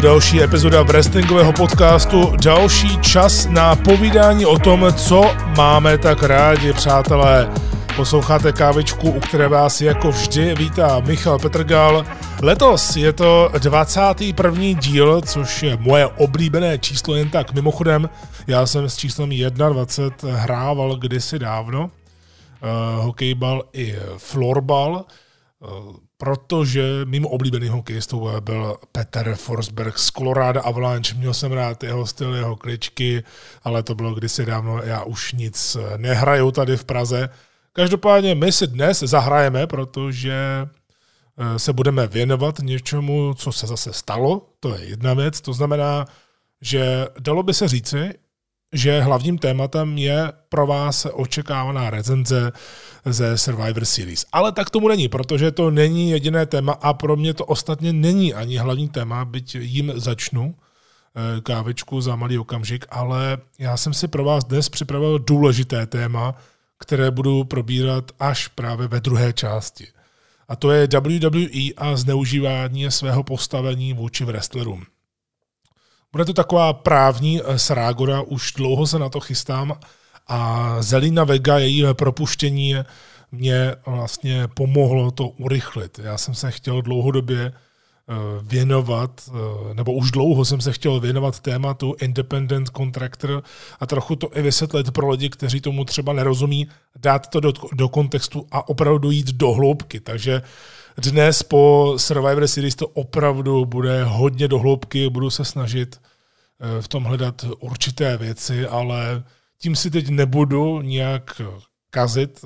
to 0.00 0.06
další 0.06 0.42
epizoda 0.42 0.82
wrestlingového 0.82 1.52
podcastu, 1.52 2.36
další 2.44 2.98
čas 2.98 3.46
na 3.46 3.76
povídání 3.76 4.46
o 4.46 4.58
tom, 4.58 4.86
co 4.96 5.22
máme 5.56 5.98
tak 5.98 6.22
rádi, 6.22 6.72
přátelé. 6.72 7.50
Posloucháte 7.96 8.52
kávičku, 8.52 9.10
u 9.10 9.20
které 9.20 9.48
vás 9.48 9.80
jako 9.80 10.10
vždy 10.10 10.54
vítá 10.54 11.00
Michal 11.00 11.38
Petrgal. 11.38 12.04
Letos 12.42 12.96
je 12.96 13.12
to 13.12 13.50
21. 13.58 14.80
díl, 14.80 15.20
což 15.20 15.62
je 15.62 15.76
moje 15.76 16.06
oblíbené 16.06 16.78
číslo 16.78 17.14
jen 17.14 17.30
tak 17.30 17.52
mimochodem. 17.52 18.10
Já 18.46 18.66
jsem 18.66 18.88
s 18.88 18.96
číslem 18.96 19.30
21 19.30 20.38
hrával 20.38 20.96
kdysi 20.96 21.38
dávno. 21.38 21.80
Uh, 21.80 23.04
hokejbal 23.04 23.62
i 23.72 23.96
florbal. 24.18 25.04
Uh, 25.60 26.09
protože 26.20 26.84
mým 27.04 27.26
oblíbeným 27.26 27.72
hokejistou 27.72 28.30
byl 28.40 28.76
Peter 28.92 29.34
Forsberg 29.34 29.98
z 29.98 30.10
Colorado 30.10 30.66
Avalanche. 30.66 31.14
Měl 31.14 31.34
jsem 31.34 31.52
rád 31.52 31.82
jeho 31.84 32.06
styl, 32.06 32.34
jeho 32.34 32.56
kličky, 32.56 33.22
ale 33.64 33.82
to 33.82 33.94
bylo 33.94 34.14
kdysi 34.14 34.46
dávno, 34.46 34.82
já 34.82 35.02
už 35.02 35.32
nic 35.32 35.76
nehraju 35.96 36.50
tady 36.50 36.76
v 36.76 36.84
Praze. 36.84 37.28
Každopádně 37.72 38.34
my 38.34 38.52
si 38.52 38.66
dnes 38.66 39.00
zahrajeme, 39.00 39.66
protože 39.66 40.34
eh, 40.34 41.58
se 41.58 41.72
budeme 41.72 42.06
věnovat 42.06 42.58
něčemu, 42.58 43.34
co 43.34 43.52
se 43.52 43.66
zase 43.66 43.92
stalo, 43.92 44.46
to 44.60 44.74
je 44.74 44.84
jedna 44.84 45.14
věc, 45.14 45.40
to 45.40 45.52
znamená, 45.52 46.04
že 46.60 47.06
dalo 47.18 47.42
by 47.42 47.54
se 47.54 47.68
říci, 47.68 48.14
že 48.72 49.00
hlavním 49.00 49.38
tématem 49.38 49.98
je 49.98 50.32
pro 50.48 50.66
vás 50.66 51.06
očekávaná 51.12 51.90
recenze 51.90 52.52
ze 53.04 53.38
Survivor 53.38 53.84
Series. 53.84 54.26
Ale 54.32 54.52
tak 54.52 54.70
tomu 54.70 54.88
není, 54.88 55.08
protože 55.08 55.50
to 55.50 55.70
není 55.70 56.10
jediné 56.10 56.46
téma 56.46 56.72
a 56.72 56.94
pro 56.94 57.16
mě 57.16 57.34
to 57.34 57.44
ostatně 57.44 57.92
není 57.92 58.34
ani 58.34 58.56
hlavní 58.56 58.88
téma, 58.88 59.24
byť 59.24 59.54
jim 59.54 59.92
začnu 59.96 60.54
eh, 60.56 61.40
kávečku 61.40 62.00
za 62.00 62.16
malý 62.16 62.38
okamžik, 62.38 62.86
ale 62.90 63.38
já 63.58 63.76
jsem 63.76 63.94
si 63.94 64.08
pro 64.08 64.24
vás 64.24 64.44
dnes 64.44 64.68
připravil 64.68 65.18
důležité 65.18 65.86
téma, 65.86 66.34
které 66.78 67.10
budu 67.10 67.44
probírat 67.44 68.10
až 68.18 68.48
právě 68.48 68.88
ve 68.88 69.00
druhé 69.00 69.32
části. 69.32 69.86
A 70.48 70.56
to 70.56 70.70
je 70.70 70.88
WWE 71.00 71.74
a 71.76 71.96
zneužívání 71.96 72.90
svého 72.90 73.22
postavení 73.22 73.92
vůči 73.92 74.24
wrestlerům. 74.24 74.84
Bude 76.12 76.24
to 76.24 76.32
taková 76.32 76.72
právní 76.72 77.40
eh, 77.40 77.58
srágora, 77.58 78.20
už 78.20 78.52
dlouho 78.52 78.86
se 78.86 78.98
na 78.98 79.08
to 79.08 79.20
chystám 79.20 79.74
a 80.26 80.76
Zelina 80.82 81.24
Vega, 81.24 81.58
její 81.58 81.84
propuštění 81.92 82.76
mě 83.32 83.74
vlastně 83.86 84.48
pomohlo 84.54 85.10
to 85.10 85.28
urychlit. 85.28 86.00
Já 86.02 86.18
jsem 86.18 86.34
se 86.34 86.50
chtěl 86.50 86.82
dlouhodobě 86.82 87.40
eh, 87.40 88.14
věnovat, 88.42 89.20
eh, 89.28 89.74
nebo 89.74 89.92
už 89.92 90.10
dlouho 90.10 90.44
jsem 90.44 90.60
se 90.60 90.72
chtěl 90.72 91.00
věnovat 91.00 91.40
tématu 91.40 91.94
independent 92.00 92.68
contractor 92.76 93.42
a 93.80 93.86
trochu 93.86 94.16
to 94.16 94.38
i 94.38 94.42
vysvětlit 94.42 94.90
pro 94.90 95.10
lidi, 95.10 95.30
kteří 95.30 95.60
tomu 95.60 95.84
třeba 95.84 96.12
nerozumí, 96.12 96.68
dát 96.96 97.26
to 97.26 97.40
do, 97.40 97.52
do 97.72 97.88
kontextu 97.88 98.46
a 98.50 98.68
opravdu 98.68 99.10
jít 99.10 99.32
do 99.32 99.52
hloubky. 99.52 100.00
Takže 100.00 100.42
dnes 100.96 101.42
po 101.42 101.94
Survivor 101.96 102.48
Series 102.48 102.74
to 102.74 102.86
opravdu 102.86 103.64
bude 103.64 104.04
hodně 104.04 104.48
do 104.48 104.58
hloubky, 104.58 105.10
budu 105.10 105.30
se 105.30 105.44
snažit 105.44 106.00
eh, 106.00 106.82
v 106.82 106.88
tom 106.88 107.04
hledat 107.04 107.44
určité 107.60 108.16
věci, 108.16 108.66
ale 108.66 109.24
tím 109.58 109.76
si 109.76 109.90
teď 109.90 110.08
nebudu 110.08 110.80
nějak 110.80 111.42
kazit 111.90 112.44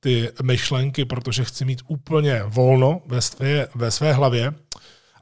ty 0.00 0.30
myšlenky, 0.42 1.04
protože 1.04 1.44
chci 1.44 1.64
mít 1.64 1.82
úplně 1.88 2.42
volno 2.46 3.00
ve 3.06 3.20
své, 3.20 3.68
ve 3.74 3.90
své 3.90 4.12
hlavě. 4.12 4.54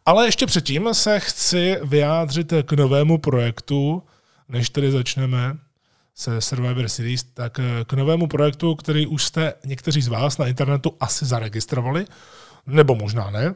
Ale 0.06 0.26
ještě 0.26 0.46
předtím 0.46 0.88
se 0.92 1.20
chci 1.20 1.76
vyjádřit 1.82 2.52
k 2.66 2.72
novému 2.72 3.18
projektu, 3.18 4.02
než 4.48 4.70
tedy 4.70 4.90
začneme 4.90 5.56
se 6.14 6.40
Survivor 6.40 6.88
Series, 6.88 7.22
tak 7.22 7.60
k 7.86 7.92
novému 7.92 8.26
projektu, 8.26 8.74
který 8.74 9.06
už 9.06 9.24
jste 9.24 9.52
někteří 9.64 10.02
z 10.02 10.08
vás 10.08 10.38
na 10.38 10.46
internetu 10.46 10.96
asi 11.00 11.26
zaregistrovali, 11.26 12.06
nebo 12.66 12.94
možná 12.94 13.30
ne. 13.30 13.54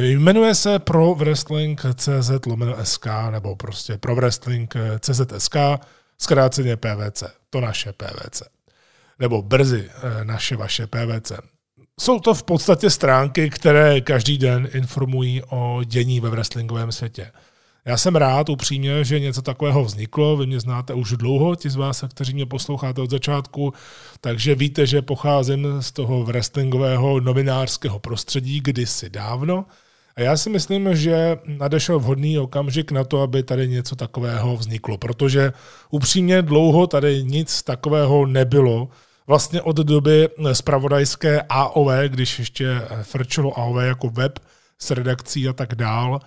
Jmenuje 0.00 0.54
se 0.54 0.78
Pro 0.78 1.14
Wrestling 1.14 1.82
CZ 1.94 2.30
SK, 2.82 3.06
nebo 3.30 3.56
prostě 3.56 3.98
Pro 3.98 4.14
Wrestling 4.14 4.74
CZ 5.00 5.20
SK, 5.38 5.56
zkráceně 6.18 6.76
PVC, 6.76 7.22
to 7.50 7.60
naše 7.60 7.92
PVC 7.92 8.42
nebo 9.18 9.42
brzy 9.42 9.90
eh, 9.90 10.24
naše 10.24 10.56
vaše 10.56 10.86
PVC. 10.86 11.32
Jsou 12.00 12.20
to 12.20 12.34
v 12.34 12.42
podstatě 12.42 12.90
stránky, 12.90 13.50
které 13.50 14.00
každý 14.00 14.38
den 14.38 14.68
informují 14.72 15.42
o 15.48 15.82
dění 15.84 16.20
ve 16.20 16.30
wrestlingovém 16.30 16.92
světě. 16.92 17.32
Já 17.88 17.96
jsem 17.96 18.16
rád 18.16 18.48
upřímně, 18.48 19.04
že 19.04 19.20
něco 19.20 19.42
takového 19.42 19.84
vzniklo. 19.84 20.36
Vy 20.36 20.46
mě 20.46 20.60
znáte 20.60 20.94
už 20.94 21.12
dlouho, 21.12 21.56
ti 21.56 21.70
z 21.70 21.76
vás, 21.76 22.04
kteří 22.14 22.34
mě 22.34 22.46
posloucháte 22.46 23.00
od 23.00 23.10
začátku, 23.10 23.72
takže 24.20 24.54
víte, 24.54 24.86
že 24.86 25.02
pocházím 25.02 25.66
z 25.80 25.92
toho 25.92 26.24
wrestlingového 26.24 27.20
novinářského 27.20 27.98
prostředí 27.98 28.60
kdysi 28.60 29.10
dávno. 29.10 29.64
A 30.16 30.20
já 30.20 30.36
si 30.36 30.50
myslím, 30.50 30.96
že 30.96 31.36
nadešel 31.46 31.98
vhodný 31.98 32.38
okamžik 32.38 32.92
na 32.92 33.04
to, 33.04 33.22
aby 33.22 33.42
tady 33.42 33.68
něco 33.68 33.96
takového 33.96 34.56
vzniklo, 34.56 34.98
protože 34.98 35.52
upřímně 35.90 36.42
dlouho 36.42 36.86
tady 36.86 37.24
nic 37.24 37.62
takového 37.62 38.26
nebylo 38.26 38.88
vlastně 39.26 39.62
od 39.62 39.76
doby 39.76 40.28
spravodajské 40.52 41.42
AOV, 41.48 41.90
když 42.08 42.38
ještě 42.38 42.82
frčilo 43.02 43.58
AOV 43.58 43.76
jako 43.82 44.08
web 44.08 44.38
s 44.78 44.90
redakcí 44.90 45.48
a 45.48 45.52
tak 45.52 45.74
dál. 45.74 46.20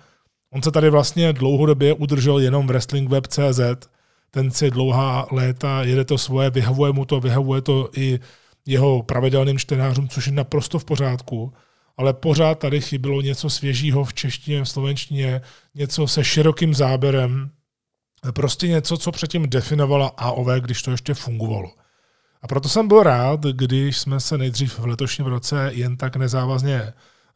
On 0.52 0.62
se 0.62 0.70
tady 0.70 0.90
vlastně 0.90 1.32
dlouhodobě 1.32 1.92
udržel 1.92 2.38
jenom 2.38 2.66
v 2.66 2.68
wrestlingweb.cz, 2.68 3.88
ten 4.30 4.50
si 4.50 4.70
dlouhá 4.70 5.26
léta 5.30 5.82
jede 5.82 6.04
to 6.04 6.18
svoje, 6.18 6.50
vyhovuje 6.50 6.92
mu 6.92 7.04
to, 7.04 7.20
vyhovuje 7.20 7.60
to 7.60 7.90
i 7.96 8.20
jeho 8.66 9.02
pravidelným 9.02 9.58
čtenářům, 9.58 10.08
což 10.08 10.26
je 10.26 10.32
naprosto 10.32 10.78
v 10.78 10.84
pořádku, 10.84 11.52
ale 11.96 12.14
pořád 12.14 12.58
tady 12.58 12.80
chybilo 12.80 13.20
něco 13.20 13.50
svěžího 13.50 14.04
v 14.04 14.14
češtině, 14.14 14.64
v 14.64 14.68
slovenštině, 14.68 15.40
něco 15.74 16.06
se 16.06 16.24
širokým 16.24 16.74
záběrem, 16.74 17.50
prostě 18.30 18.68
něco, 18.68 18.96
co 18.96 19.12
předtím 19.12 19.48
definovala 19.48 20.12
AOV, 20.16 20.48
když 20.60 20.82
to 20.82 20.90
ještě 20.90 21.14
fungovalo. 21.14 21.72
A 22.42 22.48
proto 22.48 22.68
jsem 22.68 22.88
byl 22.88 23.02
rád, 23.02 23.40
když 23.40 23.98
jsme 23.98 24.20
se 24.20 24.38
nejdřív 24.38 24.78
v 24.78 24.86
letošním 24.86 25.26
roce 25.26 25.70
jen 25.72 25.96
tak 25.96 26.16
nezávazně 26.16 26.92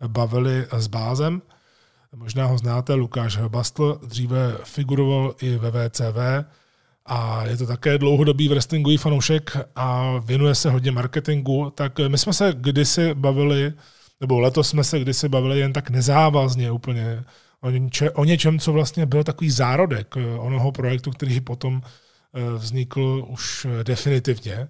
bavili 0.06 0.66
s 0.72 0.87
Bázem. 0.87 1.43
Možná 2.19 2.47
ho 2.47 2.59
znáte, 2.59 2.94
Lukáš 2.94 3.38
Bastl 3.49 4.00
dříve 4.06 4.59
figuroval 4.65 5.34
i 5.41 5.56
ve 5.56 5.71
VCV 5.71 6.16
a 7.06 7.47
je 7.47 7.56
to 7.56 7.66
také 7.66 7.99
dlouhodobý 7.99 8.49
wrestlingový 8.49 8.97
fanoušek 8.97 9.56
a 9.77 10.19
věnuje 10.19 10.54
se 10.54 10.71
hodně 10.71 10.91
marketingu. 10.91 11.72
Tak 11.75 11.99
my 12.09 12.19
jsme 12.19 12.32
se 12.32 12.53
kdysi 12.56 13.15
bavili, 13.15 13.72
nebo 14.21 14.41
letos 14.41 14.69
jsme 14.69 14.84
se 14.84 15.00
kdysi 15.00 15.28
bavili 15.28 15.59
jen 15.59 15.72
tak 15.72 15.91
nezávazně 15.91 16.71
úplně 16.71 17.25
o, 17.60 17.71
něče, 17.71 18.10
o 18.10 18.25
něčem, 18.25 18.59
co 18.59 18.72
vlastně 18.72 19.06
byl 19.06 19.25
takový 19.25 19.50
zárodek 19.50 20.15
onoho 20.38 20.72
projektu, 20.72 21.10
který 21.10 21.41
potom 21.41 21.83
eh, 21.84 22.59
vznikl 22.59 23.25
už 23.28 23.66
definitivně. 23.83 24.69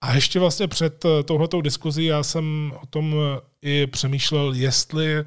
A 0.00 0.14
ještě 0.14 0.40
vlastně 0.40 0.68
před 0.68 1.04
eh, 1.04 1.22
touhletou 1.22 1.60
diskuzí 1.60 2.04
já 2.04 2.22
jsem 2.22 2.72
o 2.82 2.86
tom 2.86 3.14
eh, 3.14 3.40
i 3.62 3.86
přemýšlel, 3.86 4.52
jestli 4.52 5.24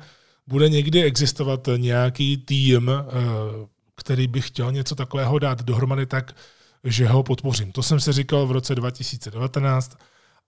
bude 0.51 0.69
někdy 0.69 1.03
existovat 1.03 1.69
nějaký 1.77 2.37
tým, 2.37 2.89
eh, 2.89 3.01
který 3.95 4.27
by 4.27 4.41
chtěl 4.41 4.71
něco 4.71 4.95
takového 4.95 5.39
dát 5.39 5.61
dohromady 5.63 6.05
tak, 6.05 6.35
že 6.83 7.07
ho 7.07 7.23
podpořím. 7.23 7.71
To 7.71 7.83
jsem 7.83 7.99
si 7.99 8.11
říkal 8.11 8.47
v 8.47 8.51
roce 8.51 8.75
2019 8.75 9.97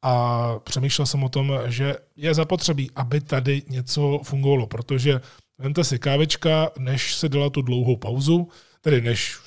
a 0.01 0.13
přemýšlel 0.59 1.05
jsem 1.05 1.23
o 1.23 1.29
tom, 1.29 1.51
že 1.65 1.95
je 2.15 2.33
zapotřebí, 2.33 2.91
aby 2.95 3.21
tady 3.21 3.61
něco 3.69 4.19
fungovalo, 4.23 4.67
protože 4.67 5.21
vemte 5.57 5.83
si 5.83 5.99
kávečka, 5.99 6.69
než 6.77 7.15
se 7.15 7.29
dala 7.29 7.49
tu 7.49 7.61
dlouhou 7.61 7.95
pauzu, 7.97 8.47
tedy 8.81 9.01
než 9.01 9.39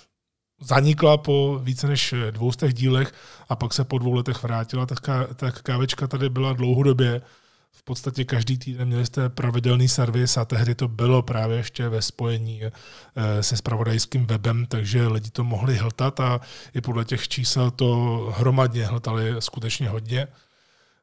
zanikla 0.61 1.17
po 1.17 1.61
více 1.62 1.87
než 1.87 2.14
dvoustech 2.31 2.75
dílech 2.75 3.12
a 3.49 3.56
pak 3.56 3.75
se 3.75 3.85
po 3.85 3.99
dvou 3.99 4.12
letech 4.12 4.43
vrátila, 4.43 4.87
tak, 4.87 4.99
tak 5.37 5.62
kávečka 5.62 6.06
tady 6.06 6.29
byla 6.29 6.52
dlouhodobě. 6.52 7.23
V 7.78 7.82
podstatě 7.82 8.25
každý 8.25 8.58
týden 8.58 8.88
měli 8.88 9.06
jste 9.06 9.28
pravidelný 9.28 9.88
servis 9.88 10.37
a 10.37 10.44
tehdy 10.44 10.75
to 10.75 10.88
bylo 10.88 11.23
právě 11.23 11.56
ještě 11.56 11.88
ve 11.88 12.02
spojení 12.02 12.62
eh, 12.64 13.43
se 13.43 13.56
spravodajským 13.56 14.26
webem, 14.26 14.67
takže 14.67 15.06
lidi 15.06 15.31
to 15.31 15.44
mohli 15.44 15.76
hltat 15.76 16.20
a 16.20 16.40
i 16.75 16.81
podle 16.81 17.05
těch 17.05 17.28
čísel 17.28 17.70
to 17.70 17.87
hromadně 18.37 18.87
hltali 18.87 19.34
skutečně 19.38 19.88
hodně. 19.88 20.28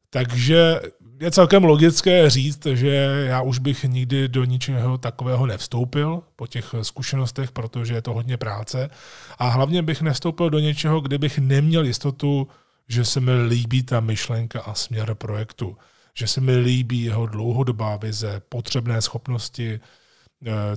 Takže 0.10 0.80
je 1.20 1.31
celkem 1.31 1.64
logické 1.64 2.30
říct, 2.30 2.66
že 2.66 2.88
já 3.28 3.42
už 3.42 3.60
bych 3.60 3.84
nikdy 3.84 4.28
do 4.28 4.44
ničeho 4.44 4.98
takového 4.98 5.46
nevstoupil 5.46 6.22
po 6.36 6.48
těch 6.48 6.75
zkušenostech, 6.81 7.52
protože 7.52 7.94
je 7.94 8.02
to 8.02 8.14
hodně 8.14 8.38
práce. 8.38 8.90
A 9.38 9.50
hlavně 9.50 9.81
bych 9.81 10.02
nevstoupil 10.02 10.50
do 10.50 10.60
něčeho, 10.60 11.02
kde 11.02 11.18
bych 11.18 11.40
neměl 11.40 11.86
jistotu, 11.86 12.48
že 12.88 13.06
se 13.06 13.20
mi 13.20 13.44
líbí 13.44 13.84
ta 13.84 14.00
myšlenka 14.00 14.62
a 14.62 14.74
směr 14.74 15.16
projektu. 15.16 15.78
Že 16.18 16.27
se 16.27 16.42
mi 16.42 16.57
líbí 16.57 17.04
jeho 17.04 17.25
dlouhodobá 17.25 17.98
vize, 17.98 18.42
potřebné 18.50 19.01
schopnosti, 19.01 19.80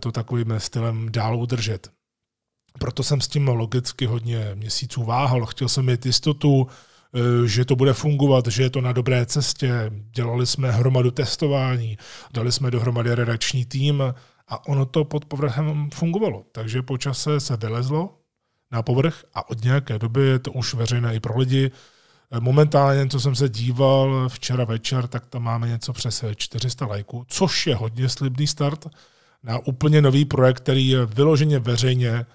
to 0.01 0.13
takovým 0.13 0.55
stylem 0.59 1.13
dál 1.13 1.37
udržet. 1.37 1.91
Proto 2.79 3.03
jsem 3.03 3.21
s 3.21 3.29
tím 3.29 3.49
logicky 3.49 4.07
hodně 4.07 4.51
měsíců 4.55 5.05
váhal. 5.05 5.47
Chtěl 5.47 5.69
jsem 5.69 5.87
mít 5.87 6.07
jistotu, 6.07 6.67
že 7.47 7.65
to 7.65 7.77
bude 7.77 7.93
fungovat, 7.93 8.47
že 8.47 8.63
je 8.63 8.71
to 8.71 8.81
na 8.81 8.93
dobré 8.93 9.27
cestě. 9.27 9.91
Dělali 9.91 10.47
jsme 10.47 10.71
hromadu 10.71 11.11
testování, 11.11 11.99
dali 12.33 12.53
jsme 12.53 12.71
dohromady 12.71 13.15
redakční 13.15 13.65
tým 13.65 14.03
a 14.49 14.69
ono 14.69 14.87
to 14.87 15.05
pod 15.05 15.25
povrchem 15.25 15.91
fungovalo. 15.95 16.45
Takže 16.53 16.83
po 16.83 16.99
čase 16.99 17.41
se 17.41 17.57
vylezlo 17.57 18.19
na 18.71 18.83
povrch 18.83 19.25
a 19.35 19.51
od 19.51 19.65
nějaké 19.65 19.99
doby 19.99 20.27
je 20.27 20.39
to 20.39 20.53
už 20.53 20.75
veřejné 20.75 21.15
i 21.15 21.21
pro 21.21 21.39
lidi. 21.39 21.71
Momentálně, 22.41 23.09
co 23.09 23.21
jsem 23.21 23.35
se 23.35 23.49
díval 23.49 24.29
včera 24.29 24.65
večer, 24.65 25.07
tak 25.09 25.27
tam 25.27 25.43
máme 25.43 25.69
něco 25.69 25.93
přes 25.93 26.25
400 26.37 26.87
lajků, 26.87 27.25
což 27.29 27.67
je 27.67 27.75
hodně 27.75 28.09
slibný 28.09 28.47
start 28.47 28.87
na 29.43 29.59
úplně 29.59 30.03
nový 30.03 30.25
projekt, 30.25 30.57
který 30.57 30.89
je 30.89 31.07
vyloženě 31.07 31.59
veřejně 31.59 32.11
eh, 32.11 32.27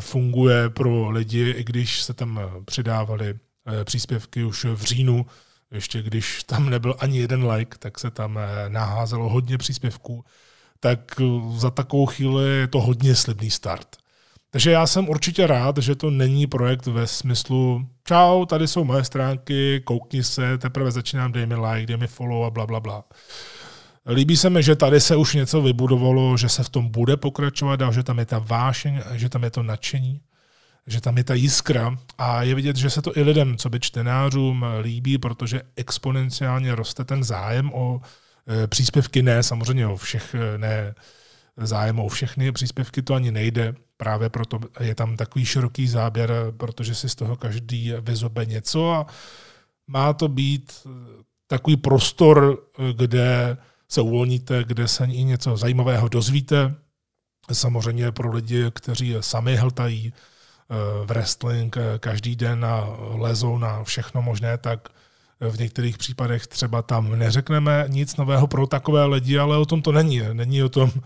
funguje 0.00 0.70
pro 0.70 1.10
lidi, 1.10 1.50
i 1.50 1.64
když 1.64 2.02
se 2.02 2.14
tam 2.14 2.40
přidávali 2.64 3.34
eh, 3.66 3.84
příspěvky 3.84 4.44
už 4.44 4.64
v 4.64 4.82
říjnu, 4.82 5.26
ještě 5.70 6.02
když 6.02 6.42
tam 6.44 6.70
nebyl 6.70 6.94
ani 6.98 7.18
jeden 7.18 7.50
like, 7.50 7.78
tak 7.78 7.98
se 7.98 8.10
tam 8.10 8.38
eh, 8.38 8.68
naházelo 8.68 9.28
hodně 9.28 9.58
příspěvků, 9.58 10.24
tak 10.80 11.20
za 11.56 11.70
takovou 11.70 12.06
chvíli 12.06 12.48
je 12.48 12.66
to 12.66 12.80
hodně 12.80 13.14
slibný 13.14 13.50
start. 13.50 13.96
Takže 14.56 14.70
já 14.70 14.86
jsem 14.86 15.08
určitě 15.08 15.46
rád, 15.46 15.78
že 15.78 15.94
to 15.94 16.10
není 16.10 16.46
projekt 16.46 16.86
ve 16.86 17.06
smyslu 17.06 17.86
čau, 18.04 18.44
tady 18.44 18.68
jsou 18.68 18.84
moje 18.84 19.04
stránky, 19.04 19.80
koukni 19.84 20.24
se, 20.24 20.58
teprve 20.58 20.90
začínám, 20.90 21.32
dej 21.32 21.46
mi 21.46 21.54
like, 21.54 21.86
dej 21.86 21.96
mi 21.96 22.06
follow 22.06 22.44
a 22.44 22.50
bla, 22.50 22.66
bla, 22.66 22.80
bla. 22.80 23.04
Líbí 24.06 24.36
se 24.36 24.50
mi, 24.50 24.62
že 24.62 24.76
tady 24.76 25.00
se 25.00 25.16
už 25.16 25.34
něco 25.34 25.62
vybudovalo, 25.62 26.36
že 26.36 26.48
se 26.48 26.62
v 26.62 26.68
tom 26.68 26.88
bude 26.88 27.16
pokračovat 27.16 27.82
a 27.82 27.90
že 27.92 28.02
tam 28.02 28.18
je 28.18 28.26
ta 28.26 28.38
vášeň, 28.38 29.00
že 29.12 29.28
tam 29.28 29.44
je 29.44 29.50
to 29.50 29.62
nadšení, 29.62 30.20
že 30.86 31.00
tam 31.00 31.16
je 31.16 31.24
ta 31.24 31.34
jiskra. 31.34 31.98
A 32.18 32.42
je 32.42 32.54
vidět, 32.54 32.76
že 32.76 32.90
se 32.90 33.02
to 33.02 33.18
i 33.18 33.22
lidem, 33.22 33.56
co 33.56 33.70
by 33.70 33.80
čtenářům 33.80 34.64
líbí, 34.80 35.18
protože 35.18 35.62
exponenciálně 35.76 36.74
roste 36.74 37.04
ten 37.04 37.24
zájem 37.24 37.72
o 37.72 38.00
e, 38.48 38.66
příspěvky, 38.66 39.22
ne 39.22 39.42
samozřejmě 39.42 39.86
o 39.86 39.96
všech, 39.96 40.34
e, 40.34 40.58
ne 40.58 40.94
zájem 41.56 42.00
o 42.00 42.08
všechny 42.08 42.52
příspěvky, 42.52 43.02
to 43.02 43.14
ani 43.14 43.32
nejde, 43.32 43.74
právě 43.96 44.28
proto 44.28 44.58
je 44.80 44.94
tam 44.94 45.16
takový 45.16 45.44
široký 45.44 45.88
záběr, 45.88 46.32
protože 46.56 46.94
si 46.94 47.08
z 47.08 47.14
toho 47.14 47.36
každý 47.36 47.92
vyzobe 48.00 48.46
něco 48.46 48.92
a 48.92 49.06
má 49.86 50.12
to 50.12 50.28
být 50.28 50.86
takový 51.46 51.76
prostor, 51.76 52.58
kde 52.92 53.56
se 53.88 54.00
uvolníte, 54.00 54.64
kde 54.64 54.88
se 54.88 55.04
i 55.04 55.24
něco 55.24 55.56
zajímavého 55.56 56.08
dozvíte. 56.08 56.74
Samozřejmě 57.52 58.12
pro 58.12 58.32
lidi, 58.32 58.64
kteří 58.70 59.16
sami 59.20 59.56
hltají 59.56 60.12
eh, 60.12 60.74
v 61.04 61.06
wrestling 61.06 61.76
eh, 61.76 61.98
každý 61.98 62.36
den 62.36 62.64
a 62.64 62.96
lezou 62.98 63.58
na 63.58 63.84
všechno 63.84 64.22
možné, 64.22 64.58
tak 64.58 64.88
v 65.40 65.58
některých 65.58 65.98
případech 65.98 66.46
třeba 66.46 66.82
tam 66.82 67.18
neřekneme 67.18 67.84
nic 67.88 68.16
nového 68.16 68.46
pro 68.46 68.66
takové 68.66 69.04
lidi, 69.04 69.38
ale 69.38 69.56
o 69.56 69.66
tom 69.66 69.82
to 69.82 69.92
není. 69.92 70.22
Není 70.32 70.62
o 70.62 70.68
tom 70.68 70.90
Eh, 70.90 71.00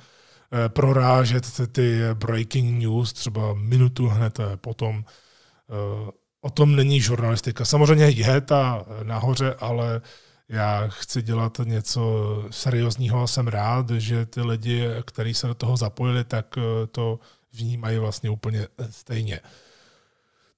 prorážet 0.69 1.61
ty 1.73 2.01
breaking 2.15 2.83
news 2.83 3.13
třeba 3.13 3.55
minutu 3.55 4.09
hned 4.09 4.41
eh, 4.41 4.57
potom. 4.57 5.05
Eh, 5.05 6.11
o 6.43 6.51
tom 6.51 6.77
není 6.77 7.01
žurnalistika. 7.01 7.65
Samozřejmě 7.65 8.09
je 8.09 8.41
ta 8.41 8.87
nahoře, 9.03 9.55
ale 9.59 10.01
já 10.49 10.89
chci 10.89 11.23
dělat 11.23 11.61
něco 11.65 12.03
seriózního 12.51 13.23
a 13.23 13.27
jsem 13.27 13.49
rád, 13.49 13.91
že 13.91 14.27
ty 14.27 14.41
lidi, 14.41 14.89
kteří 15.05 15.35
se 15.35 15.47
do 15.47 15.55
toho 15.55 15.77
zapojili, 15.77 16.25
tak 16.25 16.59
to 16.93 17.19
vnímají 17.53 17.99
vlastně 17.99 18.31
úplně 18.31 18.67
stejně. 18.91 19.41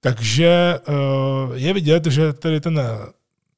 Takže 0.00 0.80
je 1.54 1.72
vidět, 1.72 2.06
že 2.06 2.32
tedy 2.32 2.60
ten 2.60 2.80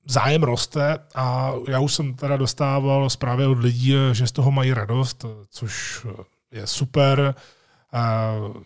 zájem 0.07 0.43
roste 0.43 0.99
a 1.15 1.53
já 1.69 1.81
už 1.81 1.95
jsem 1.95 2.15
teda 2.15 2.37
dostával 2.37 3.11
zprávy 3.11 3.47
od 3.47 3.59
lidí, 3.59 3.95
že 4.13 4.27
z 4.27 4.33
toho 4.33 4.51
mají 4.51 4.75
radost, 4.75 5.25
což 5.51 6.07
je 6.53 6.67
super. 6.67 7.35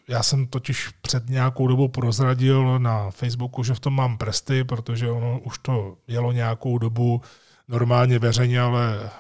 Já 0.08 0.23
jsem 0.23 0.46
totiž 0.46 0.88
před 1.02 1.29
nějakou 1.29 1.67
dobou 1.67 1.88
prozradil 1.88 2.79
na 2.79 3.11
Facebooku, 3.11 3.62
že 3.62 3.75
v 3.75 3.81
tom 3.81 3.94
mám 3.94 4.19
prsty, 4.19 4.64
protože 4.64 5.11
ono 5.11 5.40
už 5.40 5.58
to 5.58 5.96
jelo 6.06 6.32
nějakou 6.32 6.79
dobu 6.79 7.23
normálně 7.69 8.19
veřejně, 8.19 8.61
ale 8.61 9.11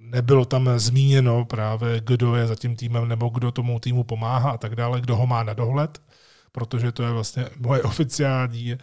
nebylo 0.00 0.44
tam 0.44 0.70
zmíněno 0.76 1.44
právě, 1.44 2.00
kdo 2.04 2.36
je 2.36 2.46
za 2.46 2.54
tím 2.54 2.76
týmem 2.76 3.08
nebo 3.08 3.28
kdo 3.28 3.52
tomu 3.52 3.80
týmu 3.80 4.04
pomáhá 4.04 4.50
a 4.50 4.56
tak 4.56 4.76
dále, 4.76 5.00
kdo 5.00 5.16
ho 5.16 5.26
má 5.26 5.42
na 5.42 5.54
dohled, 5.54 6.02
protože 6.52 6.92
to 6.92 7.02
je 7.02 7.10
vlastně 7.10 7.46
moje 7.58 7.82
oficiální 7.92 8.78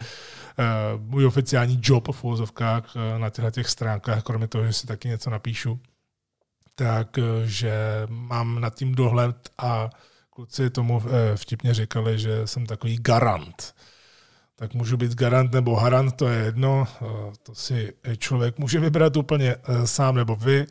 můj 0.96 1.26
oficiální 1.26 1.80
job 1.82 2.08
v 2.12 2.24
úvozovkách 2.24 2.92
eh, 2.96 3.18
na 3.18 3.30
těchto 3.30 3.50
těch 3.50 3.68
stránkách, 3.68 4.22
kromě 4.22 4.48
toho, 4.48 4.66
že 4.66 4.72
si 4.72 4.86
taky 4.86 5.08
něco 5.08 5.30
napíšu, 5.30 5.80
takže 6.74 7.70
eh, 7.70 8.06
mám 8.08 8.60
nad 8.60 8.74
tím 8.74 8.94
dohled 8.94 9.36
a 9.58 9.90
kluci 10.30 10.70
tomu 10.70 11.02
vtipně 11.36 11.74
říkali, 11.74 12.18
že 12.18 12.46
jsem 12.46 12.66
takový 12.66 12.98
garant. 12.98 13.74
Tak 14.56 14.74
můžu 14.74 14.96
být 14.96 15.14
garant 15.14 15.52
nebo 15.52 15.76
harant, 15.76 16.16
to 16.16 16.28
je 16.28 16.44
jedno, 16.44 16.86
to 17.42 17.54
si 17.54 17.92
člověk 18.18 18.58
může 18.58 18.80
vybrat 18.80 19.16
úplně 19.16 19.56
sám, 19.84 20.14
nebo 20.14 20.36
vy 20.36 20.66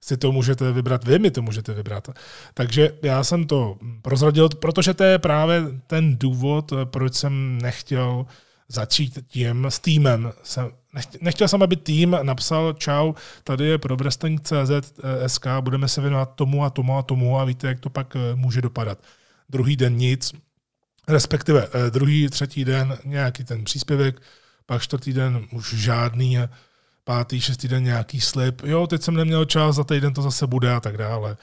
si 0.00 0.16
to 0.16 0.32
můžete 0.32 0.72
vybrat, 0.72 1.04
vy 1.04 1.18
mi 1.18 1.30
to 1.30 1.42
můžete 1.42 1.74
vybrat. 1.74 2.08
Takže 2.54 2.92
já 3.02 3.24
jsem 3.24 3.46
to 3.46 3.76
prozradil, 4.02 4.48
protože 4.48 4.94
to 4.94 5.04
je 5.04 5.18
právě 5.18 5.62
ten 5.86 6.16
důvod, 6.16 6.72
proč 6.84 7.14
jsem 7.14 7.58
nechtěl 7.62 8.26
začít 8.70 9.18
tím 9.26 9.66
s 9.66 9.78
týmem. 9.78 10.32
Jsem, 10.42 10.70
nechtěl 11.20 11.48
jsem, 11.48 11.62
aby 11.62 11.76
tým 11.76 12.16
napsal, 12.22 12.72
čau, 12.72 13.12
tady 13.44 13.64
je 13.66 13.78
pro 13.78 13.96
wrestling.cz 13.96 15.00
SK, 15.26 15.46
budeme 15.60 15.88
se 15.88 16.00
věnovat 16.00 16.34
tomu 16.34 16.64
a 16.64 16.70
tomu 16.70 16.98
a 16.98 17.02
tomu 17.02 17.38
a 17.38 17.44
víte, 17.44 17.66
jak 17.66 17.80
to 17.80 17.90
pak 17.90 18.16
eh, 18.16 18.34
může 18.34 18.62
dopadat. 18.62 18.98
Druhý 19.48 19.76
den 19.76 19.96
nic, 19.96 20.32
respektive 21.08 21.68
eh, 21.72 21.90
druhý, 21.90 22.28
třetí 22.28 22.64
den 22.64 22.98
nějaký 23.04 23.44
ten 23.44 23.64
příspěvek, 23.64 24.22
pak 24.66 24.82
čtvrtý 24.82 25.12
den 25.12 25.46
už 25.52 25.74
žádný, 25.74 26.38
pátý, 27.04 27.40
šestý 27.40 27.68
den 27.68 27.84
nějaký 27.84 28.20
slib, 28.20 28.62
jo, 28.64 28.86
teď 28.86 29.02
jsem 29.02 29.14
neměl 29.14 29.44
čas, 29.44 29.76
za 29.76 29.84
týden 29.84 30.14
to 30.14 30.22
zase 30.22 30.46
bude 30.46 30.74
a 30.74 30.80
tak 30.80 30.96
dále. 30.96 31.36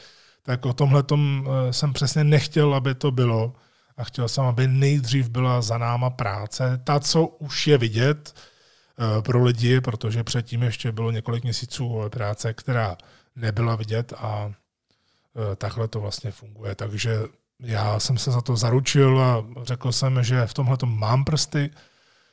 Tak 0.44 0.66
o 0.66 0.74
tomhle 0.74 1.04
eh, 1.14 1.74
jsem 1.74 1.94
přesně 1.94 2.24
nechtěl, 2.24 2.76
aby 2.76 2.96
to 2.96 3.12
bylo 3.12 3.54
a 3.98 4.04
chtěl 4.04 4.28
jsem, 4.28 4.44
aby 4.44 4.68
nejdřív 4.68 5.30
byla 5.30 5.62
za 5.62 5.78
náma 5.78 6.10
práce, 6.10 6.82
ta, 6.84 7.00
co 7.00 7.28
už 7.28 7.68
je 7.68 7.78
vidět 7.78 8.36
eh, 8.36 9.22
pro 9.22 9.44
lidi, 9.44 9.82
protože 9.82 10.24
předtím 10.24 10.64
ještě 10.64 10.92
bylo 10.92 11.12
několik 11.12 11.44
měsíců 11.44 12.02
práce, 12.10 12.54
která 12.54 12.98
nebyla 13.36 13.76
vidět 13.76 14.14
a 14.18 14.52
eh, 14.52 15.56
takhle 15.56 15.88
to 15.88 16.00
vlastně 16.00 16.32
funguje. 16.32 16.76
Takže 16.76 17.20
já 17.60 18.00
jsem 18.00 18.18
se 18.18 18.32
za 18.32 18.42
to 18.42 18.56
zaručil 18.56 19.20
a 19.22 19.46
řekl 19.64 19.92
jsem, 19.92 20.24
že 20.24 20.46
v 20.46 20.54
tomhle 20.54 20.78
mám 20.86 21.26
prsty. 21.26 21.70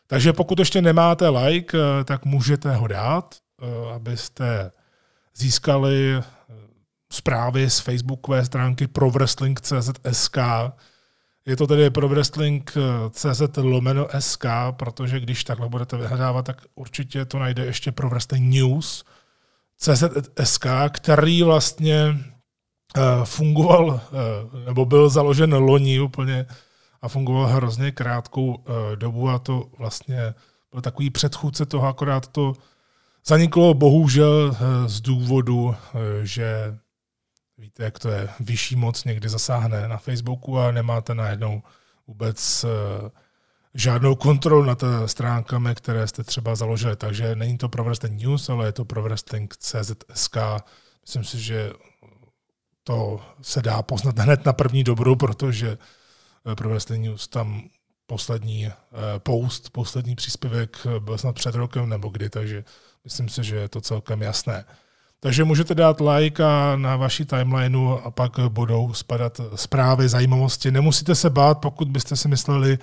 Takže 0.07 0.33
pokud 0.33 0.59
ještě 0.59 0.83
nemáte 0.83 1.29
like, 1.29 1.79
eh, 1.79 2.05
tak 2.05 2.25
můžete 2.25 2.77
ho 2.77 2.87
dát, 2.87 3.35
abyste 3.95 4.73
získali 5.35 6.23
zprávy 7.13 7.71
z 7.71 7.79
facebookové 7.79 8.45
stránky 8.45 8.87
pro 8.87 9.11
wrestling.cz.sk, 9.11 10.39
je 11.47 11.57
to 11.57 11.67
tedy 11.67 11.91
pro 11.91 12.09
wrestling.cz 12.09 13.43
lomeno 13.57 14.07
SK, 14.19 14.45
protože 14.71 15.21
když 15.21 15.45
takhle 15.45 15.69
budete 15.69 15.97
vyhledávat, 15.97 16.45
tak 16.45 16.63
určitě 16.75 17.25
to 17.25 17.39
najde 17.39 17.65
ještě 17.65 17.93
pro 17.93 18.09
wrestling 18.09 18.55
news. 18.55 19.05
CZ.sk, 19.79 20.67
který 20.91 21.43
vlastně 21.43 22.17
uh, 22.97 23.25
fungoval, 23.25 23.87
uh, 23.87 24.01
nebo 24.67 24.85
byl 24.85 25.09
založen 25.09 25.55
loni 25.55 26.01
úplně 26.01 26.47
a 27.03 27.09
fungoval 27.09 27.47
hrozně 27.47 27.91
krátkou 27.91 28.55
uh, 28.55 28.65
dobu 28.95 29.29
a 29.29 29.39
to 29.39 29.65
vlastně 29.79 30.35
byl 30.73 30.81
takový 30.81 31.11
předchůdce 31.11 31.67
toho, 31.67 31.87
akorát 31.87 32.27
to 32.27 32.53
zaniklo 33.27 33.75
bohužel 33.75 34.57
z 34.87 35.01
důvodu, 35.01 35.77
že 36.23 36.79
Víte, 37.59 37.85
jak 37.85 37.99
to 37.99 38.09
je. 38.09 38.29
Vyšší 38.41 38.77
moc 38.77 39.05
někdy 39.05 39.29
zasáhne 39.29 39.89
na 39.89 39.97
Facebooku 39.97 40.59
a 40.59 40.73
nemáte 40.73 41.15
najednou 41.15 41.63
vůbec 42.07 42.65
eh, 42.65 43.11
žádnou 43.75 44.15
kontrolu 44.15 44.65
nad 44.65 44.85
stránkami, 45.07 45.75
které 45.75 46.07
jste 46.07 46.25
třeba 46.25 46.55
založili. 46.55 46.97
Takže 46.97 47.37
není 47.37 47.59
to 47.59 47.69
pro 47.69 47.85
Wrestling 47.85 48.23
News, 48.23 48.49
ale 48.49 48.67
je 48.67 48.73
to 48.73 48.85
pro 48.85 49.03
Wrestling.cz.sk. 49.03 50.37
Myslím 51.03 51.25
si, 51.25 51.41
že 51.41 51.73
to 52.85 53.21
se 53.43 53.63
dá 53.63 53.83
poznat 53.83 54.19
hned 54.19 54.45
na 54.45 54.53
první 54.53 54.85
dobrou, 54.85 55.17
protože 55.17 55.79
eh, 56.53 56.55
pro 56.55 56.69
Wrestling 56.69 57.05
News 57.05 57.29
tam 57.29 57.69
poslední 58.07 58.67
eh, 58.67 58.73
post, 59.19 59.71
poslední 59.71 60.17
příspěvek 60.17 60.87
byl 60.99 61.19
snad 61.19 61.35
před 61.35 61.55
rokem 61.55 61.89
nebo 61.89 62.09
kdy, 62.09 62.31
takže 62.31 62.65
myslím 63.05 63.29
si, 63.29 63.45
že 63.45 63.57
je 63.57 63.69
to 63.69 63.81
celkem 63.81 64.23
jasné. 64.23 64.65
Takže 65.25 65.45
můžete 65.45 65.75
dát 65.75 66.01
like 66.01 66.45
a 66.45 66.77
na 66.77 66.97
vaší 66.97 67.25
timelineu 67.25 67.99
a 68.05 68.11
pak 68.11 68.33
budou 68.49 68.93
spadat 68.93 69.41
zprávy, 69.55 70.09
zajímavosti. 70.09 70.71
Nemusíte 70.71 71.15
se 71.15 71.31
bát, 71.31 71.59
pokud 71.59 71.89
byste 71.89 72.17
si 72.17 72.29
mysleli, 72.29 72.79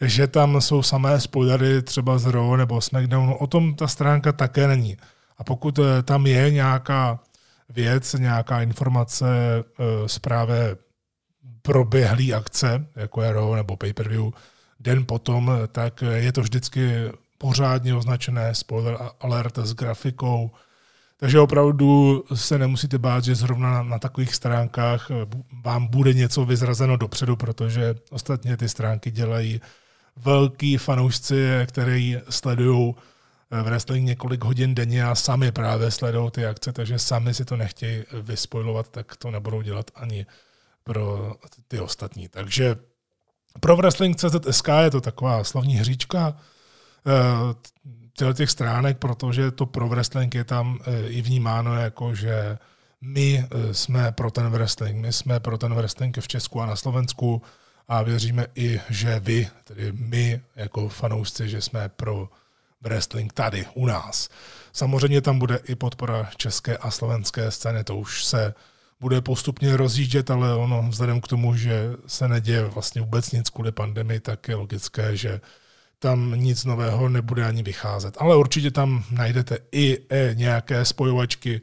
že 0.00 0.26
tam 0.26 0.60
jsou 0.60 0.82
samé 0.82 1.20
spoilery 1.20 1.82
třeba 1.82 2.18
z 2.18 2.26
Raw 2.26 2.56
nebo 2.56 2.80
SmackDownu. 2.80 3.36
O 3.36 3.46
tom 3.46 3.74
ta 3.74 3.86
stránka 3.86 4.32
také 4.32 4.68
není. 4.68 4.96
A 5.38 5.44
pokud 5.44 5.78
eh, 5.78 6.02
tam 6.02 6.26
je 6.26 6.50
nějaká 6.50 7.20
věc, 7.68 8.12
nějaká 8.12 8.62
informace 8.62 9.26
eh, 9.28 10.08
z 10.08 10.18
právě 10.18 10.76
proběhlý 11.62 12.34
akce, 12.34 12.86
jako 12.96 13.22
je 13.22 13.32
Raw 13.32 13.56
nebo 13.56 13.76
pay-per-view, 13.76 14.30
den 14.80 15.06
potom, 15.06 15.52
tak 15.72 16.02
je 16.02 16.32
to 16.32 16.40
vždycky 16.40 17.12
pořádně 17.38 17.94
označené 17.94 18.54
spoiler 18.54 18.98
alert 19.20 19.58
s 19.58 19.74
grafikou, 19.74 20.50
takže 21.20 21.40
opravdu 21.40 22.24
se 22.34 22.58
nemusíte 22.58 22.98
bát, 22.98 23.24
že 23.24 23.34
zrovna 23.34 23.70
na, 23.70 23.82
na 23.82 23.98
takových 23.98 24.34
stránkách 24.34 25.08
vám 25.64 25.86
bude 25.86 26.12
něco 26.12 26.44
vyzrazeno 26.44 26.96
dopředu, 26.96 27.36
protože 27.36 27.94
ostatně 28.10 28.56
ty 28.56 28.68
stránky 28.68 29.10
dělají 29.10 29.60
velký 30.16 30.76
fanoušci, 30.76 31.48
který 31.66 32.18
sledují 32.30 32.94
v 33.50 33.62
wrestling 33.62 34.06
několik 34.06 34.44
hodin 34.44 34.74
denně 34.74 35.04
a 35.04 35.14
sami 35.14 35.52
právě 35.52 35.90
sledují 35.90 36.30
ty 36.30 36.46
akce, 36.46 36.72
takže 36.72 36.98
sami 36.98 37.34
si 37.34 37.44
to 37.44 37.56
nechtějí 37.56 38.04
vyspojovat, 38.22 38.88
tak 38.88 39.16
to 39.16 39.30
nebudou 39.30 39.62
dělat 39.62 39.90
ani 39.94 40.26
pro 40.84 41.32
ty 41.68 41.80
ostatní. 41.80 42.28
Takže 42.28 42.76
pro 43.60 43.76
wrestling.cz.sk 43.76 44.68
je 44.82 44.90
to 44.90 45.00
taková 45.00 45.44
slavní 45.44 45.74
hříčka 45.74 46.36
eh, 48.22 48.34
těch 48.34 48.50
stránek, 48.50 48.98
protože 48.98 49.50
to 49.50 49.66
pro 49.66 49.88
wrestling 49.88 50.34
je 50.34 50.44
tam 50.44 50.78
eh, 50.84 51.08
i 51.08 51.22
vnímáno 51.22 51.74
jako, 51.74 52.14
že 52.14 52.58
my 53.00 53.44
eh, 53.50 53.74
jsme 53.74 54.12
pro 54.12 54.30
ten 54.30 54.50
wrestling, 54.50 54.96
my 54.96 55.12
jsme 55.12 55.40
pro 55.40 55.58
ten 55.58 55.74
wrestling 55.74 56.18
v 56.20 56.28
Česku 56.28 56.60
a 56.60 56.66
na 56.66 56.76
Slovensku 56.76 57.42
a 57.88 58.02
věříme 58.02 58.46
i, 58.54 58.80
že 58.90 59.20
vy, 59.20 59.48
tedy 59.64 59.92
my 59.92 60.40
jako 60.56 60.88
fanoušci, 60.88 61.48
že 61.48 61.62
jsme 61.62 61.88
pro 61.88 62.28
wrestling 62.80 63.32
tady 63.32 63.66
u 63.74 63.86
nás. 63.86 64.28
Samozřejmě 64.72 65.20
tam 65.20 65.38
bude 65.38 65.60
i 65.64 65.74
podpora 65.74 66.30
české 66.36 66.76
a 66.76 66.90
slovenské 66.90 67.50
scény, 67.50 67.84
to 67.84 67.96
už 67.96 68.24
se 68.24 68.54
bude 69.00 69.20
postupně 69.20 69.76
rozjíždět, 69.76 70.30
ale 70.30 70.54
ono 70.54 70.82
vzhledem 70.88 71.20
k 71.20 71.28
tomu, 71.28 71.56
že 71.56 71.90
se 72.06 72.28
neděje 72.28 72.64
vlastně 72.64 73.00
vůbec 73.00 73.32
nic 73.32 73.50
kvůli 73.50 73.72
pandemii, 73.72 74.20
tak 74.20 74.48
je 74.48 74.54
logické, 74.54 75.16
že 75.16 75.40
tam 76.02 76.32
nic 76.36 76.64
nového 76.64 77.08
nebude 77.08 77.44
ani 77.46 77.62
vycházet. 77.62 78.16
Ale 78.20 78.36
určitě 78.36 78.70
tam 78.70 79.04
najdete 79.10 79.58
i 79.72 79.98
e, 80.10 80.34
nějaké 80.34 80.84
spojovačky 80.84 81.60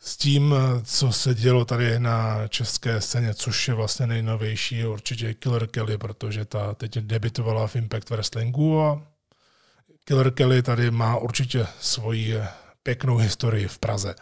s 0.00 0.16
tím, 0.16 0.54
co 0.84 1.12
se 1.12 1.34
dělo 1.34 1.64
tady 1.64 1.98
na 1.98 2.48
české 2.48 3.00
scéně, 3.00 3.34
což 3.34 3.68
je 3.68 3.74
vlastně 3.74 4.06
nejnovější, 4.06 4.86
určitě 4.86 5.34
Killer 5.34 5.66
Kelly, 5.66 5.98
protože 5.98 6.44
ta 6.44 6.74
teď 6.74 6.98
debitovala 6.98 7.66
v 7.66 7.76
Impact 7.76 8.10
Wrestlingu 8.10 8.80
a 8.80 9.02
Killer 10.04 10.30
Kelly 10.30 10.62
tady 10.62 10.90
má 10.90 11.16
určitě 11.16 11.66
svoji 11.80 12.40
pěknou 12.82 13.16
historii 13.16 13.68
v 13.68 13.78
Praze. 13.78 14.14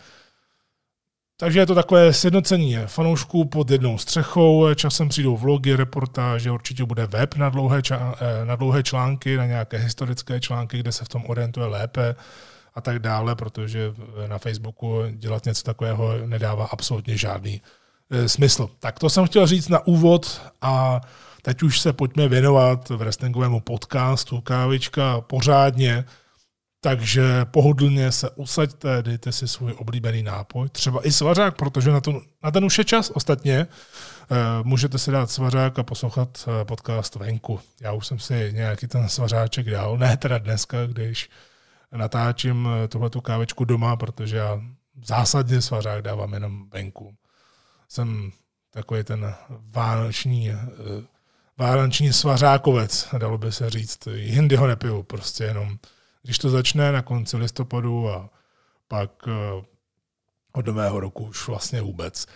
Takže 1.42 1.60
je 1.60 1.66
to 1.66 1.74
takové 1.74 2.12
sjednocení 2.12 2.76
fanoušků 2.86 3.44
pod 3.44 3.70
jednou 3.70 3.98
střechou, 3.98 4.74
časem 4.74 5.08
přijdou 5.08 5.36
vlogy, 5.36 5.76
reportáže, 5.76 6.50
určitě 6.50 6.84
bude 6.84 7.06
web 7.06 7.34
na 7.34 7.48
dlouhé, 7.48 7.80
ča- 7.80 8.14
eh, 8.20 8.44
na 8.44 8.56
dlouhé 8.56 8.82
články, 8.82 9.36
na 9.36 9.46
nějaké 9.46 9.78
historické 9.78 10.40
články, 10.40 10.78
kde 10.78 10.92
se 10.92 11.04
v 11.04 11.08
tom 11.08 11.24
orientuje 11.26 11.66
lépe 11.66 12.14
a 12.74 12.80
tak 12.80 12.98
dále, 12.98 13.34
protože 13.34 13.92
na 14.26 14.38
Facebooku 14.38 15.02
dělat 15.10 15.44
něco 15.46 15.62
takového 15.62 16.12
nedává 16.26 16.64
absolutně 16.64 17.16
žádný 17.16 17.62
e, 18.10 18.28
smysl. 18.28 18.68
Tak 18.78 18.98
to 18.98 19.10
jsem 19.10 19.26
chtěl 19.26 19.46
říct 19.46 19.68
na 19.68 19.86
úvod 19.86 20.42
a 20.60 21.00
teď 21.42 21.62
už 21.62 21.80
se 21.80 21.92
pojďme 21.92 22.28
věnovat 22.28 22.88
wrestlingovému 22.88 23.60
podcastu 23.60 24.40
Kávička 24.40 25.20
pořádně, 25.20 26.04
takže 26.84 27.44
pohodlně 27.44 28.12
se 28.12 28.30
usaďte, 28.30 29.02
dejte 29.02 29.32
si 29.32 29.48
svůj 29.48 29.74
oblíbený 29.78 30.22
nápoj, 30.22 30.68
třeba 30.68 31.06
i 31.06 31.12
svařák, 31.12 31.56
protože 31.56 31.90
na, 31.90 32.00
to, 32.00 32.20
na 32.42 32.50
ten 32.50 32.64
už 32.64 32.78
je 32.78 32.84
čas 32.84 33.10
ostatně. 33.10 33.56
E, 33.58 33.66
můžete 34.62 34.98
si 34.98 35.10
dát 35.10 35.30
svařák 35.30 35.78
a 35.78 35.82
poslouchat 35.82 36.48
e, 36.48 36.64
podcast 36.64 37.14
venku. 37.14 37.60
Já 37.80 37.92
už 37.92 38.06
jsem 38.06 38.18
si 38.18 38.50
nějaký 38.52 38.86
ten 38.86 39.08
svařáček 39.08 39.70
dal, 39.70 39.98
ne 39.98 40.16
teda 40.16 40.38
dneska, 40.38 40.86
když 40.86 41.28
natáčím 41.92 42.68
eh, 42.68 42.88
tuhletu 42.88 43.20
kávečku 43.20 43.64
doma, 43.64 43.96
protože 43.96 44.36
já 44.36 44.60
zásadně 45.04 45.62
svařák 45.62 46.02
dávám 46.02 46.34
jenom 46.34 46.70
venku. 46.70 47.14
Jsem 47.88 48.32
takový 48.70 49.04
ten 49.04 49.34
vánoční, 49.50 50.50
eh, 50.50 50.56
vánoční 51.58 52.12
svařákovec, 52.12 53.08
dalo 53.18 53.38
by 53.38 53.52
se 53.52 53.70
říct. 53.70 54.08
Jindy 54.12 54.56
ho 54.56 54.66
nepiju, 54.66 55.02
prostě 55.02 55.44
jenom 55.44 55.78
když 56.22 56.38
to 56.38 56.50
začne 56.50 56.92
na 56.92 57.02
konci 57.02 57.36
listopadu 57.36 58.10
a 58.10 58.30
pak 58.88 59.10
eh, 59.28 59.64
od 60.52 60.66
nového 60.66 61.00
roku 61.00 61.24
už 61.24 61.48
vlastně 61.48 61.80
vůbec. 61.80 62.26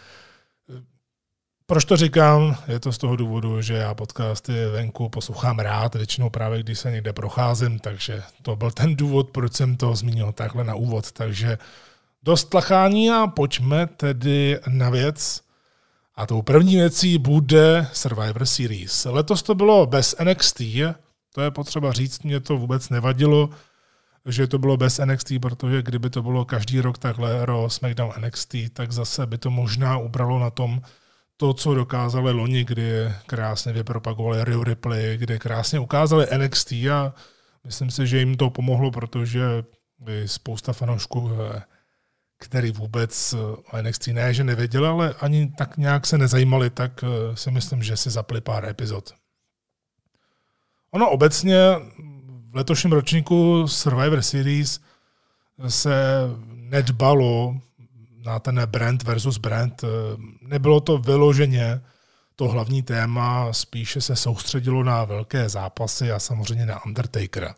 Proč 1.68 1.84
to 1.84 1.96
říkám? 1.96 2.56
Je 2.68 2.80
to 2.80 2.92
z 2.92 2.98
toho 2.98 3.16
důvodu, 3.16 3.62
že 3.62 3.74
já 3.74 3.94
podcasty 3.94 4.52
venku 4.66 5.08
poslouchám 5.08 5.58
rád, 5.58 5.94
většinou 5.94 6.30
právě 6.30 6.62
když 6.62 6.78
se 6.78 6.90
někde 6.90 7.12
procházím, 7.12 7.78
takže 7.78 8.22
to 8.42 8.56
byl 8.56 8.70
ten 8.70 8.96
důvod, 8.96 9.30
proč 9.30 9.52
jsem 9.52 9.76
to 9.76 9.96
zmínil 9.96 10.32
takhle 10.32 10.64
na 10.64 10.74
úvod. 10.74 11.12
Takže 11.12 11.58
dost 12.22 12.44
tlachání 12.44 13.10
a 13.10 13.26
pojďme 13.26 13.86
tedy 13.86 14.58
na 14.68 14.90
věc. 14.90 15.40
A 16.14 16.26
tou 16.26 16.42
první 16.42 16.76
věcí 16.76 17.18
bude 17.18 17.88
Survivor 17.92 18.46
Series. 18.46 19.04
Letos 19.04 19.42
to 19.42 19.54
bylo 19.54 19.86
bez 19.86 20.14
NXT, 20.24 20.60
to 21.34 21.40
je 21.40 21.50
potřeba 21.50 21.92
říct, 21.92 22.22
mě 22.22 22.40
to 22.40 22.56
vůbec 22.56 22.88
nevadilo, 22.88 23.50
že 24.26 24.46
to 24.46 24.58
bylo 24.58 24.76
bez 24.76 24.98
NXT, 24.98 25.32
protože 25.42 25.82
kdyby 25.82 26.10
to 26.10 26.22
bylo 26.22 26.44
každý 26.44 26.80
rok 26.80 26.98
takhle 26.98 27.46
Raw, 27.46 27.68
SmackDown, 27.68 28.12
NXT, 28.18 28.54
tak 28.72 28.92
zase 28.92 29.26
by 29.26 29.38
to 29.38 29.50
možná 29.50 29.98
ubralo 29.98 30.38
na 30.38 30.50
tom, 30.50 30.82
to, 31.36 31.54
co 31.54 31.74
dokázali 31.74 32.32
loni, 32.32 32.64
kdy 32.64 33.12
krásně 33.26 33.72
vypropagovali 33.72 34.44
Rio 34.44 34.64
Ripley, 34.64 35.16
kde 35.16 35.38
krásně 35.38 35.78
ukázali 35.78 36.26
NXT 36.38 36.72
a 36.72 37.14
myslím 37.64 37.90
si, 37.90 38.06
že 38.06 38.18
jim 38.18 38.36
to 38.36 38.50
pomohlo, 38.50 38.90
protože 38.90 39.42
spousta 40.26 40.72
fanoušků, 40.72 41.30
eh, 41.32 41.62
který 42.38 42.70
vůbec 42.70 43.34
o 43.72 43.76
NXT 43.82 44.06
ne, 44.06 44.34
že 44.34 44.44
nevěděli, 44.44 44.88
ale 44.88 45.14
ani 45.20 45.52
tak 45.58 45.76
nějak 45.76 46.06
se 46.06 46.18
nezajímali, 46.18 46.70
tak 46.70 47.04
eh, 47.04 47.36
si 47.36 47.50
myslím, 47.50 47.82
že 47.82 47.96
si 47.96 48.10
zapli 48.10 48.40
pár 48.40 48.64
epizod. 48.64 49.14
Ono 50.90 51.10
obecně 51.10 51.56
letošním 52.56 52.92
ročníku 52.92 53.68
Survivor 53.68 54.22
Series 54.22 54.80
se 55.68 56.20
nedbalo 56.46 57.56
na 58.24 58.38
ten 58.38 58.62
brand 58.66 59.02
versus 59.02 59.38
brand. 59.38 59.84
Nebylo 60.40 60.80
to 60.80 60.98
vyloženě 60.98 61.80
to 62.36 62.48
hlavní 62.48 62.82
téma, 62.82 63.52
spíše 63.52 64.00
se 64.00 64.16
soustředilo 64.16 64.84
na 64.84 65.04
velké 65.04 65.48
zápasy 65.48 66.12
a 66.12 66.18
samozřejmě 66.18 66.66
na 66.66 66.84
Undertakera. 66.84 67.54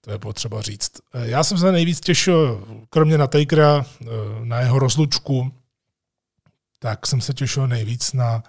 To 0.00 0.10
je 0.10 0.18
potřeba 0.18 0.62
říct. 0.62 0.90
Já 1.14 1.44
jsem 1.44 1.58
se 1.58 1.72
nejvíc 1.72 2.00
těšil, 2.00 2.66
kromě 2.90 3.18
na 3.18 3.26
Takera, 3.26 3.86
na 4.44 4.60
jeho 4.60 4.78
rozlučku, 4.78 5.52
tak 6.78 7.06
jsem 7.06 7.20
se 7.20 7.34
těšil 7.34 7.68
nejvíc 7.68 8.12
na 8.12 8.42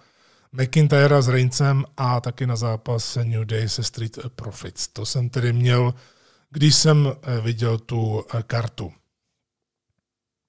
McIntyra 0.51 1.21
s 1.21 1.27
Reincem 1.27 1.85
a 1.97 2.21
taky 2.21 2.47
na 2.47 2.55
zápas 2.55 3.17
New 3.23 3.45
Day 3.45 3.69
se 3.69 3.83
Street 3.83 4.19
Profits. 4.35 4.87
To 4.87 5.05
jsem 5.05 5.29
tedy 5.29 5.53
měl, 5.53 5.93
když 6.49 6.75
jsem 6.75 7.13
viděl 7.41 7.77
tu 7.77 8.25
kartu. 8.47 8.93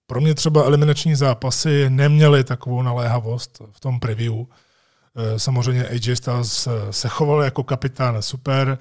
Pro 0.07 0.21
mě 0.21 0.35
třeba 0.35 0.65
eliminační 0.65 1.15
zápasy 1.15 1.91
neměly 1.91 2.45
takovou 2.45 2.83
naléhavost 2.83 3.63
v 3.73 3.81
tom 3.81 4.01
preview. 4.01 4.35
Eh, 4.35 5.39
samozřejmě 5.39 5.89
AJ 5.89 6.17
Styles 6.17 6.69
se 6.91 7.09
choval 7.09 7.43
jako 7.43 7.65
kapitán 7.65 8.23
super, 8.23 8.79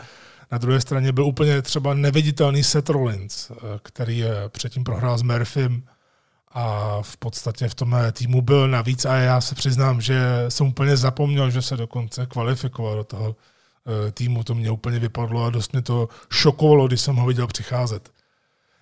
na 0.51 0.57
druhé 0.57 0.81
straně 0.81 1.11
byl 1.11 1.25
úplně 1.25 1.61
třeba 1.61 1.93
neviditelný 1.93 2.63
Seth 2.63 2.89
Rollins, 2.89 3.51
eh, 3.51 3.55
který 3.83 4.23
předtím 4.49 4.83
prohrál 4.83 5.17
s 5.17 5.21
Murphym 5.21 5.83
a 6.51 6.98
v 7.01 7.18
podstatě 7.18 7.68
v 7.68 7.75
tom 7.75 7.96
týmu 8.12 8.41
byl 8.41 8.68
navíc 8.68 9.06
a 9.06 9.15
já 9.15 9.41
se 9.41 9.56
přiznám, 9.56 10.01
že 10.01 10.46
jsem 10.50 10.68
úplně 10.68 10.98
zapomněl, 10.98 11.51
že 11.51 11.62
se 11.62 11.77
dokonce 11.77 12.25
kvalifikoval 12.25 12.96
do 12.96 13.03
toho 13.03 13.36
eh, 14.08 14.12
týmu. 14.12 14.44
To 14.44 14.56
mě 14.56 14.72
úplně 14.72 15.00
vypadlo 15.00 15.46
a 15.46 15.50
dost 15.50 15.72
mě 15.72 15.82
to 15.82 16.10
šokovalo, 16.32 16.88
když 16.88 17.01
jsem 17.01 17.15
ho 17.15 17.25
viděl 17.25 17.48
přicházet. 17.48 18.10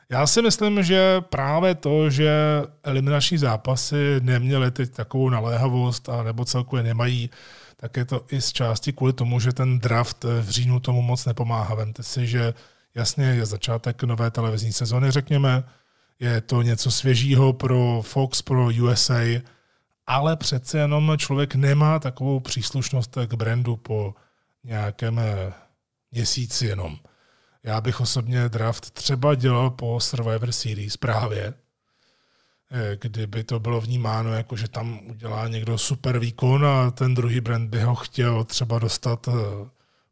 Já 0.10 0.28
si 0.28 0.42
myslím, 0.42 0.84
že 0.84 1.22
právě 1.22 1.76
to, 1.76 2.10
že 2.10 2.32
eliminační 2.84 3.38
zápasy 3.38 4.20
neměly 4.22 4.72
teď 4.72 4.90
takovou 4.90 5.30
naléhavost 5.30 6.10
a 6.10 6.24
nebo 6.24 6.46
celkově 6.46 6.84
nemají, 6.84 7.30
tak 7.78 7.98
je 7.98 8.06
to 8.06 8.22
i 8.32 8.42
z 8.42 8.52
části 8.54 8.94
kvůli 8.94 9.14
tomu, 9.14 9.40
že 9.40 9.54
ten 9.54 9.80
draft 9.80 10.24
v 10.24 10.50
říjnu 10.50 10.80
tomu 10.80 11.02
moc 11.02 11.26
nepomáhá. 11.26 11.76
Vemte 11.76 12.04
si, 12.04 12.28
že 12.28 12.54
jasně 12.96 13.26
je 13.26 13.46
začátek 13.46 14.04
nové 14.04 14.32
televizní 14.32 14.74
sezony, 14.74 15.12
řekněme, 15.12 15.64
je 16.20 16.42
to 16.42 16.62
něco 16.62 16.92
svěžího 16.92 17.54
pro 17.54 18.02
Fox, 18.02 18.42
pro 18.42 18.70
USA, 18.84 19.42
ale 20.08 20.36
přece 20.36 20.78
jenom 20.78 21.18
člověk 21.18 21.56
nemá 21.56 22.00
takovou 22.00 22.40
příslušnost 22.40 23.18
k 23.28 23.34
brandu 23.34 23.76
po 23.76 24.16
nějakém 24.64 25.20
eh, 25.20 25.54
měsíci 26.12 26.66
jenom. 26.66 26.98
Já 27.64 27.82
bych 27.82 28.02
osobně 28.02 28.50
draft 28.50 28.92
třeba 28.92 29.36
dělal 29.36 29.70
po 29.70 30.00
Survivor 30.00 30.52
Series 30.52 30.98
právě, 30.98 31.54
eh, 32.72 32.98
kdyby 33.02 33.44
to 33.44 33.60
bylo 33.60 33.82
vnímáno 33.82 34.34
jako, 34.34 34.56
že 34.56 34.68
tam 34.68 35.00
udělá 35.10 35.48
někdo 35.48 35.78
super 35.78 36.20
výkon 36.20 36.66
a 36.66 36.92
ten 36.92 37.14
druhý 37.14 37.42
brand 37.42 37.70
by 37.70 37.82
ho 37.82 37.96
chtěl 37.96 38.44
třeba 38.44 38.80
dostat 38.80 39.28
eh, 39.28 39.32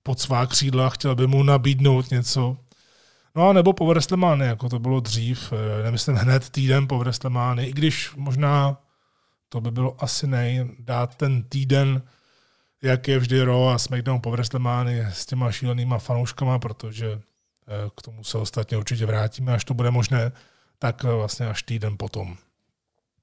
pod 0.03 0.19
svá 0.19 0.45
křídla, 0.45 0.89
chtěl 0.89 1.15
by 1.15 1.27
mu 1.27 1.43
nabídnout 1.43 2.11
něco. 2.11 2.57
No 3.35 3.49
a 3.49 3.53
nebo 3.53 3.73
po 3.73 3.85
WrestleMania, 3.85 4.49
jako 4.49 4.69
to 4.69 4.79
bylo 4.79 4.99
dřív, 4.99 5.53
nemyslím 5.83 6.15
hned 6.15 6.49
týden 6.49 6.87
po 6.87 6.99
WrestleMania, 6.99 7.67
i 7.67 7.73
když 7.73 8.11
možná 8.15 8.77
to 9.49 9.61
by 9.61 9.71
bylo 9.71 10.03
asi 10.03 10.27
nej, 10.27 10.69
dát 10.79 11.15
ten 11.15 11.43
týden, 11.43 12.01
jak 12.81 13.07
je 13.07 13.19
vždy 13.19 13.43
Raw 13.43 13.69
a 13.69 13.77
SmackDown 13.77 14.21
po 14.21 14.31
WrestleMania 14.31 15.11
s 15.11 15.25
těma 15.25 15.51
šílenýma 15.51 15.97
fanouškama, 15.97 16.59
protože 16.59 17.11
eh, 17.11 17.89
k 17.97 18.01
tomu 18.01 18.23
se 18.23 18.37
ostatně 18.37 18.77
určitě 18.77 19.05
vrátíme, 19.05 19.53
až 19.53 19.65
to 19.65 19.73
bude 19.73 19.91
možné, 19.91 20.31
tak 20.79 21.05
eh, 21.05 21.11
vlastně 21.11 21.47
až 21.47 21.63
týden 21.63 21.97
potom. 21.97 22.37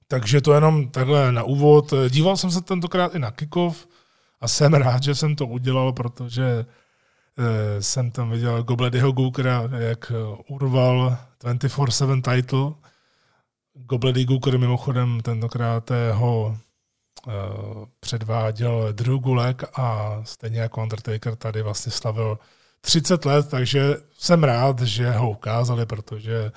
Takže 0.07 0.41
to 0.41 0.53
jenom 0.53 0.89
takhle 0.89 1.31
na 1.31 1.43
úvod. 1.43 1.93
Díval 2.09 2.37
jsem 2.37 2.51
se 2.51 2.61
tentokrát 2.61 3.15
i 3.15 3.19
na 3.19 3.31
kickoff 3.31 3.87
a 4.41 4.47
jsem 4.47 4.73
rád, 4.73 5.03
že 5.03 5.15
jsem 5.15 5.35
to 5.35 5.47
udělal, 5.47 5.93
protože 5.93 6.43
eh, 6.43 6.65
jsem 7.79 8.11
tam 8.11 8.29
viděl 8.31 8.63
Gobledyho 8.63 9.11
Gookera, 9.11 9.69
jak 9.77 10.11
urval 10.47 11.17
24-7 11.43 12.21
title. 12.21 12.73
Gobledy 13.73 14.25
Gooker 14.25 14.59
mimochodem 14.59 15.21
tentokrát 15.21 15.91
ho 16.11 16.57
uh, 17.27 17.33
předváděl 17.99 18.93
Drew 18.93 19.17
Gulek 19.17 19.63
a 19.73 20.17
stejně 20.23 20.59
jako 20.59 20.81
Undertaker 20.81 21.35
tady 21.35 21.61
vlastně 21.61 21.91
slavil 21.91 22.39
30 22.81 23.25
let, 23.25 23.49
takže 23.49 23.95
jsem 24.17 24.43
rád, 24.43 24.81
že 24.81 25.11
ho 25.11 25.31
ukázali, 25.31 25.85
protože 25.85 26.51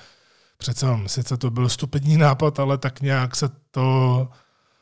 přece 0.57 0.87
sice 1.07 1.37
to 1.37 1.49
byl 1.49 1.69
stupidní 1.69 2.17
nápad, 2.17 2.59
ale 2.59 2.77
tak 2.77 3.01
nějak 3.01 3.35
se 3.35 3.49
to 3.71 4.27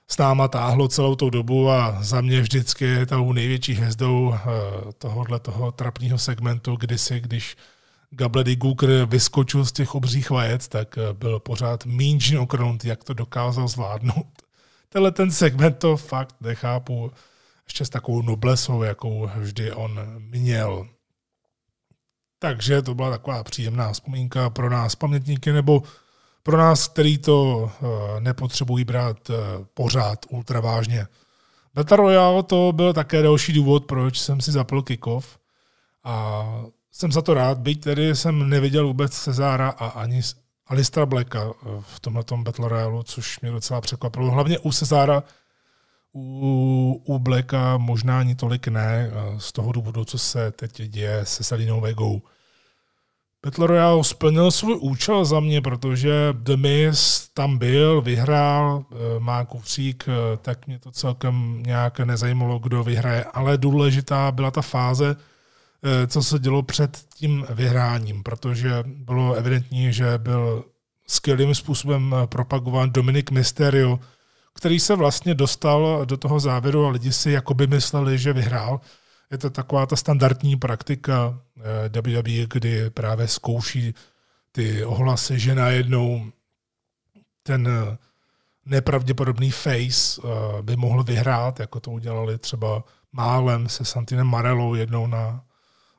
s 0.07 0.17
náma 0.17 0.47
táhlo 0.47 0.87
celou 0.87 1.15
tou 1.15 1.29
dobu 1.29 1.69
a 1.69 1.97
za 2.01 2.21
mě 2.21 2.41
vždycky 2.41 2.85
je 2.85 3.05
tou 3.05 3.33
největší 3.33 3.73
hvězdou 3.73 4.27
uh, 4.27 4.37
tohohle 4.97 5.39
toho 5.39 5.71
trapního 5.71 6.17
segmentu, 6.17 6.75
kdysi, 6.75 7.19
když 7.19 7.55
Gabledy 8.15 8.55
Gooker 8.55 9.05
vyskočil 9.05 9.65
z 9.65 9.71
těch 9.71 9.95
obřích 9.95 10.29
vajec, 10.29 10.67
tak 10.67 10.97
eh, 10.97 11.13
byl 11.13 11.39
pořád 11.39 11.85
míň 11.85 12.35
okrount, 12.39 12.85
jak 12.85 13.03
to 13.03 13.13
dokázal 13.13 13.67
zvládnout. 13.67 14.27
Tenhle 14.89 15.11
ten 15.11 15.31
segment 15.31 15.77
to 15.77 15.97
fakt 15.97 16.35
nechápu 16.41 17.11
ještě 17.67 17.85
s 17.85 17.89
takovou 17.89 18.21
noblesou, 18.21 18.83
jakou 18.83 19.29
vždy 19.35 19.71
on 19.71 19.99
měl. 20.17 20.87
Takže 22.39 22.81
to 22.81 22.95
byla 22.95 23.09
taková 23.09 23.43
příjemná 23.43 23.93
vzpomínka 23.93 24.49
pro 24.49 24.69
nás 24.69 24.95
pamětníky, 24.95 25.51
nebo 25.51 25.83
pro 26.45 26.57
nás, 26.57 26.87
který 26.87 27.17
to 27.17 27.71
eh, 27.71 28.19
nepotřebují 28.19 28.83
brát 28.83 29.29
eh, 29.29 29.33
pořád 29.73 30.25
ultra 30.29 30.59
vážně. 30.59 31.07
Battle 31.73 31.97
Royale 31.97 32.43
to 32.43 32.71
byl 32.75 32.93
také 32.93 33.21
další 33.21 33.53
důvod, 33.53 33.85
proč 33.85 34.19
jsem 34.19 34.41
si 34.41 34.51
zapl 34.51 34.81
kickoff. 34.81 35.37
A 36.03 36.45
jsem 36.91 37.11
za 37.11 37.21
to 37.21 37.33
rád, 37.33 37.57
byť 37.57 37.83
tedy 37.83 38.15
jsem 38.15 38.49
neviděl 38.49 38.87
vůbec 38.87 39.11
Cezára 39.11 39.69
a 39.69 39.87
ani 39.87 40.21
Alistra 40.67 41.05
Blacka 41.05 41.43
eh, 41.43 41.69
v 41.81 41.99
tomhle 41.99 42.23
Battle 42.37 42.69
Royale, 42.69 43.03
což 43.03 43.39
mě 43.39 43.51
docela 43.51 43.81
překvapilo. 43.81 44.31
Hlavně 44.31 44.59
u 44.59 44.71
Cezára, 44.71 45.23
u, 46.13 47.01
u 47.05 47.19
Blacka 47.19 47.77
možná 47.77 48.19
ani 48.19 48.35
tolik 48.35 48.67
ne, 48.67 49.11
z 49.37 49.51
toho 49.51 49.71
důvodu, 49.71 50.05
co 50.05 50.17
se 50.17 50.51
teď 50.51 50.81
děje 50.81 51.25
se 51.25 51.43
Selinou 51.43 51.81
Vegou. 51.81 52.21
Battle 53.45 53.67
Royale 53.67 54.03
splnil 54.03 54.51
svůj 54.51 54.77
účel 54.81 55.25
za 55.25 55.39
mě, 55.39 55.61
protože 55.61 56.33
The 56.33 56.55
Miz 56.55 57.29
tam 57.33 57.57
byl, 57.57 58.01
vyhrál, 58.01 58.85
eh, 58.91 59.19
má 59.19 59.45
kufřík, 59.45 60.05
tak 60.41 60.67
mě 60.67 60.79
to 60.79 60.91
celkem 60.91 61.63
nějak 61.63 61.99
nezajímalo, 61.99 62.59
kdo 62.59 62.83
vyhraje, 62.83 63.23
ale 63.23 63.57
důležitá 63.57 64.31
byla 64.31 64.51
ta 64.51 64.61
fáze, 64.61 65.15
Eh, 65.85 66.07
co 66.07 66.23
se 66.23 66.39
dělo 66.39 66.63
před 66.63 66.97
tím 67.15 67.45
vyhráním, 67.49 68.23
protože 68.23 68.83
bylo 68.85 69.33
evidentní, 69.33 69.93
že 69.93 70.17
byl 70.17 70.63
skvělým 71.07 71.55
způsobem 71.55 72.15
propagován 72.25 72.91
Dominik 72.91 73.31
Mysterio, 73.31 73.99
který 74.53 74.79
se 74.79 74.95
vlastně 74.95 75.35
dostal 75.35 76.05
do 76.05 76.17
toho 76.17 76.39
závěru 76.39 76.85
a 76.85 76.89
lidi 76.89 77.13
si 77.13 77.31
jakoby 77.31 77.67
mysleli, 77.67 78.17
že 78.17 78.33
vyhrál. 78.33 78.81
Je 79.31 79.37
to 79.37 79.49
taková 79.49 79.85
ta 79.85 79.95
standardní 79.95 80.55
praktika 80.55 81.39
eh, 81.57 82.01
WWE, 82.01 82.47
kdy 82.53 82.89
právě 82.89 83.27
zkouší 83.27 83.93
ty 84.51 84.85
ohlasy, 84.85 85.39
že 85.39 85.55
najednou 85.55 86.31
ten 87.43 87.67
eh, 87.67 87.97
nepravděpodobný 88.65 89.51
face 89.51 90.21
by 90.61 90.75
mohl 90.75 91.03
vyhrát, 91.03 91.59
jako 91.59 91.79
to 91.79 91.91
udělali 91.91 92.37
třeba 92.37 92.83
málem 93.11 93.69
se 93.69 93.85
Santinem 93.85 94.27
Marellou 94.27 94.75
jednou 94.75 95.07
na 95.07 95.43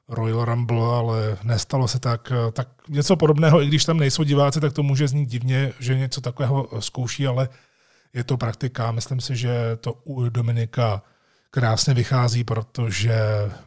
Royal 0.08 0.44
Rumble, 0.44 0.96
ale 0.96 1.38
nestalo 1.42 1.88
se 1.88 1.98
tak. 1.98 2.32
Tak 2.52 2.68
něco 2.88 3.16
podobného, 3.16 3.62
i 3.62 3.66
když 3.66 3.84
tam 3.84 3.98
nejsou 3.98 4.22
diváci, 4.22 4.60
tak 4.60 4.72
to 4.72 4.82
může 4.82 5.08
znít 5.08 5.28
divně, 5.28 5.72
že 5.80 5.98
něco 5.98 6.20
takového 6.20 6.68
zkouší, 6.80 7.26
ale 7.26 7.48
je 8.14 8.24
to 8.24 8.36
praktika. 8.36 8.92
Myslím 8.92 9.20
si, 9.20 9.36
že 9.36 9.76
to 9.76 9.92
u 9.92 10.28
Dominika 10.28 11.02
krásně 11.56 11.94
vychází, 11.94 12.44
protože 12.44 13.18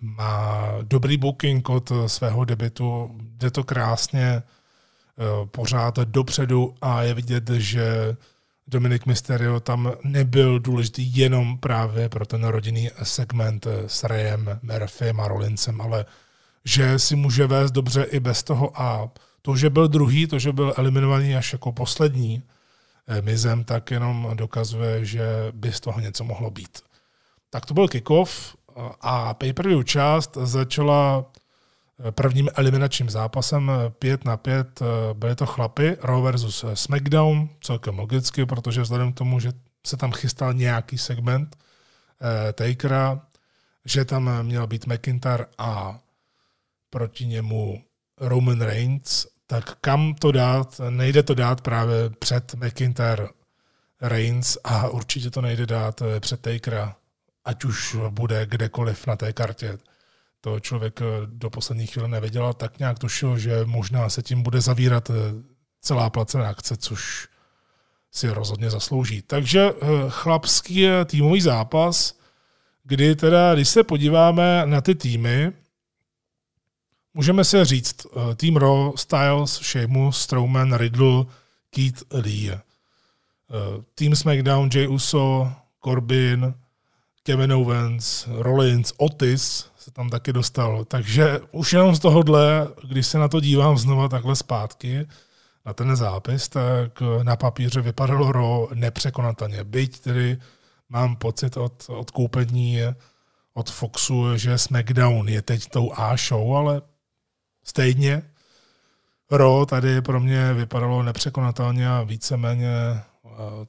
má 0.01 0.71
dobrý 0.81 1.17
booking 1.17 1.69
od 1.69 1.91
svého 2.07 2.45
debitu, 2.45 3.17
jde 3.21 3.51
to 3.51 3.63
krásně 3.63 4.25
eh, 4.27 4.43
pořád 5.45 5.99
dopředu 5.99 6.75
a 6.81 7.03
je 7.03 7.13
vidět, 7.13 7.49
že 7.49 8.15
Dominik 8.67 9.05
Mysterio 9.05 9.59
tam 9.59 9.91
nebyl 10.03 10.59
důležitý 10.59 11.17
jenom 11.17 11.57
právě 11.57 12.09
pro 12.09 12.25
ten 12.25 12.43
rodinný 12.43 12.89
segment 13.03 13.67
s 13.87 14.03
Rayem, 14.03 14.59
Murphym 14.61 15.19
a 15.19 15.27
Rollinsem, 15.27 15.81
ale 15.81 16.05
že 16.65 16.99
si 16.99 17.15
může 17.15 17.47
vést 17.47 17.71
dobře 17.71 18.03
i 18.03 18.19
bez 18.19 18.43
toho 18.43 18.81
a 18.81 19.09
to, 19.41 19.55
že 19.55 19.69
byl 19.69 19.87
druhý, 19.87 20.27
to, 20.27 20.39
že 20.39 20.53
byl 20.53 20.73
eliminovaný 20.77 21.35
až 21.35 21.53
jako 21.53 21.71
poslední 21.71 22.43
eh, 23.07 23.21
mizem, 23.21 23.63
tak 23.63 23.91
jenom 23.91 24.31
dokazuje, 24.33 25.05
že 25.05 25.25
by 25.51 25.73
z 25.73 25.79
toho 25.79 25.99
něco 25.99 26.23
mohlo 26.23 26.49
být. 26.49 26.88
Tak 27.49 27.65
to 27.65 27.73
byl 27.73 27.87
kickoff 27.87 28.55
a 29.01 29.33
pay-per-view 29.33 29.83
část 29.83 30.37
začala 30.43 31.25
eh, 32.07 32.11
prvním 32.11 32.49
eliminačním 32.55 33.09
zápasem 33.09 33.71
5 33.99 34.25
na 34.25 34.37
5. 34.37 34.81
Eh, 34.81 34.85
byly 35.13 35.35
to 35.35 35.45
chlapy, 35.45 35.97
Raw 36.01 36.23
versus 36.23 36.65
SmackDown, 36.73 37.49
celkem 37.61 37.99
logicky, 37.99 38.45
protože 38.45 38.81
vzhledem 38.81 39.13
k 39.13 39.17
tomu, 39.17 39.39
že 39.39 39.51
se 39.87 39.97
tam 39.97 40.11
chystal 40.11 40.53
nějaký 40.53 40.97
segment 40.97 41.57
Takera, 42.53 43.21
že 43.85 44.05
tam 44.05 44.43
měl 44.43 44.67
být 44.67 44.87
McIntyre 44.87 45.45
a 45.57 45.99
proti 46.89 47.25
němu 47.27 47.83
Roman 48.17 48.61
Reigns, 48.61 49.27
tak 49.47 49.75
kam 49.81 50.13
to 50.13 50.31
dát? 50.31 50.81
Nejde 50.89 51.23
to 51.23 51.33
dát 51.33 51.61
právě 51.61 52.09
před 52.09 52.55
McIntyre 52.55 53.27
Reigns 54.01 54.57
a 54.63 54.89
určitě 54.89 55.29
to 55.31 55.41
nejde 55.41 55.65
dát 55.65 56.01
eh, 56.01 56.19
před 56.19 56.41
Takera, 56.41 56.95
ať 57.45 57.65
už 57.65 57.97
bude 58.09 58.45
kdekoliv 58.45 59.07
na 59.07 59.15
té 59.15 59.33
kartě. 59.33 59.77
To 60.41 60.59
člověk 60.59 61.01
eh, 61.01 61.05
do 61.25 61.49
poslední 61.49 61.87
chvíle 61.87 62.07
nevěděl 62.07 62.53
tak 62.53 62.79
nějak 62.79 62.99
tušil, 62.99 63.37
že 63.37 63.65
možná 63.65 64.09
se 64.09 64.21
tím 64.21 64.43
bude 64.43 64.61
zavírat 64.61 65.09
eh, 65.09 65.13
celá 65.81 66.09
placená 66.09 66.49
akce, 66.49 66.77
což 66.77 67.27
si 68.11 68.29
rozhodně 68.29 68.69
zaslouží. 68.69 69.21
Takže 69.21 69.69
chlapský 70.09 70.87
týmový 71.05 71.41
zápas, 71.41 72.19
kdy 72.83 73.15
teda, 73.15 73.55
když 73.55 73.69
se 73.69 73.83
podíváme 73.83 74.61
na 74.65 74.81
ty 74.81 74.95
týmy, 74.95 75.53
Můžeme 77.13 77.43
si 77.43 77.65
říct, 77.65 78.07
Team 78.35 78.55
Raw, 78.55 78.91
Styles, 78.95 79.59
Sheamus, 79.59 80.21
Strowman, 80.21 80.73
Riddle, 80.73 81.25
Keith 81.69 82.03
Lee. 82.11 82.51
Team 83.95 84.15
SmackDown, 84.15 84.69
Jay 84.73 84.87
Uso, 84.87 85.51
Corbin, 85.83 86.53
Kevin 87.23 87.53
Owens, 87.53 88.27
Rollins, 88.27 88.93
Otis 88.97 89.65
se 89.77 89.91
tam 89.91 90.09
taky 90.09 90.33
dostal. 90.33 90.85
Takže 90.85 91.39
už 91.51 91.73
jenom 91.73 91.95
z 91.95 91.99
tohohle, 91.99 92.67
když 92.87 93.07
se 93.07 93.17
na 93.17 93.27
to 93.27 93.39
dívám 93.39 93.77
znova 93.77 94.09
takhle 94.09 94.35
zpátky, 94.35 95.07
na 95.65 95.73
ten 95.73 95.95
zápis, 95.95 96.49
tak 96.49 97.01
na 97.23 97.35
papíře 97.35 97.81
vypadalo 97.81 98.31
Raw 98.31 98.73
nepřekonatelně. 98.73 99.63
Byť 99.63 99.99
tedy 99.99 100.37
mám 100.89 101.15
pocit 101.15 101.57
od, 101.57 101.85
od 101.89 102.11
koupení 102.11 102.79
od 103.53 103.69
Foxu, 103.69 104.37
že 104.37 104.57
SmackDown 104.57 105.29
je 105.29 105.41
teď 105.41 105.69
tou 105.69 105.93
A 105.93 106.17
show, 106.17 106.55
ale 106.55 106.81
Stejně 107.69 108.21
Ro 109.31 109.65
tady 109.65 110.01
pro 110.01 110.19
mě 110.19 110.53
vypadalo 110.53 111.03
nepřekonatelně 111.03 111.89
a 111.89 112.01
víceméně 112.01 113.01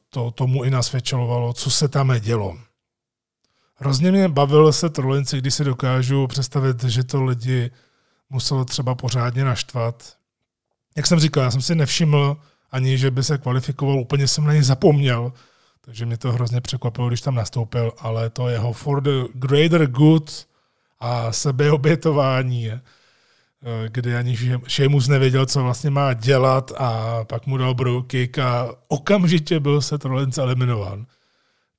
to 0.09 0.31
tomu 0.31 0.65
i 0.65 0.71
nasvědčovalo, 0.71 1.53
co 1.53 1.71
se 1.71 1.89
tam 1.89 2.21
dělo. 2.21 2.59
Hrozně 3.83 4.13
mě 4.13 4.29
bavil 4.29 4.73
se 4.73 4.91
trolinci, 4.91 5.39
když 5.39 5.55
si 5.55 5.65
dokážu 5.65 6.27
představit, 6.27 6.85
že 6.85 7.05
to 7.05 7.25
lidi 7.25 7.71
muselo 8.31 8.65
třeba 8.65 8.95
pořádně 8.95 9.45
naštvat. 9.45 10.17
Jak 10.97 11.07
jsem 11.07 11.21
říkal, 11.21 11.43
já 11.43 11.51
jsem 11.51 11.63
si 11.63 11.75
nevšiml 11.75 12.37
ani, 12.73 12.99
že 12.99 13.11
by 13.11 13.23
se 13.23 13.39
kvalifikoval, 13.39 13.99
úplně 13.99 14.29
jsem 14.29 14.45
na 14.45 14.53
něj 14.53 14.63
zapomněl, 14.63 15.33
takže 15.81 16.07
mě 16.07 16.17
to 16.17 16.33
hrozně 16.33 16.61
překvapilo, 16.61 17.09
když 17.09 17.21
tam 17.21 17.35
nastoupil, 17.35 17.93
ale 17.99 18.31
to 18.31 18.49
jeho 18.49 18.73
for 18.73 19.03
the 19.03 19.25
greater 19.35 19.87
good 19.87 20.47
a 21.01 21.33
sebeobětování, 21.33 22.71
eh, 22.71 22.81
kdy 23.89 24.17
ani 24.17 24.39
Sheamus 24.69 25.09
nevěděl, 25.09 25.47
co 25.47 25.63
vlastně 25.63 25.91
má 25.91 26.13
dělat 26.13 26.73
a 26.79 27.21
pak 27.25 27.47
mu 27.47 27.57
dal 27.57 27.75
bro 27.75 28.03
kick 28.03 28.39
a 28.39 28.69
okamžitě 28.89 29.61
byl 29.61 29.81
se 29.81 29.99
Rollins 30.05 30.39
eliminován. 30.39 31.07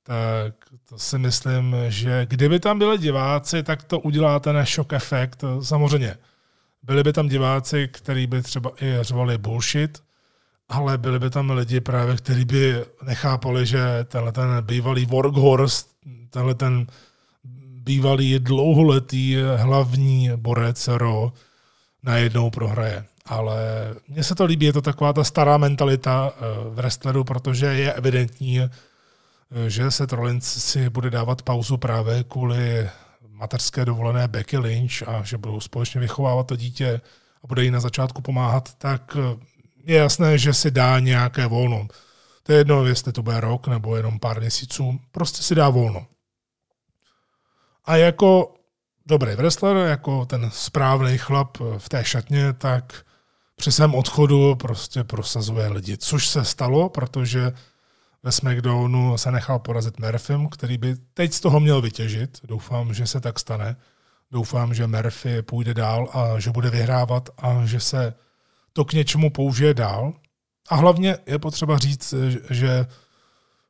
Tak 0.02 0.54
to 0.88 0.98
si 0.98 1.18
myslím, 1.18 1.76
že 1.88 2.26
kdyby 2.26 2.60
tam 2.60 2.78
byli 2.78 2.98
diváci, 2.98 3.62
tak 3.62 3.82
to 3.82 4.00
udělá 4.00 4.40
ten 4.40 4.64
shock 4.66 4.92
efekt. 4.92 5.44
Samozřejmě 5.62 6.16
byli 6.82 7.02
by 7.02 7.12
tam 7.12 7.28
diváci, 7.28 7.88
kteří 7.88 8.26
by 8.26 8.42
třeba 8.42 8.70
i 8.80 8.98
řvali 9.00 9.38
bullshit, 9.38 10.02
ale 10.68 10.98
byli 10.98 11.18
by 11.18 11.30
tam 11.30 11.50
lidi 11.50 11.80
právě, 11.80 12.16
kteří 12.16 12.44
by 12.44 12.84
nechápali, 13.02 13.66
že 13.66 13.80
tenhle 14.04 14.32
ten 14.32 14.48
bývalý 14.60 15.06
workhorse, 15.06 15.84
tenhle 16.30 16.54
ten 16.54 16.86
bývalý 17.82 18.38
dlouholetý 18.38 19.36
hlavní 19.56 20.30
borec 20.36 20.88
Ro 20.88 21.32
najednou 22.02 22.50
prohraje. 22.50 23.04
Ale 23.26 23.56
mně 24.08 24.24
se 24.24 24.34
to 24.34 24.44
líbí, 24.44 24.66
je 24.66 24.72
to 24.72 24.82
taková 24.82 25.12
ta 25.12 25.24
stará 25.24 25.56
mentalita 25.56 26.32
eh, 26.34 26.40
v 26.70 26.74
wrestleru, 26.74 27.24
protože 27.24 27.66
je 27.66 27.92
evidentní, 27.92 28.60
že 29.68 29.90
se 29.90 30.06
Rollins 30.10 30.64
si 30.64 30.90
bude 30.90 31.10
dávat 31.10 31.42
pauzu 31.42 31.76
právě 31.76 32.24
kvůli 32.24 32.90
mateřské 33.28 33.84
dovolené 33.84 34.28
Becky 34.28 34.58
Lynch 34.58 35.08
a 35.08 35.22
že 35.22 35.38
budou 35.38 35.60
společně 35.60 36.00
vychovávat 36.00 36.46
to 36.46 36.56
dítě 36.56 37.00
a 37.44 37.46
bude 37.46 37.64
jí 37.64 37.70
na 37.70 37.80
začátku 37.80 38.22
pomáhat, 38.22 38.74
tak 38.74 39.16
eh, 39.16 39.44
je 39.84 39.96
jasné, 39.98 40.38
že 40.38 40.52
si 40.52 40.70
dá 40.70 40.98
nějaké 40.98 41.46
volno. 41.46 41.86
To 42.42 42.52
je 42.52 42.58
jedno, 42.58 42.86
jestli 42.86 43.12
to 43.12 43.22
bude 43.22 43.40
rok 43.40 43.68
nebo 43.68 43.96
jenom 43.96 44.18
pár 44.18 44.40
měsíců, 44.40 45.00
prostě 45.12 45.42
si 45.42 45.54
dá 45.54 45.68
volno. 45.68 46.06
A 47.84 47.96
jako 47.96 48.54
dobrý 49.06 49.34
wrestler, 49.34 49.76
jako 49.76 50.26
ten 50.26 50.50
správný 50.52 51.18
chlap 51.18 51.58
v 51.78 51.88
té 51.88 52.04
šatně, 52.04 52.52
tak 52.52 53.04
při 53.56 53.72
svém 53.72 53.94
odchodu 53.94 54.54
prostě 54.54 55.04
prosazuje 55.04 55.68
lidi. 55.68 55.96
Což 55.96 56.28
se 56.28 56.44
stalo, 56.44 56.88
protože 56.88 57.52
ve 58.22 58.32
SmackDownu 58.32 59.18
se 59.18 59.30
nechal 59.30 59.58
porazit 59.58 60.00
Murphym, 60.00 60.48
který 60.48 60.78
by 60.78 60.96
teď 61.14 61.32
z 61.32 61.40
toho 61.40 61.60
měl 61.60 61.80
vytěžit. 61.80 62.40
Doufám, 62.44 62.94
že 62.94 63.06
se 63.06 63.20
tak 63.20 63.38
stane. 63.38 63.76
Doufám, 64.30 64.74
že 64.74 64.86
Murphy 64.86 65.42
půjde 65.42 65.74
dál 65.74 66.08
a 66.12 66.38
že 66.38 66.50
bude 66.50 66.70
vyhrávat 66.70 67.28
a 67.38 67.66
že 67.66 67.80
se 67.80 68.14
to 68.72 68.84
k 68.84 68.92
něčemu 68.92 69.30
použije 69.30 69.74
dál. 69.74 70.12
A 70.68 70.76
hlavně 70.76 71.16
je 71.26 71.38
potřeba 71.38 71.78
říct, 71.78 72.14
že 72.50 72.86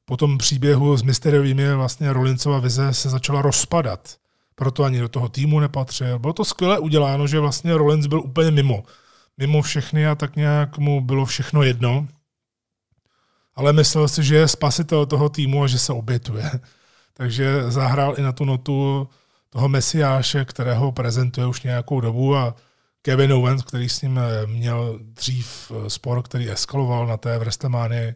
po 0.05 0.17
tom 0.17 0.38
příběhu 0.38 0.97
s 0.97 1.03
mysteriovými 1.03 1.75
vlastně 1.75 2.12
Rollinsova 2.12 2.59
vize 2.59 2.95
se 2.95 3.11
začala 3.11 3.43
rozpadat. 3.43 4.17
Proto 4.55 4.85
ani 4.85 5.01
do 5.01 5.09
toho 5.09 5.29
týmu 5.29 5.61
nepatřil. 5.61 6.19
Bylo 6.19 6.33
to 6.33 6.45
skvěle 6.45 6.79
uděláno, 6.79 7.27
že 7.27 7.41
vlastně 7.41 7.77
Rollins 7.77 8.07
byl 8.07 8.21
úplně 8.21 8.51
mimo. 8.51 8.83
Mimo 9.38 9.62
všechny 9.62 10.07
a 10.07 10.15
tak 10.15 10.37
nějak 10.37 10.79
mu 10.79 11.01
bylo 11.01 11.25
všechno 11.25 11.62
jedno. 11.62 12.07
Ale 13.55 13.73
myslel 13.73 14.09
si, 14.09 14.23
že 14.23 14.37
je 14.37 14.49
spasitel 14.49 15.07
toho 15.07 15.29
týmu 15.29 15.62
a 15.62 15.67
že 15.67 15.79
se 15.79 15.93
obětuje. 15.93 16.51
Takže 17.15 17.71
zahrál 17.71 18.15
i 18.19 18.23
na 18.23 18.33
tu 18.33 18.45
notu 18.45 19.09
toho 19.51 19.69
mesiáše, 19.69 20.45
kterého 20.45 20.93
prezentuje 20.93 21.47
už 21.47 21.62
nějakou 21.62 22.01
dobu 22.01 22.37
a 22.37 22.55
Kevin 23.03 23.33
Owens, 23.33 23.62
který 23.62 23.88
s 23.88 24.03
ním 24.03 24.19
eh, 24.19 24.47
měl 24.47 24.99
dřív 25.03 25.73
eh, 25.75 25.91
spor, 25.91 26.23
který 26.23 26.51
eskaloval 26.51 27.07
na 27.07 27.17
té 27.17 27.38
WrestleMania 27.38 28.12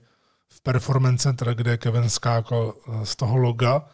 v 0.49 0.61
Performance 0.61 1.22
Center, 1.22 1.55
kde 1.55 1.77
Kevin 1.77 2.09
skákal 2.11 2.75
eh, 2.75 3.07
z 3.07 3.16
toho 3.16 3.37
loga 3.37 3.85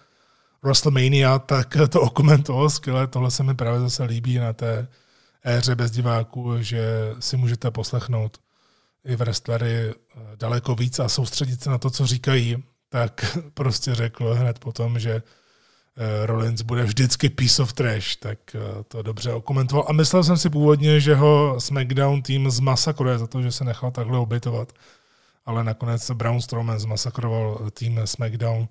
WrestleMania, 0.63 1.39
tak 1.39 1.77
to 1.89 2.01
okomentoval 2.01 2.71
skvěle. 2.71 3.07
Tohle 3.07 3.31
se 3.31 3.43
mi 3.43 3.55
právě 3.55 3.81
zase 3.81 4.05
líbí 4.05 4.39
na 4.39 4.53
té 4.53 4.89
éře 5.45 5.75
bez 5.75 5.91
diváků, 5.91 6.63
že 6.63 7.15
si 7.21 7.37
můžete 7.37 7.71
poslechnout 7.71 8.39
i 9.05 9.17
wrestlery 9.17 9.95
daleko 10.37 10.75
víc 10.75 10.99
a 10.99 11.09
soustředit 11.09 11.63
se 11.63 11.71
na 11.71 11.79
to, 11.79 11.91
co 11.91 12.07
říkají, 12.07 12.65
tak 12.89 13.39
prostě 13.55 13.95
řekl 13.95 14.35
hned 14.35 14.59
potom, 14.59 14.99
že 14.99 15.23
Eh, 15.97 16.27
Rollins 16.27 16.63
bude 16.63 16.85
vždycky 16.85 17.29
piece 17.29 17.63
of 17.63 17.73
trash, 17.73 18.17
tak 18.17 18.39
eh, 18.55 18.83
to 18.89 19.03
dobře 19.03 19.33
okomentoval. 19.33 19.85
A 19.89 19.93
myslel 19.93 20.25
jsem 20.25 20.37
si 20.37 20.51
původně, 20.51 21.01
že 21.01 21.15
ho 21.15 21.57
SmackDown 21.59 22.23
tým 22.23 22.51
zmasakruje 22.51 23.19
za 23.19 23.27
to, 23.27 23.43
že 23.43 23.53
se 23.53 23.65
nechal 23.65 23.91
takhle 23.91 24.19
obětovat. 24.19 24.73
Ale 25.47 25.65
nakonec 25.65 26.11
Braun 26.11 26.41
Strowman 26.41 26.79
zmasakroval 26.79 27.71
tým 27.75 28.01
SmackDown 28.05 28.69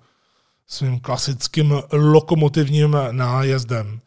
svým 0.66 1.00
klasickým 1.00 1.82
lokomotivním 1.92 2.96
nájezdem. 3.10 4.00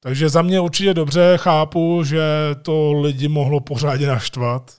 Takže 0.00 0.28
za 0.28 0.42
mě 0.42 0.60
určitě 0.60 0.94
dobře 0.94 1.34
chápu, 1.36 2.04
že 2.04 2.22
to 2.62 2.92
lidi 2.92 3.28
mohlo 3.28 3.60
pořádně 3.60 4.06
naštvat, 4.06 4.74
eh, 4.74 4.77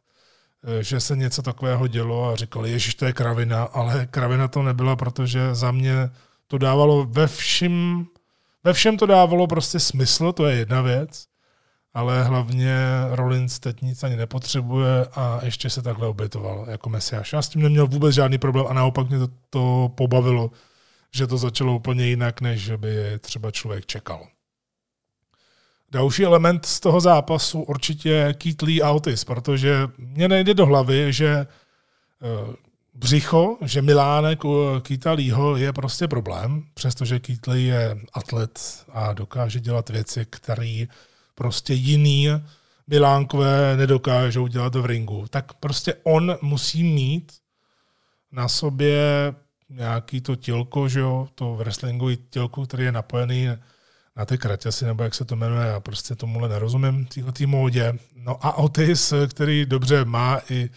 že 0.82 1.00
se 1.00 1.16
něco 1.16 1.42
takového 1.42 1.88
dělo 1.88 2.30
a 2.30 2.36
říkali, 2.36 2.72
ježiš, 2.72 2.96
to 2.96 3.06
je 3.06 3.14
kravina, 3.14 3.64
ale 3.64 4.06
kravina 4.06 4.48
to 4.48 4.64
nebyla, 4.64 4.96
protože 4.96 5.56
za 5.56 5.72
mě 5.72 6.10
to 6.48 6.58
dávalo 6.58 7.06
ve 7.06 7.28
všem, 7.28 8.06
ve 8.64 8.74
všem 8.74 8.98
to 8.98 9.06
dávalo 9.06 9.48
prostě 9.48 9.80
smysl, 9.80 10.32
to 10.32 10.46
je 10.46 10.56
jedna 10.56 10.82
věc, 10.82 11.26
ale 11.94 12.24
hlavně 12.24 12.78
Rollins 13.12 13.60
teď 13.60 13.82
nic 13.82 14.04
ani 14.04 14.16
nepotřebuje 14.16 15.06
a 15.16 15.40
ještě 15.44 15.70
se 15.70 15.82
takhle 15.82 16.08
obětoval 16.08 16.66
jako 16.70 16.90
mesiáš. 16.90 17.34
Já 17.34 17.42
s 17.42 17.50
tím 17.50 17.62
neměl 17.62 17.88
vůbec 17.88 18.16
žádný 18.16 18.38
problém 18.38 18.66
a 18.70 18.74
naopak 18.74 19.10
mě 19.10 19.20
to, 19.20 19.28
to 19.50 19.92
pobavilo, 19.96 20.52
že 21.16 21.28
to 21.28 21.38
začalo 21.38 21.76
úplně 21.76 22.06
jinak, 22.06 22.42
než 22.42 22.72
by 22.72 23.20
třeba 23.20 23.52
člověk 23.52 23.86
čekal. 23.86 24.28
Další 25.92 26.26
element 26.26 26.66
z 26.66 26.80
toho 26.80 27.02
zápasu 27.02 27.62
určitě 27.62 28.36
Keith 28.38 28.62
Lee 28.62 28.82
Autis, 28.82 29.24
protože 29.24 29.88
mě 29.98 30.28
nejde 30.28 30.54
do 30.54 30.66
hlavy, 30.66 31.14
že 31.14 31.28
eh, 31.28 32.56
břicho, 32.94 33.58
že 33.62 33.82
Milánek 33.82 34.46
u 34.46 34.80
Kýta 34.82 35.12
Leeho 35.12 35.58
je 35.58 35.74
prostě 35.74 36.08
problém, 36.08 36.64
přestože 36.74 37.20
Keith 37.20 37.48
Lee 37.48 37.66
je 37.66 37.98
atlet 38.14 38.86
a 38.92 39.14
dokáže 39.14 39.60
dělat 39.60 39.90
věci, 39.90 40.26
které 40.30 40.86
prostě 41.36 41.74
jiný 41.74 42.30
Milánkové 42.88 43.78
nedokážou 43.78 44.48
dělat 44.48 44.76
v 44.76 44.86
ringu. 44.86 45.26
Tak 45.30 45.54
prostě 45.54 45.94
on 46.04 46.38
musí 46.42 46.84
mít 46.84 47.34
na 48.32 48.48
sobě 48.48 49.00
nějaký 49.70 50.22
to 50.22 50.36
tělko, 50.36 50.90
že 50.90 51.00
jo, 51.00 51.28
to 51.36 51.56
wrestlingový 51.56 52.18
tělko, 52.30 52.66
který 52.66 52.84
je 52.84 52.92
napojený 52.92 53.50
na 54.20 54.26
ty 54.26 54.38
kraťasy, 54.38 54.86
nebo 54.86 55.04
jak 55.04 55.16
se 55.16 55.26
to 55.26 55.36
jmenuje, 55.36 55.68
já 55.68 55.80
prostě 55.80 56.16
tomuhle 56.16 56.50
nerozumím, 56.50 57.06
téhle 57.06 57.34
módě. 57.46 57.94
No 58.16 58.46
a 58.46 58.58
Otis, 58.58 59.14
který 59.28 59.66
dobře 59.66 60.06
má 60.06 60.40
i 60.50 60.70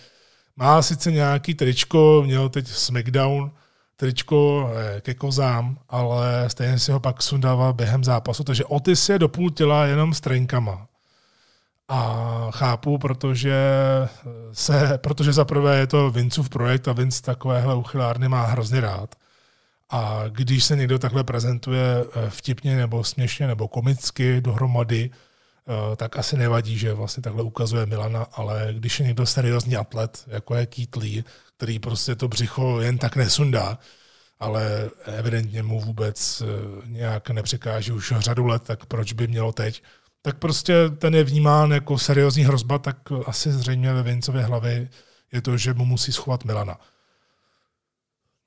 má 0.56 0.82
sice 0.82 1.12
nějaký 1.12 1.54
tričko, 1.54 2.22
měl 2.26 2.48
teď 2.48 2.68
SmackDown, 2.68 3.50
tričko 3.96 4.70
eh, 4.74 5.00
ke 5.00 5.14
kozám, 5.14 5.78
ale 5.88 6.44
stejně 6.50 6.78
si 6.78 6.92
ho 6.92 7.00
pak 7.00 7.22
sundával 7.22 7.72
během 7.72 8.04
zápasu, 8.04 8.44
takže 8.44 8.64
Otis 8.64 9.08
je 9.08 9.18
do 9.18 9.28
půl 9.28 9.50
těla 9.50 9.86
jenom 9.86 10.14
s 10.14 10.20
trenkama. 10.20 10.86
A 11.88 12.48
chápu, 12.50 12.98
protože 12.98 13.54
se, 14.52 14.98
protože 14.98 15.32
zaprvé 15.32 15.78
je 15.78 15.86
to 15.86 16.10
Vincův 16.10 16.48
projekt 16.48 16.88
a 16.88 16.92
Vince 16.92 17.22
takovéhle 17.22 17.74
uchylárny 17.74 18.28
má 18.28 18.46
hrozně 18.46 18.80
rád. 18.80 19.14
A 19.92 20.24
když 20.28 20.64
se 20.64 20.76
někdo 20.76 20.98
takhle 20.98 21.24
prezentuje 21.24 21.84
eh, 22.04 22.30
vtipně 22.30 22.76
nebo 22.76 23.04
směšně 23.04 23.46
nebo 23.46 23.68
komicky 23.68 24.40
dohromady, 24.40 25.10
Eh, 25.68 25.96
tak 25.96 26.16
asi 26.16 26.36
nevadí, 26.36 26.78
že 26.78 26.92
vlastně 26.92 27.22
takhle 27.22 27.42
ukazuje 27.42 27.86
Milana, 27.86 28.22
ale 28.32 28.68
když 28.72 29.00
je 29.00 29.06
někdo 29.06 29.26
seriózní 29.26 29.76
atlet, 29.76 30.24
jako 30.26 30.54
je 30.54 30.66
Lee, 30.96 31.24
který 31.56 31.78
prostě 31.78 32.14
to 32.14 32.28
břicho 32.28 32.80
jen 32.80 32.98
tak 32.98 33.16
nesundá, 33.16 33.78
ale 34.38 34.90
evidentně 35.04 35.62
mu 35.62 35.80
vůbec 35.80 36.42
eh, 36.42 36.46
nějak 36.86 37.30
nepřekáží 37.30 37.92
už 37.92 38.12
řadu 38.18 38.46
let, 38.46 38.62
tak 38.62 38.86
proč 38.86 39.12
by 39.12 39.26
mělo 39.26 39.52
teď? 39.52 39.82
Tak 40.22 40.38
prostě 40.38 40.74
ten 40.98 41.14
je 41.14 41.24
vnímán 41.24 41.70
jako 41.70 41.98
seriózní 41.98 42.44
hrozba, 42.44 42.78
tak 42.78 42.96
asi 43.26 43.52
zřejmě 43.52 43.92
ve 43.92 44.02
Vincově 44.02 44.42
hlavě 44.42 44.88
je 45.32 45.42
to, 45.42 45.56
že 45.56 45.74
mu 45.74 45.84
musí 45.84 46.12
schovat 46.12 46.44
Milana. 46.44 46.78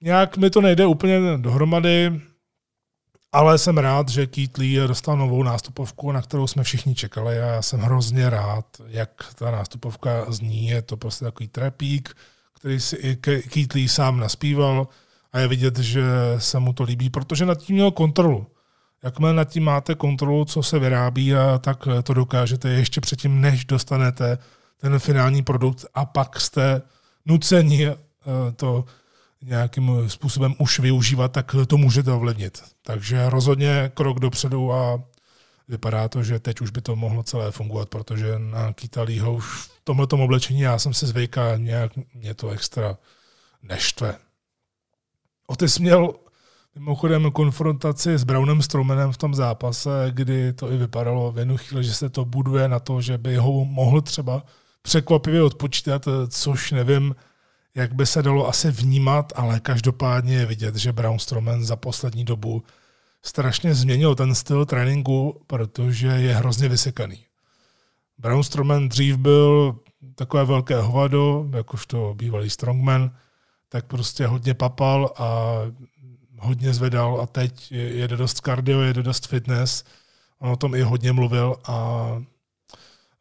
Nějak 0.05 0.37
mi 0.37 0.49
to 0.49 0.61
nejde 0.61 0.85
úplně 0.85 1.37
dohromady, 1.37 2.21
ale 3.31 3.57
jsem 3.57 3.77
rád, 3.77 4.09
že 4.09 4.27
Keith 4.27 4.57
Lee 4.57 4.87
dostal 4.87 5.17
novou 5.17 5.43
nástupovku, 5.43 6.11
na 6.11 6.21
kterou 6.21 6.47
jsme 6.47 6.63
všichni 6.63 6.95
čekali 6.95 7.39
a 7.39 7.45
já 7.45 7.61
jsem 7.61 7.79
hrozně 7.79 8.29
rád, 8.29 8.65
jak 8.87 9.09
ta 9.35 9.51
nástupovka 9.51 10.31
zní. 10.31 10.67
Je 10.67 10.81
to 10.81 10.97
prostě 10.97 11.25
takový 11.25 11.47
trapík, 11.47 12.15
který 12.53 12.79
si 12.79 12.95
i 12.95 13.15
Keith 13.49 13.73
Lee 13.73 13.89
sám 13.89 14.19
naspíval 14.19 14.87
a 15.33 15.39
je 15.39 15.47
vidět, 15.47 15.79
že 15.79 16.03
se 16.37 16.59
mu 16.59 16.73
to 16.73 16.83
líbí, 16.83 17.09
protože 17.09 17.45
nad 17.45 17.55
tím 17.55 17.75
měl 17.75 17.91
kontrolu. 17.91 18.47
Jakmile 19.03 19.33
nad 19.33 19.49
tím 19.49 19.63
máte 19.63 19.95
kontrolu, 19.95 20.45
co 20.45 20.63
se 20.63 20.79
vyrábí, 20.79 21.35
a 21.35 21.57
tak 21.57 21.87
to 22.03 22.13
dokážete 22.13 22.69
ještě 22.69 23.01
předtím, 23.01 23.41
než 23.41 23.65
dostanete 23.65 24.37
ten 24.77 24.99
finální 24.99 25.43
produkt 25.43 25.85
a 25.93 26.05
pak 26.05 26.39
jste 26.39 26.81
nuceni 27.25 27.87
eh, 27.87 27.95
to 28.55 28.85
nějakým 29.45 30.09
způsobem 30.09 30.55
už 30.59 30.79
využívat, 30.79 31.31
tak 31.31 31.55
to 31.67 31.77
můžete 31.77 32.11
ovlivnit. 32.11 32.63
Takže 32.83 33.29
rozhodně 33.29 33.91
krok 33.93 34.19
dopředu 34.19 34.73
a 34.73 35.03
vypadá 35.67 36.07
to, 36.07 36.23
že 36.23 36.39
teď 36.39 36.61
už 36.61 36.69
by 36.69 36.81
to 36.81 36.95
mohlo 36.95 37.23
celé 37.23 37.51
fungovat, 37.51 37.89
protože 37.89 38.39
na 38.39 38.73
Kitalího 38.73 39.33
už 39.33 39.45
v 39.45 39.81
tomhle 39.83 40.07
oblečení 40.11 40.59
já 40.59 40.79
jsem 40.79 40.93
si 40.93 41.07
zvyk 41.07 41.37
a 41.37 41.57
nějak 41.57 41.91
mě 42.13 42.33
to 42.33 42.49
extra 42.49 42.97
neštve. 43.63 44.15
Otis 45.47 45.79
měl 45.79 46.13
mimochodem 46.75 47.31
konfrontaci 47.31 48.17
s 48.17 48.23
Brownem 48.23 48.61
Stromanem 48.61 49.11
v 49.11 49.17
tom 49.17 49.35
zápase, 49.35 50.07
kdy 50.11 50.53
to 50.53 50.71
i 50.71 50.77
vypadalo 50.77 51.31
v 51.31 51.39
jednu 51.39 51.57
chvíli, 51.57 51.83
že 51.83 51.93
se 51.93 52.09
to 52.09 52.25
buduje 52.25 52.67
na 52.67 52.79
to, 52.79 53.01
že 53.01 53.17
by 53.17 53.35
ho 53.35 53.65
mohl 53.65 54.01
třeba 54.01 54.43
překvapivě 54.81 55.43
odpočítat, 55.43 56.07
což 56.27 56.71
nevím, 56.71 57.15
jak 57.75 57.93
by 57.93 58.05
se 58.05 58.23
dalo 58.23 58.47
asi 58.47 58.71
vnímat, 58.71 59.33
ale 59.35 59.59
každopádně 59.59 60.35
je 60.35 60.45
vidět, 60.45 60.75
že 60.75 60.93
Brown 60.93 61.19
Strowman 61.19 61.65
za 61.65 61.75
poslední 61.75 62.25
dobu 62.25 62.63
strašně 63.23 63.75
změnil 63.75 64.15
ten 64.15 64.35
styl 64.35 64.65
tréninku, 64.65 65.41
protože 65.47 66.07
je 66.07 66.35
hrozně 66.35 66.69
vysekaný. 66.69 67.25
Brown 68.17 68.43
Strowman 68.43 68.89
dřív 68.89 69.17
byl 69.17 69.75
takové 70.15 70.45
velké 70.45 70.81
hovado, 70.81 71.47
jakožto 71.55 72.13
bývalý 72.17 72.49
strongman, 72.49 73.11
tak 73.69 73.85
prostě 73.85 74.27
hodně 74.27 74.53
papal 74.53 75.13
a 75.17 75.55
hodně 76.39 76.73
zvedal 76.73 77.21
a 77.21 77.27
teď 77.27 77.71
jede 77.71 78.17
dost 78.17 78.41
cardio, 78.45 78.81
jede 78.81 79.03
dost 79.03 79.27
fitness. 79.27 79.83
On 80.39 80.49
o 80.49 80.55
tom 80.55 80.75
i 80.75 80.81
hodně 80.81 81.11
mluvil 81.11 81.55
a 81.65 82.07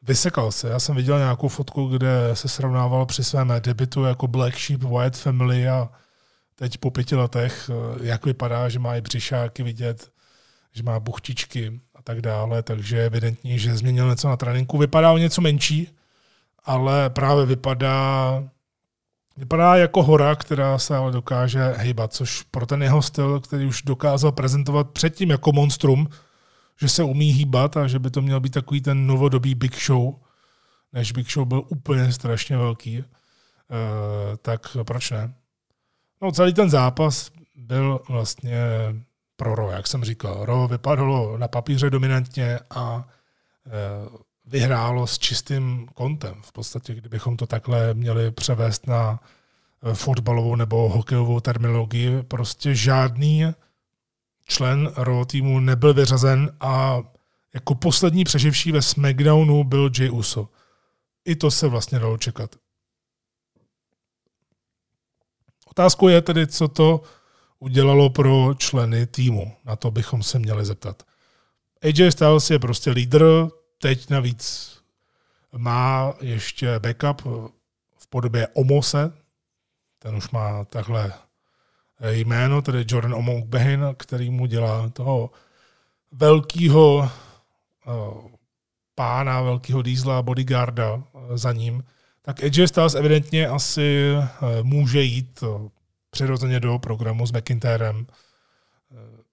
Vysekal 0.07 0.53
se. 0.53 0.69
Já 0.69 0.79
jsem 0.79 0.97
viděl 0.97 1.19
nějakou 1.19 1.49
fotku, 1.49 1.87
kde 1.87 2.31
se 2.35 2.49
srovnával 2.49 3.07
při 3.07 3.25
svém 3.25 3.53
debitu 3.61 4.05
jako 4.05 4.27
Black 4.27 4.59
Sheep 4.59 4.83
White 4.83 5.17
Family 5.17 5.69
a 5.69 5.89
teď 6.55 6.79
po 6.79 6.91
pěti 6.91 7.17
letech, 7.17 7.71
eh, 7.71 7.99
jak 8.07 8.27
vypadá, 8.27 8.69
že 8.69 8.79
má 8.79 8.97
i 8.97 9.01
břišáky 9.01 9.63
vidět, 9.63 10.11
že 10.73 10.83
má 10.83 11.01
buchtičky 11.01 11.81
a 11.95 12.03
tak 12.03 12.21
dále, 12.21 12.63
takže 12.63 12.97
je 12.97 13.07
evidentní, 13.07 13.59
že 13.59 13.77
změnil 13.77 14.11
něco 14.11 14.29
na 14.29 14.37
tréninku. 14.37 14.79
Vypadá 14.79 15.13
o 15.13 15.19
něco 15.19 15.41
menší, 15.41 15.89
ale 16.65 17.11
právě 17.11 17.47
vypadá, 17.47 18.43
vypadá 19.37 19.77
jako 19.77 20.03
hora, 20.03 20.35
která 20.35 20.79
se 20.79 20.97
ale 20.97 21.13
dokáže 21.13 21.75
hejbat, 21.77 22.13
což 22.13 22.43
pro 22.43 22.67
ten 22.67 22.83
jeho 22.83 23.03
styl, 23.03 23.41
který 23.41 23.67
už 23.67 23.83
dokázal 23.83 24.33
prezentovat 24.33 24.91
předtím 24.91 25.31
jako 25.31 25.53
monstrum, 25.53 26.09
že 26.81 26.89
se 26.89 27.03
umí 27.03 27.31
hýbat 27.33 27.77
a 27.77 27.87
že 27.87 27.99
by 27.99 28.11
to 28.11 28.23
měl 28.23 28.41
být 28.41 28.53
takový 28.53 28.81
ten 28.81 29.07
novodobý 29.07 29.55
Big 29.55 29.81
Show, 29.81 30.15
než 30.93 31.13
Big 31.13 31.31
Show 31.31 31.49
byl 31.49 31.63
úplně 31.69 32.13
strašně 32.13 32.57
velký, 32.57 32.99
uh, 32.99 33.05
tak 34.43 34.77
proč 34.83 35.11
ne? 35.11 35.35
No 36.23 36.33
celý 36.33 36.55
ten 36.55 36.71
zápas 36.71 37.31
byl 37.57 38.01
vlastně 38.09 38.59
pro 39.37 39.55
Ro, 39.55 39.71
jak 39.71 39.87
jsem 39.87 40.05
říkal. 40.05 40.45
Ro 40.45 40.69
vypadalo 40.69 41.39
na 41.39 41.49
papíře 41.49 41.91
dominantně 41.91 42.59
a 42.71 42.97
uh, 42.97 44.17
vyhrálo 44.47 45.07
s 45.07 45.19
čistým 45.19 45.89
kontem. 45.95 46.35
V 46.43 46.53
podstatě, 46.53 46.95
kdybychom 46.95 47.37
to 47.37 47.47
takhle 47.47 47.95
měli 47.95 48.31
převést 48.31 48.87
na 48.87 49.21
eh, 49.83 49.95
fotbalovou 49.95 50.57
nebo 50.57 50.89
hokejovou 50.89 51.41
terminologii, 51.41 52.23
prostě 52.23 52.75
žádný 52.75 53.45
člen 54.45 54.93
Raw 54.97 55.25
týmu 55.25 55.61
nebyl 55.61 55.95
vyřazen 55.95 56.57
a 56.61 57.03
jako 57.55 57.75
poslední 57.75 58.25
přeživší 58.25 58.73
ve 58.73 58.83
SmackDownu 58.83 59.65
byl 59.65 59.91
Jay 59.99 60.11
Uso. 60.11 60.49
I 61.25 61.37
to 61.37 61.51
se 61.51 61.69
vlastně 61.69 61.99
dalo 61.99 62.19
čekat. 62.19 62.57
Otázkou 65.67 66.09
je 66.09 66.23
tedy, 66.23 66.47
co 66.47 66.69
to 66.69 67.03
udělalo 67.59 68.11
pro 68.11 68.55
členy 68.55 69.07
týmu. 69.07 69.57
Na 69.65 69.77
to 69.77 69.91
bychom 69.91 70.23
se 70.23 70.39
měli 70.39 70.65
zeptat. 70.65 71.03
AJ 71.83 72.13
Styles 72.13 72.51
je 72.51 72.59
prostě 72.59 72.91
lídr, 72.91 73.49
teď 73.79 74.11
navíc 74.11 74.75
má 75.57 76.15
ještě 76.21 76.79
backup 76.79 77.23
v 77.97 78.07
podobě 78.09 78.49
Omose, 78.49 79.13
ten 79.99 80.17
už 80.17 80.31
má 80.31 80.65
takhle 80.65 81.13
jméno, 82.13 82.63
tedy 82.63 82.85
Jordan 82.89 83.15
Omogbehin, 83.15 83.87
který 83.97 84.31
mu 84.31 84.47
dělá 84.47 84.89
toho 84.89 85.31
velkého 86.13 87.11
eh, 87.87 87.91
pána, 88.95 89.43
velkého 89.43 89.83
dízla, 89.83 90.23
bodyguarda 90.23 90.95
eh, 90.95 91.39
za 91.39 91.53
ním, 91.53 91.85
tak 92.23 92.45
AJ 92.45 92.69
Styles 92.69 92.95
evidentně 92.95 93.49
asi 93.49 94.07
eh, 94.17 94.63
může 94.63 95.03
jít 95.03 95.45
přirozeně 96.11 96.61
do 96.61 96.79
programu 96.79 97.27
s 97.27 97.33
McIntyrem. 97.33 98.07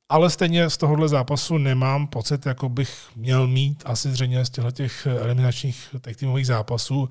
Ale 0.10 0.30
stejně 0.30 0.70
z 0.70 0.78
tohohle 0.78 1.08
zápasu 1.08 1.58
nemám 1.58 2.08
pocit, 2.08 2.46
jako 2.46 2.70
bych 2.70 3.10
měl 3.16 3.48
mít 3.48 3.84
asi 3.86 4.12
zřejmě 4.12 4.46
z 4.46 4.50
těchto 4.50 4.72
těch 4.72 5.08
eliminačních 5.08 5.96
týmových 6.16 6.48
zápasů, 6.48 7.10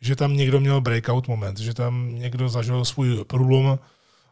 že 0.00 0.16
tam 0.16 0.36
někdo 0.36 0.60
měl 0.60 0.80
breakout 0.80 1.28
moment, 1.28 1.58
že 1.58 1.74
tam 1.74 2.14
někdo 2.14 2.48
zažil 2.48 2.84
svůj 2.84 3.24
průlom, 3.24 3.78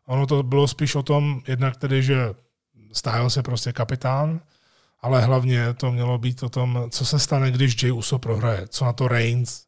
Ono 0.06 0.26
to 0.26 0.42
bylo 0.42 0.68
spíš 0.68 0.94
o 0.94 1.02
tom, 1.02 1.42
jednak 1.48 1.76
tedy, 1.76 2.02
že 2.02 2.34
stáhl 2.92 3.30
se 3.30 3.42
prostě 3.42 3.72
kapitán, 3.72 4.40
ale 5.00 5.20
hlavně 5.20 5.74
to 5.74 5.92
mělo 5.92 6.18
být 6.18 6.42
o 6.42 6.48
tom, 6.48 6.86
co 6.90 7.04
se 7.06 7.18
stane, 7.18 7.50
když 7.50 7.82
Jay 7.82 7.92
Uso 7.92 8.18
prohraje, 8.18 8.68
co 8.68 8.84
na 8.84 8.92
to 8.92 9.08
Reigns. 9.08 9.64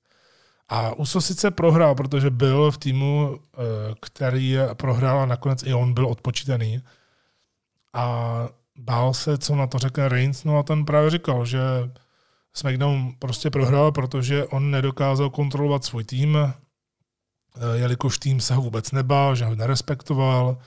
A 0.69 0.95
Uso 0.95 1.21
sice 1.21 1.51
prohrál, 1.51 1.95
protože 1.95 2.31
byl 2.31 2.71
v 2.71 2.79
týmu, 2.79 3.39
eh, 3.39 3.59
který 4.01 4.57
prohrál 4.75 5.19
a 5.19 5.27
nakonec 5.27 5.63
i 5.63 5.75
on 5.75 5.95
byl 5.95 6.07
odpočítaný. 6.07 6.83
A 7.93 8.49
bál 8.77 9.15
se, 9.15 9.39
co 9.39 9.57
na 9.57 9.67
to 9.67 9.79
řekne 9.79 10.09
Reigns, 10.09 10.45
no 10.45 10.59
a 10.59 10.63
ten 10.63 10.85
právě 10.85 11.11
říkal, 11.11 11.47
že 11.47 11.61
SmackDown 12.55 13.13
prostě 13.19 13.51
prohrál, 13.51 13.93
protože 13.93 14.45
on 14.45 14.71
nedokázal 14.71 15.31
kontrolovat 15.31 15.85
svůj 15.85 16.05
tým, 16.05 16.39
jelikož 17.75 18.19
tým 18.19 18.41
se 18.41 18.55
ho 18.55 18.63
vůbec 18.63 18.93
nebál, 18.93 19.37
že 19.37 19.45
ho 19.45 19.55
nerespektoval 19.55 20.59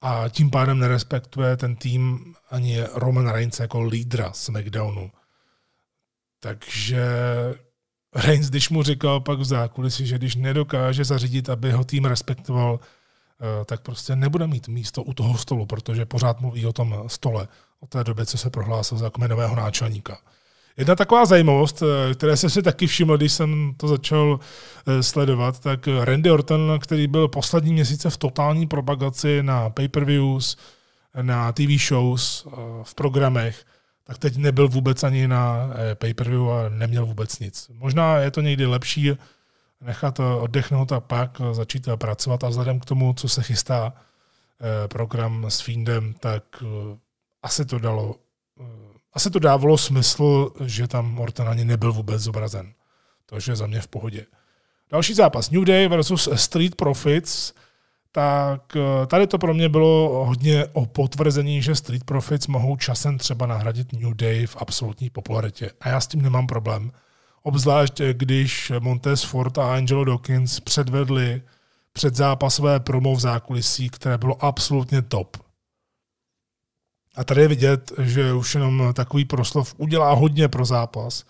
a 0.00 0.28
tím 0.28 0.50
pádem 0.50 0.78
nerespektuje 0.78 1.56
ten 1.56 1.76
tým 1.76 2.34
ani 2.50 2.84
Roman 2.94 3.28
Reigns 3.28 3.60
jako 3.60 3.82
lídra 3.82 4.32
SmackDownu. 4.32 5.10
Takže 6.40 7.04
Reigns, 8.14 8.50
když 8.50 8.70
mu 8.70 8.82
říkal 8.82 9.20
pak 9.20 9.38
v 9.38 9.44
zákulisí, 9.44 10.06
že 10.06 10.18
když 10.18 10.36
nedokáže 10.36 11.04
zařídit, 11.04 11.48
aby 11.48 11.72
ho 11.72 11.84
tým 11.84 12.04
respektoval, 12.04 12.80
eh, 12.80 13.64
tak 13.64 13.80
prostě 13.80 14.16
nebude 14.16 14.46
mít 14.46 14.68
místo 14.68 15.02
u 15.02 15.14
toho 15.14 15.38
stolu, 15.38 15.66
protože 15.66 16.06
pořád 16.06 16.40
mluví 16.40 16.66
o 16.66 16.72
tom 16.72 17.04
stole, 17.06 17.48
o 17.80 17.86
té 17.86 18.04
době, 18.04 18.26
co 18.26 18.38
se 18.38 18.50
prohlásil 18.50 18.98
za 18.98 19.10
kmenového 19.10 19.56
náčelníka. 19.56 20.18
Jedna 20.76 20.94
taková 20.94 21.26
zajímavost, 21.26 21.82
eh, 21.82 22.14
které 22.14 22.36
jsem 22.36 22.50
si 22.50 22.62
taky 22.62 22.86
všiml, 22.86 23.16
když 23.16 23.32
jsem 23.32 23.74
to 23.76 23.88
začal 23.88 24.40
eh, 24.86 25.02
sledovat, 25.02 25.60
tak 25.60 25.88
Randy 26.04 26.30
Orton, 26.30 26.78
který 26.82 27.06
byl 27.06 27.28
poslední 27.28 27.72
měsíce 27.72 28.10
v 28.10 28.16
totální 28.16 28.66
propagaci 28.66 29.42
na 29.42 29.70
pay-per-views, 29.70 30.56
na 31.22 31.52
TV 31.52 31.78
shows, 31.88 32.46
eh, 32.46 32.56
v 32.82 32.94
programech, 32.94 33.64
tak 34.04 34.18
teď 34.18 34.36
nebyl 34.36 34.68
vůbec 34.68 35.04
ani 35.04 35.28
na 35.28 35.70
pay-per-view 35.94 36.50
a 36.50 36.68
neměl 36.68 37.06
vůbec 37.06 37.38
nic. 37.38 37.70
Možná 37.74 38.16
je 38.16 38.30
to 38.30 38.40
někdy 38.40 38.66
lepší 38.66 39.12
nechat 39.80 40.20
oddechnout 40.20 40.92
a 40.92 41.00
pak 41.00 41.40
začít 41.52 41.88
pracovat 41.96 42.44
a 42.44 42.48
vzhledem 42.48 42.80
k 42.80 42.84
tomu, 42.84 43.14
co 43.14 43.28
se 43.28 43.42
chystá 43.42 43.92
program 44.88 45.46
s 45.48 45.60
Fiendem, 45.60 46.14
tak 46.20 46.42
asi 47.42 47.64
to 47.64 47.78
dalo 47.78 48.14
asi 49.12 49.30
to 49.30 49.38
dávalo 49.38 49.78
smysl, 49.78 50.50
že 50.64 50.88
tam 50.88 51.12
Morton 51.12 51.48
ani 51.48 51.64
nebyl 51.64 51.92
vůbec 51.92 52.22
zobrazen. 52.22 52.72
Takže 53.26 53.56
za 53.56 53.66
mě 53.66 53.80
v 53.80 53.88
pohodě. 53.88 54.26
Další 54.90 55.14
zápas 55.14 55.50
New 55.50 55.64
Day 55.64 55.88
versus 55.88 56.28
Street 56.34 56.74
Profits. 56.74 57.52
Tak 58.12 58.76
eh, 58.76 59.06
tady 59.06 59.26
to 59.26 59.38
pro 59.38 59.54
mě 59.54 59.68
bylo 59.68 60.24
hodně 60.26 60.66
o 60.72 60.86
potvrzení, 60.86 61.62
že 61.62 61.74
Street 61.74 62.04
Profits 62.04 62.46
mohou 62.46 62.76
časem 62.76 63.18
třeba 63.18 63.46
nahradit 63.46 63.92
New 63.92 64.14
Day 64.14 64.46
v 64.46 64.56
absolutní 64.56 65.10
popularitě. 65.10 65.70
A 65.80 65.88
já 65.88 66.00
s 66.00 66.06
tím 66.06 66.22
nemám 66.22 66.46
problém. 66.46 66.92
Obzvlášť, 67.42 68.00
když 68.12 68.72
Montez 68.78 69.22
Ford 69.22 69.58
a 69.58 69.74
Angelo 69.74 70.04
Dawkins 70.04 70.60
předvedli 70.60 71.42
předzápasové 71.92 72.80
promo 72.80 73.14
v 73.14 73.20
zákulisí, 73.20 73.88
které 73.90 74.18
bylo 74.18 74.44
absolutně 74.44 75.02
top. 75.02 75.36
A 77.20 77.24
tady 77.24 77.40
je 77.40 77.48
vidět, 77.48 77.92
že 77.98 78.32
už 78.32 78.54
jenom 78.54 78.92
takový 78.94 79.24
proslov 79.24 79.74
udělá 79.76 80.12
hodně 80.12 80.48
pro 80.48 80.64
zápas, 80.64 81.24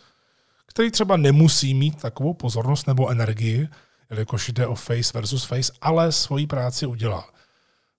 který 0.67 0.91
třeba 0.91 1.17
nemusí 1.17 1.75
mít 1.75 2.03
takovou 2.03 2.35
pozornost 2.35 2.87
nebo 2.87 3.09
energii, 3.09 3.69
jelikož 4.11 4.49
jde 4.49 4.67
o 4.67 4.75
face 4.75 5.11
versus 5.15 5.45
face, 5.45 5.73
ale 5.81 6.13
svoji 6.13 6.47
práci 6.47 6.87
udělá. 6.87 7.25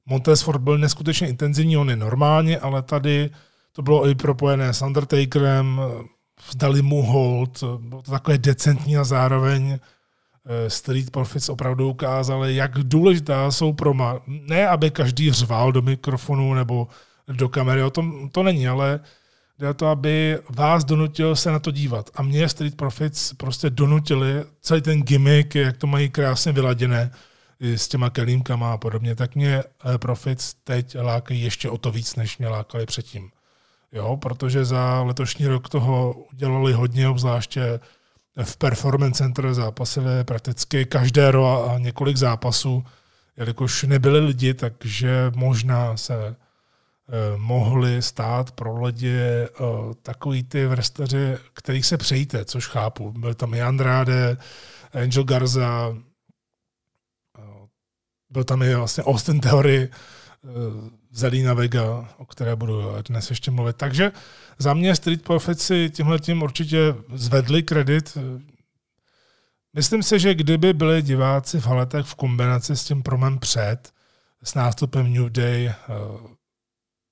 Montesford 0.05 0.61
byl 0.61 0.77
neskutečně 0.77 1.27
intenzivní, 1.27 1.77
on 1.77 1.89
je 1.89 1.95
normálně, 1.95 2.59
ale 2.59 2.81
tady 2.81 3.29
to 3.71 3.81
bylo 3.81 4.07
i 4.07 4.15
propojené 4.15 4.73
s 4.73 4.81
Undertakerem, 4.81 5.81
dali 6.55 6.81
mu 6.81 7.01
hold, 7.01 7.63
bylo 7.77 8.01
to 8.01 8.11
takové 8.11 8.37
decentní 8.37 8.97
a 8.97 9.03
zároveň 9.03 9.71
eh, 9.71 10.69
Street 10.69 11.11
Profits 11.11 11.49
opravdu 11.49 11.89
ukázali, 11.89 12.55
jak 12.55 12.71
důležitá 12.71 13.51
jsou 13.51 13.73
proma. 13.73 14.19
Ne, 14.27 14.67
aby 14.67 14.91
každý 14.91 15.31
řval 15.31 15.71
do 15.71 15.81
mikrofonu 15.81 16.53
nebo 16.53 16.87
do 17.31 17.49
kamery, 17.49 17.83
o 17.83 17.89
tom 17.89 18.29
to 18.29 18.43
není, 18.43 18.67
ale 18.67 18.99
jde 19.59 19.73
to, 19.73 19.87
aby 19.87 20.39
vás 20.49 20.83
donutil 20.83 21.35
se 21.35 21.51
na 21.51 21.59
to 21.59 21.71
dívat. 21.71 22.09
A 22.15 22.21
mě 22.21 22.49
Street 22.49 22.77
Profits 22.77 23.33
prostě 23.33 23.69
donutili 23.69 24.43
celý 24.61 24.81
ten 24.81 25.01
gimmick, 25.01 25.55
jak 25.55 25.77
to 25.77 25.87
mají 25.87 26.09
krásně 26.09 26.51
vyladěné, 26.51 27.11
s 27.61 27.87
těma 27.87 28.09
kelímkama 28.09 28.73
a 28.73 28.77
podobně, 28.77 29.15
tak 29.15 29.35
mě 29.35 29.63
eh, 29.63 29.97
Profits 29.97 30.53
teď 30.63 30.97
lákají 31.01 31.41
ještě 31.41 31.69
o 31.69 31.77
to 31.77 31.91
víc, 31.91 32.15
než 32.15 32.37
mě 32.37 32.47
lákali 32.47 32.85
předtím. 32.85 33.31
Jo, 33.91 34.17
protože 34.17 34.65
za 34.65 35.01
letošní 35.01 35.47
rok 35.47 35.69
toho 35.69 36.13
udělali 36.33 36.73
hodně, 36.73 37.07
obzvláště 37.07 37.79
v 38.43 38.57
Performance 38.57 39.17
Center 39.17 39.53
zápasili 39.53 40.23
prakticky 40.23 40.85
každé 40.85 41.31
ro 41.31 41.69
a 41.69 41.77
několik 41.77 42.17
zápasů, 42.17 42.85
jelikož 43.37 43.83
nebyli 43.83 44.19
lidi, 44.19 44.53
takže 44.53 45.31
možná 45.35 45.97
se 45.97 46.35
mohli 47.37 48.01
stát 48.01 48.51
pro 48.51 48.83
lidi 48.83 49.17
eh, 49.19 49.47
takový 50.01 50.43
ty 50.43 50.65
vrsteři, 50.65 51.37
kterých 51.53 51.85
se 51.85 51.97
přejíte, 51.97 52.45
což 52.45 52.67
chápu. 52.67 53.11
Byl 53.11 53.33
tam 53.33 53.53
i 53.53 53.61
Andrade, 53.61 54.37
Angel 54.93 55.23
Garza, 55.23 55.95
byl 58.29 58.43
tam 58.43 58.61
i 58.61 58.75
vlastně 58.75 59.03
Austin 59.03 59.39
Theory, 59.39 59.89
eh, 59.89 60.47
Zelina 61.11 61.53
Vega, 61.53 62.09
o 62.17 62.25
které 62.25 62.55
budu 62.55 62.81
dnes 63.07 63.29
ještě 63.29 63.51
mluvit. 63.51 63.75
Takže 63.75 64.11
za 64.59 64.73
mě 64.73 64.95
Street 64.95 65.21
Profits 65.21 65.65
si 65.65 65.89
tímhle 65.89 66.19
tím 66.19 66.41
určitě 66.41 66.95
zvedli 67.13 67.63
kredit. 67.63 68.17
Myslím 69.73 70.03
si, 70.03 70.19
že 70.19 70.33
kdyby 70.33 70.73
byli 70.73 71.01
diváci 71.01 71.59
v 71.59 71.65
haletech 71.65 72.05
v 72.05 72.15
kombinaci 72.15 72.75
s 72.75 72.83
tím 72.83 73.03
promem 73.03 73.39
před, 73.39 73.93
s 74.43 74.53
nástupem 74.53 75.13
New 75.13 75.29
Day 75.29 75.67
eh, 75.67 75.75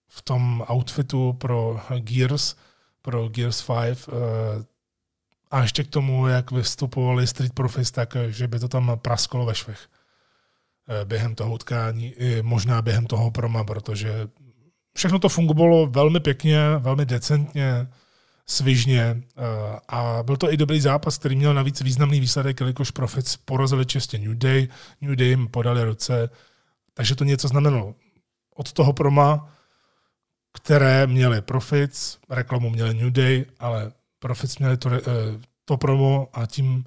v 0.09 0.21
tom 0.21 0.65
outfitu 0.71 1.33
pro 1.33 1.81
Gears, 1.99 2.55
pro 3.01 3.29
Gears 3.29 3.61
5, 3.61 4.09
eh, 4.09 4.65
a 5.51 5.61
ještě 5.61 5.83
k 5.83 5.87
tomu, 5.87 6.27
jak 6.27 6.51
vystupovali 6.51 7.27
Street 7.27 7.53
Profits, 7.53 7.91
tak 7.91 8.17
že 8.29 8.47
by 8.47 8.59
to 8.59 8.67
tam 8.67 8.91
prasklo 9.01 9.45
ve 9.45 9.55
švech. 9.55 9.87
Eh, 10.89 11.05
během 11.05 11.35
toho 11.35 11.53
utkání, 11.53 12.07
i 12.07 12.41
možná 12.41 12.81
během 12.81 13.05
toho 13.05 13.31
proma, 13.31 13.63
protože 13.63 14.27
všechno 14.95 15.19
to 15.19 15.29
fungovalo 15.29 15.87
velmi 15.87 16.19
pěkně, 16.19 16.59
velmi 16.77 17.05
decentně, 17.05 17.87
svižně 18.45 19.01
eh, 19.01 19.79
a 19.87 20.23
byl 20.23 20.37
to 20.37 20.53
i 20.53 20.57
dobrý 20.57 20.81
zápas, 20.81 21.17
který 21.17 21.35
měl 21.35 21.53
navíc 21.53 21.81
významný 21.81 22.19
výsledek, 22.19 22.59
jelikož 22.59 22.91
Profits 22.91 23.37
porazili 23.37 23.85
čistě 23.85 24.17
New 24.17 24.37
Day, 24.37 24.67
New 25.01 25.15
Day 25.15 25.27
jim 25.27 25.47
podali 25.47 25.83
ruce, 25.83 26.29
takže 26.93 27.15
to 27.15 27.23
něco 27.23 27.47
znamenalo. 27.47 27.95
Od 28.55 28.73
toho 28.73 28.93
proma, 28.93 29.53
které 30.53 31.07
měly 31.07 31.41
Profits, 31.41 32.17
reklamu 32.29 32.69
měli 32.69 32.93
New 32.93 33.11
Day, 33.11 33.45
ale 33.59 33.91
Profits 34.19 34.57
měli 34.57 34.77
to, 34.77 34.89
eh, 34.93 35.01
to 35.65 35.77
promo 35.77 36.27
a 36.33 36.45
tím 36.45 36.83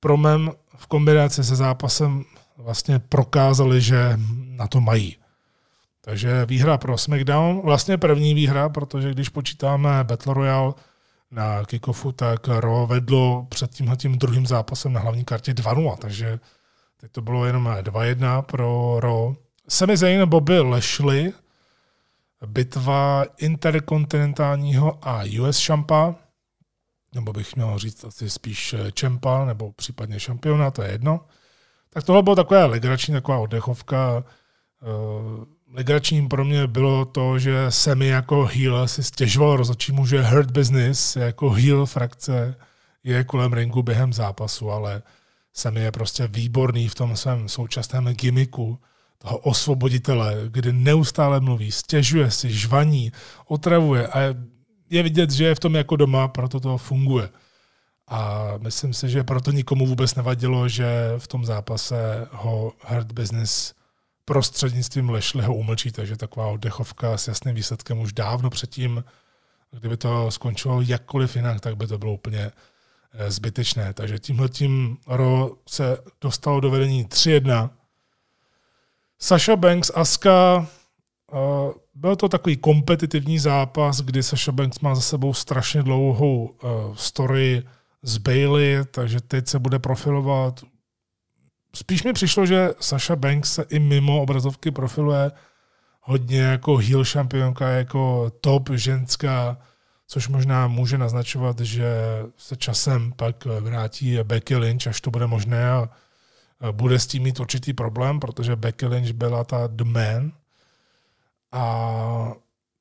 promem 0.00 0.50
v 0.76 0.86
kombinaci 0.86 1.44
se 1.44 1.56
zápasem 1.56 2.24
vlastně 2.56 2.98
prokázali, 2.98 3.80
že 3.80 4.18
na 4.44 4.66
to 4.66 4.80
mají. 4.80 5.16
Takže 6.00 6.46
výhra 6.46 6.78
pro 6.78 6.98
SmackDown, 6.98 7.60
vlastně 7.64 7.98
první 7.98 8.34
výhra, 8.34 8.68
protože 8.68 9.10
když 9.10 9.28
počítáme 9.28 10.04
Battle 10.04 10.34
Royale 10.34 10.74
na 11.30 11.64
kickoffu, 11.64 12.12
tak 12.12 12.48
Raw 12.48 12.88
vedlo 12.88 13.46
před 13.48 13.70
tímhle 13.70 13.96
tím 13.96 14.18
druhým 14.18 14.46
zápasem 14.46 14.92
na 14.92 15.00
hlavní 15.00 15.24
kartě 15.24 15.52
2-0, 15.52 15.96
takže 15.96 16.40
teď 17.00 17.12
to 17.12 17.22
bylo 17.22 17.44
jenom 17.44 17.68
2-1 17.82 18.42
pro 18.42 19.00
Raw. 19.00 19.34
Sami 19.68 19.96
Zayn, 19.96 20.28
Bobby 20.28 20.58
Lashley, 20.60 21.32
bitva 22.46 23.24
interkontinentálního 23.38 24.98
a 25.02 25.22
US 25.40 25.58
šampa, 25.58 26.14
nebo 27.14 27.32
bych 27.32 27.56
měl 27.56 27.78
říct 27.78 28.04
asi 28.04 28.30
spíš 28.30 28.74
čempa, 28.92 29.44
nebo 29.44 29.72
případně 29.72 30.20
šampiona, 30.20 30.70
to 30.70 30.82
je 30.82 30.90
jedno. 30.90 31.20
Tak 31.90 32.04
tohle 32.04 32.22
bylo 32.22 32.36
taková 32.36 32.66
legrační, 32.66 33.14
taková 33.14 33.38
oddechovka. 33.38 34.24
Uh, 34.82 35.44
legračním 35.72 36.28
pro 36.28 36.44
mě 36.44 36.66
bylo 36.66 37.04
to, 37.04 37.38
že 37.38 37.66
Semi 37.70 38.06
jako 38.06 38.44
heel 38.44 38.88
si 38.88 39.02
stěžoval 39.02 39.56
rozhodčímu, 39.56 40.06
že 40.06 40.22
Hurt 40.22 40.50
Business 40.50 41.16
jako 41.16 41.50
heel 41.50 41.86
frakce 41.86 42.56
je 43.04 43.24
kolem 43.24 43.52
ringu 43.52 43.82
během 43.82 44.12
zápasu, 44.12 44.70
ale 44.70 45.02
Semi 45.52 45.80
je 45.80 45.92
prostě 45.92 46.26
výborný 46.26 46.88
v 46.88 46.94
tom 46.94 47.16
svém 47.16 47.48
současném 47.48 48.04
gimmicku 48.04 48.78
toho 49.22 49.38
osvoboditele, 49.38 50.36
kdy 50.48 50.72
neustále 50.72 51.40
mluví, 51.40 51.72
stěžuje 51.72 52.30
si, 52.30 52.52
žvaní, 52.52 53.12
otravuje 53.46 54.06
a 54.06 54.34
je 54.90 55.02
vidět, 55.02 55.30
že 55.30 55.44
je 55.44 55.54
v 55.54 55.60
tom 55.60 55.74
jako 55.74 55.96
doma, 55.96 56.28
proto 56.28 56.60
to 56.60 56.78
funguje. 56.78 57.28
A 58.08 58.52
myslím 58.58 58.94
si, 58.94 59.08
že 59.08 59.24
proto 59.24 59.50
nikomu 59.50 59.86
vůbec 59.86 60.14
nevadilo, 60.14 60.68
že 60.68 61.14
v 61.18 61.28
tom 61.28 61.44
zápase 61.44 62.26
ho 62.30 62.72
Hard 62.84 63.12
Business 63.12 63.74
prostřednictvím 64.24 65.10
Lešliho 65.10 65.54
umlčí, 65.54 65.92
takže 65.92 66.16
taková 66.16 66.46
oddechovka 66.46 67.16
s 67.16 67.28
jasným 67.28 67.54
výsledkem 67.54 67.98
už 67.98 68.12
dávno 68.12 68.50
předtím, 68.50 69.04
kdyby 69.70 69.96
to 69.96 70.30
skončilo 70.30 70.80
jakkoliv 70.80 71.36
jinak, 71.36 71.60
tak 71.60 71.76
by 71.76 71.86
to 71.86 71.98
bylo 71.98 72.12
úplně 72.12 72.50
eh, 73.12 73.30
zbytečné. 73.30 73.92
Takže 73.94 74.18
tímhle 74.18 74.48
tím 74.48 74.96
Ro 75.06 75.50
se 75.68 75.98
dostalo 76.20 76.60
do 76.60 76.70
vedení 76.70 77.06
3-1. 77.06 77.70
Sasha 79.22 79.56
Banks, 79.56 79.90
Aska, 79.94 80.66
eh, 81.32 81.36
byl 81.94 82.16
to 82.16 82.28
takový 82.28 82.56
kompetitivní 82.56 83.38
zápas, 83.38 84.00
kdy 84.00 84.22
Sasha 84.22 84.52
Banks 84.52 84.80
má 84.80 84.94
za 84.94 85.00
sebou 85.00 85.34
strašně 85.34 85.82
dlouhou 85.82 86.54
eh, 86.54 86.68
story, 86.94 87.62
z 88.02 88.18
Bailey, 88.18 88.84
takže 88.90 89.20
teď 89.20 89.48
se 89.48 89.58
bude 89.58 89.78
profilovat. 89.78 90.60
Spíš 91.74 92.02
mi 92.04 92.12
přišlo, 92.12 92.46
že 92.46 92.70
Sasha 92.80 93.16
Banks 93.16 93.52
se 93.52 93.62
i 93.62 93.78
mimo 93.78 94.22
obrazovky 94.22 94.70
profiluje 94.70 95.30
hodně 96.00 96.40
jako 96.40 96.76
heel 96.76 97.04
šampionka, 97.04 97.68
jako 97.68 98.32
top 98.40 98.70
ženská, 98.74 99.56
což 100.06 100.28
možná 100.28 100.68
může 100.68 100.98
naznačovat, 100.98 101.60
že 101.60 101.94
se 102.36 102.56
časem 102.56 103.12
pak 103.12 103.44
vrátí 103.44 104.18
Becky 104.22 104.56
Lynch, 104.56 104.86
až 104.86 105.00
to 105.00 105.10
bude 105.10 105.26
možné 105.26 105.70
a 105.70 105.88
bude 106.72 106.98
s 106.98 107.06
tím 107.06 107.22
mít 107.22 107.40
určitý 107.40 107.72
problém, 107.72 108.20
protože 108.20 108.56
Becky 108.56 108.86
Lynch 108.86 109.10
byla 109.10 109.44
ta 109.44 109.66
the 109.66 109.84
man. 109.84 110.32
A 111.52 112.32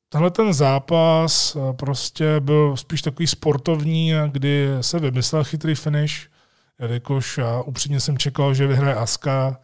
Tenhle 0.09 0.31
ten 0.31 0.53
zápas 0.53 1.55
eh, 1.55 1.73
prostě 1.73 2.39
byl 2.39 2.77
spíš 2.77 3.01
takový 3.01 3.27
sportovní, 3.27 4.13
kdy 4.31 4.67
se 4.81 4.99
vymyslel 4.99 5.43
chytrý 5.43 5.75
finish, 5.75 6.29
jelikož 6.79 7.39
upřímně 7.65 7.99
jsem 7.99 8.17
čekal, 8.17 8.53
že 8.53 8.67
vyhraje 8.67 8.95
Aska 8.95 9.59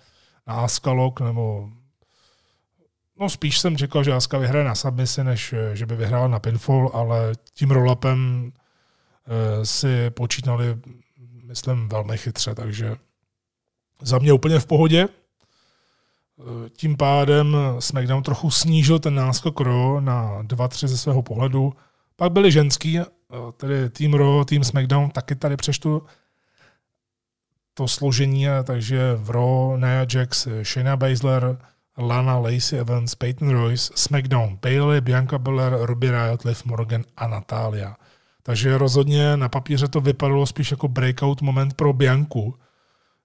na 0.47 0.53
Aska 0.53 0.91
Lock, 0.91 1.21
nebo 1.21 1.69
no 3.19 3.29
spíš 3.29 3.59
jsem 3.59 3.77
čekal, 3.77 4.03
že 4.03 4.13
Aska 4.13 4.37
vyhraje 4.37 4.65
na 4.65 4.75
submisi, 4.75 5.23
než 5.23 5.53
eh, 5.53 5.75
že 5.75 5.85
by 5.85 5.95
vyhrála 5.95 6.27
na 6.27 6.39
pinfall, 6.39 6.91
ale 6.93 7.33
tím 7.53 7.71
rollupem 7.71 8.51
eh, 9.27 9.65
si 9.65 10.09
počítali, 10.09 10.77
myslím, 11.43 11.89
velmi 11.89 12.17
chytře, 12.17 12.55
takže 12.55 12.95
za 14.01 14.19
mě 14.19 14.33
úplně 14.33 14.59
v 14.59 14.65
pohodě. 14.65 15.07
Tím 16.77 16.97
pádem 16.97 17.57
SmackDown 17.79 18.23
trochu 18.23 18.51
snížil 18.51 18.99
ten 18.99 19.15
náskok 19.15 19.61
Raw 19.61 20.01
na 20.01 20.43
2-3 20.43 20.87
ze 20.87 20.97
svého 20.97 21.21
pohledu. 21.21 21.73
Pak 22.15 22.31
byli 22.31 22.51
ženský, 22.51 22.99
tedy 23.57 23.89
Team 23.89 24.13
Raw, 24.13 24.45
Team 24.45 24.63
SmackDown, 24.63 25.09
taky 25.09 25.35
tady 25.35 25.57
přeštu 25.57 26.03
to 27.73 27.87
složení, 27.87 28.45
takže 28.63 29.15
v 29.15 29.29
Raw 29.29 29.77
Nia 29.77 30.05
Jax, 30.13 30.47
Shayna 30.63 30.97
Baszler, 30.97 31.57
Lana, 31.97 32.37
Lacey 32.37 32.79
Evans, 32.79 33.15
Peyton 33.15 33.49
Royce, 33.49 33.93
SmackDown, 33.95 34.57
Bailey, 34.61 35.01
Bianca 35.01 35.37
Belair, 35.37 35.73
Ruby 35.81 36.11
Riot, 36.11 36.43
Liv 36.43 36.65
Morgan 36.65 37.03
a 37.17 37.27
Natalia. 37.27 37.95
Takže 38.43 38.77
rozhodně 38.77 39.37
na 39.37 39.49
papíře 39.49 39.87
to 39.87 40.01
vypadalo 40.01 40.45
spíš 40.45 40.71
jako 40.71 40.87
breakout 40.87 41.41
moment 41.41 41.73
pro 41.73 41.93
Bianku, 41.93 42.55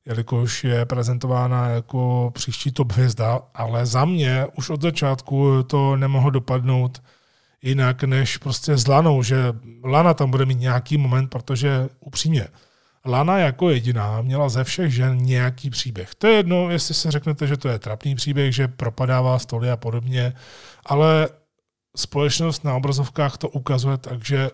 jelikož 0.07 0.65
je 0.65 0.87
prezentována 0.87 1.69
jako 1.69 2.31
příští 2.35 2.73
top 2.73 2.93
hvězda, 2.93 3.41
ale 3.55 3.87
za 3.87 4.05
mě 4.05 4.47
už 4.57 4.71
od 4.71 4.83
začátku 4.83 5.63
to 5.63 5.97
nemohlo 5.97 6.31
dopadnout 6.31 7.03
jinak 7.63 8.05
než 8.05 8.37
prostě 8.37 8.77
s 8.77 8.87
Lanou, 8.87 9.23
že 9.23 9.37
Lana 9.85 10.15
tam 10.15 10.31
bude 10.31 10.47
mít 10.47 10.61
nějaký 10.61 10.99
moment, 10.99 11.29
protože 11.29 11.89
upřímně, 12.01 12.49
Lana 13.07 13.39
jako 13.39 13.71
jediná 13.71 14.23
měla 14.23 14.49
ze 14.49 14.65
všech 14.65 14.95
žen 14.95 15.17
nějaký 15.19 15.71
příběh. 15.71 16.15
To 16.15 16.27
je 16.27 16.37
jedno, 16.37 16.71
jestli 16.71 16.95
se 16.95 17.11
řeknete, 17.11 17.47
že 17.47 17.57
to 17.57 17.69
je 17.69 17.79
trapný 17.79 18.15
příběh, 18.15 18.55
že 18.55 18.69
propadává 18.69 19.39
stoly 19.39 19.71
a 19.71 19.77
podobně, 19.77 20.33
ale 20.87 21.29
společnost 21.97 22.65
na 22.65 22.75
obrazovkách 22.75 23.39
to 23.39 23.49
ukazuje, 23.49 23.97
takže 23.97 24.51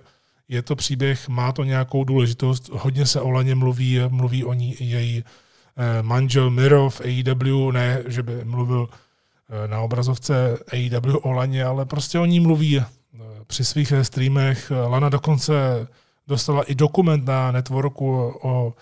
je 0.49 0.63
to 0.63 0.77
příběh, 0.77 1.29
má 1.29 1.53
to 1.53 1.65
nějakou 1.65 2.05
důležitost, 2.05 2.69
hodně 2.69 3.07
se 3.07 3.21
o 3.21 3.31
Laně 3.31 3.55
mluví, 3.55 4.01
mluví 4.09 4.45
o 4.45 4.53
ní 4.53 4.75
její 4.81 5.25
eh, 5.77 6.03
manžel 6.03 6.51
Miro 6.51 6.91
v 6.91 7.01
AEW, 7.01 7.73
ne, 7.73 8.03
že 8.07 8.23
by 8.23 8.45
mluvil 8.45 8.89
eh, 8.89 9.69
na 9.69 9.81
obrazovce 9.81 10.59
AEW 10.73 11.17
o 11.23 11.33
Laně, 11.33 11.65
ale 11.65 11.85
prostě 11.85 12.19
o 12.19 12.25
ní 12.25 12.41
mluví 12.41 12.79
eh, 12.79 12.85
při 13.47 13.65
svých 13.65 13.93
streamech. 14.03 14.73
Lana 14.87 15.09
dokonce 15.09 15.87
dostala 16.27 16.63
i 16.63 16.75
dokument 16.75 17.25
na 17.25 17.53
networku 17.53 18.35
o 18.43 18.75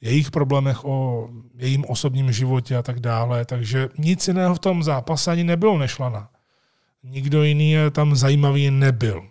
jejich 0.00 0.30
problémech, 0.30 0.84
o 0.84 1.28
jejím 1.54 1.84
osobním 1.88 2.32
životě 2.32 2.76
a 2.76 2.82
tak 2.82 3.00
dále, 3.00 3.44
takže 3.44 3.88
nic 3.98 4.28
jiného 4.28 4.54
v 4.54 4.58
tom 4.58 4.82
zápase 4.82 5.30
ani 5.30 5.44
nebylo 5.44 5.78
než 5.78 5.98
Lana. 5.98 6.28
Nikdo 7.02 7.42
jiný 7.42 7.74
tam 7.92 8.16
zajímavý 8.16 8.70
nebyl. 8.70 9.24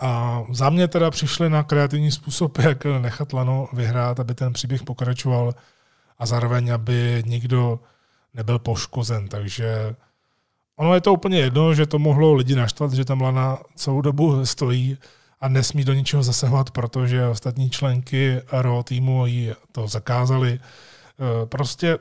A 0.00 0.42
za 0.50 0.70
mě 0.70 0.88
teda 0.88 1.10
přišli 1.10 1.50
na 1.50 1.62
kreativní 1.62 2.12
způsob, 2.12 2.58
jak 2.58 2.84
nechat 2.84 3.32
Lano 3.32 3.68
vyhrát, 3.72 4.20
aby 4.20 4.34
ten 4.34 4.52
příběh 4.52 4.82
pokračoval 4.82 5.54
a 6.18 6.26
zároveň, 6.26 6.72
aby 6.72 7.22
nikdo 7.26 7.80
nebyl 8.34 8.58
poškozen. 8.58 9.28
Takže 9.28 9.96
ono 10.76 10.94
je 10.94 11.00
to 11.00 11.12
úplně 11.12 11.38
jedno, 11.38 11.74
že 11.74 11.86
to 11.86 11.98
mohlo 11.98 12.34
lidi 12.34 12.54
naštvat, 12.54 12.92
že 12.92 13.04
tam 13.04 13.20
Lana 13.20 13.58
celou 13.74 14.00
dobu 14.00 14.46
stojí 14.46 14.98
a 15.40 15.48
nesmí 15.48 15.84
do 15.84 15.94
ničeho 15.94 16.22
zasahovat, 16.22 16.70
protože 16.70 17.26
ostatní 17.26 17.70
členky 17.70 18.40
RO 18.52 18.82
týmu 18.82 19.26
jí 19.26 19.52
to 19.72 19.88
zakázali. 19.88 20.50
E, 20.52 21.46
prostě 21.46 21.98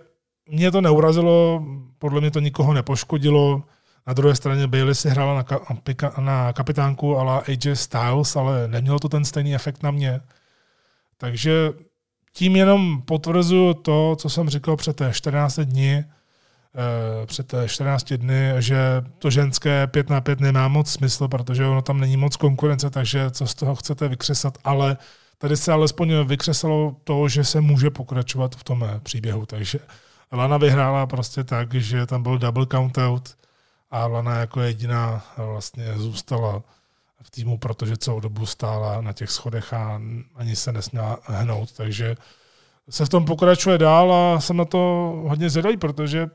mě 0.50 0.72
to 0.72 0.82
neurazilo, 0.82 1.66
podle 1.98 2.22
mě 2.22 2.32
to 2.32 2.40
nikoho 2.40 2.74
nepoškodilo. 2.74 3.64
Na 4.08 4.14
druhé 4.14 4.36
straně 4.36 4.68
Bailey 4.68 4.96
si 4.96 5.10
hrála 5.10 5.36
na, 5.36 5.44
ka- 5.44 6.22
na 6.22 6.54
kapitánku 6.54 7.18
ala 7.18 7.38
AJ 7.38 7.76
Styles, 7.76 8.36
ale 8.36 8.68
nemělo 8.68 9.00
to 9.00 9.10
ten 9.10 9.26
stejný 9.26 9.56
efekt 9.56 9.84
na 9.84 9.92
mě. 9.92 10.22
Takže 11.18 11.70
tím 12.34 12.56
jenom 12.56 13.02
potvrzuju 13.02 13.74
to, 13.74 14.16
co 14.20 14.30
jsem 14.30 14.50
říkal 14.50 14.76
před 14.78 15.02
14 15.12 15.60
dní, 15.60 16.04
Eh, 16.78 17.26
před 17.26 17.54
14 17.66 18.18
dny, 18.18 18.54
že 18.60 18.78
to 19.20 19.30
ženské 19.30 19.88
5 19.88 20.10
na 20.10 20.22
5 20.22 20.40
nemá 20.40 20.68
moc 20.68 20.92
smysl, 20.92 21.28
protože 21.28 21.66
ono 21.66 21.82
tam 21.82 22.00
není 22.00 22.18
moc 22.18 22.36
konkurence, 22.36 22.90
takže 22.90 23.32
co 23.32 23.48
z 23.48 23.56
toho 23.56 23.76
chcete 23.76 24.08
vykřesat, 24.08 24.58
ale 24.64 24.98
tady 25.38 25.58
se 25.58 25.72
alespoň 25.72 26.14
vykřesalo 26.26 26.96
to, 27.04 27.28
že 27.30 27.44
se 27.44 27.62
může 27.62 27.90
pokračovat 27.90 28.56
v 28.56 28.64
tom 28.64 28.84
eh, 28.84 29.00
příběhu, 29.04 29.46
takže 29.46 29.80
Lana 30.32 30.58
vyhrála 30.58 31.06
prostě 31.06 31.44
tak, 31.44 31.74
že 31.74 32.06
tam 32.06 32.24
byl 32.24 32.38
double 32.38 32.66
countout 32.72 33.36
a 33.90 34.08
Lana 34.08 34.40
jako 34.40 34.62
jediná 34.62 35.26
vlastně 35.38 35.94
zůstala 35.98 36.64
v 37.24 37.32
týmu, 37.32 37.58
protože 37.58 37.98
celou 37.98 38.20
dobu 38.20 38.46
stála 38.46 39.02
na 39.02 39.14
těch 39.14 39.32
schodech 39.32 39.74
a 39.74 40.02
ani 40.36 40.56
se 40.56 40.72
nesměla 40.72 41.20
hnout, 41.24 41.72
takže 41.72 42.16
se 42.90 43.06
v 43.06 43.10
tom 43.10 43.26
pokračuje 43.26 43.78
dál 43.78 44.14
a 44.14 44.40
jsem 44.40 44.58
na 44.58 44.66
to 44.66 44.78
hodně 45.28 45.50
zvědavý, 45.50 45.78
protože 45.78 46.28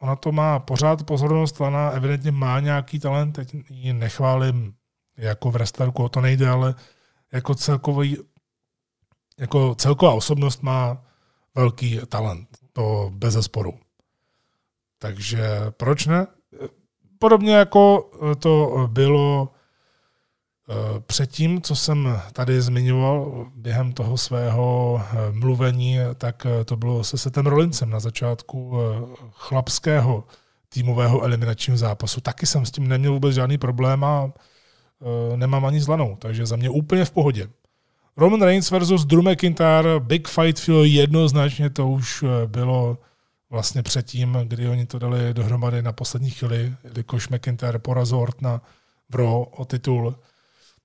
ona 0.00 0.16
to 0.16 0.32
má 0.32 0.58
pořád 0.58 1.06
pozornost, 1.06 1.60
Lana 1.60 1.90
evidentně 1.90 2.32
má 2.32 2.60
nějaký 2.60 2.98
talent, 2.98 3.32
teď 3.32 3.54
ji 3.68 3.92
nechválím 3.92 4.74
jako 5.16 5.50
v 5.50 5.52
wrestlerku, 5.52 6.04
o 6.04 6.08
to 6.08 6.20
nejde, 6.20 6.48
ale 6.48 6.74
jako 7.32 7.54
celkový, 7.54 8.16
jako 9.38 9.74
celková 9.74 10.12
osobnost 10.12 10.62
má 10.62 11.02
velký 11.54 12.00
talent, 12.08 12.48
to 12.72 13.10
bez 13.14 13.34
zesporu. 13.34 13.80
Takže 14.98 15.48
proč 15.70 16.06
ne? 16.06 16.26
Podobně 17.20 17.54
jako 17.54 18.10
to 18.38 18.86
bylo 18.92 19.48
Eh, 20.70 21.00
předtím, 21.06 21.62
co 21.62 21.76
jsem 21.76 22.20
tady 22.32 22.62
zmiňoval 22.62 23.46
během 23.54 23.92
toho 23.92 24.16
svého 24.18 25.00
eh, 25.02 25.32
mluvení, 25.32 25.98
tak 26.18 26.46
eh, 26.46 26.64
to 26.64 26.76
bylo 26.76 27.04
se 27.04 27.18
Setem 27.18 27.46
Rollincem 27.46 27.90
na 27.90 28.00
začátku 28.00 28.78
chlapského 29.32 30.24
týmového 30.68 31.22
eliminačního 31.22 31.76
zápasu. 31.76 32.20
Taky 32.20 32.46
jsem 32.46 32.66
s 32.66 32.70
tím 32.70 32.88
neměl 32.88 33.12
vůbec 33.12 33.34
žádný 33.34 33.58
problém 33.58 34.04
a 34.04 34.32
nemám 35.36 35.64
ani 35.64 35.80
zlanou, 35.80 36.16
takže 36.18 36.46
za 36.46 36.56
mě 36.56 36.70
úplně 36.70 37.04
v 37.04 37.10
pohodě. 37.10 37.48
Roman 38.16 38.42
Reigns 38.42 38.70
versus 38.70 39.04
Drew 39.04 39.22
McIntyre, 39.22 40.00
Big 40.00 40.28
Fight 40.28 40.60
Feel 40.60 40.84
jednoznačně 40.84 41.70
to 41.70 41.88
už 41.88 42.24
bylo 42.46 42.98
vlastně 43.50 43.82
předtím, 43.82 44.38
kdy 44.44 44.68
oni 44.68 44.86
to 44.86 44.98
dali 44.98 45.34
dohromady 45.34 45.82
na 45.82 45.92
poslední 45.92 46.30
chvíli, 46.30 46.74
jelikož 46.84 47.28
McIntyre 47.28 47.78
porazil 47.78 48.18
Ortna 48.18 48.62
v 49.10 49.14
Raw 49.14 49.44
o 49.50 49.64
titul. 49.64 50.14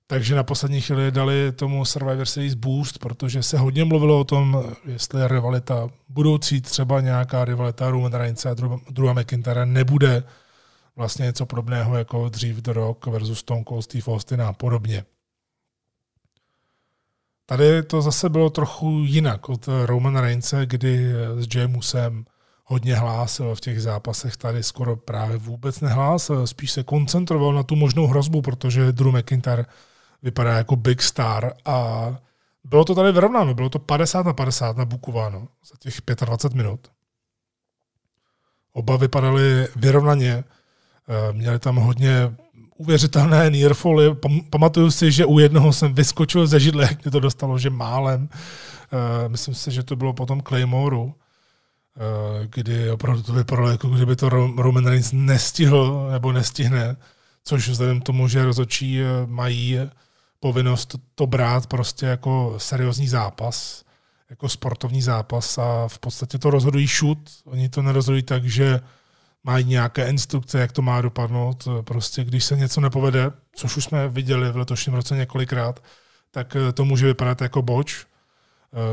Takže 0.06 0.34
na 0.34 0.42
poslední 0.42 0.80
chvíli 0.80 1.10
dali 1.10 1.52
tomu 1.52 1.84
Survivor 1.84 2.26
Series 2.26 2.54
boost, 2.54 2.98
protože 2.98 3.42
se 3.42 3.58
hodně 3.58 3.84
mluvilo 3.84 4.20
o 4.20 4.24
tom, 4.24 4.64
jestli 4.84 5.20
je 5.20 5.28
rivalita 5.28 5.88
budoucí, 6.08 6.60
třeba 6.60 7.00
nějaká 7.00 7.44
rivalita 7.44 7.90
Roman 7.90 8.12
Reigns 8.12 8.46
a 8.46 8.54
Drew 8.90 9.18
McIntyre 9.18 9.66
nebude 9.66 10.24
vlastně 10.96 11.24
něco 11.24 11.46
podobného 11.46 11.98
jako 11.98 12.28
dřív 12.28 12.56
The 12.56 12.72
Rock 12.72 13.06
versus 13.06 13.38
Stone 13.38 13.64
Cold 13.68 13.84
Steve 13.84 14.12
Austin 14.12 14.42
a 14.42 14.52
podobně. 14.52 15.04
Tady 17.46 17.82
to 17.82 18.02
zase 18.02 18.28
bylo 18.28 18.50
trochu 18.50 19.02
jinak 19.04 19.48
od 19.48 19.68
Roman 19.84 20.16
Reince, 20.16 20.66
kdy 20.66 21.12
s 21.36 21.54
Jamusem 21.54 22.24
hodně 22.66 22.94
hlásil 22.94 23.54
v 23.54 23.60
těch 23.60 23.82
zápasech, 23.82 24.36
tady 24.36 24.62
skoro 24.62 24.96
právě 24.96 25.36
vůbec 25.36 25.80
nehlásil, 25.80 26.46
spíš 26.46 26.72
se 26.72 26.82
koncentroval 26.82 27.52
na 27.52 27.62
tu 27.62 27.76
možnou 27.76 28.06
hrozbu, 28.06 28.42
protože 28.42 28.92
Drew 28.92 29.16
McIntyre 29.16 29.64
vypadá 30.22 30.56
jako 30.56 30.76
big 30.76 31.02
star 31.02 31.52
a 31.64 32.06
bylo 32.64 32.84
to 32.84 32.94
tady 32.94 33.12
vyrovnáno, 33.12 33.54
bylo 33.54 33.68
to 33.68 33.78
50 33.78 34.26
na 34.26 34.32
50 34.32 34.76
nabukováno 34.76 35.48
za 35.70 35.74
těch 35.78 35.94
25 36.24 36.56
minut. 36.56 36.80
Oba 38.72 38.96
vypadaly 38.96 39.68
vyrovnaně, 39.76 40.44
eh, 41.08 41.32
měli 41.32 41.58
tam 41.58 41.76
hodně 41.76 42.34
uvěřitelné 42.76 43.50
nearfally. 43.50 44.16
Pamatuju 44.50 44.90
si, 44.90 45.12
že 45.12 45.26
u 45.26 45.38
jednoho 45.38 45.72
jsem 45.72 45.94
vyskočil 45.94 46.46
ze 46.46 46.60
židle, 46.60 46.82
jak 46.82 47.04
mě 47.04 47.10
to 47.10 47.20
dostalo, 47.20 47.58
že 47.58 47.70
málem. 47.70 48.28
Eh, 48.32 49.28
myslím 49.28 49.54
si, 49.54 49.70
že 49.70 49.82
to 49.82 49.96
bylo 49.96 50.12
potom 50.12 50.42
Claymoreu, 50.42 51.12
kdy 52.46 52.90
opravdu 52.90 53.22
to 53.22 53.32
vypadalo, 53.32 53.68
jako 53.68 53.88
kdyby 53.88 54.16
to 54.16 54.28
Roman 54.28 54.86
Reigns 54.86 55.12
nestihl 55.12 56.08
nebo 56.12 56.32
nestihne, 56.32 56.96
což 57.44 57.68
vzhledem 57.68 58.00
k 58.00 58.04
tomu, 58.04 58.28
že 58.28 58.44
rozočí 58.44 59.00
mají 59.26 59.78
povinnost 60.40 60.96
to 61.14 61.26
brát 61.26 61.66
prostě 61.66 62.06
jako 62.06 62.54
seriózní 62.58 63.08
zápas, 63.08 63.84
jako 64.30 64.48
sportovní 64.48 65.02
zápas 65.02 65.58
a 65.58 65.88
v 65.88 65.98
podstatě 65.98 66.38
to 66.38 66.50
rozhodují 66.50 66.86
šut. 66.86 67.18
Oni 67.44 67.68
to 67.68 67.82
nerozhodují 67.82 68.22
tak, 68.22 68.44
že 68.44 68.80
mají 69.44 69.64
nějaké 69.64 70.08
instrukce, 70.08 70.58
jak 70.58 70.72
to 70.72 70.82
má 70.82 71.00
dopadnout. 71.00 71.68
Prostě 71.82 72.24
když 72.24 72.44
se 72.44 72.56
něco 72.56 72.80
nepovede, 72.80 73.30
což 73.52 73.76
už 73.76 73.84
jsme 73.84 74.08
viděli 74.08 74.52
v 74.52 74.56
letošním 74.56 74.94
roce 74.94 75.16
několikrát, 75.16 75.82
tak 76.30 76.56
to 76.74 76.84
může 76.84 77.06
vypadat 77.06 77.40
jako 77.40 77.62
boč, 77.62 78.06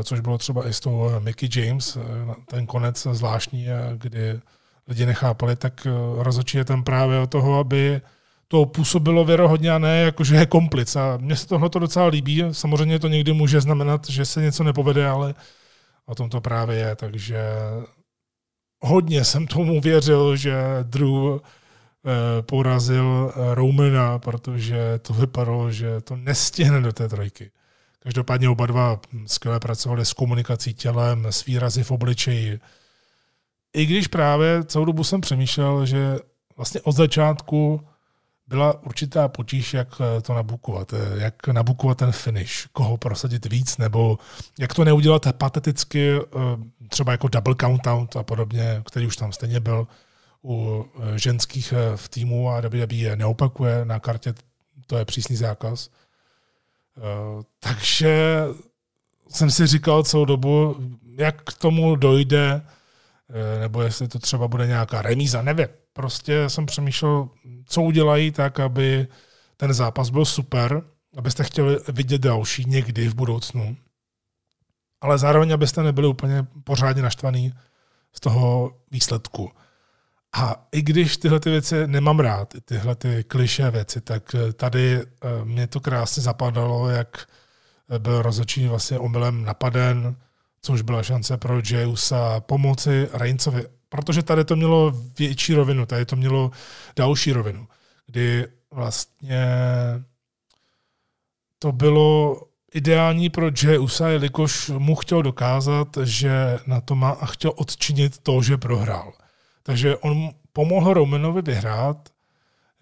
což 0.04 0.20
bylo 0.20 0.38
třeba 0.38 0.68
i 0.68 0.72
s 0.72 0.80
tou 0.80 1.10
Mickey 1.18 1.48
James, 1.56 1.98
ten 2.46 2.66
konec 2.66 3.06
zvláštní, 3.12 3.66
kdy 3.96 4.40
lidi 4.88 5.06
nechápali, 5.06 5.56
tak 5.56 5.86
rozhodčí 6.18 6.56
je 6.56 6.64
tam 6.64 6.84
právě 6.84 7.18
o 7.18 7.26
toho, 7.26 7.58
aby 7.58 8.00
to 8.48 8.66
působilo 8.66 9.24
věrohodně 9.24 9.70
a 9.70 9.78
ne 9.78 10.00
jako, 10.00 10.24
že 10.24 10.36
je 10.36 10.46
komplic. 10.46 10.96
A 10.96 11.16
mně 11.16 11.36
se 11.36 11.46
tohle 11.46 11.70
to 11.70 11.78
docela 11.78 12.06
líbí. 12.06 12.44
Samozřejmě 12.52 12.98
to 12.98 13.08
někdy 13.08 13.32
může 13.32 13.60
znamenat, 13.60 14.08
že 14.08 14.24
se 14.24 14.42
něco 14.42 14.64
nepovede, 14.64 15.08
ale 15.08 15.34
o 16.06 16.14
tom 16.14 16.30
to 16.30 16.40
právě 16.40 16.76
je. 16.76 16.96
Takže 16.96 17.44
hodně 18.80 19.24
jsem 19.24 19.46
tomu 19.46 19.80
věřil, 19.80 20.36
že 20.36 20.54
Drew 20.82 21.08
eh, 21.08 22.42
porazil 22.42 23.32
eh, 23.32 23.54
Romana, 23.54 24.18
protože 24.18 24.98
to 25.02 25.12
vypadalo, 25.12 25.72
že 25.72 26.00
to 26.00 26.16
nestihne 26.16 26.80
do 26.80 26.92
té 26.92 27.08
trojky. 27.08 27.50
Každopádně 28.04 28.48
oba 28.48 28.66
dva 28.66 29.00
skvěle 29.26 29.60
pracovali 29.60 30.04
s 30.04 30.12
komunikací 30.12 30.74
tělem, 30.74 31.26
s 31.26 31.44
výrazy 31.44 31.82
v 31.82 31.90
obličeji. 31.90 32.60
I 33.72 33.86
když 33.86 34.06
právě 34.06 34.64
celou 34.64 34.84
dobu 34.84 35.04
jsem 35.04 35.20
přemýšlel, 35.20 35.86
že 35.86 36.18
vlastně 36.56 36.80
od 36.80 36.92
začátku 36.92 37.80
byla 38.46 38.82
určitá 38.82 39.28
potíž, 39.28 39.74
jak 39.74 39.88
eh, 40.00 40.20
to 40.20 40.34
nabukovat, 40.34 40.92
eh, 40.92 41.22
jak 41.22 41.48
nabukovat 41.48 41.98
ten 41.98 42.12
finish, 42.12 42.66
koho 42.72 42.96
prosadit 42.96 43.46
víc, 43.46 43.78
nebo 43.78 44.18
jak 44.58 44.74
to 44.74 44.84
neudělat 44.84 45.26
pateticky, 45.38 46.10
eh, 46.16 46.88
třeba 46.88 47.12
jako 47.12 47.28
double 47.28 47.54
count 47.60 47.86
out 47.86 48.16
a 48.16 48.22
podobně, 48.22 48.82
který 48.86 49.06
už 49.06 49.16
tam 49.16 49.32
stejně 49.32 49.60
byl 49.60 49.86
u 50.44 50.84
ženských 51.16 51.74
v 51.96 52.08
týmu 52.08 52.50
a 52.50 52.60
WWE 52.60 52.94
je 52.94 53.16
neopakuje 53.16 53.84
na 53.84 54.00
kartě, 54.00 54.34
to 54.86 54.96
je 54.96 55.04
přísný 55.04 55.36
zákaz. 55.36 55.90
Takže 57.58 58.44
jsem 59.28 59.50
si 59.50 59.66
říkal 59.66 60.02
celou 60.02 60.24
dobu, 60.24 60.76
jak 61.18 61.42
k 61.42 61.58
tomu 61.58 61.96
dojde, 61.96 62.62
nebo 63.60 63.82
jestli 63.82 64.08
to 64.08 64.18
třeba 64.18 64.48
bude 64.48 64.66
nějaká 64.66 65.02
remíza, 65.02 65.42
nevím. 65.42 65.66
Prostě 65.92 66.50
jsem 66.50 66.66
přemýšlel, 66.66 67.28
co 67.66 67.82
udělají 67.82 68.30
tak, 68.30 68.60
aby 68.60 69.08
ten 69.56 69.72
zápas 69.74 70.10
byl 70.10 70.24
super, 70.24 70.82
abyste 71.16 71.44
chtěli 71.44 71.78
vidět 71.88 72.20
další 72.20 72.64
někdy 72.64 73.08
v 73.08 73.14
budoucnu, 73.14 73.76
ale 75.00 75.18
zároveň, 75.18 75.52
abyste 75.52 75.82
nebyli 75.82 76.06
úplně 76.06 76.46
pořádně 76.64 77.02
naštvaný 77.02 77.54
z 78.12 78.20
toho 78.20 78.76
výsledku. 78.90 79.50
A 80.36 80.66
i 80.72 80.82
když 80.82 81.16
tyhle 81.16 81.40
ty 81.40 81.50
věci 81.50 81.86
nemám 81.86 82.20
rád, 82.20 82.54
tyhle 82.64 82.94
ty 82.94 83.24
kliše 83.24 83.70
věci, 83.70 84.00
tak 84.00 84.36
tady 84.56 85.00
eh, 85.00 85.44
mě 85.44 85.66
to 85.66 85.80
krásně 85.80 86.22
zapadalo, 86.22 86.88
jak 86.88 87.26
byl 87.98 88.22
rozhodčí 88.22 88.66
vlastně 88.66 88.98
omylem 88.98 89.44
napaden, 89.44 90.16
což 90.62 90.82
byla 90.82 91.02
šance 91.02 91.36
pro 91.36 91.60
Jeusa 91.70 92.40
pomoci 92.40 93.08
Reincovi, 93.12 93.64
protože 93.88 94.22
tady 94.22 94.44
to 94.44 94.56
mělo 94.56 94.92
větší 95.18 95.54
rovinu, 95.54 95.86
tady 95.86 96.06
to 96.06 96.16
mělo 96.16 96.50
další 96.96 97.32
rovinu, 97.32 97.68
kdy 98.06 98.46
vlastně 98.70 99.46
to 101.58 101.72
bylo 101.72 102.42
ideální 102.74 103.30
pro 103.30 103.50
Jay 103.62 103.78
Usa, 103.78 104.08
jelikož 104.08 104.70
mu 104.78 104.94
chtěl 104.94 105.22
dokázat, 105.22 105.88
že 106.02 106.58
na 106.66 106.80
to 106.80 106.94
má 106.94 107.10
a 107.10 107.26
chtěl 107.26 107.52
odčinit 107.56 108.18
to, 108.18 108.42
že 108.42 108.56
prohrál. 108.56 109.12
Takže 109.66 109.96
on 109.96 110.30
pomohl 110.52 110.94
Romanovi 110.94 111.42
vyhrát, 111.42 112.08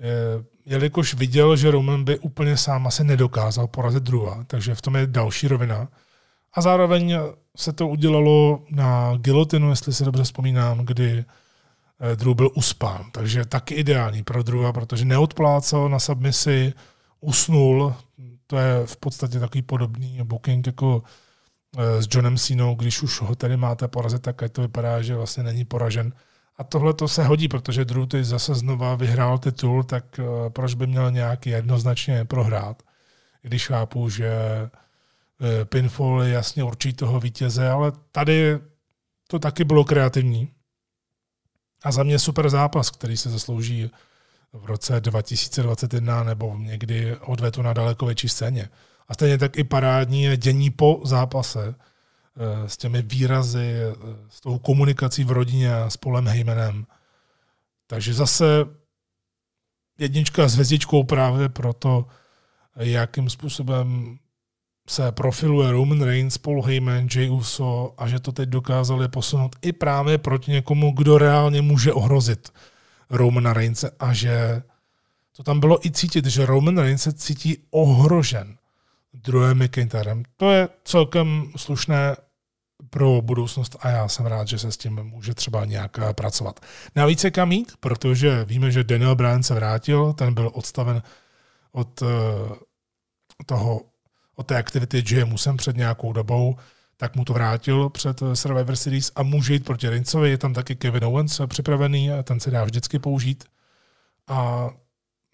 eh, 0.01 0.45
jelikož 0.66 1.14
viděl, 1.14 1.57
že 1.57 1.70
Roman 1.70 2.05
by 2.05 2.18
úplně 2.18 2.57
sám 2.57 2.87
asi 2.87 3.05
nedokázal 3.05 3.66
porazit 3.66 4.03
druhá, 4.03 4.45
takže 4.45 4.74
v 4.74 4.83
tom 4.83 4.97
je 4.97 5.07
další 5.07 5.49
rovina. 5.49 5.89
A 6.55 6.61
zároveň 6.61 7.16
se 7.57 7.72
to 7.72 7.89
udělalo 7.89 8.62
na 8.70 9.16
gilotinu, 9.16 9.70
jestli 9.70 9.93
se 9.93 10.05
dobře 10.05 10.22
vzpomínám, 10.22 10.78
kdy 10.78 11.24
eh, 12.01 12.16
Drew 12.16 12.35
byl 12.35 12.51
uspán. 12.55 13.11
Takže 13.12 13.45
taky 13.45 13.74
ideální 13.74 14.22
pro 14.22 14.43
Drewa, 14.43 14.72
protože 14.72 15.05
neodplácal 15.05 15.89
na 15.89 15.99
submisi, 15.99 16.72
usnul. 17.20 17.95
To 18.47 18.59
je 18.59 18.87
v 18.87 18.97
podstatě 18.97 19.41
takový 19.41 19.62
podobný 19.62 20.18
booking 20.24 20.66
jako 20.66 21.03
eh, 21.78 22.03
s 22.03 22.09
Johnem 22.11 22.39
Sinou, 22.39 22.74
když 22.74 23.03
už 23.03 23.20
ho 23.20 23.35
tady 23.35 23.57
máte 23.57 23.89
porazit, 23.89 24.22
tak 24.22 24.43
to 24.53 24.62
vypadá, 24.62 25.03
že 25.03 25.16
vlastně 25.16 25.43
není 25.43 25.64
poražen. 25.64 26.12
A 26.62 26.64
tohle 26.64 26.94
to 26.94 27.08
se 27.08 27.24
hodí, 27.24 27.48
protože 27.48 27.84
Drew 27.84 28.06
teď 28.06 28.24
zase 28.24 28.54
znova 28.54 28.94
vyhrál 28.94 29.38
titul, 29.38 29.82
tak 29.82 30.04
eh, 30.18 30.50
proč 30.50 30.74
by 30.74 30.86
měl 30.86 31.10
nějaký 31.10 31.50
jednoznačně 31.50 32.24
prohrát? 32.24 32.82
Když 33.42 33.66
chápu, 33.66 34.08
že 34.08 34.30
Eh, 35.42 35.64
pinfall 35.64 36.22
jasně 36.22 36.64
určí 36.64 36.92
toho 36.92 37.20
vítěze, 37.20 37.70
ale 37.70 37.92
tady 38.12 38.58
to 39.28 39.38
taky 39.38 39.64
bylo 39.64 39.84
kreativní. 39.84 40.48
A 41.84 41.92
za 41.92 42.02
mě 42.02 42.18
super 42.18 42.50
zápas, 42.50 42.90
který 42.90 43.16
se 43.16 43.30
zaslouží 43.30 43.90
v 44.52 44.64
roce 44.64 45.00
2021 45.00 46.24
nebo 46.24 46.56
někdy 46.56 47.16
odvetu 47.16 47.62
na 47.62 47.72
daleko 47.72 48.06
větší 48.06 48.28
scéně. 48.28 48.68
A 49.08 49.14
stejně 49.14 49.38
tak 49.38 49.58
i 49.58 49.64
parádní 49.64 50.36
dění 50.36 50.70
po 50.70 51.00
zápase 51.04 51.74
s 52.66 52.76
těmi 52.76 53.03
výrazy, 53.03 53.74
eh, 53.74 53.95
s 54.28 54.41
tou 54.41 54.59
komunikací 54.59 55.24
v 55.24 55.30
rodině 55.30 55.74
a 55.74 55.91
s 55.91 55.97
Polem 55.97 56.26
Heymanem. 56.26 56.87
Takže 57.87 58.14
zase 58.14 58.45
jednička 59.99 60.49
s 60.49 60.55
hvězdičkou 60.55 61.05
právě 61.05 61.49
pro 61.49 61.72
to, 61.72 62.07
jakým 62.76 63.30
způsobem 63.30 64.18
se 64.89 65.12
profiluje 65.12 65.72
Roman 65.72 66.03
Reigns, 66.03 66.39
Paul 66.39 66.62
Heyman, 66.62 67.09
Jey 67.14 67.30
Uso 67.30 67.95
a 67.99 68.09
že 68.09 68.20
to 68.20 68.33
teď 68.33 68.49
dokázali 68.49 69.09
posunout 69.09 69.57
i 69.62 69.72
právě 69.72 70.18
proti 70.18 70.51
někomu, 70.51 70.93
kdo 70.93 71.18
reálně 71.18 71.62
může 71.62 71.93
ohrozit 71.93 72.53
Romana 73.11 73.53
Reignse 73.53 73.91
a 73.99 74.12
že 74.12 74.62
to 75.37 75.43
tam 75.43 75.61
bylo 75.61 75.87
i 75.87 75.91
cítit, 75.91 76.26
že 76.26 76.47
Roman 76.47 76.78
Reigns 76.78 77.03
se 77.03 77.12
cítí 77.12 77.59
ohrožen 77.70 78.57
druhým 79.14 79.64
McIntyrem. 79.64 80.22
To 80.36 80.50
je 80.50 80.68
celkem 80.84 81.52
slušné 81.56 82.16
pro 82.90 83.22
budoucnost 83.22 83.76
a 83.80 83.88
já 83.88 84.08
jsem 84.08 84.26
rád, 84.26 84.48
že 84.48 84.58
se 84.58 84.72
s 84.72 84.76
tím 84.76 85.02
může 85.02 85.34
třeba 85.34 85.64
nějak 85.64 85.98
pracovat. 86.12 86.60
Navíc 86.96 87.24
je 87.24 87.30
kam 87.30 87.52
jít, 87.52 87.72
protože 87.80 88.44
víme, 88.44 88.70
že 88.70 88.84
Daniel 88.84 89.14
Bryan 89.14 89.42
se 89.42 89.54
vrátil, 89.54 90.12
ten 90.12 90.34
byl 90.34 90.50
odstaven 90.54 91.02
od 91.72 92.02
eh, 92.02 92.06
toho 93.46 93.80
od 94.36 94.46
té 94.46 94.56
aktivity 94.56 95.02
GMusem 95.02 95.56
před 95.56 95.76
nějakou 95.76 96.12
dobou, 96.12 96.56
tak 96.96 97.16
mu 97.16 97.24
to 97.24 97.32
vrátil 97.32 97.88
před 97.88 98.22
eh, 98.22 98.36
Survivor 98.36 98.76
Series 98.76 99.12
a 99.14 99.22
může 99.22 99.52
jít 99.52 99.64
proti 99.64 99.88
Rincovi. 99.88 100.30
Je 100.30 100.38
tam 100.38 100.54
taky 100.54 100.76
Kevin 100.76 101.04
Owens 101.04 101.40
připravený, 101.46 102.10
ten 102.24 102.40
se 102.40 102.50
dá 102.50 102.64
vždycky 102.64 102.98
použít. 102.98 103.44
A 104.28 104.70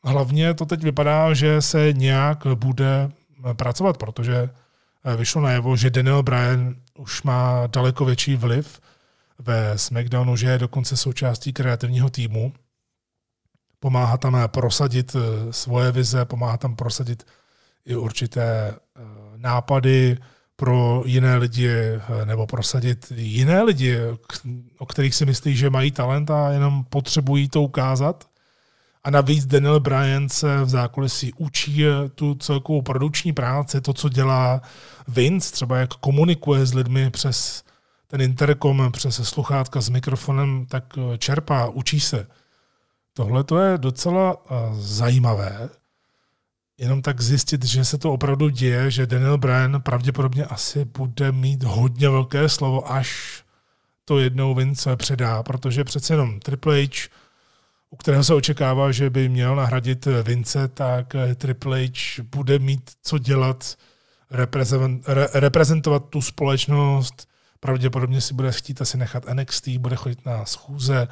hlavně 0.05 0.55
to 0.55 0.67
teď 0.67 0.83
vypadá, 0.83 1.35
že 1.35 1.63
se 1.63 1.93
nějak 1.93 2.47
bude 2.55 3.11
eh, 3.11 3.18
pracovat, 3.53 3.97
protože 3.97 4.51
eh, 5.05 5.17
vyšlo 5.17 5.43
najevo, 5.43 5.77
že 5.77 5.91
Daniel 5.91 6.23
Bryan 6.23 6.75
už 6.99 7.23
má 7.23 7.67
daleko 7.67 8.05
větší 8.05 8.37
vliv 8.37 8.81
ve 9.39 9.79
SmackDownu, 9.79 10.37
že 10.37 10.47
je 10.47 10.59
dokonce 10.59 10.97
součástí 10.97 11.53
kreativního 11.53 12.11
týmu. 12.11 12.53
Pomáhá 13.81 14.17
tam 14.17 14.39
prosadit 14.47 15.17
svoje 15.51 15.93
vize, 15.93 16.25
pomáhá 16.25 16.57
tam 16.57 16.77
prosadit 16.77 17.27
i 17.89 17.97
určité 17.97 18.75
eh, 18.75 19.01
nápady 19.37 20.17
pro 20.57 21.03
jiné 21.07 21.37
lidi 21.37 21.69
eh, 21.69 22.27
nebo 22.27 22.47
prosadit 22.47 23.13
jiné 23.17 23.63
lidi, 23.63 23.99
o 24.79 24.87
kterých 24.87 25.15
si 25.15 25.27
myslí, 25.27 25.57
že 25.57 25.71
mají 25.71 25.91
talent 25.91 26.31
a 26.31 26.51
jenom 26.51 26.85
potřebují 26.85 27.49
to 27.49 27.63
ukázat. 27.63 28.29
A 29.09 29.11
navíc 29.11 29.47
Daniel 29.47 29.81
Bryan 29.81 30.29
se 30.29 30.65
v 30.65 30.69
zákulisí 30.69 31.33
učí 31.37 31.87
eh, 31.87 32.09
tu 32.09 32.35
celkovou 32.35 32.83
produkční 32.83 33.33
práci, 33.33 33.81
to, 33.81 33.93
co 33.93 34.09
dělá 34.09 34.61
Vince, 35.09 35.53
třeba 35.53 35.79
jak 35.79 35.95
komunikuje 35.95 36.67
s 36.67 36.75
lidmi 36.75 37.11
přes 37.11 37.65
ten 38.07 38.21
interkom, 38.21 38.93
přes 38.93 39.29
sluchátka 39.29 39.81
s 39.81 39.89
mikrofonem, 39.89 40.67
tak 40.67 40.85
čerpá, 41.19 41.67
učí 41.67 42.01
se. 42.01 42.27
Tohle 43.13 43.45
to 43.45 43.59
je 43.59 43.79
docela 43.79 44.37
zajímavé 44.73 45.69
jenom 46.79 47.03
tak 47.03 47.21
zjistit, 47.21 47.65
že 47.65 47.85
se 47.85 47.99
to 47.99 48.13
opravdu 48.13 48.49
děje, 48.49 48.91
že 48.91 49.07
Daniel 49.07 49.39
Bryan 49.39 49.81
pravděpodobně 49.83 50.45
asi 50.45 50.85
bude 50.85 51.33
mít 51.33 51.63
hodně 51.63 52.09
velké 52.09 52.49
slovo, 52.49 52.93
až 52.93 53.43
to 54.05 54.19
jednou 54.19 54.55
Vince 54.55 54.97
předá, 54.97 55.43
protože 55.43 55.85
přece 55.85 56.15
jenom 56.15 56.41
Triple 56.41 56.87
H, 56.87 57.09
u 57.91 57.97
kterého 57.97 58.25
se 58.25 58.35
očekává, 58.35 58.93
že 58.93 59.11
by 59.11 59.29
měl 59.29 59.57
nahradit 59.57 60.07
Vince, 60.23 60.69
tak 60.69 61.17
Triple 61.37 61.87
H 61.87 62.23
bude 62.23 62.59
mít 62.59 62.91
co 63.03 63.19
dělat, 63.19 63.75
reprezentovat 65.35 66.09
tu 66.09 66.23
společnost, 66.23 67.29
pravděpodobně 67.61 68.21
si 68.21 68.35
bude 68.35 68.53
chtít 68.53 68.83
asi 68.83 68.99
nechat 68.99 69.25
NXT, 69.35 69.69
bude 69.69 69.97
chodit 69.97 70.27
na 70.27 70.45
schůze 70.45 71.09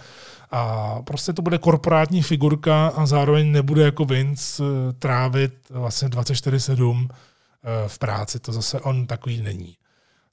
a 0.50 0.94
prostě 1.02 1.32
to 1.32 1.42
bude 1.42 1.58
korporátní 1.58 2.22
figurka 2.22 2.86
a 2.86 3.06
zároveň 3.06 3.52
nebude 3.52 3.82
jako 3.82 4.04
Vince 4.04 4.62
eh, 4.64 4.92
trávit 4.92 5.54
vlastně 5.70 6.08
24-7 6.08 7.08
eh, 7.10 7.88
v 7.88 7.98
práci, 7.98 8.38
to 8.38 8.52
zase 8.52 8.80
on 8.80 9.06
takový 9.06 9.42
není. 9.42 9.76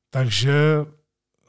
Takže 0.09 0.53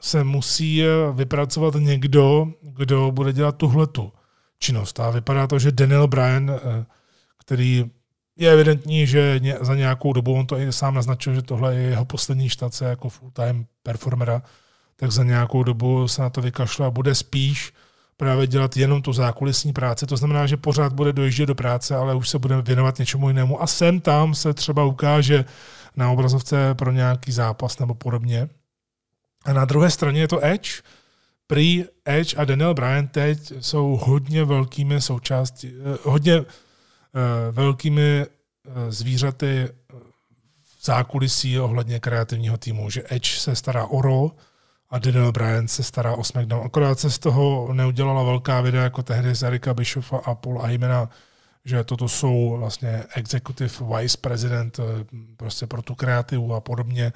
se 0.01 0.23
musí 0.23 0.83
eh, 0.83 0.87
vypracovat 1.13 1.75
někdo, 1.75 2.47
kdo 2.61 3.11
bude 3.11 3.33
dělat 3.33 3.57
tuhletu 3.57 4.11
činnost. 4.65 4.99
A 4.99 5.09
vypadá 5.09 5.47
to, 5.47 5.59
že 5.59 5.71
Daniel 5.71 6.07
Bryan, 6.07 6.51
který 7.45 7.85
je 8.37 8.51
evidentní, 8.51 9.07
že 9.07 9.39
za 9.61 9.75
nějakou 9.75 10.13
dobu, 10.13 10.33
on 10.33 10.45
to 10.47 10.57
i 10.57 10.73
sám 10.73 10.93
naznačil, 10.93 11.33
že 11.33 11.41
tohle 11.41 11.75
je 11.75 11.81
jeho 11.81 12.05
poslední 12.05 12.49
štace 12.49 12.85
jako 12.85 13.09
full-time 13.09 13.65
performera, 13.83 14.41
tak 14.95 15.11
za 15.11 15.23
nějakou 15.23 15.63
dobu 15.63 16.07
se 16.07 16.21
na 16.21 16.29
to 16.29 16.41
vykašle 16.41 16.87
a 16.87 16.91
bude 16.91 17.15
spíš 17.15 17.73
právě 18.17 18.47
dělat 18.47 18.77
jenom 18.77 19.01
tu 19.01 19.13
zákulisní 19.13 19.73
práci. 19.73 20.05
To 20.05 20.17
znamená, 20.17 20.47
že 20.47 20.57
pořád 20.57 20.93
bude 20.93 21.13
dojíždět 21.13 21.47
do 21.47 21.55
práce, 21.55 21.95
ale 21.95 22.15
už 22.15 22.29
se 22.29 22.39
bude 22.39 22.61
věnovat 22.61 22.99
něčemu 22.99 23.27
jinému. 23.27 23.61
A 23.61 23.67
sem 23.67 24.01
tam 24.01 24.35
se 24.35 24.53
třeba 24.53 24.83
ukáže 24.83 25.45
na 25.95 26.09
obrazovce 26.09 26.73
pro 26.73 26.91
nějaký 26.91 27.31
zápas 27.31 27.79
nebo 27.79 27.93
podobně. 27.93 28.49
A 29.45 29.53
na 29.53 29.65
druhé 29.65 29.89
straně 29.91 30.21
je 30.21 30.27
to 30.27 30.45
Edge. 30.45 30.81
Prý 31.47 31.85
Edge 32.05 32.35
a 32.37 32.45
Daniel 32.45 32.73
Bryan 32.73 33.07
teď 33.07 33.53
jsou 33.59 33.99
hodně 34.03 34.43
velkými 34.43 35.01
součástí, 35.01 35.73
eh, 35.73 35.97
hodně 36.03 36.39
uh, 36.39 36.45
velkými 37.51 38.25
uh, 38.25 38.73
zvířaty 38.89 39.69
v 40.79 40.85
zákulisí 40.85 41.59
ohledně 41.59 41.99
kreativního 41.99 42.57
týmu, 42.57 42.89
že 42.89 43.03
Edge 43.09 43.29
se 43.29 43.55
stará 43.55 43.85
o 43.85 44.01
Raw, 44.01 44.29
a 44.89 44.99
Daniel 44.99 45.31
Bryan 45.31 45.67
se 45.67 45.83
stará 45.83 46.15
o 46.15 46.23
SmackDown. 46.23 46.65
Akorát 46.65 46.99
se 46.99 47.11
z 47.11 47.19
toho 47.19 47.73
neudělala 47.73 48.23
velká 48.23 48.61
videa 48.61 48.83
jako 48.83 49.03
tehdy 49.03 49.35
z 49.35 49.43
Erika 49.43 49.73
Bischofa 49.73 50.17
a 50.17 50.35
Paul 50.35 50.61
Heymana, 50.61 51.09
že 51.65 51.83
toto 51.83 52.09
jsou 52.09 52.57
vlastně 52.59 53.03
executive 53.15 53.73
vice 53.97 54.17
president 54.21 54.79
eh, 54.79 55.05
prostě 55.37 55.67
pro 55.67 55.81
tu 55.81 55.95
kreativu 55.95 56.53
a 56.53 56.61
podobně. 56.61 57.13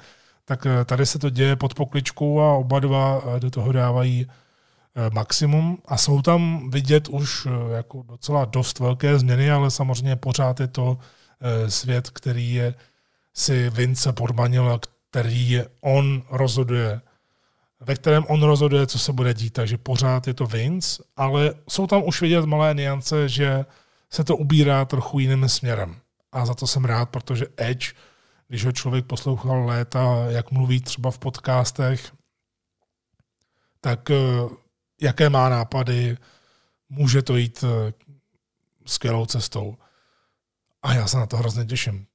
Tak 0.50 0.66
eh, 0.66 0.84
tady 0.84 1.06
se 1.06 1.18
to 1.18 1.30
děje 1.30 1.56
pod 1.56 1.74
pokličkou 1.74 2.40
a 2.40 2.54
oba 2.54 2.80
dva 2.80 3.22
eh, 3.22 3.40
do 3.40 3.50
toho 3.50 3.72
dávají 3.72 4.26
maximum 5.12 5.78
a 5.84 5.96
jsou 5.96 6.22
tam 6.22 6.70
vidět 6.70 7.08
už 7.08 7.48
jako 7.76 8.02
docela 8.02 8.44
dost 8.44 8.78
velké 8.78 9.18
změny, 9.18 9.50
ale 9.50 9.70
samozřejmě 9.70 10.16
pořád 10.16 10.60
je 10.60 10.66
to 10.66 10.98
svět, 11.68 12.10
který 12.10 12.54
je 12.54 12.74
si 13.34 13.70
Vince 13.70 14.12
podmanil 14.12 14.72
a 14.72 14.80
který 15.10 15.62
on 15.80 16.22
rozhoduje 16.30 17.00
ve 17.80 17.94
kterém 17.94 18.24
on 18.28 18.42
rozhoduje, 18.42 18.86
co 18.86 18.98
se 18.98 19.12
bude 19.12 19.34
dít, 19.34 19.52
takže 19.52 19.78
pořád 19.78 20.26
je 20.26 20.34
to 20.34 20.46
Vince, 20.46 21.02
ale 21.16 21.54
jsou 21.68 21.86
tam 21.86 22.02
už 22.04 22.20
vidět 22.20 22.44
malé 22.44 22.74
niance, 22.74 23.28
že 23.28 23.64
se 24.10 24.24
to 24.24 24.36
ubírá 24.36 24.84
trochu 24.84 25.18
jiným 25.18 25.48
směrem. 25.48 25.96
A 26.32 26.46
za 26.46 26.54
to 26.54 26.66
jsem 26.66 26.84
rád, 26.84 27.08
protože 27.08 27.46
Edge, 27.56 27.92
když 28.50 28.64
ho 28.64 28.72
člověk 28.72 29.06
poslouchal 29.06 29.66
léta, 29.66 30.24
jak 30.28 30.50
mluví 30.50 30.80
třeba 30.80 31.10
v 31.10 31.18
podcastech, 31.18 32.12
tak 33.80 34.10
eh, 34.10 34.14
jaké 35.00 35.30
má 35.30 35.48
nápady, 35.48 36.16
může 36.88 37.22
to 37.22 37.36
jít 37.36 37.64
eh, 37.64 37.92
skvělou 38.86 39.26
cestou. 39.26 39.76
A 40.82 40.94
já 40.94 41.06
se 41.06 41.16
na 41.16 41.26
to 41.26 41.36
hrozně 41.36 41.64
těším. 41.64 42.06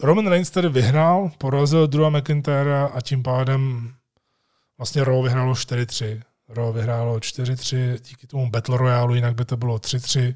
Roman 0.00 0.26
Reigns 0.26 0.50
tedy 0.50 0.68
vyhrál, 0.68 1.30
porazil 1.38 1.86
Drewa 1.86 2.10
McIntyra 2.10 2.86
a 2.86 3.00
tím 3.00 3.22
pádem 3.22 3.94
vlastně 4.78 5.04
Raw 5.04 5.22
vyhrálo 5.22 5.52
4-3. 5.52 6.22
Raw 6.48 6.74
vyhrálo 6.74 7.18
4-3 7.18 7.98
díky 7.98 8.26
tomu 8.26 8.50
Battle 8.50 8.76
Royale, 8.76 9.16
jinak 9.16 9.34
by 9.34 9.44
to 9.44 9.56
bylo 9.56 9.76
3-3. 9.76 10.34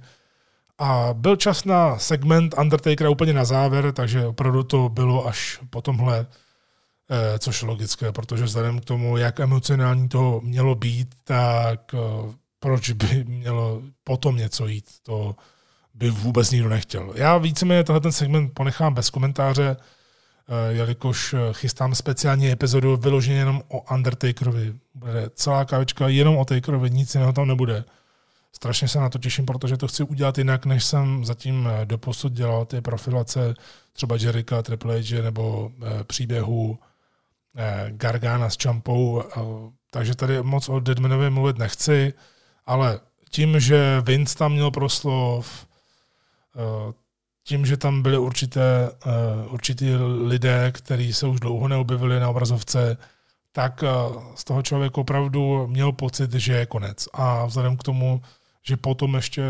A 0.79 1.09
byl 1.15 1.37
čas 1.37 1.65
na 1.65 1.99
segment 1.99 2.55
Undertakera 2.59 3.11
úplně 3.11 3.33
na 3.33 3.45
závěr, 3.45 3.93
takže 3.93 4.27
opravdu 4.27 4.63
to 4.63 4.89
bylo 4.89 5.27
až 5.27 5.61
po 5.71 5.83
tomhle, 5.83 6.27
eh, 7.11 7.39
což 7.39 7.63
je 7.63 7.69
logické, 7.69 8.13
protože 8.13 8.45
vzhledem 8.45 8.81
k 8.81 8.85
tomu, 8.85 9.17
jak 9.17 9.41
emocionální 9.41 10.09
to 10.09 10.41
mělo 10.45 10.75
být, 10.75 11.15
tak 11.25 11.95
eh, 11.95 11.99
proč 12.59 12.91
by 12.91 13.25
mělo 13.25 13.83
potom 14.05 14.37
něco 14.37 14.67
jít, 14.67 14.85
to 15.03 15.37
by 15.95 16.11
vůbec 16.11 16.51
nikdo 16.51 16.69
nechtěl. 16.69 17.13
Já 17.15 17.39
víceméně 17.39 17.85
tenhle 17.85 18.01
ten 18.01 18.13
segment 18.13 18.53
ponechám 18.55 18.95
bez 18.95 19.11
komentáře, 19.11 19.77
eh, 19.77 20.73
jelikož 20.73 21.35
chystám 21.53 21.95
speciální 21.95 22.51
epizodu 22.51 22.97
vyloženě 22.97 23.39
jenom 23.39 23.63
o 23.69 23.95
Undertakerovi. 23.95 24.75
Bude 24.95 25.31
celá 25.35 25.65
kávička 25.65 26.09
jenom 26.09 26.37
o 26.37 26.45
Takerovi, 26.45 26.91
nic 26.91 27.15
jiného 27.15 27.33
tam 27.33 27.49
nebude. 27.49 27.85
Strašně 28.57 28.89
se 28.89 29.01
na 29.01 29.09
to 29.09 29.19
těším, 29.19 29.47
protože 29.47 29.77
to 29.77 29.89
chci 29.89 30.03
udělat 30.03 30.39
jinak, 30.39 30.67
než 30.67 30.85
jsem 30.85 31.25
zatím 31.25 31.69
eh, 31.69 31.87
doposud 31.87 32.33
dělal 32.33 32.65
ty 32.65 32.81
profilace 32.81 33.55
třeba 33.93 34.17
Jericha, 34.21 34.63
Triple 34.63 35.03
H 35.03 35.23
nebo 35.23 35.73
příběhu 36.07 36.79
Gargana 37.91 38.51
s 38.51 38.57
Champou. 38.63 39.23
Takže 39.91 40.15
tady 40.15 40.43
moc 40.43 40.69
o 40.69 40.81
Deadmanovi 40.81 41.31
mluvit 41.31 41.59
nechci, 41.59 42.13
ale 42.67 43.01
tím, 43.31 43.61
že 43.61 44.01
Vince 44.01 44.37
tam 44.39 44.53
měl 44.53 44.71
proslov, 44.71 45.67
Eh, 46.57 46.93
tím, 47.45 47.67
že 47.67 47.77
tam 47.77 48.03
byly 48.03 48.19
určité, 48.19 48.91
eh, 49.07 49.49
určitý 49.49 49.95
lidé, 50.25 50.73
kteří 50.73 51.13
se 51.13 51.27
už 51.27 51.41
dlouho 51.41 51.69
neobjevili 51.69 52.21
na 52.21 52.29
obrazovce, 52.31 52.97
tak 53.53 53.83
eh, 53.83 53.89
z 54.35 54.45
toho 54.45 54.63
člověk 54.63 54.99
opravdu 54.99 55.67
měl 55.67 55.93
pocit, 55.93 56.33
že 56.33 56.53
je 56.53 56.67
konec. 56.67 57.09
A 57.13 57.47
vzhledem 57.47 57.77
k 57.77 57.83
tomu, 57.83 58.23
že 58.69 58.77
potom 58.77 59.15
ještě 59.15 59.43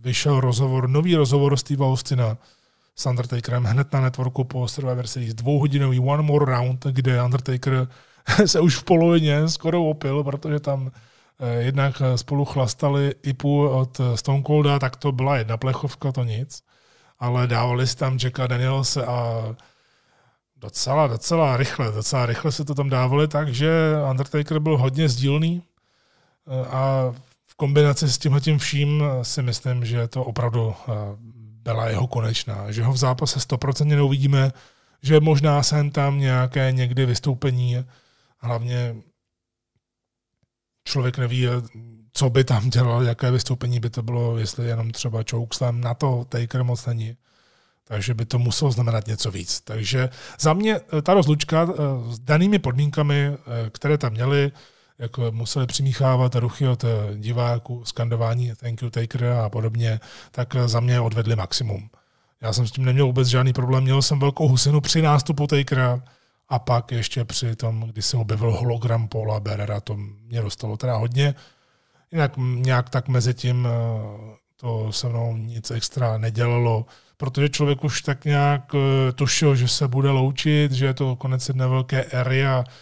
vyšel 0.00 0.40
rozhovor, 0.40 0.88
nový 0.88 1.16
rozhovor 1.16 1.56
Steve 1.56 1.84
Austina 1.84 2.36
s 2.96 3.06
Undertakerem 3.06 3.64
hned 3.64 3.92
na 3.92 4.00
networku 4.00 4.44
po 4.44 4.68
Survivor 4.68 5.06
Series, 5.06 5.34
dvouhodinový 5.34 6.00
One 6.00 6.22
More 6.22 6.52
Round, 6.52 6.86
kde 6.86 7.22
Undertaker 7.22 7.88
se 8.46 8.60
už 8.60 8.76
v 8.76 8.82
polovině 8.82 9.48
skoro 9.48 9.84
opil, 9.84 10.24
protože 10.24 10.60
tam 10.60 10.90
Eh, 11.40 11.62
jednak 11.62 12.02
spolu 12.16 12.44
chlastali 12.44 13.14
IPu 13.22 13.68
od 13.68 14.00
Stone 14.14 14.42
Colda, 14.42 14.78
tak 14.78 14.96
to 14.96 15.12
byla 15.12 15.36
jedna 15.36 15.56
plechovka, 15.56 16.12
to 16.12 16.24
nic. 16.24 16.62
Ale 17.18 17.46
dávali 17.46 17.86
si 17.86 17.96
tam 17.96 18.18
Jacka 18.22 18.46
Daniels 18.46 18.96
a 18.96 19.42
docela, 20.56 21.06
docela 21.06 21.56
rychle, 21.56 21.92
docela 21.92 22.26
rychle 22.26 22.52
se 22.52 22.64
to 22.64 22.74
tam 22.74 22.88
dávali, 22.90 23.28
takže 23.28 23.70
Undertaker 24.10 24.58
byl 24.58 24.78
hodně 24.78 25.08
sdílný 25.08 25.62
eh, 26.46 26.66
a 26.66 27.14
kombinaci 27.58 28.08
s 28.08 28.18
tímhle 28.18 28.40
vším 28.58 29.04
si 29.22 29.42
myslím, 29.42 29.84
že 29.84 30.08
to 30.08 30.24
opravdu 30.24 30.74
byla 31.62 31.88
jeho 31.88 32.06
konečná. 32.06 32.72
Že 32.72 32.82
ho 32.82 32.92
v 32.92 32.96
zápase 32.96 33.38
100% 33.38 33.84
neuvidíme, 33.84 34.52
že 35.02 35.20
možná 35.20 35.62
sem 35.62 35.90
tam 35.90 36.18
nějaké 36.18 36.72
někdy 36.72 37.06
vystoupení, 37.06 37.84
hlavně 38.38 38.96
člověk 40.84 41.18
neví, 41.18 41.46
co 42.12 42.30
by 42.30 42.44
tam 42.44 42.70
dělal, 42.70 43.02
jaké 43.02 43.30
vystoupení 43.30 43.80
by 43.80 43.90
to 43.90 44.02
bylo, 44.02 44.38
jestli 44.38 44.66
jenom 44.66 44.90
třeba 44.90 45.22
chokeslam, 45.30 45.80
na 45.80 45.94
to 45.94 46.24
Taker 46.28 46.64
moc 46.64 46.86
není. 46.86 47.16
Takže 47.84 48.14
by 48.14 48.24
to 48.24 48.38
muselo 48.38 48.70
znamenat 48.70 49.06
něco 49.06 49.30
víc. 49.30 49.60
Takže 49.60 50.08
za 50.40 50.52
mě 50.52 50.76
eh, 50.76 51.02
ta 51.02 51.14
rozlučka 51.14 51.68
eh, 51.70 51.74
s 52.12 52.18
danými 52.18 52.58
podmínkami, 52.58 53.16
eh, 53.16 53.70
které 53.70 53.98
tam 53.98 54.12
měly, 54.12 54.52
jako 54.98 55.30
museli 55.30 55.66
přimíchávat 55.66 56.34
ruchy 56.34 56.68
od 56.68 56.84
diváků, 57.14 57.84
skandování 57.84 58.52
thank 58.56 58.82
you 58.82 58.90
Taker 58.90 59.24
a 59.24 59.48
podobně, 59.48 60.00
tak 60.30 60.56
za 60.66 60.80
mě 60.80 61.00
odvedli 61.00 61.36
maximum. 61.36 61.90
Já 62.40 62.52
jsem 62.52 62.66
s 62.66 62.70
tím 62.70 62.84
neměl 62.84 63.06
vůbec 63.06 63.28
žádný 63.28 63.52
problém. 63.52 63.84
Měl 63.84 64.02
jsem 64.02 64.18
velkou 64.18 64.48
husinu 64.48 64.80
při 64.80 65.02
nástupu 65.02 65.46
Takera, 65.46 66.02
a 66.48 66.58
pak 66.58 66.92
ještě 66.92 67.24
při 67.24 67.56
tom, 67.56 67.80
kdy 67.80 68.02
se 68.02 68.16
objevil 68.16 68.52
hologram 68.52 69.08
Paula 69.08 69.40
Berera, 69.40 69.80
to 69.80 69.96
mě 70.26 70.42
dostalo 70.42 70.76
teda 70.76 70.96
hodně. 70.96 71.34
Jinak 72.12 72.32
nějak 72.36 72.90
tak 72.90 73.08
mezi 73.08 73.34
tím 73.34 73.68
eh, 73.70 74.36
to 74.56 74.92
se 74.92 75.08
mnou 75.08 75.36
nic 75.36 75.70
extra 75.70 76.18
nedělalo, 76.18 76.86
protože 77.16 77.48
člověk 77.48 77.84
už 77.84 78.02
tak 78.02 78.24
nějak 78.24 78.74
eh, 78.74 79.12
tušil, 79.12 79.56
že 79.56 79.68
se 79.68 79.88
bude 79.88 80.10
loučit, 80.10 80.72
že 80.72 80.86
je 80.86 80.94
to 80.94 81.16
konec 81.16 81.48
jedné 81.48 81.66
velké 81.66 82.04
éry 82.04 82.46
a 82.46 82.64
eh, 82.66 82.72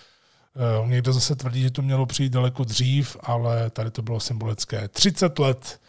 někdo 0.87 1.13
zase 1.13 1.37
tvrdí, 1.37 1.63
že 1.63 1.71
to 1.71 1.83
mělo 1.83 2.07
přijít 2.07 2.33
daleko 2.33 2.65
dřív, 2.65 3.17
ale 3.21 3.71
tady 3.71 3.91
to 3.91 4.03
bylo 4.03 4.21
symbolické. 4.21 4.89
30 4.89 5.39
let 5.39 5.81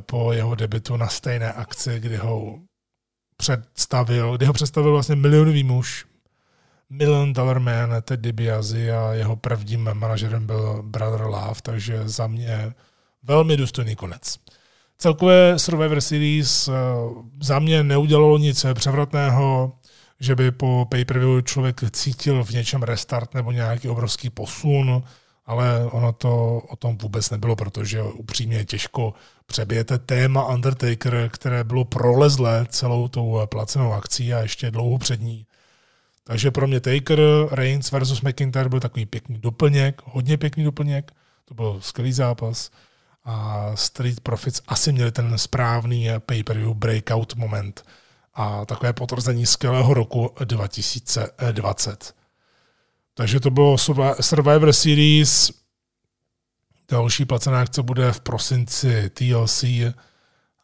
po 0.00 0.32
jeho 0.32 0.54
debitu 0.54 0.96
na 0.96 1.08
stejné 1.08 1.52
akci, 1.52 2.00
kdy 2.00 2.16
ho 2.16 2.58
představil, 3.36 4.36
kdy 4.36 4.46
ho 4.46 4.52
představil 4.52 4.92
vlastně 4.92 5.16
milionový 5.16 5.64
muž, 5.64 6.06
Million 6.90 7.32
Dollar 7.32 7.60
Man, 7.60 8.02
Ted 8.02 8.20
DiBiase 8.20 8.92
a 8.92 9.12
jeho 9.12 9.36
prvním 9.36 9.90
manažerem 9.94 10.46
byl 10.46 10.82
Brother 10.82 11.20
Love, 11.20 11.60
takže 11.62 12.08
za 12.08 12.26
mě 12.26 12.74
velmi 13.22 13.56
důstojný 13.56 13.96
konec. 13.96 14.38
Celkové 14.98 15.58
Survivor 15.58 16.00
Series 16.00 16.68
eh, 16.68 16.72
za 17.42 17.58
mě 17.58 17.82
neudělalo 17.82 18.38
nic 18.38 18.66
převratného, 18.74 19.72
že 20.20 20.36
by 20.36 20.50
po 20.50 20.86
pay-per-view 20.90 21.42
člověk 21.42 21.90
cítil 21.90 22.44
v 22.44 22.50
něčem 22.50 22.82
restart 22.82 23.34
nebo 23.34 23.52
nějaký 23.52 23.88
obrovský 23.88 24.30
posun, 24.30 25.02
ale 25.46 25.84
ono 25.84 26.12
to 26.12 26.62
o 26.68 26.76
tom 26.76 26.98
vůbec 26.98 27.30
nebylo, 27.30 27.56
protože 27.56 28.02
upřímně 28.02 28.64
těžko 28.64 29.14
přebijete 29.46 29.98
téma 29.98 30.48
Undertaker, 30.48 31.28
které 31.32 31.64
bylo 31.64 31.84
prolezlé 31.84 32.66
celou 32.68 33.08
tou 33.08 33.40
placenou 33.46 33.92
akcí 33.92 34.34
a 34.34 34.40
ještě 34.40 34.70
dlouho 34.70 34.98
před 34.98 35.20
ní. 35.20 35.46
Takže 36.24 36.50
pro 36.50 36.66
mě 36.66 36.80
Taker, 36.80 37.20
Reigns 37.50 37.92
versus 37.92 38.20
McIntyre 38.20 38.68
byl 38.68 38.80
takový 38.80 39.06
pěkný 39.06 39.38
doplněk, 39.38 40.02
hodně 40.04 40.36
pěkný 40.36 40.64
doplněk, 40.64 41.12
to 41.44 41.54
byl 41.54 41.78
skvělý 41.80 42.12
zápas 42.12 42.70
a 43.24 43.70
Street 43.74 44.20
Profits 44.20 44.62
asi 44.68 44.92
měli 44.92 45.12
ten 45.12 45.38
správný 45.38 46.08
pay-per-view 46.26 46.74
breakout 46.74 47.34
moment 47.34 47.84
a 48.36 48.64
takové 48.64 48.92
potvrzení 48.92 49.46
skvělého 49.46 49.94
roku 49.94 50.30
2020. 50.44 52.14
Takže 53.14 53.40
to 53.40 53.50
bylo 53.50 53.76
Survivor 54.20 54.72
Series, 54.72 55.50
další 56.90 57.24
placená 57.24 57.60
akce 57.60 57.82
bude 57.82 58.12
v 58.12 58.20
prosinci 58.20 59.10
TLC, 59.10 59.64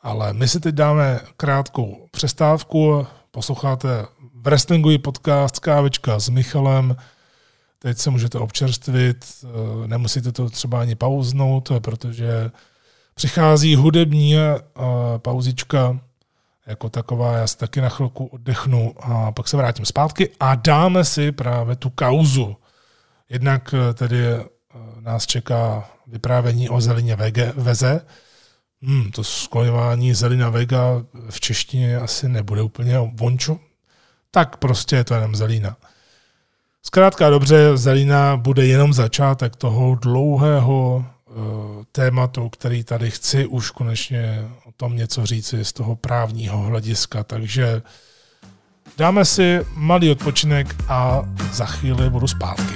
ale 0.02 0.32
my 0.32 0.48
si 0.48 0.60
teď 0.60 0.74
dáme 0.74 1.20
krátkou 1.36 2.08
přestávku, 2.10 3.06
posloucháte 3.30 4.06
wrestlingový 4.34 4.98
podcast 4.98 5.58
Kávečka 5.58 6.18
s 6.18 6.28
Michalem. 6.28 6.96
Teď 7.78 7.98
se 7.98 8.10
můžete 8.10 8.38
občerstvit, 8.38 9.26
eh, 9.44 9.88
nemusíte 9.88 10.32
to 10.32 10.50
třeba 10.50 10.80
ani 10.80 10.94
pauznout, 10.94 11.72
protože 11.78 12.50
přichází 13.14 13.74
hudební 13.74 14.36
eh, 14.36 14.60
pauzička 15.18 16.00
jako 16.66 16.88
taková, 16.88 17.36
já 17.36 17.46
si 17.46 17.56
taky 17.56 17.80
na 17.80 17.88
chvilku 17.88 18.26
oddechnu 18.26 18.94
a 19.00 19.32
pak 19.32 19.48
se 19.48 19.56
vrátím 19.56 19.84
zpátky 19.84 20.30
a 20.40 20.54
dáme 20.54 21.04
si 21.04 21.32
právě 21.32 21.76
tu 21.76 21.90
kauzu 21.90 22.56
Jednak 23.32 23.74
tedy 23.94 24.18
nás 25.00 25.26
čeká 25.26 25.90
vyprávění 26.06 26.68
o 26.68 26.80
zelině 26.80 27.16
vege, 27.16 27.52
veze. 27.56 28.00
Hmm, 28.82 29.10
to 29.10 29.24
skloňování 29.24 30.14
zelina 30.14 30.50
vega 30.50 31.02
v 31.30 31.40
češtině 31.40 31.96
asi 31.96 32.28
nebude 32.28 32.62
úplně 32.62 32.98
vončo. 32.98 33.58
Tak 34.30 34.56
prostě 34.56 34.96
je 34.96 35.04
to 35.04 35.14
jenom 35.14 35.36
zelina. 35.36 35.76
Zkrátka 36.82 37.30
dobře, 37.30 37.76
zelina 37.76 38.36
bude 38.36 38.66
jenom 38.66 38.92
začátek 38.92 39.56
toho 39.56 39.94
dlouhého 39.94 40.96
uh, 40.96 41.04
tématu, 41.92 42.48
který 42.48 42.84
tady 42.84 43.10
chci 43.10 43.46
už 43.46 43.70
konečně 43.70 44.48
o 44.64 44.72
tom 44.72 44.96
něco 44.96 45.26
říci 45.26 45.64
z 45.64 45.72
toho 45.72 45.96
právního 45.96 46.58
hlediska. 46.58 47.24
Takže 47.24 47.82
dáme 48.98 49.24
si 49.24 49.60
malý 49.74 50.10
odpočinek 50.10 50.74
a 50.88 51.22
za 51.52 51.66
chvíli 51.66 52.10
budu 52.10 52.28
zpátky. 52.28 52.74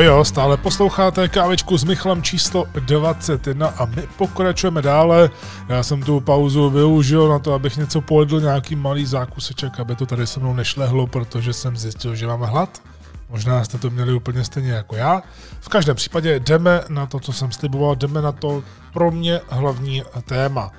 Jo, 0.00 0.06
jo, 0.06 0.24
stále 0.24 0.56
posloucháte 0.56 1.28
kávečku 1.28 1.78
s 1.78 1.84
Michalem 1.84 2.22
číslo 2.22 2.66
21 2.74 3.68
a 3.68 3.84
my 3.84 4.08
pokračujeme 4.16 4.82
dále. 4.82 5.30
Já 5.68 5.82
jsem 5.82 6.02
tu 6.02 6.20
pauzu 6.20 6.70
využil 6.70 7.28
na 7.28 7.38
to, 7.38 7.52
abych 7.52 7.76
něco 7.76 8.00
pojedl, 8.00 8.40
nějaký 8.40 8.76
malý 8.76 9.06
zákuseček, 9.06 9.80
aby 9.80 9.96
to 9.96 10.06
tady 10.06 10.26
se 10.26 10.40
mnou 10.40 10.54
nešlehlo, 10.54 11.06
protože 11.06 11.52
jsem 11.52 11.76
zjistil, 11.76 12.14
že 12.14 12.26
mám 12.26 12.40
hlad. 12.40 12.82
Možná 13.28 13.64
jste 13.64 13.78
to 13.78 13.90
měli 13.90 14.12
úplně 14.12 14.44
stejně 14.44 14.72
jako 14.72 14.96
já. 14.96 15.22
V 15.60 15.68
každém 15.68 15.96
případě 15.96 16.40
jdeme 16.40 16.82
na 16.88 17.06
to, 17.06 17.20
co 17.20 17.32
jsem 17.32 17.52
sliboval, 17.52 17.96
jdeme 17.96 18.22
na 18.22 18.32
to 18.32 18.62
pro 18.92 19.10
mě 19.10 19.40
hlavní 19.48 20.02
téma. 20.24 20.70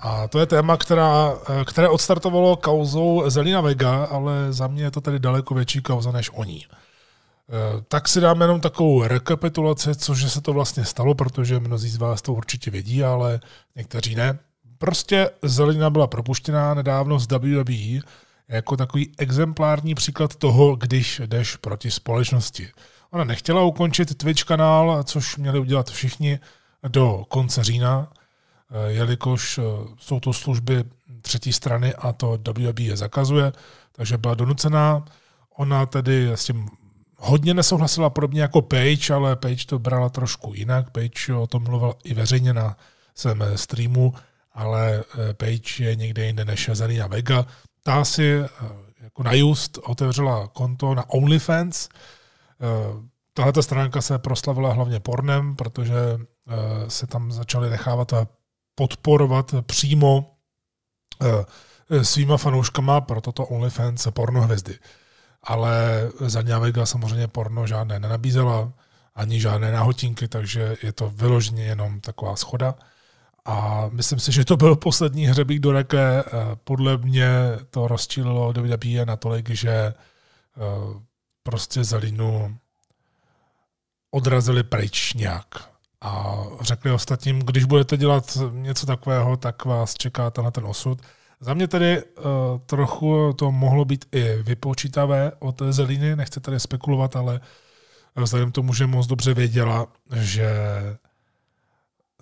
A 0.00 0.28
to 0.28 0.38
je 0.38 0.46
téma, 0.46 0.76
která, 0.76 1.32
které 1.64 1.88
odstartovalo 1.88 2.56
kauzou 2.56 3.22
Zelina 3.26 3.60
Vega, 3.60 4.04
ale 4.04 4.52
za 4.52 4.66
mě 4.66 4.82
je 4.82 4.90
to 4.90 5.00
tedy 5.00 5.18
daleko 5.18 5.54
větší 5.54 5.80
kauza 5.80 6.12
než 6.12 6.30
oni. 6.34 6.66
Eh, 6.72 6.83
tak 7.88 8.08
si 8.08 8.20
dáme 8.20 8.44
jenom 8.44 8.60
takovou 8.60 9.02
rekapitulaci, 9.02 9.94
cože 9.94 10.30
se 10.30 10.40
to 10.40 10.52
vlastně 10.52 10.84
stalo, 10.84 11.14
protože 11.14 11.60
mnozí 11.60 11.88
z 11.88 11.96
vás 11.96 12.22
to 12.22 12.32
určitě 12.32 12.70
vědí, 12.70 13.04
ale 13.04 13.40
někteří 13.76 14.14
ne. 14.14 14.38
Prostě 14.78 15.30
Zelina 15.42 15.90
byla 15.90 16.06
propuštěná 16.06 16.74
nedávno 16.74 17.18
z 17.18 17.26
WWE 17.26 18.00
jako 18.48 18.76
takový 18.76 19.12
exemplární 19.18 19.94
příklad 19.94 20.36
toho, 20.36 20.76
když 20.76 21.20
jdeš 21.26 21.56
proti 21.56 21.90
společnosti. 21.90 22.68
Ona 23.10 23.24
nechtěla 23.24 23.62
ukončit 23.62 24.18
Twitch 24.18 24.42
kanál, 24.42 25.02
což 25.02 25.36
měli 25.36 25.58
udělat 25.58 25.90
všichni 25.90 26.38
do 26.88 27.24
konce 27.28 27.64
října, 27.64 28.08
eh, 28.70 28.92
jelikož 28.92 29.58
eh, 29.58 29.62
jsou 29.98 30.20
to 30.20 30.32
služby 30.32 30.84
třetí 31.22 31.52
strany 31.52 31.94
a 31.94 32.12
to 32.12 32.38
WWE 32.48 32.82
je 32.82 32.96
zakazuje, 32.96 33.52
takže 33.92 34.18
byla 34.18 34.34
donucená. 34.34 35.04
Ona 35.56 35.86
tedy 35.86 36.30
s 36.32 36.44
tím 36.44 36.68
hodně 37.16 37.54
nesouhlasila 37.54 38.10
podobně 38.10 38.42
jako 38.42 38.62
Page, 38.62 39.14
ale 39.14 39.36
Page 39.36 39.66
to 39.66 39.78
brala 39.78 40.08
trošku 40.08 40.54
jinak. 40.54 40.90
Page 40.90 41.34
o 41.34 41.46
tom 41.46 41.62
mluvil 41.62 41.94
i 42.04 42.14
veřejně 42.14 42.52
na 42.52 42.76
svém 43.14 43.44
streamu, 43.54 44.14
ale 44.52 45.04
eh, 45.30 45.34
Page 45.34 45.84
je 45.84 45.96
někde 45.96 46.26
jinde 46.26 46.44
než 46.44 46.70
Zelina 46.72 47.06
Vega. 47.06 47.46
Ta 47.82 48.04
si 48.04 48.32
eh, 48.32 48.48
jako 49.00 49.22
na 49.22 49.32
Just 49.32 49.78
otevřela 49.78 50.48
konto 50.48 50.94
na 50.94 51.10
OnlyFans. 51.10 51.88
Eh, 51.88 52.66
tahle 53.34 53.52
ta 53.52 53.62
stránka 53.62 54.00
se 54.00 54.18
proslavila 54.18 54.72
hlavně 54.72 55.00
pornem, 55.00 55.56
protože 55.56 55.94
se 56.88 57.06
tam 57.06 57.32
začaly 57.32 57.70
nechávat 57.70 58.12
podporovat 58.74 59.54
přímo 59.66 60.34
svýma 62.02 62.36
fanouškama 62.36 63.00
pro 63.00 63.20
toto 63.20 63.46
OnlyFans 63.46 64.08
pornohvězdy 64.14 64.78
ale 65.44 66.08
Zadňa 66.20 66.58
Vega 66.58 66.86
samozřejmě 66.86 67.28
porno 67.28 67.66
žádné 67.66 68.00
nenabízela, 68.00 68.72
ani 69.14 69.40
žádné 69.40 69.72
nahotinky, 69.72 70.28
takže 70.28 70.76
je 70.82 70.92
to 70.92 71.10
vyloženě 71.10 71.64
jenom 71.64 72.00
taková 72.00 72.36
schoda. 72.36 72.74
A 73.44 73.88
myslím 73.92 74.20
si, 74.20 74.32
že 74.32 74.44
to 74.44 74.56
byl 74.56 74.76
poslední 74.76 75.26
hřebík 75.26 75.60
do 75.60 75.72
reke. 75.72 75.98
Eh, 75.98 76.22
podle 76.64 76.96
mě 76.96 77.28
to 77.70 77.88
rozčílilo 77.88 78.52
WWE 78.52 79.06
natolik, 79.06 79.50
že 79.50 79.70
eh, 79.70 79.94
prostě 81.42 81.84
Zalinu 81.84 82.56
odrazili 84.10 84.62
pryč 84.62 85.14
nějak. 85.14 85.46
A 86.00 86.34
řekli 86.60 86.90
ostatním, 86.90 87.38
když 87.38 87.64
budete 87.64 87.96
dělat 87.96 88.38
něco 88.50 88.86
takového, 88.86 89.36
tak 89.36 89.64
vás 89.64 89.94
čeká 89.94 90.32
na 90.42 90.50
ten 90.50 90.64
osud. 90.66 90.98
Za 91.44 91.54
mě 91.54 91.68
tedy 91.68 92.02
uh, 92.02 92.24
trochu 92.66 93.32
to 93.32 93.52
mohlo 93.52 93.84
být 93.84 94.04
i 94.12 94.42
vypočítavé 94.42 95.32
od 95.38 95.62
Zeliny, 95.70 96.16
nechci 96.16 96.40
tady 96.40 96.60
spekulovat, 96.60 97.16
ale 97.16 97.40
vzhledem 98.16 98.52
tomu, 98.52 98.74
že 98.74 98.86
moc 98.86 99.06
dobře 99.06 99.34
věděla, 99.34 99.86
že 100.14 100.48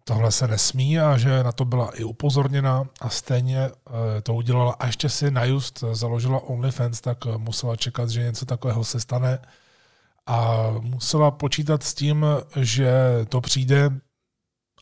tohle 0.04 0.32
se 0.32 0.48
nesmí 0.48 0.98
a 0.98 1.18
že 1.18 1.42
na 1.42 1.52
to 1.52 1.64
byla 1.64 1.90
i 1.90 2.04
upozorněna 2.04 2.84
a 3.00 3.08
stejně 3.08 3.70
uh, 3.70 3.94
to 4.22 4.34
udělala. 4.34 4.72
A 4.72 4.86
ještě 4.86 5.08
si 5.08 5.30
na 5.30 5.44
just 5.44 5.84
založila 5.92 6.40
OnlyFans, 6.40 7.00
tak 7.00 7.24
musela 7.36 7.76
čekat, 7.76 8.10
že 8.10 8.22
něco 8.22 8.46
takového 8.46 8.84
se 8.84 9.00
stane. 9.00 9.38
A 10.26 10.66
musela 10.80 11.30
počítat 11.30 11.82
s 11.82 11.94
tím, 11.94 12.26
že 12.56 12.92
to 13.28 13.40
přijde 13.40 13.90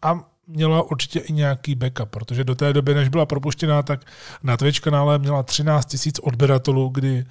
a 0.02 0.29
měla 0.50 0.82
určitě 0.82 1.18
i 1.18 1.32
nějaký 1.32 1.74
backup, 1.74 2.10
protože 2.10 2.44
do 2.44 2.54
té 2.54 2.72
doby, 2.72 2.94
než 2.94 3.08
byla 3.08 3.26
propuštěná, 3.26 3.82
tak 3.82 4.00
na 4.42 4.56
Twitch 4.56 4.80
kanále 4.80 5.18
měla 5.18 5.42
13 5.42 5.86
tisíc 5.86 6.18
odběratelů, 6.18 6.88
kdy 6.88 7.24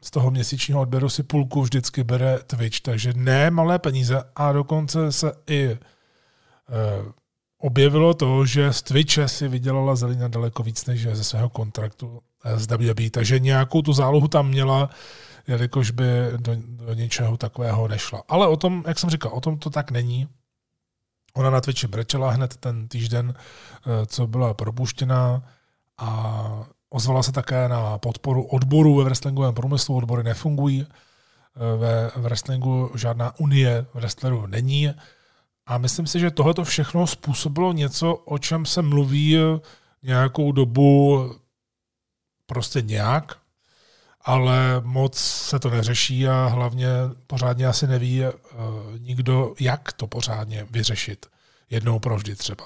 z 0.00 0.10
toho 0.10 0.30
měsíčního 0.30 0.80
odběru 0.80 1.08
si 1.08 1.22
půlku 1.22 1.62
vždycky 1.62 2.04
bere 2.04 2.38
Twitch, 2.46 2.80
takže 2.80 3.12
ne 3.16 3.50
malé 3.50 3.78
peníze 3.78 4.22
a 4.36 4.52
dokonce 4.52 5.12
se 5.12 5.32
i 5.46 5.78
objevilo 7.58 8.14
to, 8.14 8.46
že 8.46 8.72
z 8.72 8.82
Twitche 8.82 9.28
si 9.28 9.48
vydělala 9.48 9.96
Zelina 9.96 10.28
daleko 10.28 10.62
víc 10.62 10.86
než 10.86 11.08
ze 11.12 11.24
svého 11.24 11.48
kontraktu 11.48 12.20
s 12.44 12.66
WWE, 12.66 13.10
takže 13.10 13.38
nějakou 13.38 13.82
tu 13.82 13.92
zálohu 13.92 14.28
tam 14.28 14.48
měla, 14.48 14.90
jelikož 15.46 15.90
by 15.90 16.04
do, 16.36 16.52
do 16.58 16.94
něčeho 16.94 17.36
takového 17.36 17.88
nešla. 17.88 18.22
Ale 18.28 18.46
o 18.46 18.56
tom, 18.56 18.84
jak 18.86 18.98
jsem 18.98 19.10
říkal, 19.10 19.32
o 19.34 19.40
tom 19.40 19.58
to 19.58 19.70
tak 19.70 19.90
není. 19.90 20.28
Ona 21.34 21.50
na 21.50 21.60
Twitchi 21.60 21.86
brečela 21.86 22.30
hned 22.30 22.56
ten 22.56 22.88
týden, 22.88 23.34
eh, 23.34 24.06
co 24.06 24.26
byla 24.26 24.54
propuštěna 24.54 25.42
a 25.98 26.68
ozvala 26.90 27.22
se 27.22 27.32
také 27.32 27.68
na 27.68 27.98
podporu 27.98 28.42
odboru 28.42 28.94
ve 28.94 29.04
wrestlingovém 29.04 29.54
průmyslu. 29.54 29.96
Odbory 29.96 30.22
nefungují, 30.22 30.86
eh, 30.86 31.76
ve 31.76 32.10
wrestlingu 32.16 32.90
žádná 32.94 33.38
unie 33.38 33.86
wrestlerů 33.94 34.46
není. 34.46 34.94
A 35.66 35.78
myslím 35.78 36.06
si, 36.06 36.20
že 36.20 36.30
tohle 36.30 36.64
všechno 36.64 37.06
způsobilo 37.06 37.72
něco, 37.72 38.14
o 38.14 38.38
čem 38.38 38.66
se 38.66 38.82
mluví 38.82 39.36
nějakou 40.02 40.52
dobu 40.52 41.30
prostě 42.46 42.82
nějak, 42.82 43.38
ale 44.28 44.80
moc 44.84 45.18
se 45.18 45.58
to 45.58 45.70
neřeší 45.70 46.28
a 46.28 46.46
hlavně 46.46 46.88
pořádně 47.26 47.66
asi 47.66 47.86
neví 47.86 48.22
uh, 48.24 48.32
nikdo, 48.98 49.54
jak 49.60 49.92
to 49.92 50.06
pořádně 50.06 50.66
vyřešit. 50.70 51.26
Jednou 51.70 51.98
provždy 51.98 52.36
třeba. 52.36 52.64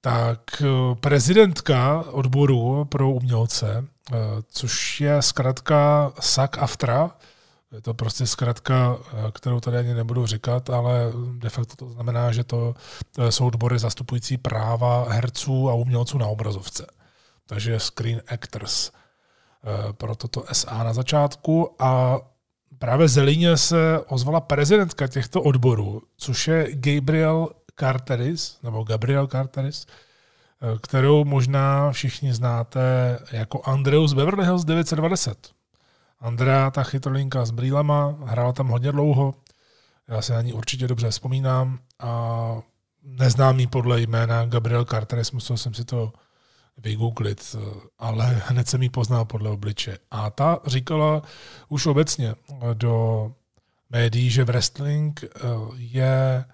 Tak 0.00 0.40
uh, 0.60 0.94
prezidentka 0.94 2.04
odboru 2.10 2.84
pro 2.84 3.10
umělce, 3.10 3.84
uh, 4.10 4.16
což 4.48 5.00
je 5.00 5.22
zkrátka 5.22 6.12
SAC 6.20 6.50
AFTRA, 6.58 7.10
je 7.72 7.80
to 7.80 7.94
prostě 7.94 8.26
zkrátka, 8.26 8.98
kterou 9.32 9.60
tady 9.60 9.76
ani 9.76 9.94
nebudu 9.94 10.26
říkat, 10.26 10.70
ale 10.70 11.12
de 11.38 11.48
facto 11.48 11.76
to 11.76 11.90
znamená, 11.90 12.32
že 12.32 12.44
to 12.44 12.74
jsou 13.30 13.46
odbory 13.46 13.78
zastupující 13.78 14.36
práva 14.36 15.12
herců 15.12 15.70
a 15.70 15.74
umělců 15.74 16.18
na 16.18 16.26
obrazovce. 16.26 16.86
Takže 17.46 17.80
Screen 17.80 18.22
Actors. 18.28 18.90
Eh, 19.64 19.92
pro 19.92 20.14
toto 20.14 20.44
SA 20.52 20.84
na 20.84 20.92
začátku 20.92 21.74
a 21.78 22.18
právě 22.78 23.08
Zelině 23.08 23.56
se 23.56 24.00
ozvala 24.06 24.40
prezidentka 24.40 25.06
těchto 25.06 25.42
odborů, 25.42 26.02
což 26.16 26.48
je 26.48 26.68
Gabriel 26.74 27.48
Carteris, 27.80 28.58
nebo 28.62 28.82
Gabriel 28.82 29.26
Carteris, 29.26 29.86
eh, 29.86 30.78
kterou 30.82 31.24
možná 31.24 31.92
všichni 31.92 32.34
znáte 32.34 32.80
jako 33.32 33.62
Andreus 33.64 34.12
Beverly 34.12 34.44
Hills 34.44 34.64
920. 34.64 35.50
Andrea, 36.20 36.70
ta 36.70 36.82
chytrolinka 36.82 37.44
s 37.44 37.50
brýlema, 37.50 38.16
hrála 38.24 38.52
tam 38.52 38.68
hodně 38.68 38.92
dlouho, 38.92 39.34
já 40.08 40.22
se 40.22 40.32
na 40.32 40.42
ní 40.42 40.52
určitě 40.52 40.88
dobře 40.88 41.10
vzpomínám 41.10 41.78
a 41.98 42.62
neznám 43.02 43.66
podle 43.70 44.00
jména 44.00 44.46
Gabriel 44.46 44.84
Carteris, 44.84 45.32
musel 45.32 45.56
jsem 45.56 45.74
si 45.74 45.84
to 45.84 46.12
vygooglit, 46.78 47.56
ale 47.98 48.42
hned 48.46 48.68
jsem 48.68 48.82
ji 48.82 48.88
poznal 48.88 49.24
podle 49.24 49.50
obliče. 49.50 49.98
A 50.10 50.30
ta 50.30 50.58
říkala 50.66 51.22
už 51.68 51.86
obecně 51.86 52.34
do 52.74 53.32
médií, 53.90 54.30
že 54.30 54.44
wrestling 54.44 55.24
eh, 55.24 55.28
je 55.76 56.44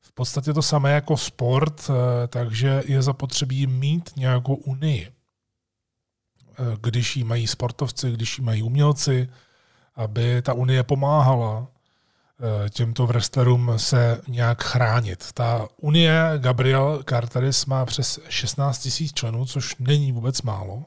v 0.00 0.12
podstatě 0.12 0.52
to 0.52 0.62
samé 0.62 0.92
jako 0.92 1.16
sport, 1.16 1.90
eh, 1.90 2.26
takže 2.28 2.82
je 2.86 3.02
zapotřebí 3.02 3.66
mít 3.66 4.10
nějakou 4.16 4.54
unii. 4.54 5.08
Eh, 5.08 6.76
když 6.80 7.16
jí 7.16 7.24
mají 7.24 7.46
sportovci, 7.46 8.12
když 8.12 8.38
jí 8.38 8.44
mají 8.44 8.62
umělci, 8.62 9.28
aby 9.94 10.42
ta 10.42 10.52
unie 10.52 10.82
pomáhala 10.82 11.66
Eh, 11.66 11.77
těmto 12.70 13.06
wrestlerům 13.06 13.72
se 13.76 14.20
nějak 14.28 14.62
chránit. 14.62 15.32
Ta 15.34 15.68
Unie 15.76 16.32
Gabriel 16.38 17.02
Carteris 17.08 17.66
má 17.66 17.86
přes 17.86 18.20
16 18.28 18.88
000 19.00 19.10
členů, 19.14 19.46
což 19.46 19.76
není 19.78 20.12
vůbec 20.12 20.42
málo. 20.42 20.86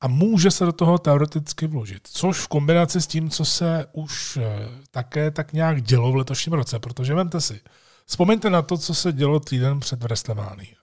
A 0.00 0.08
může 0.08 0.50
se 0.50 0.64
do 0.64 0.72
toho 0.72 0.98
teoreticky 0.98 1.66
vložit. 1.66 2.08
Což 2.12 2.38
v 2.38 2.48
kombinaci 2.48 3.00
s 3.00 3.06
tím, 3.06 3.30
co 3.30 3.44
se 3.44 3.86
už 3.92 4.36
eh, 4.36 4.68
také 4.90 5.30
tak 5.30 5.52
nějak 5.52 5.82
dělo 5.82 6.12
v 6.12 6.16
letošním 6.16 6.52
roce, 6.52 6.78
protože 6.78 7.14
vemte 7.14 7.40
si, 7.40 7.60
vzpomeňte 8.06 8.50
na 8.50 8.62
to, 8.62 8.78
co 8.78 8.94
se 8.94 9.12
dělo 9.12 9.40
týden 9.40 9.80
před 9.80 10.02
WrestleMania, 10.02 10.76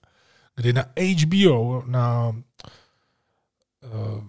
kdy 0.56 0.72
na 0.72 0.84
HBO, 1.22 1.82
na 1.86 2.28
uh, 2.28 4.24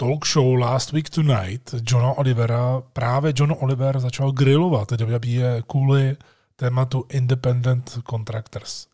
talk 0.00 0.26
show 0.26 0.54
Last 0.54 0.92
Week 0.92 1.10
Tonight 1.10 1.74
Johna 1.90 2.12
Olivera 2.12 2.82
právě 2.92 3.32
John 3.36 3.54
Oliver 3.60 4.00
začal 4.00 4.32
grilovat 4.32 4.90
WWE 4.90 5.62
kvůli 5.66 6.16
tématu 6.56 7.04
Independent 7.08 7.98
Contractors. 8.10 8.86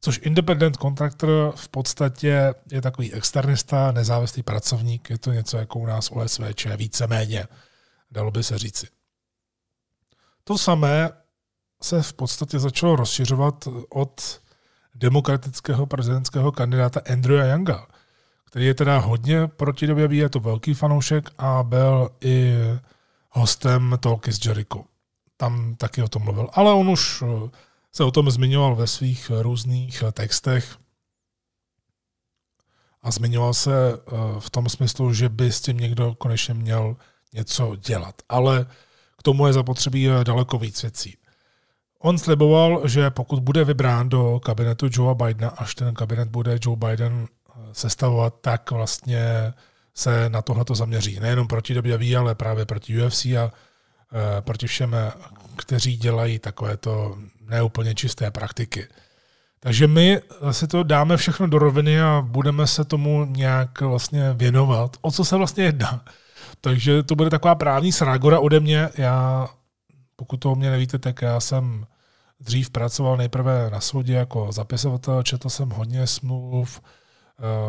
Což 0.00 0.20
Independent 0.22 0.76
Contractor 0.76 1.52
v 1.56 1.68
podstatě 1.68 2.54
je 2.72 2.82
takový 2.82 3.12
externista, 3.12 3.92
nezávislý 3.92 4.42
pracovník, 4.42 5.10
je 5.10 5.18
to 5.18 5.32
něco 5.32 5.56
jako 5.56 5.78
u 5.78 5.86
nás 5.86 6.10
OSVČ, 6.10 6.66
víceméně, 6.76 7.46
dalo 8.10 8.30
by 8.30 8.42
se 8.42 8.58
říci. 8.58 8.86
To 10.44 10.58
samé 10.58 11.10
se 11.82 12.02
v 12.02 12.12
podstatě 12.12 12.58
začalo 12.58 12.96
rozšiřovat 12.96 13.68
od 13.88 14.40
demokratického 14.94 15.86
prezidentského 15.86 16.52
kandidáta 16.52 17.00
Andrewa 17.12 17.44
Younga, 17.44 17.86
který 18.52 18.66
je 18.66 18.74
teda 18.74 18.98
hodně 18.98 19.46
proti 19.46 19.86
době, 19.86 20.08
je 20.10 20.28
to 20.28 20.40
velký 20.40 20.74
fanoušek 20.74 21.30
a 21.38 21.62
byl 21.62 22.10
i 22.20 22.54
hostem 23.30 23.98
Talky 24.00 24.32
s 24.32 24.46
Jericho. 24.46 24.84
Tam 25.36 25.74
taky 25.74 26.02
o 26.02 26.08
tom 26.08 26.22
mluvil. 26.22 26.48
Ale 26.52 26.72
on 26.72 26.90
už 26.90 27.22
eh, 27.22 27.50
se 27.92 28.04
o 28.04 28.10
tom 28.10 28.30
zmiňoval 28.30 28.76
ve 28.76 28.86
svých 28.86 29.30
různých 29.40 30.02
eh, 30.02 30.12
textech 30.12 30.76
a 33.02 33.10
zmiňoval 33.10 33.54
se 33.54 33.72
eh, 33.92 34.00
v 34.38 34.50
tom 34.50 34.68
smyslu, 34.68 35.14
že 35.14 35.28
by 35.28 35.52
s 35.52 35.60
tím 35.60 35.76
někdo 35.76 36.14
konečně 36.14 36.54
měl 36.54 36.96
něco 37.32 37.76
dělat. 37.76 38.14
Ale 38.28 38.66
k 39.18 39.22
tomu 39.22 39.46
je 39.46 39.52
zapotřebí 39.52 40.08
daleko 40.24 40.58
víc 40.58 40.82
věcí. 40.82 41.16
On 41.98 42.18
sliboval, 42.18 42.88
že 42.88 43.10
pokud 43.10 43.40
bude 43.40 43.64
vybrán 43.64 44.08
do 44.08 44.40
kabinetu 44.40 44.88
Joea 44.92 45.14
Bidena, 45.14 45.50
až 45.50 45.74
ten 45.74 45.94
kabinet 45.94 46.28
bude 46.28 46.58
Joe 46.62 46.76
Biden 46.76 47.28
sestavovat, 47.72 48.34
tak 48.40 48.70
vlastně 48.70 49.52
se 49.94 50.28
na 50.28 50.42
tohle 50.42 50.64
to 50.64 50.74
zaměří. 50.74 51.20
Nejenom 51.20 51.48
proti 51.48 51.80
WWE, 51.80 52.16
ale 52.16 52.34
právě 52.34 52.66
proti 52.66 53.02
UFC 53.02 53.24
a 53.24 53.28
e, 53.38 53.50
proti 54.40 54.66
všem, 54.66 54.96
kteří 55.56 55.96
dělají 55.96 56.38
takovéto 56.38 57.18
neúplně 57.48 57.94
čisté 57.94 58.30
praktiky. 58.30 58.88
Takže 59.60 59.86
my 59.86 60.20
si 60.50 60.66
to 60.66 60.82
dáme 60.82 61.16
všechno 61.16 61.46
do 61.46 61.58
roviny 61.58 62.00
a 62.00 62.22
budeme 62.26 62.66
se 62.66 62.84
tomu 62.84 63.24
nějak 63.24 63.80
vlastně 63.80 64.32
věnovat. 64.32 64.96
O 65.00 65.10
co 65.10 65.24
se 65.24 65.36
vlastně 65.36 65.64
jedná? 65.64 66.04
Takže 66.60 67.02
to 67.02 67.14
bude 67.14 67.30
taková 67.30 67.54
právní 67.54 67.92
srágora 67.92 68.40
ode 68.40 68.60
mě. 68.60 68.88
Já, 68.98 69.48
pokud 70.16 70.36
to 70.36 70.52
o 70.52 70.54
mě 70.54 70.70
nevíte, 70.70 70.98
tak 70.98 71.22
já 71.22 71.40
jsem 71.40 71.86
dřív 72.40 72.70
pracoval 72.70 73.16
nejprve 73.16 73.70
na 73.70 73.80
soudě 73.80 74.12
jako 74.12 74.52
zapisovatel, 74.52 75.22
četl 75.22 75.48
jsem 75.48 75.70
hodně 75.70 76.06
smluv, 76.06 76.80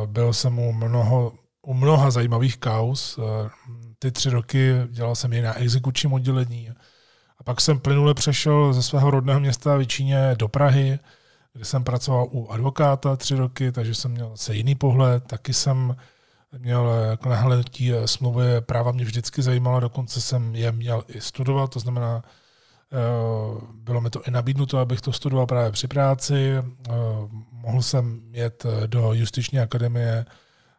byl 0.06 0.34
jsem 0.34 0.60
u, 0.60 0.74
mnoho, 0.74 1.34
u 1.62 1.74
mnoha 1.74 2.12
zajímavých 2.12 2.58
kaus. 2.58 3.20
Eh, 3.20 3.50
ty 4.00 4.12
tři 4.12 4.30
roky 4.30 4.74
dělal 4.90 5.16
jsem 5.16 5.34
je 5.34 5.42
na 5.42 5.58
exekučním 5.58 6.14
oddělení. 6.14 6.70
A 7.40 7.44
pak 7.44 7.62
jsem 7.62 7.80
plynule 7.80 8.14
přešel 8.14 8.74
ze 8.74 8.84
svého 8.84 9.12
rodného 9.12 9.40
města 9.40 9.78
Vyčíně 9.78 10.36
do 10.38 10.48
Prahy, 10.48 11.00
kde 11.54 11.66
jsem 11.66 11.84
pracoval 11.84 12.28
u 12.32 12.48
advokáta 12.48 13.16
tři 13.16 13.36
roky, 13.36 13.72
takže 13.72 13.96
jsem 13.96 14.12
měl 14.12 14.30
zase 14.30 14.56
jiný 14.56 14.76
pohled. 14.76 15.24
Taky 15.24 15.54
jsem 15.54 15.96
měl 16.58 16.90
jako 17.10 17.30
nahlednutí 17.30 17.92
smlouvy 18.06 18.44
práva 18.62 18.92
mě 18.92 19.06
vždycky 19.06 19.42
zajímalo, 19.42 19.80
dokonce 19.80 20.22
jsem 20.22 20.56
je 20.56 20.72
měl 20.72 21.04
i 21.08 21.22
studovat, 21.22 21.72
to 21.72 21.80
znamená, 21.80 22.24
Eh, 22.24 22.28
bylo 23.74 24.02
mi 24.02 24.10
to 24.10 24.24
i 24.28 24.32
nabídnuto, 24.32 24.78
abych 24.78 25.02
to 25.02 25.12
studoval 25.14 25.48
právě 25.48 25.72
při 25.72 25.88
práci. 25.88 26.54
Eh, 26.58 26.94
mohl 27.52 27.82
jsem 27.82 28.22
jet 28.32 28.66
eh, 28.66 28.88
do 28.88 29.14
Justiční 29.14 29.60
akademie 29.60 30.26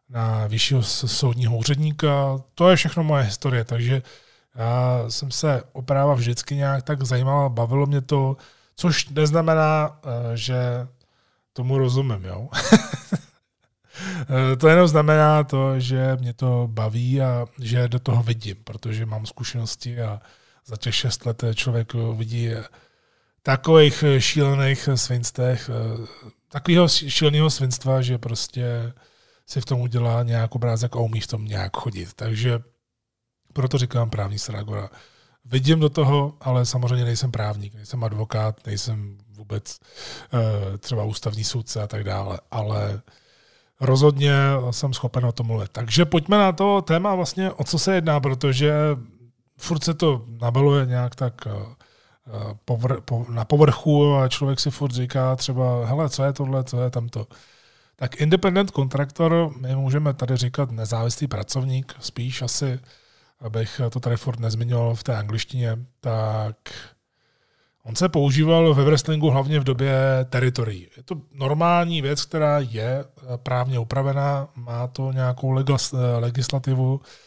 na 0.08 0.46
vyššího 0.46 0.82
soudního 0.82 1.56
úředníka. 1.56 2.38
To 2.54 2.70
je 2.70 2.76
všechno 2.76 3.04
moje 3.04 3.24
historie, 3.24 3.64
takže 3.64 4.02
já 4.54 5.04
jsem 5.08 5.30
se 5.30 5.62
o 5.72 5.82
práva 5.82 6.14
vždycky 6.14 6.56
nějak 6.56 6.82
tak 6.82 7.02
zajímal, 7.02 7.50
bavilo 7.50 7.86
mě 7.86 8.00
to, 8.00 8.36
což 8.76 9.08
neznamená, 9.08 10.00
že 10.34 10.86
tomu 11.52 11.78
rozumím, 11.78 12.24
jo. 12.24 12.48
to 14.58 14.68
jenom 14.68 14.88
znamená 14.88 15.44
to, 15.44 15.80
že 15.80 16.16
mě 16.20 16.32
to 16.32 16.68
baví 16.70 17.22
a 17.22 17.46
že 17.60 17.88
do 17.88 17.98
toho 17.98 18.22
vidím, 18.22 18.56
protože 18.64 19.06
mám 19.06 19.26
zkušenosti 19.26 20.02
a 20.02 20.20
za 20.66 20.76
těch 20.76 20.94
šest 20.94 21.26
let 21.26 21.44
člověk 21.54 21.94
vidí 21.94 22.50
takových 23.42 24.04
šílených 24.18 24.88
svinstech, 24.94 25.70
takového 26.48 26.88
šíleného 26.88 27.50
svinstva, 27.50 28.02
že 28.02 28.18
prostě 28.18 28.92
si 29.46 29.60
v 29.60 29.64
tom 29.64 29.80
udělá 29.80 30.22
nějak 30.22 30.54
obrázek 30.54 30.96
a 30.96 30.98
umí 30.98 31.20
v 31.20 31.26
tom 31.26 31.44
nějak 31.44 31.76
chodit. 31.76 32.14
Takže 32.14 32.60
Proto 33.54 33.78
říkám 33.78 34.10
právní 34.10 34.38
Saragora. 34.38 34.90
Vidím 35.44 35.80
do 35.80 35.88
toho, 35.88 36.34
ale 36.40 36.66
samozřejmě 36.66 37.04
nejsem 37.04 37.32
právník, 37.32 37.74
nejsem 37.74 38.04
advokát, 38.04 38.66
nejsem 38.66 39.18
vůbec 39.36 39.78
třeba 40.78 41.04
ústavní 41.04 41.44
soudce 41.44 41.82
a 41.82 41.86
tak 41.86 42.04
dále, 42.04 42.40
ale 42.50 43.02
rozhodně 43.80 44.32
jsem 44.70 44.94
schopen 44.94 45.26
o 45.26 45.32
tom 45.32 45.46
mluvit. 45.46 45.70
Takže 45.72 46.04
pojďme 46.04 46.38
na 46.38 46.52
to 46.52 46.82
téma 46.82 47.14
vlastně, 47.14 47.50
o 47.50 47.64
co 47.64 47.78
se 47.78 47.94
jedná, 47.94 48.20
protože 48.20 48.74
furt 49.56 49.84
se 49.84 49.94
to 49.94 50.24
nabaluje 50.40 50.86
nějak 50.86 51.14
tak 51.14 51.46
uh, 51.46 51.52
povr, 52.64 53.00
po, 53.00 53.26
na 53.28 53.44
povrchu 53.44 54.14
a 54.14 54.28
člověk 54.28 54.60
si 54.60 54.70
furt 54.70 54.92
říká 54.92 55.36
třeba, 55.36 55.86
hele, 55.86 56.08
co 56.08 56.24
je 56.24 56.32
tohle, 56.32 56.64
co 56.64 56.82
je 56.82 56.90
tamto. 56.90 57.26
Tak 57.96 58.20
independent 58.20 58.70
kontraktor, 58.70 59.52
my 59.60 59.76
můžeme 59.76 60.14
tady 60.14 60.36
říkat 60.36 60.70
nezávislý 60.70 61.26
pracovník, 61.26 61.94
spíš 62.00 62.42
asi, 62.42 62.80
abych 63.40 63.80
to 63.90 64.00
tady 64.00 64.16
furt 64.16 64.40
nezmiňoval 64.40 64.94
v 64.94 65.02
té 65.02 65.16
angličtině, 65.16 65.78
tak 66.00 66.56
on 67.84 67.96
se 67.96 68.08
používal 68.08 68.74
ve 68.74 68.84
wrestlingu 68.84 69.30
hlavně 69.30 69.60
v 69.60 69.64
době 69.64 69.94
teritorií. 70.30 70.88
Je 70.96 71.02
to 71.02 71.14
normální 71.32 72.02
věc, 72.02 72.24
která 72.24 72.58
je 72.58 73.04
právně 73.42 73.78
upravená, 73.78 74.48
má 74.54 74.86
to 74.86 75.12
nějakou 75.12 75.50
legislativu, 76.18 77.00
Eh, 77.04 77.23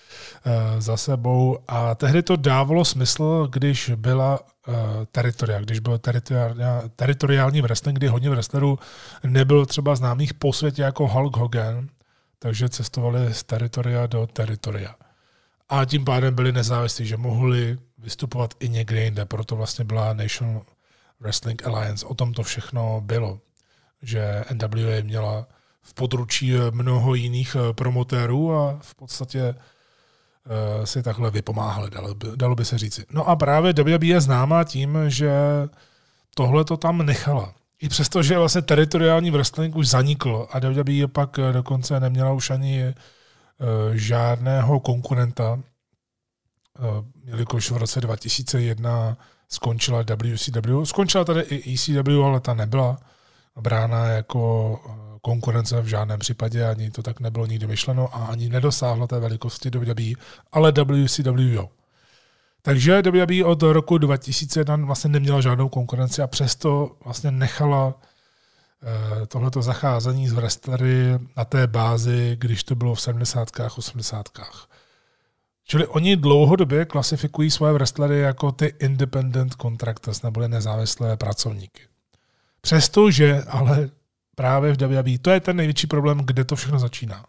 za 0.79 0.97
sebou 0.97 1.57
a 1.67 1.95
tehdy 1.95 2.23
to 2.23 2.35
dávalo 2.35 2.85
smysl, 2.85 3.47
když 3.51 3.91
byla 3.95 4.39
uh, 4.39 4.75
teritoria, 5.11 5.59
když 5.59 5.79
byl 5.79 5.99
teritoriální 6.95 7.61
wrestling, 7.61 7.97
kdy 7.97 8.07
hodně 8.07 8.29
wrestlerů 8.29 8.79
nebylo 9.23 9.65
třeba 9.65 9.95
známých 9.95 10.33
po 10.33 10.53
světě 10.53 10.81
jako 10.81 11.07
Hulk 11.07 11.37
Hogan, 11.37 11.87
takže 12.39 12.69
cestovali 12.69 13.33
z 13.33 13.43
teritoria 13.43 14.07
do 14.07 14.27
teritoria. 14.27 14.95
A 15.69 15.85
tím 15.85 16.05
pádem 16.05 16.35
byli 16.35 16.51
nezávislí, 16.51 17.05
že 17.05 17.17
mohli 17.17 17.77
vystupovat 17.97 18.53
i 18.59 18.69
někde 18.69 19.03
jinde. 19.03 19.25
Proto 19.25 19.55
vlastně 19.55 19.85
byla 19.85 20.13
National 20.13 20.61
Wrestling 21.19 21.65
Alliance. 21.65 22.05
O 22.05 22.13
tom 22.13 22.33
to 22.33 22.43
všechno 22.43 23.01
bylo, 23.01 23.39
že 24.01 24.43
NWA 24.53 25.01
měla 25.03 25.47
v 25.81 25.93
područí 25.93 26.53
mnoho 26.71 27.15
jiných 27.15 27.55
eh, 27.55 27.73
promotérů 27.73 28.53
a 28.53 28.79
v 28.81 28.95
podstatě 28.95 29.39
Eh, 29.39 29.55
si 30.83 31.03
takhle 31.03 31.31
vypomáhali, 31.31 31.89
dalo 31.89 32.15
by, 32.15 32.27
dalo 32.35 32.55
by 32.55 32.65
se 32.65 32.77
říci. 32.77 33.05
No 33.11 33.29
a 33.29 33.35
právě 33.35 33.73
WWE 33.73 34.05
je 34.05 34.21
známá 34.21 34.63
tím, 34.63 34.97
že 35.07 35.31
tohle 36.35 36.65
to 36.65 36.77
tam 36.77 37.05
nechala. 37.05 37.53
I 37.81 37.89
přesto, 37.89 38.23
že 38.23 38.37
vlastně 38.37 38.61
teritoriální 38.61 39.31
wrestling 39.31 39.75
už 39.75 39.87
zanikl 39.87 40.47
a 40.51 40.59
WWE 40.59 41.07
pak 41.07 41.39
dokonce 41.51 41.99
neměla 41.99 42.31
už 42.31 42.49
ani 42.49 42.83
uh, 42.85 43.93
žádného 43.93 44.79
konkurenta, 44.79 45.59
jelikož 47.23 47.71
v 47.71 47.77
roce 47.77 48.01
2001 48.01 49.17
skončila 49.49 50.03
WCW. 50.23 50.83
Skončila 50.83 51.23
tady 51.23 51.41
i 51.41 51.73
ECW, 51.73 52.23
ale 52.23 52.39
ta 52.39 52.53
nebyla 52.53 52.97
brána 53.61 54.05
jako 54.05 54.79
konkurence 55.21 55.81
v 55.81 55.85
žádném 55.85 56.19
případě, 56.19 56.65
ani 56.65 56.91
to 56.91 57.03
tak 57.03 57.19
nebylo 57.19 57.45
nikdy 57.45 57.67
myšleno 57.67 58.15
a 58.15 58.25
ani 58.25 58.49
nedosáhlo 58.49 59.07
té 59.07 59.19
velikosti 59.19 59.69
WWE, 59.69 60.11
ale 60.51 60.71
WCW. 60.71 61.59
Takže 62.61 63.01
WWE 63.01 63.45
od 63.45 63.61
roku 63.61 63.97
2001 63.97 64.85
vlastně 64.85 65.09
neměla 65.09 65.41
žádnou 65.41 65.69
konkurenci 65.69 66.21
a 66.21 66.27
přesto 66.27 66.91
vlastně 67.05 67.31
nechala 67.31 67.93
eh, 67.93 69.25
tohleto 69.25 69.61
zacházení 69.61 70.27
z 70.27 70.33
wrestlery 70.33 71.19
na 71.37 71.45
té 71.45 71.67
bázi, 71.67 72.37
když 72.39 72.63
to 72.63 72.75
bylo 72.75 72.95
v 72.95 73.01
70. 73.01 73.49
80. 73.77 74.29
Čili 75.63 75.87
oni 75.87 76.15
dlouhodobě 76.15 76.85
klasifikují 76.85 77.51
své 77.51 77.73
wrestlery 77.73 78.19
jako 78.19 78.51
ty 78.51 78.73
independent 78.79 79.55
contractors, 79.61 80.21
neboli 80.21 80.47
nezávislé 80.47 81.17
pracovníky. 81.17 81.81
Přestože 82.61 83.43
ale 83.43 83.89
právě 84.35 84.73
v 84.73 84.81
WWE. 84.81 85.19
To 85.21 85.29
je 85.29 85.39
ten 85.39 85.57
největší 85.57 85.87
problém, 85.87 86.19
kde 86.25 86.43
to 86.45 86.55
všechno 86.55 86.79
začíná. 86.79 87.25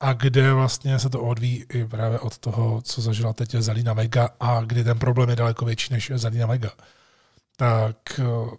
A 0.00 0.12
kde 0.12 0.52
vlastně 0.52 0.98
se 0.98 1.10
to 1.10 1.20
odvíjí 1.20 1.64
i 1.72 1.84
právě 1.84 2.18
od 2.18 2.38
toho, 2.38 2.82
co 2.82 3.00
zažila 3.00 3.32
teď 3.32 3.54
Zalina 3.54 3.92
Vega 3.92 4.28
a 4.40 4.60
kdy 4.60 4.84
ten 4.84 4.98
problém 4.98 5.30
je 5.30 5.36
daleko 5.36 5.64
větší 5.64 5.92
než 5.92 6.12
Zalina 6.14 6.46
Vega. 6.46 6.70
Tak 7.56 7.96
uh, 8.18 8.54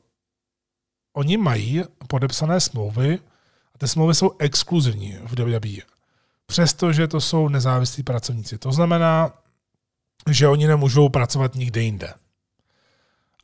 oni 1.14 1.38
mají 1.38 1.84
podepsané 2.08 2.60
smlouvy 2.60 3.20
a 3.76 3.78
ty 3.78 3.88
smlouvy 3.88 4.16
jsou 4.16 4.32
exkluzivní 4.40 5.18
v 5.24 5.40
WWE. 5.40 5.82
Přestože 6.46 7.08
to 7.08 7.22
jsou 7.22 7.48
nezávislí 7.48 8.04
pracovníci. 8.04 8.58
To 8.58 8.72
znamená, 8.72 9.34
že 10.30 10.48
oni 10.48 10.68
nemůžou 10.68 11.10
pracovat 11.10 11.56
nikde 11.56 11.82
jinde. 11.82 12.14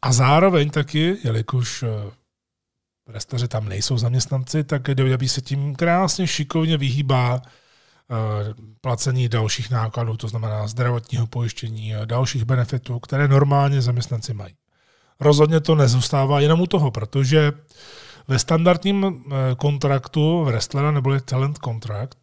A 0.07 0.11
zároveň 0.11 0.69
taky, 0.69 1.17
jelikož 1.23 1.83
eh, 1.83 2.11
restaře 3.07 3.47
tam 3.47 3.69
nejsou 3.69 3.97
zaměstnanci, 3.97 4.63
tak 4.63 4.87
WWE 4.87 5.27
se 5.27 5.41
tím 5.41 5.75
krásně 5.75 6.27
šikovně 6.27 6.77
vyhýbá 6.77 7.41
eh, 7.41 8.53
placení 8.81 9.29
dalších 9.29 9.69
nákladů, 9.69 10.17
to 10.17 10.27
znamená 10.27 10.67
zdravotního 10.67 11.27
pojištění 11.27 11.95
a 11.95 12.05
dalších 12.05 12.45
benefitů, 12.45 12.99
které 12.99 13.27
normálně 13.27 13.81
zaměstnanci 13.81 14.33
mají. 14.33 14.55
Rozhodně 15.19 15.59
to 15.59 15.75
nezůstává 15.75 16.39
jenom 16.39 16.61
u 16.61 16.67
toho, 16.67 16.91
protože 16.91 17.51
ve 18.27 18.39
standardním 18.39 19.05
eh, 19.05 19.55
kontraktu 19.55 20.43
v 20.43 20.47
wrestlera 20.47 20.91
neboli 20.91 21.21
talent 21.21 21.59
contract 21.63 22.17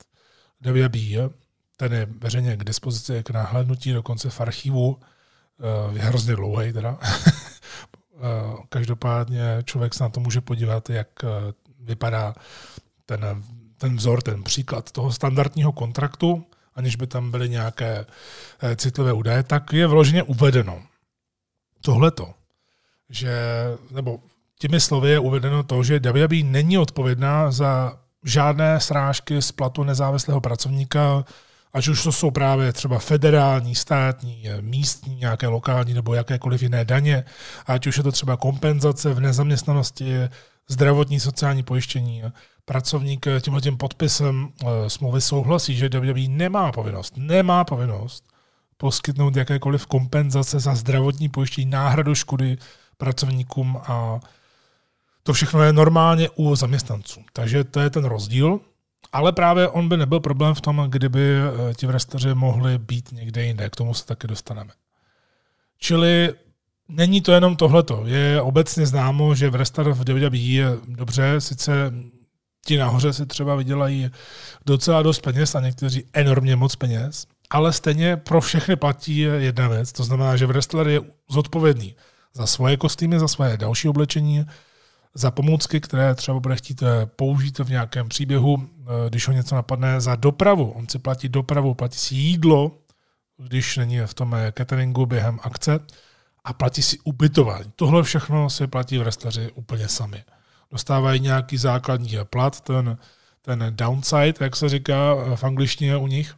WWE, 0.60 1.30
ten 1.76 1.92
je 1.92 2.06
veřejně 2.20 2.56
k 2.56 2.64
dispozici 2.64 3.22
k 3.22 3.30
náhlednutí, 3.30 3.92
dokonce 3.92 4.30
v 4.30 4.40
archivu, 4.40 5.00
je 5.92 6.02
hrozně 6.02 6.36
dlouhý 6.36 6.72
teda, 6.72 6.98
každopádně 8.68 9.58
člověk 9.64 9.94
se 9.94 10.02
na 10.02 10.08
to 10.08 10.20
může 10.20 10.40
podívat, 10.40 10.90
jak 10.90 11.08
eh, 11.24 11.28
vypadá 11.80 12.34
ten, 13.06 13.42
ten 13.78 13.96
vzor, 13.96 14.22
ten 14.22 14.42
příklad 14.42 14.92
toho 14.92 15.12
standardního 15.12 15.72
kontraktu, 15.72 16.44
aniž 16.74 16.96
by 16.96 17.06
tam 17.06 17.30
byly 17.30 17.48
nějaké 17.48 18.06
eh, 18.62 18.76
citlivé 18.76 19.12
údaje, 19.12 19.42
tak 19.42 19.72
je 19.72 19.86
vloženě 19.86 20.22
uvedeno 20.22 20.82
tohleto, 21.80 22.34
že, 23.10 23.34
nebo 23.90 24.18
těmi 24.58 24.80
slovy 24.80 25.10
je 25.10 25.18
uvedeno 25.18 25.62
to, 25.62 25.82
že 25.82 25.98
WWE 25.98 26.42
není 26.42 26.78
odpovědná 26.78 27.50
za 27.50 27.98
žádné 28.24 28.80
srážky 28.80 29.42
z 29.42 29.52
platu 29.52 29.82
nezávislého 29.82 30.40
pracovníka 30.40 31.24
ať 31.74 31.88
už 31.88 32.02
to 32.02 32.12
jsou 32.12 32.30
právě 32.30 32.72
třeba 32.72 32.98
federální, 32.98 33.74
státní, 33.74 34.44
místní, 34.60 35.14
nějaké 35.14 35.46
lokální 35.46 35.94
nebo 35.94 36.14
jakékoliv 36.14 36.62
jiné 36.62 36.84
daně, 36.84 37.24
ať 37.66 37.86
už 37.86 37.96
je 37.96 38.02
to 38.02 38.12
třeba 38.12 38.36
kompenzace 38.36 39.14
v 39.14 39.20
nezaměstnanosti, 39.20 40.14
zdravotní, 40.68 41.20
sociální 41.20 41.62
pojištění. 41.62 42.22
Pracovník 42.64 43.26
tímhle 43.40 43.60
tím 43.60 43.76
podpisem 43.76 44.48
eh, 44.48 44.90
smlouvy 44.90 45.20
souhlasí, 45.20 45.76
že 45.76 45.88
WWE 45.88 46.28
nemá 46.28 46.72
povinnost, 46.72 47.14
nemá 47.16 47.64
povinnost 47.64 48.24
poskytnout 48.76 49.36
jakékoliv 49.36 49.86
kompenzace 49.86 50.60
za 50.60 50.74
zdravotní 50.74 51.28
pojištění, 51.28 51.70
náhradu 51.70 52.14
škody 52.14 52.58
pracovníkům 52.96 53.76
a 53.76 54.20
to 55.22 55.32
všechno 55.32 55.62
je 55.62 55.72
normálně 55.72 56.30
u 56.30 56.54
zaměstnanců. 56.54 57.24
Takže 57.32 57.64
to 57.64 57.80
je 57.80 57.90
ten 57.90 58.04
rozdíl. 58.04 58.60
Ale 59.14 59.32
právě 59.32 59.68
on 59.68 59.88
by 59.88 59.96
nebyl 59.96 60.20
problém 60.20 60.54
v 60.54 60.60
tom, 60.60 60.86
kdyby 60.88 61.20
eh, 61.36 61.74
ti 61.74 61.86
wrestleri 61.86 62.34
mohli 62.34 62.78
být 62.78 63.12
někde 63.12 63.44
jinde. 63.44 63.70
K 63.70 63.76
tomu 63.76 63.94
se 63.94 64.06
taky 64.06 64.26
dostaneme. 64.26 64.70
Čili 65.78 66.34
není 66.88 67.20
to 67.20 67.32
jenom 67.32 67.56
tohleto. 67.56 68.02
Je 68.06 68.40
obecně 68.40 68.86
známo, 68.86 69.34
že 69.34 69.50
wrestler 69.50 69.92
v 69.92 69.98
WWE 70.08 70.36
je 70.36 70.66
dobře, 70.88 71.40
sice 71.40 71.92
ti 72.66 72.78
nahoře 72.78 73.12
si 73.12 73.26
třeba 73.26 73.54
vydělají 73.54 74.10
docela 74.66 75.02
dost 75.02 75.20
peněz 75.20 75.54
a 75.54 75.60
někteří 75.60 76.04
enormně 76.12 76.56
moc 76.56 76.76
peněz, 76.76 77.26
ale 77.50 77.72
stejně 77.72 78.16
pro 78.16 78.40
všechny 78.40 78.76
platí 78.76 79.18
jedna 79.18 79.68
věc. 79.68 79.92
To 79.92 80.04
znamená, 80.04 80.36
že 80.36 80.46
wrestler 80.46 80.88
je 80.88 81.00
zodpovědný 81.30 81.96
za 82.32 82.46
svoje 82.46 82.76
kostýmy, 82.76 83.18
za 83.18 83.28
svoje 83.28 83.56
další 83.56 83.88
oblečení, 83.88 84.46
za 85.14 85.30
pomůcky, 85.30 85.80
které 85.80 86.14
třeba 86.14 86.40
bude 86.40 86.56
chtít 86.56 86.82
eh, 86.82 87.06
použít 87.06 87.58
v 87.58 87.70
nějakém 87.70 88.08
příběhu, 88.08 88.56
eh, 88.62 89.10
když 89.10 89.28
ho 89.28 89.34
něco 89.34 89.54
napadne, 89.54 90.00
za 90.00 90.16
dopravu. 90.16 90.70
On 90.70 90.88
si 90.88 90.98
platí 90.98 91.28
dopravu, 91.28 91.74
platí 91.74 91.98
si 91.98 92.14
jídlo, 92.14 92.78
když 93.38 93.76
není 93.76 94.00
v 94.00 94.14
tom 94.14 94.34
eh, 94.34 94.52
cateringu 94.58 95.06
během 95.06 95.38
akce 95.42 95.80
a 96.44 96.52
platí 96.52 96.82
si 96.82 96.98
ubytování. 97.04 97.72
Tohle 97.76 98.02
všechno 98.02 98.50
si 98.50 98.66
platí 98.66 98.98
v 98.98 99.00
wrestleri 99.00 99.52
úplně 99.52 99.88
sami. 99.88 100.24
Dostávají 100.70 101.20
nějaký 101.20 101.56
základní 101.56 102.12
plat, 102.30 102.60
ten, 102.60 102.98
ten 103.42 103.66
downside, 103.70 104.34
jak 104.40 104.56
se 104.56 104.68
říká 104.68 105.14
v 105.34 105.44
angličtině 105.44 105.96
u 105.96 106.06
nich, 106.06 106.34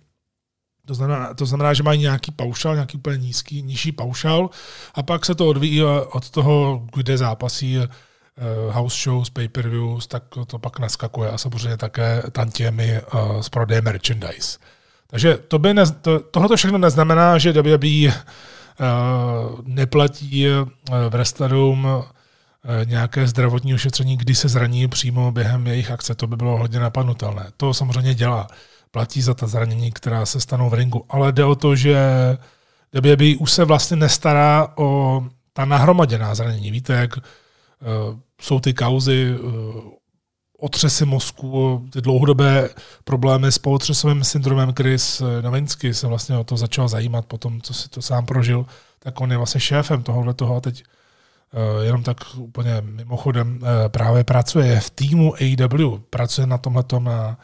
to 0.87 0.95
znamená, 0.95 1.35
to 1.35 1.47
znamená, 1.47 1.75
že 1.75 1.83
mají 1.83 2.01
nějaký 2.01 2.31
paušal, 2.31 2.75
nějaký 2.75 2.99
úplně 2.99 3.19
nízký, 3.19 3.63
nižší 3.63 3.93
paušal 3.93 4.51
a 4.95 5.03
pak 5.03 5.27
se 5.27 5.35
to 5.35 5.47
odvíjí 5.47 5.83
od 6.13 6.31
toho, 6.31 6.87
kde 6.95 7.19
zápasí 7.19 7.79
house 8.71 9.03
shows, 9.03 9.31
pay-per-views, 9.31 10.07
tak 10.07 10.23
to 10.47 10.59
pak 10.59 10.79
naskakuje 10.79 11.31
a 11.31 11.39
samozřejmě 11.39 11.77
také 11.77 12.23
tantiemy 12.33 12.93
eh, 12.93 13.03
z 13.43 13.49
prodeje 13.49 13.81
merchandise. 13.81 14.59
Takže 15.07 15.39
to 15.49 15.59
by 15.59 15.75
ne, 15.75 15.87
to, 15.87 16.21
tohle 16.21 16.57
všechno 16.57 16.79
neznamená, 16.79 17.39
že 17.39 17.53
WWE 17.53 18.07
uh, 18.07 18.15
neplatí 19.63 20.49
uh, 20.49 20.69
wrestlerům 21.09 21.89
nějaké 22.85 23.27
zdravotní 23.27 23.75
ošetření, 23.75 24.17
kdy 24.17 24.35
se 24.35 24.49
zraní 24.49 24.89
přímo 24.89 25.33
během 25.33 25.67
jejich 25.67 25.91
akce. 25.91 26.15
To 26.15 26.27
by 26.27 26.37
bylo 26.37 26.59
hodně 26.59 26.81
napadnutelné. 26.81 27.47
To 27.57 27.75
samozřejmě 27.75 28.15
dělá. 28.15 28.47
Platí 28.91 29.23
za 29.23 29.35
ta 29.35 29.47
zranění, 29.47 29.93
která 29.93 30.27
se 30.27 30.41
stanou 30.41 30.71
v 30.71 30.75
ringu. 30.75 31.05
Ale 31.09 31.33
jde 31.33 31.45
o 31.45 31.55
to, 31.55 31.77
že 31.77 31.99
WWE 32.93 33.37
už 33.39 33.53
se 33.53 33.65
vlastně 33.65 33.97
nestará 33.97 34.69
o 34.77 35.23
ta 35.53 35.65
nahromaděná 35.65 36.35
zranění. 36.35 36.71
Víte, 36.71 36.93
jak 36.93 37.19
jsou 38.41 38.61
ty 38.61 38.75
kauzy 38.75 39.39
uh, 39.39 39.53
otřesy 40.59 41.05
mozku, 41.05 41.85
ty 41.93 42.01
dlouhodobé 42.01 42.69
problémy 43.05 43.53
s 43.53 43.59
pootřesovým 43.59 44.25
syndromem 44.25 44.73
Chris 44.73 45.23
Novinsky 45.41 45.95
se 45.95 46.07
vlastně 46.07 46.37
o 46.37 46.45
to 46.45 46.57
začal 46.57 46.89
zajímat 46.89 47.27
po 47.27 47.39
tom, 47.39 47.61
co 47.61 47.75
si 47.75 47.89
to 47.89 48.03
sám 48.03 48.27
prožil, 48.27 48.67
tak 48.99 49.21
on 49.21 49.31
je 49.31 49.37
vlastně 49.37 49.61
šéfem 49.61 50.03
tohohle 50.03 50.35
toho 50.35 50.57
a 50.57 50.61
teď 50.61 50.85
uh, 51.53 51.85
jenom 51.85 52.03
tak 52.03 52.17
úplně 52.37 52.81
mimochodem 52.81 53.61
právě 53.89 54.25
pracuje 54.25 54.81
v 54.81 54.91
týmu 54.91 55.35
AEW, 55.35 55.99
pracuje 56.11 56.47
na 56.47 56.59
tomhle 56.59 56.85
na, 56.99 57.39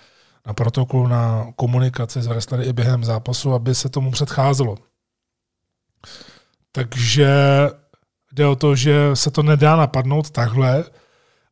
na 0.47 0.55
protokolu, 0.55 1.07
na 1.07 1.47
komunikaci 1.57 2.23
s 2.23 2.27
wrestlery 2.27 2.65
i 2.65 2.73
během 2.73 3.05
zápasu, 3.05 3.53
aby 3.53 3.75
se 3.75 3.89
tomu 3.89 4.11
předcházelo. 4.11 4.77
Takže 6.73 7.31
jde 8.33 8.47
o 8.47 8.57
to, 8.57 8.77
že 8.77 9.11
se 9.15 9.31
to 9.31 9.43
nedá 9.43 9.77
napadnout 9.77 10.31
takhle, 10.31 10.85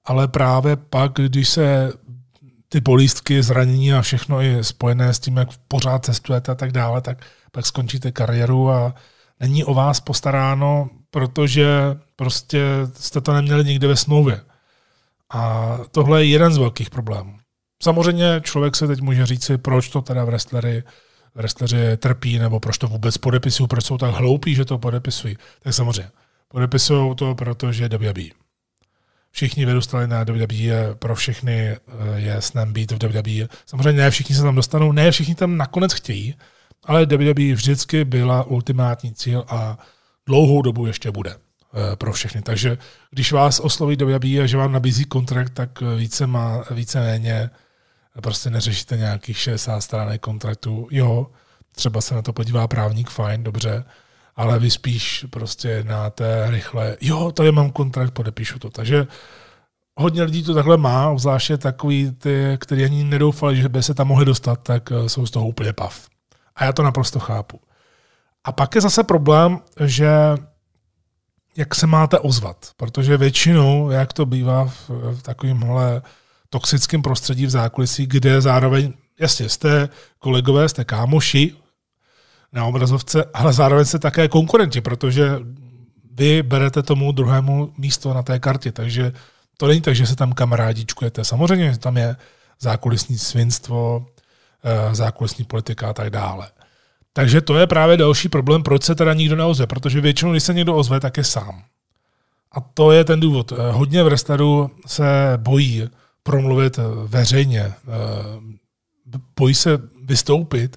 ale 0.04 0.28
právě 0.28 0.76
pak, 0.76 1.12
když 1.12 1.48
se 1.48 1.92
ty 2.68 2.80
bolístky, 2.80 3.42
zranění 3.42 3.92
a 3.92 4.02
všechno 4.02 4.40
je 4.40 4.64
spojené 4.64 5.14
s 5.14 5.18
tím, 5.18 5.36
jak 5.36 5.48
pořád 5.68 6.04
cestujete 6.04 6.52
a 6.52 6.54
tak 6.54 6.72
dále, 6.72 7.00
tak 7.00 7.18
pak 7.52 7.66
skončíte 7.66 8.12
kariéru 8.12 8.70
a 8.70 8.94
není 9.40 9.64
o 9.64 9.74
vás 9.74 10.00
postaráno, 10.00 10.88
protože 11.10 11.68
prostě 12.16 12.64
jste 12.94 13.20
to 13.20 13.32
neměli 13.32 13.64
nikde 13.64 13.88
ve 13.88 13.96
smlouvě. 13.96 14.40
A 15.32 15.78
tohle 15.90 16.24
je 16.24 16.30
jeden 16.30 16.52
z 16.52 16.58
velkých 16.58 16.90
problémů. 16.90 17.36
Samozřejmě 17.82 18.40
člověk 18.42 18.76
se 18.76 18.86
teď 18.86 19.00
může 19.00 19.26
říci, 19.26 19.58
proč 19.58 19.88
to 19.88 20.02
teda 20.02 20.24
wrestlery, 20.24 20.82
wrestleři 21.34 21.96
trpí, 21.96 22.38
nebo 22.38 22.60
proč 22.60 22.78
to 22.78 22.88
vůbec 22.88 23.18
podepisují, 23.18 23.68
proč 23.68 23.84
jsou 23.84 23.98
tak 23.98 24.14
hloupí, 24.14 24.54
že 24.54 24.64
to 24.64 24.78
podepisují. 24.78 25.36
Tak 25.62 25.74
samozřejmě, 25.74 26.10
podepisují 26.52 27.16
to, 27.16 27.34
protože 27.34 27.88
WWE 27.88 28.40
všichni 29.30 29.66
vyrůstali 29.66 30.06
na 30.06 30.24
WWE, 30.24 30.94
pro 30.94 31.14
všechny 31.14 31.68
eh, 31.68 31.78
je 32.14 32.42
snem 32.42 32.72
být 32.72 32.92
v 32.92 32.98
WWE. 33.02 33.48
Samozřejmě 33.66 34.02
ne 34.02 34.10
všichni 34.10 34.34
se 34.34 34.42
tam 34.42 34.54
dostanou, 34.54 34.92
ne 34.92 35.10
všichni 35.10 35.34
tam 35.34 35.56
nakonec 35.56 35.92
chtějí, 35.92 36.34
ale 36.84 37.06
WWE 37.06 37.52
vždycky 37.54 38.04
byla 38.04 38.44
ultimátní 38.44 39.14
cíl 39.14 39.44
a 39.48 39.78
dlouhou 40.26 40.62
dobu 40.62 40.86
ještě 40.86 41.10
bude 41.10 41.30
eh, 41.34 41.96
pro 41.96 42.12
všechny. 42.12 42.42
Takže 42.42 42.78
když 43.10 43.32
vás 43.32 43.60
osloví 43.60 43.96
WWE 43.96 44.42
a 44.42 44.46
že 44.46 44.56
vám 44.56 44.72
nabízí 44.72 45.04
kontrakt, 45.04 45.50
tak 45.50 45.82
více 45.96 46.26
má, 46.26 46.64
více 46.70 47.00
méně 47.00 47.50
prostě 48.22 48.50
neřešíte 48.50 48.96
nějakých 48.96 49.38
60 49.38 49.80
stránek 49.80 50.20
kontraktu. 50.20 50.88
Jo, 50.90 51.26
třeba 51.74 52.00
se 52.00 52.14
na 52.14 52.22
to 52.22 52.32
podívá 52.32 52.68
právník, 52.68 53.10
fajn, 53.10 53.42
dobře, 53.44 53.84
ale 54.40 54.58
vy 54.58 54.70
spíš 54.70 55.26
prostě 55.30 55.86
té 56.10 56.46
rychle, 56.50 56.96
jo, 57.00 57.32
tady 57.32 57.52
mám 57.52 57.70
kontrakt, 57.70 58.10
podepíšu 58.10 58.58
to. 58.58 58.70
Takže 58.70 59.06
hodně 59.96 60.22
lidí 60.22 60.42
to 60.42 60.54
takhle 60.54 60.76
má, 60.76 61.08
obzvláště 61.08 61.58
takový 61.58 62.10
ty, 62.10 62.56
kteří 62.60 62.84
ani 62.84 63.04
nedoufali, 63.04 63.56
že 63.56 63.68
by 63.68 63.82
se 63.82 63.94
tam 63.94 64.08
mohli 64.08 64.24
dostat, 64.24 64.56
tak 64.62 64.92
eh, 64.92 65.08
jsou 65.08 65.26
z 65.26 65.30
toho 65.30 65.48
úplně 65.48 65.72
pav. 65.72 66.08
A 66.56 66.64
já 66.64 66.72
to 66.72 66.82
naprosto 66.82 67.18
chápu. 67.18 67.60
A 68.44 68.52
pak 68.52 68.74
je 68.74 68.80
zase 68.80 69.04
problém, 69.04 69.58
že 69.84 70.10
jak 71.56 71.74
se 71.74 71.86
máte 71.86 72.18
ozvat, 72.18 72.70
protože 72.76 73.16
většinou, 73.16 73.90
jak 73.90 74.12
to 74.12 74.26
bývá 74.26 74.64
v, 74.64 74.90
v 74.90 75.22
takovémhle 75.22 76.02
toxickém 76.50 77.02
prostředí 77.02 77.46
v 77.46 77.50
zákulisí, 77.50 78.06
kde 78.06 78.40
zároveň, 78.40 78.92
jasně, 79.18 79.48
jste 79.48 79.88
kolegové, 80.18 80.68
jste 80.68 80.84
kámoši, 80.84 81.56
na 82.52 82.64
obrazovce, 82.64 83.24
ale 83.34 83.52
zároveň 83.52 83.84
se 83.84 83.98
také 83.98 84.28
konkurenti, 84.28 84.80
protože 84.80 85.38
vy 86.14 86.42
berete 86.42 86.82
tomu 86.82 87.12
druhému 87.12 87.72
místo 87.78 88.14
na 88.14 88.22
té 88.22 88.38
kartě, 88.38 88.72
takže 88.72 89.12
to 89.56 89.66
není 89.66 89.80
tak, 89.80 89.94
že 89.94 90.06
se 90.06 90.16
tam 90.16 90.32
kamarádičkujete. 90.32 91.24
Samozřejmě 91.24 91.78
tam 91.78 91.96
je 91.96 92.16
zákulisní 92.60 93.18
svinstvo, 93.18 94.06
eh, 94.64 94.94
zákulisní 94.94 95.44
politika 95.44 95.90
a 95.90 95.92
tak 95.92 96.10
dále. 96.10 96.48
Takže 97.12 97.40
to 97.40 97.58
je 97.58 97.66
právě 97.66 97.96
další 97.96 98.28
problém, 98.28 98.62
proč 98.62 98.82
se 98.82 98.94
teda 98.94 99.14
nikdo 99.14 99.36
neozve, 99.36 99.66
protože 99.66 100.00
většinou, 100.00 100.30
když 100.30 100.42
se 100.42 100.54
někdo 100.54 100.76
ozve, 100.76 101.00
tak 101.00 101.16
je 101.16 101.24
sám. 101.24 101.62
A 102.52 102.60
to 102.60 102.92
je 102.92 103.04
ten 103.04 103.20
důvod. 103.20 103.52
Eh, 103.52 103.72
hodně 103.72 104.02
v 104.02 104.08
restaru 104.08 104.70
se 104.86 105.04
bojí 105.36 105.88
promluvit 106.22 106.78
eh, 106.78 106.82
veřejně, 107.06 107.72
bojí 109.36 109.54
se 109.54 109.78
vystoupit, 110.04 110.76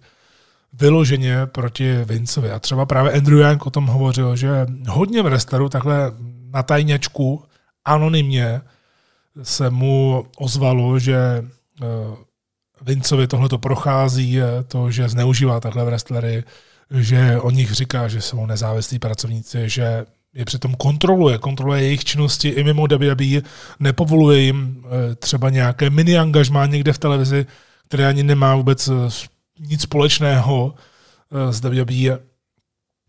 vyloženě 0.74 1.46
proti 1.46 1.98
Vincovi. 2.06 2.52
A 2.52 2.60
třeba 2.60 2.86
právě 2.86 3.12
Andrew 3.12 3.40
Young 3.40 3.66
o 3.66 3.70
tom 3.70 3.86
hovořil, 3.86 4.36
že 4.36 4.66
hodně 4.88 5.22
v 5.22 5.26
wrestleru 5.26 5.70
takhle 5.70 6.12
na 6.54 6.64
tajněčku, 6.64 7.44
anonymně 7.86 8.62
se 9.44 9.70
mu 9.70 10.26
ozvalo, 10.38 11.00
že 11.00 11.18
eh, 11.18 11.86
Vincovi 12.82 13.28
tohle 13.28 13.50
to 13.50 13.58
prochází, 13.58 14.40
to, 14.68 14.92
že 14.92 15.10
zneužívá 15.10 15.60
takhle 15.60 15.86
wrestlery, 15.86 16.44
že 16.92 17.40
o 17.42 17.52
nich 17.52 17.72
říká, 17.72 18.08
že 18.08 18.22
jsou 18.22 18.46
nezávislí 18.46 19.00
pracovníci, 19.00 19.70
že 19.70 20.06
je 20.34 20.46
přitom 20.46 20.76
kontroluje, 20.76 21.38
kontroluje 21.38 21.82
jejich 21.82 22.06
činnosti 22.06 22.50
i 22.50 22.64
mimo 22.64 22.88
WWE, 22.88 23.42
nepovoluje 23.80 24.40
jim 24.40 24.84
eh, 24.86 25.16
třeba 25.16 25.50
nějaké 25.50 25.90
mini 25.90 26.18
angažmá 26.18 26.66
někde 26.66 26.94
v 26.94 26.98
televizi, 26.98 27.46
které 27.88 28.08
ani 28.08 28.24
nemá 28.24 28.56
vůbec 28.56 28.88
eh, 28.88 28.94
nic 29.60 29.82
společného 29.82 30.76
eh, 31.32 31.54
s 31.54 31.60
WWE. 31.60 32.20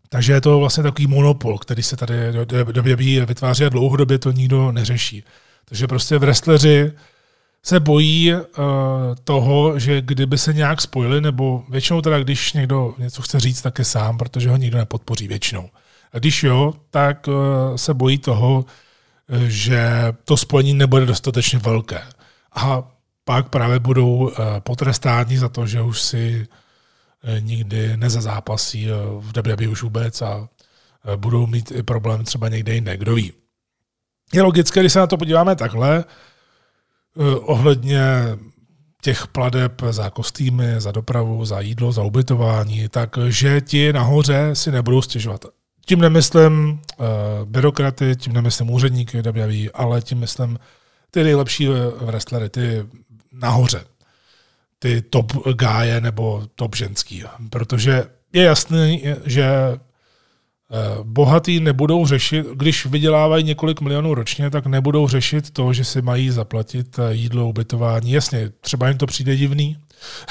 Takže 0.09 0.33
je 0.33 0.41
to 0.41 0.59
vlastně 0.59 0.83
takový 0.83 1.07
monopol, 1.07 1.57
který 1.57 1.83
se 1.83 1.97
tady 1.97 2.31
WWE 2.63 3.25
vytváří 3.25 3.65
a 3.65 3.69
dlouhodobě 3.69 4.19
to 4.19 4.31
nikdo 4.31 4.71
neřeší. 4.71 5.23
Takže 5.65 5.87
prostě 5.87 6.17
wrestleri 6.17 6.91
se 7.63 7.79
bojí 7.79 8.33
uh, 8.33 8.41
toho, 9.23 9.79
že 9.79 10.01
kdyby 10.01 10.37
se 10.37 10.53
nějak 10.53 10.81
spojili, 10.81 11.21
nebo 11.21 11.63
většinou 11.69 12.01
teda, 12.01 12.19
když 12.19 12.53
někdo 12.53 12.95
něco 12.97 13.21
chce 13.21 13.39
říct, 13.39 13.61
tak 13.61 13.79
je 13.79 13.85
sám, 13.85 14.17
protože 14.17 14.49
ho 14.49 14.57
nikdo 14.57 14.77
nepodpoří 14.77 15.27
většinou. 15.27 15.69
A 16.13 16.19
když 16.19 16.43
jo, 16.43 16.73
tak 16.89 17.27
uh, 17.27 17.33
se 17.75 17.93
bojí 17.93 18.17
toho, 18.17 18.65
že 19.47 19.89
to 20.23 20.37
spojení 20.37 20.73
nebude 20.73 21.05
dostatečně 21.05 21.59
velké. 21.59 22.01
A 22.55 22.91
pak 23.25 23.49
právě 23.49 23.79
budou 23.79 24.31
eh, 24.31 24.35
potrestáni 24.59 25.37
za 25.37 25.49
to, 25.49 25.67
že 25.67 25.81
už 25.81 26.01
si 26.01 26.47
eh, 27.23 27.41
nikdy 27.41 27.97
nezazápasí 27.97 28.87
eh, 28.89 28.93
v 29.19 29.37
WWE 29.37 29.67
už 29.67 29.83
vůbec 29.83 30.21
a 30.21 30.49
budou 31.15 31.47
mít 31.47 31.71
i 31.71 31.83
problém 31.83 32.23
třeba 32.23 32.49
někde 32.49 32.73
jinde, 32.73 32.97
kdo 32.97 33.15
ví. 33.15 33.33
Je 34.33 34.41
logické, 34.41 34.79
když 34.79 34.93
se 34.93 34.99
na 34.99 35.07
to 35.07 35.17
podíváme 35.17 35.55
takhle, 35.55 36.03
ohledně 37.41 38.01
těch 39.01 39.27
pladeb 39.27 39.81
za 39.89 40.09
kostýmy, 40.09 40.75
za 40.77 40.91
dopravu, 40.91 41.45
za 41.45 41.59
jídlo, 41.59 41.91
za 41.91 42.03
ubytování, 42.03 42.89
takže 42.89 43.61
ti 43.61 43.93
nahoře 43.93 44.49
si 44.53 44.71
nebudou 44.71 45.01
stěžovat. 45.01 45.45
Tím 45.85 46.01
nemyslím 46.01 46.69
uh, 46.69 47.05
byrokraty, 47.45 48.15
tím 48.15 48.33
nemyslím 48.33 48.69
úředníky 48.69 49.21
WWE, 49.21 49.69
ale 49.73 50.01
tím 50.01 50.19
myslím 50.19 50.59
ty 51.11 51.23
nejlepší 51.23 51.67
wrestlery, 52.01 52.49
ty 52.49 52.85
nahoře. 53.35 53.83
Ty 54.79 55.01
top 55.01 55.47
gáje 55.55 56.01
nebo 56.01 56.43
top 56.55 56.75
ženský. 56.75 57.23
Protože 57.49 58.03
je 58.35 58.43
jasný, 58.43 59.03
že 59.25 59.45
eh, 59.45 59.79
bohatý 61.03 61.59
nebudou 61.59 62.05
řešit, 62.05 62.45
když 62.53 62.85
vydělávají 62.85 63.43
několik 63.43 63.81
milionů 63.81 64.13
ročně, 64.13 64.49
tak 64.49 64.65
nebudou 64.65 65.07
řešit 65.07 65.51
to, 65.51 65.73
že 65.73 65.85
si 65.85 66.01
mají 66.01 66.29
zaplatit 66.29 66.99
eh, 66.99 67.13
jídlo, 67.13 67.49
ubytování. 67.49 68.11
Jasně, 68.11 68.51
třeba 68.61 68.87
jim 68.87 68.97
to 68.97 69.05
přijde 69.05 69.35
divný. 69.35 69.77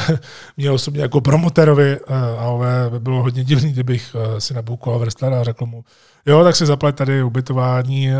Mně 0.56 0.70
osobně 0.70 1.02
jako 1.02 1.20
promoterovi 1.20 1.96
eh, 1.96 2.14
ale 2.38 2.90
by 2.90 3.00
bylo 3.00 3.22
hodně 3.22 3.44
divný, 3.44 3.72
kdybych 3.72 4.16
si 4.38 4.54
nabukoval 4.54 4.98
wrestlera 4.98 5.40
a 5.40 5.44
řekl 5.44 5.66
mu, 5.66 5.84
jo, 6.26 6.44
tak 6.44 6.56
si 6.56 6.66
zaplať 6.66 6.94
tady 6.96 7.22
ubytování, 7.22 8.10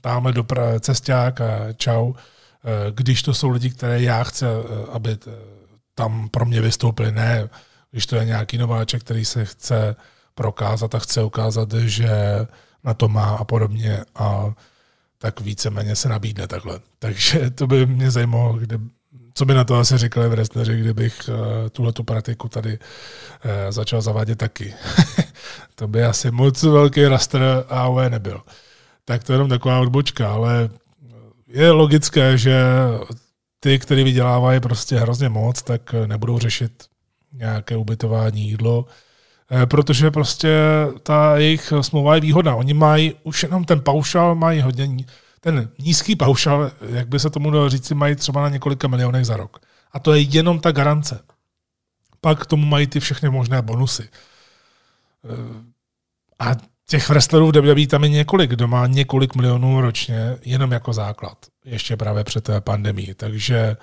tamhle 0.00 0.32
do 0.32 0.44
cesták 0.80 1.40
a 1.40 1.72
čau. 1.76 2.12
Eh, 2.64 2.92
když 2.92 3.22
to 3.22 3.34
jsou 3.34 3.48
lidi, 3.48 3.70
které 3.70 4.02
já 4.02 4.24
chci, 4.24 4.44
eh, 4.44 4.48
aby 4.92 5.18
tam 5.94 6.28
pro 6.28 6.46
mě 6.46 6.60
vystoupili, 6.60 7.12
ne 7.12 7.48
když 7.90 8.06
to 8.06 8.16
je 8.16 8.24
nějaký 8.24 8.58
nováček, 8.58 9.04
který 9.04 9.24
se 9.24 9.44
chce 9.44 9.96
prokázat 10.34 10.94
a 10.94 10.98
chce 10.98 11.22
ukázat, 11.22 11.72
že 11.72 12.10
na 12.84 12.94
to 12.94 13.08
má 13.08 13.36
a 13.36 13.44
podobně 13.44 14.04
a 14.14 14.54
tak 15.18 15.40
víceméně 15.40 15.96
se 15.96 16.08
nabídne 16.08 16.46
takhle. 16.46 16.80
Takže 16.98 17.50
to 17.50 17.66
by 17.66 17.86
mě 17.86 18.10
zajímalo, 18.10 18.52
kde, 18.52 18.78
co 19.34 19.44
by 19.44 19.54
na 19.54 19.64
to 19.64 19.78
asi 19.78 19.98
říkali 19.98 20.28
v 20.28 20.30
wrestleri, 20.30 20.80
kdybych 20.80 21.20
uh, 21.28 21.68
tuhle 21.68 21.92
tu 21.92 22.04
praktiku 22.04 22.48
tady 22.48 22.78
uh, 22.78 23.50
začal 23.70 24.02
zavádět 24.02 24.38
taky. 24.38 24.74
to 25.74 25.88
by 25.88 26.04
asi 26.04 26.30
moc 26.30 26.62
velký 26.62 27.04
raster 27.04 27.42
AOE 27.68 28.10
nebyl. 28.10 28.40
Tak 29.04 29.24
to 29.24 29.32
je 29.32 29.34
jenom 29.34 29.48
taková 29.48 29.80
odbočka, 29.80 30.32
ale 30.32 30.70
je 31.50 31.70
logické, 31.70 32.38
že 32.38 32.62
ty, 33.60 33.78
kteří 33.78 34.04
vydělávají 34.04 34.60
prostě 34.60 34.96
hrozně 34.96 35.28
moc, 35.28 35.62
tak 35.62 35.94
nebudou 36.06 36.38
řešit 36.38 36.84
nějaké 37.32 37.76
ubytování, 37.76 38.48
jídlo, 38.48 38.86
eh, 39.50 39.66
protože 39.66 40.10
prostě 40.10 40.58
ta 41.02 41.36
jejich 41.36 41.72
smlouva 41.80 42.14
je 42.14 42.20
výhodná. 42.20 42.54
Oni 42.54 42.74
mají 42.74 43.14
už 43.22 43.42
jenom 43.42 43.64
ten 43.64 43.80
paušal, 43.80 44.34
mají 44.34 44.60
hodně, 44.60 44.88
ten 45.40 45.70
nízký 45.78 46.16
paušal, 46.16 46.70
jak 46.88 47.08
by 47.08 47.18
se 47.18 47.30
tomu 47.30 47.50
dalo 47.50 47.68
říct, 47.68 47.90
mají 47.90 48.16
třeba 48.16 48.42
na 48.42 48.48
několika 48.48 48.88
milionech 48.88 49.26
za 49.26 49.36
rok. 49.36 49.58
A 49.92 49.98
to 49.98 50.12
je 50.14 50.20
jenom 50.20 50.60
ta 50.60 50.72
garance. 50.72 51.20
Pak 52.20 52.42
k 52.42 52.46
tomu 52.46 52.66
mají 52.66 52.86
ty 52.86 53.00
všechny 53.00 53.30
možné 53.30 53.62
bonusy. 53.62 54.08
Eh, 55.24 55.64
a 56.38 56.54
těch 56.90 57.08
wrestlerů 57.08 57.46
v 57.46 57.56
WWE 57.56 57.86
tam 57.86 58.04
je 58.04 58.10
několik, 58.10 58.50
kdo 58.50 58.68
má 58.68 58.86
několik 58.86 59.34
milionů 59.34 59.80
ročně, 59.80 60.36
jenom 60.44 60.72
jako 60.72 60.92
základ, 60.92 61.38
ještě 61.64 61.96
právě 61.96 62.24
před 62.24 62.44
té 62.44 62.60
pandemii. 62.60 63.14
Takže 63.14 63.76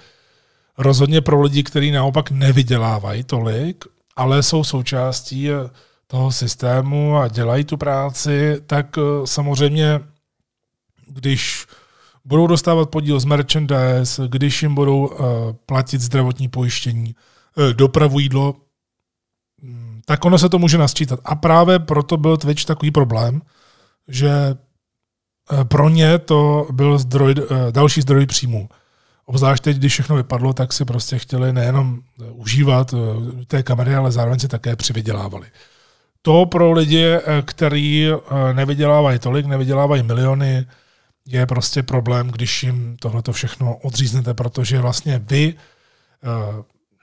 rozhodně 0.77 1.21
pro 1.21 1.41
lidi, 1.41 1.63
kteří 1.63 1.91
naopak 1.91 2.31
nevydělávají 2.31 3.23
tolik, 3.23 3.85
ale 4.15 4.43
jsou 4.43 4.63
součástí 4.63 5.49
toho 6.07 6.31
systému 6.31 7.17
a 7.17 7.27
dělají 7.27 7.63
tu 7.63 7.77
práci, 7.77 8.61
tak 8.67 8.97
eh, 8.97 9.01
samozřejmě, 9.27 9.99
když 11.07 11.65
budou 12.25 12.47
dostávat 12.47 12.89
podíl 12.89 13.19
z 13.19 13.25
merchandise, 13.25 14.27
když 14.27 14.61
jim 14.61 14.75
budou 14.75 15.07
uh, 15.07 15.17
platit 15.65 16.01
zdravotní 16.01 16.47
pojištění, 16.47 17.15
uh, 17.55 17.73
dopravu 17.73 18.19
jídlo, 18.19 18.55
tak 20.09 20.25
ono 20.25 20.37
se 20.37 20.49
to 20.49 20.59
může 20.59 20.77
nasčítat. 20.77 21.19
A 21.25 21.35
právě 21.35 21.79
proto 21.79 22.17
byl 22.17 22.37
Twitch 22.37 22.65
takový 22.65 22.91
problém, 22.91 23.41
že 24.07 24.29
eh, 24.29 25.65
pro 25.65 25.89
ně 25.89 26.19
to 26.19 26.67
byl 26.71 26.97
zdroj, 26.97 27.35
eh, 27.37 27.71
další 27.71 28.01
zdroj 28.01 28.25
příjmů. 28.25 28.69
Obzvlášť 29.25 29.63
teď, 29.63 29.77
když 29.77 29.93
všechno 29.93 30.15
vypadlo, 30.15 30.53
tak 30.53 30.73
si 30.73 30.85
prostě 30.85 31.19
chtěli 31.19 31.53
nejenom 31.53 31.99
eh, 31.99 32.23
užívat 32.31 32.93
té 33.47 33.63
kamery, 33.63 33.95
ale 33.95 34.11
zároveň 34.11 34.39
si 34.39 34.47
také 34.47 34.75
přivydělávali. 34.75 35.47
To 36.21 36.45
pro 36.45 36.71
lidi, 36.71 37.05
kteří 37.45 38.07
nevydělávají 38.53 39.19
tolik, 39.19 39.45
nevydělávají 39.45 40.03
miliony, 40.03 40.65
je 41.25 41.45
prostě 41.45 41.83
problém, 41.83 42.27
když 42.27 42.63
jim 42.63 42.97
tohleto 42.99 43.31
všechno 43.31 43.77
odříznete, 43.77 44.33
protože 44.33 44.79
vlastně 44.79 45.19
vy 45.19 45.55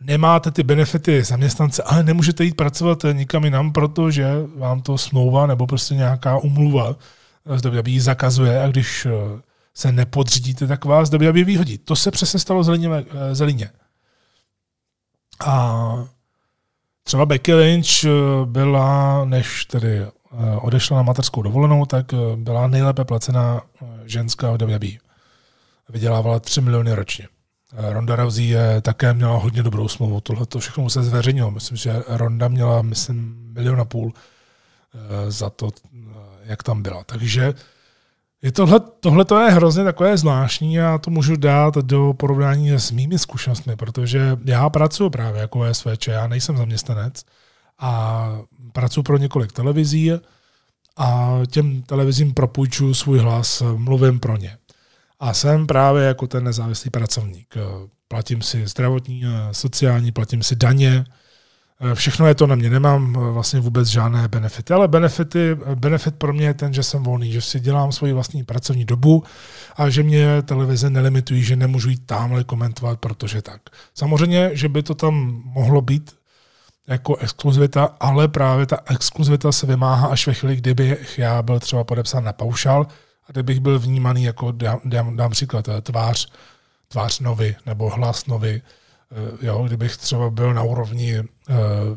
nemáte 0.00 0.50
ty 0.50 0.62
benefity 0.62 1.22
zaměstnance, 1.22 1.82
ale 1.82 2.02
nemůžete 2.02 2.44
jít 2.44 2.56
pracovat 2.56 2.98
nikam 3.12 3.44
jinam, 3.44 3.72
protože 3.72 4.28
vám 4.56 4.82
to 4.82 4.98
smlouva 4.98 5.46
nebo 5.46 5.66
prostě 5.66 5.94
nějaká 5.94 6.38
umluva 6.38 6.96
z 7.56 7.62
WWE 7.62 8.00
zakazuje 8.00 8.62
a 8.62 8.68
když 8.68 9.06
eh, 9.06 9.10
se 9.74 9.92
nepodřídíte, 9.92 10.66
tak 10.66 10.84
vás 10.84 11.10
WWE 11.10 11.32
vyhodí. 11.32 11.78
To 11.78 11.96
se 11.96 12.10
přesně 12.10 12.40
stalo 12.40 12.64
Zelině. 12.64 12.88
Eh, 12.88 13.34
Zelině. 13.34 13.70
A 15.46 16.08
třeba 17.02 17.26
Becky 17.26 17.54
Lynch 17.54 18.04
eh, 18.04 18.10
byla, 18.44 19.24
než 19.24 19.64
tedy 19.64 20.06
odešla 20.60 20.96
na 20.96 21.02
materskou 21.02 21.42
dovolenou, 21.42 21.86
tak 21.86 22.06
byla 22.36 22.66
nejlépe 22.66 23.04
placená 23.04 23.62
ženská 24.04 24.50
v 24.50 24.56
WWE. 24.56 24.88
Vydělávala 25.88 26.40
3 26.40 26.60
miliony 26.60 26.92
ročně. 26.92 27.28
Ronda 27.76 28.16
Rousey 28.16 28.44
je, 28.44 28.80
také 28.80 29.14
měla 29.14 29.36
hodně 29.36 29.62
dobrou 29.62 29.88
smlouvu. 29.88 30.20
Tohle 30.20 30.46
to 30.46 30.58
všechno 30.58 30.90
se 30.90 31.02
zveřejnilo. 31.02 31.50
Myslím, 31.50 31.76
že 31.76 32.02
Ronda 32.08 32.48
měla, 32.48 32.82
myslím, 32.82 33.36
milion 33.52 33.80
a 33.80 33.84
půl 33.84 34.12
eh, 34.14 35.30
za 35.30 35.50
to, 35.50 35.70
eh, 35.94 35.98
jak 36.44 36.62
tam 36.62 36.82
byla. 36.82 37.04
Takže 37.04 37.54
je 38.42 38.52
tohle, 38.52 38.80
tohle 39.00 39.24
to 39.24 39.40
je 39.40 39.50
hrozně 39.50 39.84
takové 39.84 40.18
zvláštní 40.18 40.80
a 40.80 40.98
to 40.98 41.10
můžu 41.10 41.36
dát 41.36 41.74
do 41.74 42.14
porovnání 42.16 42.70
s 42.70 42.90
mými 42.90 43.18
zkušenostmi, 43.18 43.76
protože 43.76 44.36
já 44.44 44.70
pracuji 44.70 45.10
právě 45.10 45.40
jako 45.40 45.74
SVČ, 45.74 46.06
já 46.06 46.26
nejsem 46.26 46.56
zaměstnanec 46.56 47.24
a 47.78 48.28
pracuji 48.72 49.02
pro 49.02 49.16
několik 49.16 49.52
televizí 49.52 50.12
a 50.96 51.38
těm 51.50 51.82
televizím 51.82 52.34
propůjčuji 52.34 52.94
svůj 52.94 53.18
hlas, 53.18 53.62
mluvím 53.76 54.20
pro 54.20 54.36
ně. 54.36 54.58
A 55.20 55.34
jsem 55.34 55.66
právě 55.66 56.04
jako 56.04 56.26
ten 56.26 56.44
nezávislý 56.44 56.90
pracovník. 56.90 57.54
Platím 58.08 58.42
si 58.42 58.66
zdravotní, 58.66 59.22
sociální, 59.52 60.12
platím 60.12 60.42
si 60.42 60.56
daně, 60.56 61.04
Všechno 61.94 62.26
je 62.26 62.34
to 62.34 62.46
na 62.46 62.54
mě, 62.54 62.70
nemám 62.70 63.12
vlastně 63.12 63.60
vůbec 63.60 63.88
žádné 63.88 64.28
benefity, 64.28 64.74
ale 64.74 64.88
benefity, 64.88 65.56
benefit 65.74 66.14
pro 66.16 66.32
mě 66.32 66.46
je 66.46 66.54
ten, 66.54 66.74
že 66.74 66.82
jsem 66.82 67.02
volný, 67.02 67.32
že 67.32 67.40
si 67.40 67.60
dělám 67.60 67.92
svoji 67.92 68.12
vlastní 68.12 68.44
pracovní 68.44 68.84
dobu 68.84 69.24
a 69.76 69.90
že 69.90 70.02
mě 70.02 70.42
televize 70.42 70.90
nelimitují, 70.90 71.42
že 71.42 71.56
nemůžu 71.56 71.88
jít 71.88 72.06
tamhle 72.06 72.44
komentovat, 72.44 73.00
protože 73.00 73.42
tak. 73.42 73.60
Samozřejmě, 73.94 74.50
že 74.52 74.68
by 74.68 74.82
to 74.82 74.94
tam 74.94 75.42
mohlo 75.44 75.80
být 75.80 76.14
jako 76.86 77.16
exkluzivita, 77.16 77.84
ale 78.00 78.28
právě 78.28 78.66
ta 78.66 78.78
exkluzivita 78.86 79.52
se 79.52 79.66
vymáhá 79.66 80.08
až 80.08 80.26
ve 80.26 80.34
chvíli, 80.34 80.56
kdyby 80.56 80.98
já 81.18 81.42
byl 81.42 81.60
třeba 81.60 81.84
podepsán 81.84 82.24
na 82.24 82.32
paušal, 82.32 82.86
a 83.26 83.32
kdybych 83.32 83.60
byl 83.60 83.78
vnímaný 83.78 84.24
jako, 84.24 84.52
dám, 84.84 85.16
dám, 85.16 85.30
příklad, 85.30 85.68
eh, 85.68 85.80
tvář, 85.80 86.32
tvář 86.88 87.20
novy 87.20 87.56
nebo 87.66 87.90
hlas 87.90 88.26
novy, 88.26 88.62
eh, 88.62 89.46
jo, 89.46 89.64
kdybych 89.66 89.96
třeba 89.96 90.30
byl 90.30 90.54
na 90.54 90.62
úrovni 90.62 91.20
uh, 91.20 91.26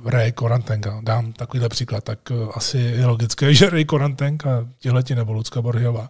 Ray 0.10 0.32
Korantenka, 0.32 1.00
dám 1.04 1.34
takovýhle 1.34 1.70
příklad, 1.70 2.04
tak 2.04 2.32
asi 2.54 2.78
je 2.78 3.06
logické, 3.06 3.54
že 3.54 3.70
Ray 3.70 3.86
Korantenka, 3.86 4.68
tihleti 4.80 5.16
nebo 5.16 5.34
Lucka 5.34 5.62
Borhiova, 5.62 6.10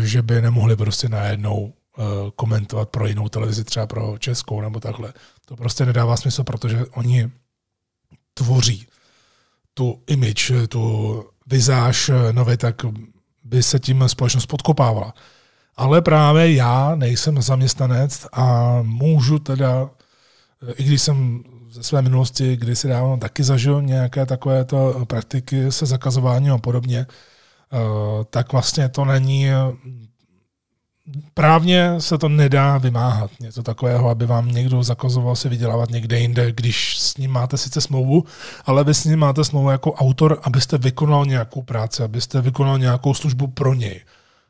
že 0.00 0.22
by 0.22 0.42
nemohli 0.42 0.76
prostě 0.76 1.08
najednou 1.08 1.72
komentovat 2.36 2.88
pro 2.88 3.06
jinou 3.06 3.28
televizi, 3.28 3.64
třeba 3.64 3.86
pro 3.86 4.18
českou 4.18 4.60
nebo 4.60 4.80
takhle. 4.80 5.12
To 5.46 5.56
prostě 5.56 5.86
nedává 5.86 6.16
smysl, 6.16 6.44
protože 6.44 6.86
oni 6.86 7.30
tvoří 8.34 8.86
tu 9.74 10.02
image, 10.06 10.52
tu 10.68 11.24
vizáž 11.46 12.10
nově, 12.32 12.56
tak 12.56 12.84
by 13.50 13.62
se 13.62 13.78
tím 13.78 14.04
společnost 14.06 14.46
podkopávala. 14.46 15.14
Ale 15.76 16.02
právě 16.02 16.54
já 16.54 16.94
nejsem 16.94 17.42
zaměstnanec 17.42 18.26
a 18.32 18.78
můžu 18.82 19.38
teda, 19.38 19.90
i 20.76 20.84
když 20.84 21.02
jsem 21.02 21.44
ze 21.70 21.82
své 21.82 22.02
minulosti 22.02 22.56
kdysi 22.56 22.88
dávno 22.88 23.16
taky 23.16 23.42
zažil 23.42 23.82
nějaké 23.82 24.26
takovéto 24.26 25.04
praktiky 25.08 25.72
se 25.72 25.86
zakazováním 25.86 26.52
a 26.52 26.58
podobně, 26.58 27.06
eh, 27.06 27.76
tak 28.30 28.52
vlastně 28.52 28.88
to 28.88 29.04
není 29.04 29.46
právně 31.34 32.00
se 32.00 32.18
to 32.18 32.28
nedá 32.28 32.78
vymáhat. 32.78 33.30
Něco 33.40 33.62
takového, 33.62 34.08
aby 34.08 34.26
vám 34.26 34.48
někdo 34.48 34.82
zakazoval 34.82 35.36
si 35.36 35.48
vydělávat 35.48 35.90
někde 35.90 36.18
jinde, 36.18 36.52
když 36.52 36.98
s 36.98 37.16
ním 37.16 37.30
máte 37.30 37.56
sice 37.56 37.80
smlouvu, 37.80 38.24
ale 38.66 38.84
vy 38.84 38.94
s 38.94 39.04
ním 39.04 39.18
máte 39.18 39.44
smlouvu 39.44 39.70
jako 39.70 39.92
autor, 39.92 40.40
abyste 40.42 40.78
vykonal 40.78 41.26
nějakou 41.26 41.62
práci, 41.62 42.02
abyste 42.02 42.40
vykonal 42.40 42.78
nějakou 42.78 43.14
službu 43.14 43.46
pro 43.46 43.74
něj. 43.74 44.00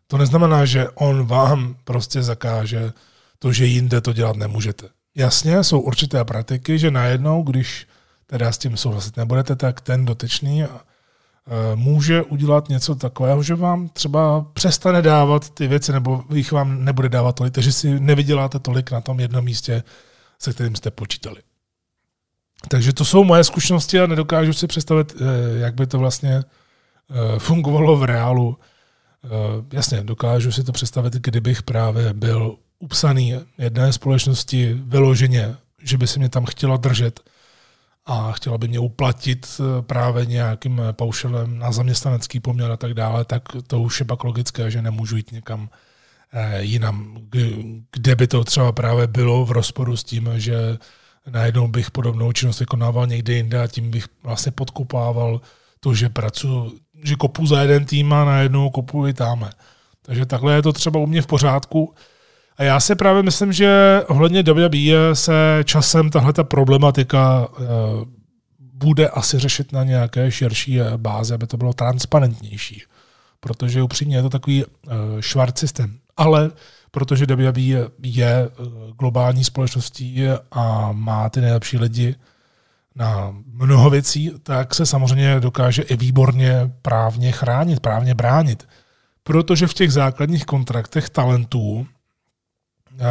To 0.06 0.18
neznamená, 0.18 0.64
že 0.64 0.88
on 0.88 1.26
vám 1.26 1.74
prostě 1.84 2.22
zakáže 2.22 2.92
to, 3.38 3.52
že 3.52 3.66
jinde 3.66 4.00
to 4.00 4.12
dělat 4.12 4.36
nemůžete. 4.36 4.86
Jasně, 5.14 5.64
jsou 5.64 5.80
určité 5.80 6.24
praktiky, 6.24 6.78
že 6.78 6.90
najednou, 6.90 7.42
když 7.42 7.86
teda 8.26 8.52
s 8.52 8.58
tím 8.58 8.76
souhlasit 8.76 9.16
nebudete, 9.16 9.56
tak 9.56 9.80
ten 9.80 10.04
dotyčný 10.04 10.64
může 11.74 12.22
udělat 12.22 12.68
něco 12.68 12.94
takového, 12.94 13.42
že 13.42 13.54
vám 13.54 13.88
třeba 13.88 14.46
přestane 14.52 15.02
dávat 15.02 15.50
ty 15.50 15.66
věci, 15.66 15.92
nebo 15.92 16.24
jich 16.34 16.52
vám 16.52 16.84
nebude 16.84 17.08
dávat 17.08 17.32
tolik, 17.32 17.54
takže 17.54 17.72
si 17.72 18.00
nevyděláte 18.00 18.58
tolik 18.58 18.90
na 18.90 19.00
tom 19.00 19.20
jednom 19.20 19.44
místě, 19.44 19.82
se 20.38 20.52
kterým 20.52 20.76
jste 20.76 20.90
počítali. 20.90 21.40
Takže 22.68 22.92
to 22.92 23.04
jsou 23.04 23.24
moje 23.24 23.44
zkušenosti 23.44 24.00
a 24.00 24.06
nedokážu 24.06 24.52
si 24.52 24.66
představit, 24.66 25.14
eh, 25.20 25.24
jak 25.58 25.74
by 25.74 25.86
to 25.86 25.98
vlastně 25.98 26.34
eh, 26.34 27.38
fungovalo 27.38 27.96
v 27.96 28.04
reálu. 28.04 28.58
Jasně, 29.72 30.02
dokážu 30.02 30.52
si 30.52 30.64
to 30.64 30.72
představit, 30.72 31.12
kdybych 31.12 31.62
právě 31.62 32.12
byl 32.12 32.56
upsaný 32.78 33.34
jedné 33.58 33.92
společnosti 33.92 34.74
vyloženě, 34.84 35.56
že 35.82 35.98
by 35.98 36.06
se 36.06 36.18
mě 36.18 36.28
tam 36.28 36.44
chtělo 36.44 36.76
držet 36.76 37.20
a 38.06 38.32
chtěla 38.32 38.58
by 38.58 38.68
mě 38.68 38.78
uplatit 38.78 39.46
eh, 39.60 39.82
právě 39.82 40.26
nějakým 40.26 40.80
eh, 40.80 40.92
paušelem 40.92 41.58
na 41.58 41.72
zaměstnanecký 41.72 42.40
poměr 42.40 42.70
a 42.70 42.76
tak 42.76 42.94
dále, 42.94 43.24
tak 43.24 43.42
to 43.66 43.80
už 43.80 44.00
je 44.00 44.06
pak 44.06 44.24
logické, 44.24 44.70
že 44.70 44.82
nemůžu 44.82 45.16
jít 45.16 45.32
někam 45.32 45.68
eh, 46.32 46.62
jinam, 46.62 47.16
kde 47.92 48.16
by 48.16 48.26
to 48.26 48.44
třeba 48.44 48.72
právě 48.72 49.06
bylo 49.06 49.44
v 49.44 49.50
rozporu 49.50 49.96
s 49.96 50.04
tím, 50.04 50.30
že 50.36 50.78
najednou 51.30 51.68
bych 51.68 51.90
podobnou 51.90 52.32
činnost 52.32 52.60
vykonával 52.60 53.06
někde 53.06 53.32
jinde 53.32 53.62
a 53.62 53.66
tím 53.66 53.90
bych 53.90 54.06
vlastně 54.22 54.52
podkopával 54.52 55.40
to, 55.80 55.94
že 55.94 56.08
pracuji, 56.08 56.72
že 57.02 57.16
kopu 57.16 57.46
za 57.46 57.62
jeden 57.62 57.84
tým 57.84 58.12
a 58.12 58.24
najednou 58.24 58.70
kopu 58.70 59.06
i 59.06 59.14
táme. 59.14 59.50
Takže 60.02 60.26
takhle 60.26 60.54
je 60.54 60.62
to 60.62 60.72
třeba 60.72 61.00
u 61.00 61.06
mě 61.06 61.22
v 61.22 61.26
pořádku. 61.26 61.94
A 62.60 62.64
já 62.64 62.80
si 62.80 62.94
právě 62.94 63.22
myslím, 63.22 63.52
že 63.52 64.02
ohledně 64.08 64.42
WWE 64.42 65.14
se 65.14 65.32
časem 65.64 66.10
tahle 66.10 66.32
ta 66.32 66.44
problematika 66.44 67.48
uh, 67.48 67.66
bude 68.58 69.08
asi 69.08 69.38
řešit 69.38 69.72
na 69.72 69.84
nějaké 69.84 70.30
širší 70.30 70.80
bázi, 70.96 71.34
aby 71.34 71.46
to 71.46 71.56
bylo 71.56 71.72
transparentnější. 71.72 72.82
Protože 73.40 73.82
upřímně 73.82 74.16
je 74.16 74.22
to 74.22 74.30
takový 74.30 74.64
uh, 74.64 74.92
švart 75.20 75.58
systém. 75.58 75.98
Ale 76.16 76.50
protože 76.90 77.26
WWE 77.26 77.90
je, 78.02 78.48
globální 78.98 79.44
společností 79.44 80.22
a 80.52 80.92
má 80.92 81.28
ty 81.28 81.40
nejlepší 81.40 81.78
lidi 81.78 82.14
na 82.94 83.34
mnoho 83.52 83.90
věcí, 83.90 84.30
tak 84.42 84.74
se 84.74 84.86
samozřejmě 84.86 85.40
dokáže 85.40 85.82
i 85.82 85.96
výborně 85.96 86.72
právně 86.82 87.32
chránit, 87.32 87.80
právně 87.80 88.14
bránit. 88.14 88.68
Protože 89.22 89.66
v 89.66 89.74
těch 89.74 89.92
základních 89.92 90.44
kontraktech 90.44 91.10
talentů 91.10 91.86
eh, 91.86 91.99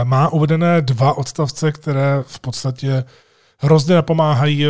má 0.04 0.30
uvedené 0.30 0.82
dva 0.82 1.18
odstavce, 1.18 1.72
které 1.72 2.24
v 2.28 2.40
podstatě 2.40 3.04
hrozně 3.58 3.96
napomáhají 3.96 4.66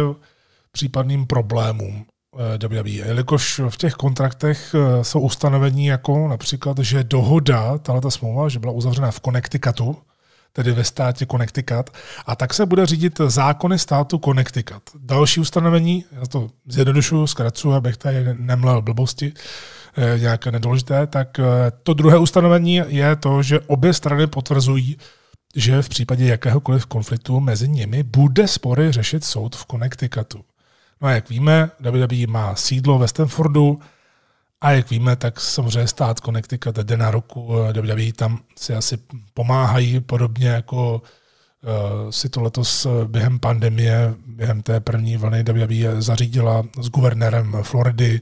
případným 0.71 1.27
problémům 1.27 2.05
eh, 2.63 2.67
WWE. 2.67 2.89
Jelikož 2.89 3.61
v 3.69 3.77
těch 3.77 3.93
kontraktech 3.93 4.75
eh, 4.75 5.03
jsou 5.03 5.19
ustanovení 5.19 5.85
jako 5.85 6.27
například, 6.27 6.77
že 6.77 7.03
dohoda, 7.03 7.77
tato 7.77 8.11
smlouva, 8.11 8.49
že 8.49 8.59
byla 8.59 8.71
uzavřena 8.71 9.11
v 9.11 9.19
Connecticutu, 9.19 9.97
tedy 10.53 10.71
ve 10.71 10.83
státě 10.83 11.25
Connecticut, 11.25 11.89
a 12.25 12.35
tak 12.35 12.53
se 12.53 12.65
bude 12.65 12.85
řídit 12.85 13.21
zákony 13.27 13.79
státu 13.79 14.17
Connecticut. 14.25 14.83
Další 14.95 15.39
ustanovení, 15.39 16.05
já 16.11 16.25
to 16.27 16.49
zjednodušuju, 16.67 17.27
zkracuju, 17.27 17.73
abych 17.73 17.97
tady 17.97 18.25
nemlel 18.33 18.81
blbosti, 18.81 19.33
nějaké 20.17 20.51
nedůležité, 20.51 21.07
tak 21.07 21.39
to 21.83 21.93
druhé 21.93 22.17
ustanovení 22.17 22.81
je 22.87 23.15
to, 23.15 23.43
že 23.43 23.59
obě 23.59 23.93
strany 23.93 24.27
potvrzují, 24.27 24.97
že 25.55 25.81
v 25.81 25.89
případě 25.89 26.25
jakéhokoliv 26.25 26.85
konfliktu 26.85 27.39
mezi 27.39 27.69
nimi 27.69 28.03
bude 28.03 28.47
spory 28.47 28.91
řešit 28.91 29.23
soud 29.23 29.55
v 29.55 29.65
Connecticutu. 29.71 30.45
No 31.01 31.07
a 31.07 31.11
jak 31.11 31.29
víme, 31.29 31.69
WWE 31.79 32.27
má 32.27 32.55
sídlo 32.55 32.99
ve 32.99 33.07
Stanfordu 33.07 33.79
a 34.61 34.71
jak 34.71 34.89
víme, 34.89 35.15
tak 35.15 35.39
samozřejmě 35.39 35.87
stát 35.87 36.19
Connecticut 36.19 36.75
jde 36.75 36.97
na 36.97 37.11
roku, 37.11 37.53
WWE 37.73 38.13
tam 38.13 38.39
si 38.55 38.75
asi 38.75 38.97
pomáhají 39.33 39.99
podobně 39.99 40.47
jako 40.47 41.01
si 42.09 42.29
to 42.29 42.41
letos 42.41 42.87
během 43.07 43.39
pandemie, 43.39 44.13
během 44.27 44.61
té 44.61 44.79
první 44.79 45.17
vlny 45.17 45.43
WWE 45.43 46.01
zařídila 46.01 46.63
s 46.81 46.89
guvernérem 46.89 47.57
Floridy, 47.61 48.21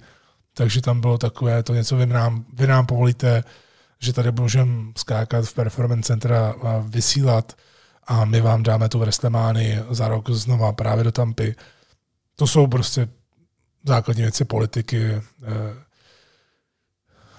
takže 0.57 0.81
tam 0.81 1.01
bylo 1.01 1.17
takové, 1.17 1.63
to 1.63 1.73
něco 1.73 1.95
vy 1.95 2.05
nám, 2.05 2.45
vy 2.53 2.67
nám 2.67 2.85
povolíte, 2.85 3.43
že 3.99 4.13
tady 4.13 4.31
můžeme 4.31 4.91
skákat 4.97 5.45
v 5.45 5.53
Performance 5.53 6.07
Center 6.07 6.33
a 6.33 6.83
vysílat 6.87 7.53
a 8.07 8.25
my 8.25 8.41
vám 8.41 8.63
dáme 8.63 8.89
tu 8.89 8.99
Wrestlemany 8.99 9.83
za 9.89 10.07
rok 10.07 10.29
znova 10.29 10.71
právě 10.73 11.03
do 11.03 11.11
Tampy. 11.11 11.55
To 12.35 12.47
jsou 12.47 12.67
prostě 12.67 13.07
základní 13.85 14.23
věci 14.23 14.45
politiky, 14.45 15.21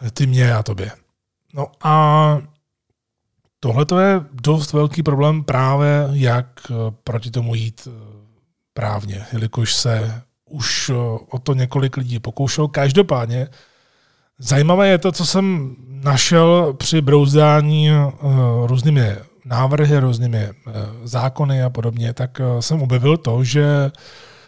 eh, 0.05 0.11
ty 0.11 0.27
mě 0.27 0.55
a 0.55 0.63
tobě. 0.63 0.91
No 1.55 1.67
a 1.83 2.39
tohle 3.61 3.87
to 3.87 3.99
je 3.99 4.21
dost 4.33 4.73
velký 4.73 5.03
problém 5.03 5.45
právě, 5.45 6.09
jak 6.13 6.47
eh, 6.71 6.75
proti 7.05 7.31
tomu 7.31 7.55
jít 7.55 7.89
eh, 7.91 7.91
právně, 8.75 9.27
jelikož 9.33 9.75
se 9.75 10.23
už 10.49 10.91
o 11.31 11.39
to 11.43 11.55
několik 11.55 11.97
lidí 11.97 12.19
pokoušel. 12.19 12.69
Každopádně 12.69 13.49
zajímavé 14.39 14.89
je 14.89 14.99
to, 14.99 15.13
co 15.13 15.27
jsem 15.27 15.77
našel 15.89 16.75
při 16.79 17.01
brouzdání 17.01 17.91
různými 18.67 19.17
návrhy, 19.45 19.99
různými 19.99 20.49
zákony 21.05 21.63
a 21.63 21.71
podobně, 21.71 22.13
tak 22.15 22.41
jsem 22.61 22.83
objevil 22.83 23.17
to, 23.17 23.45
že 23.45 23.91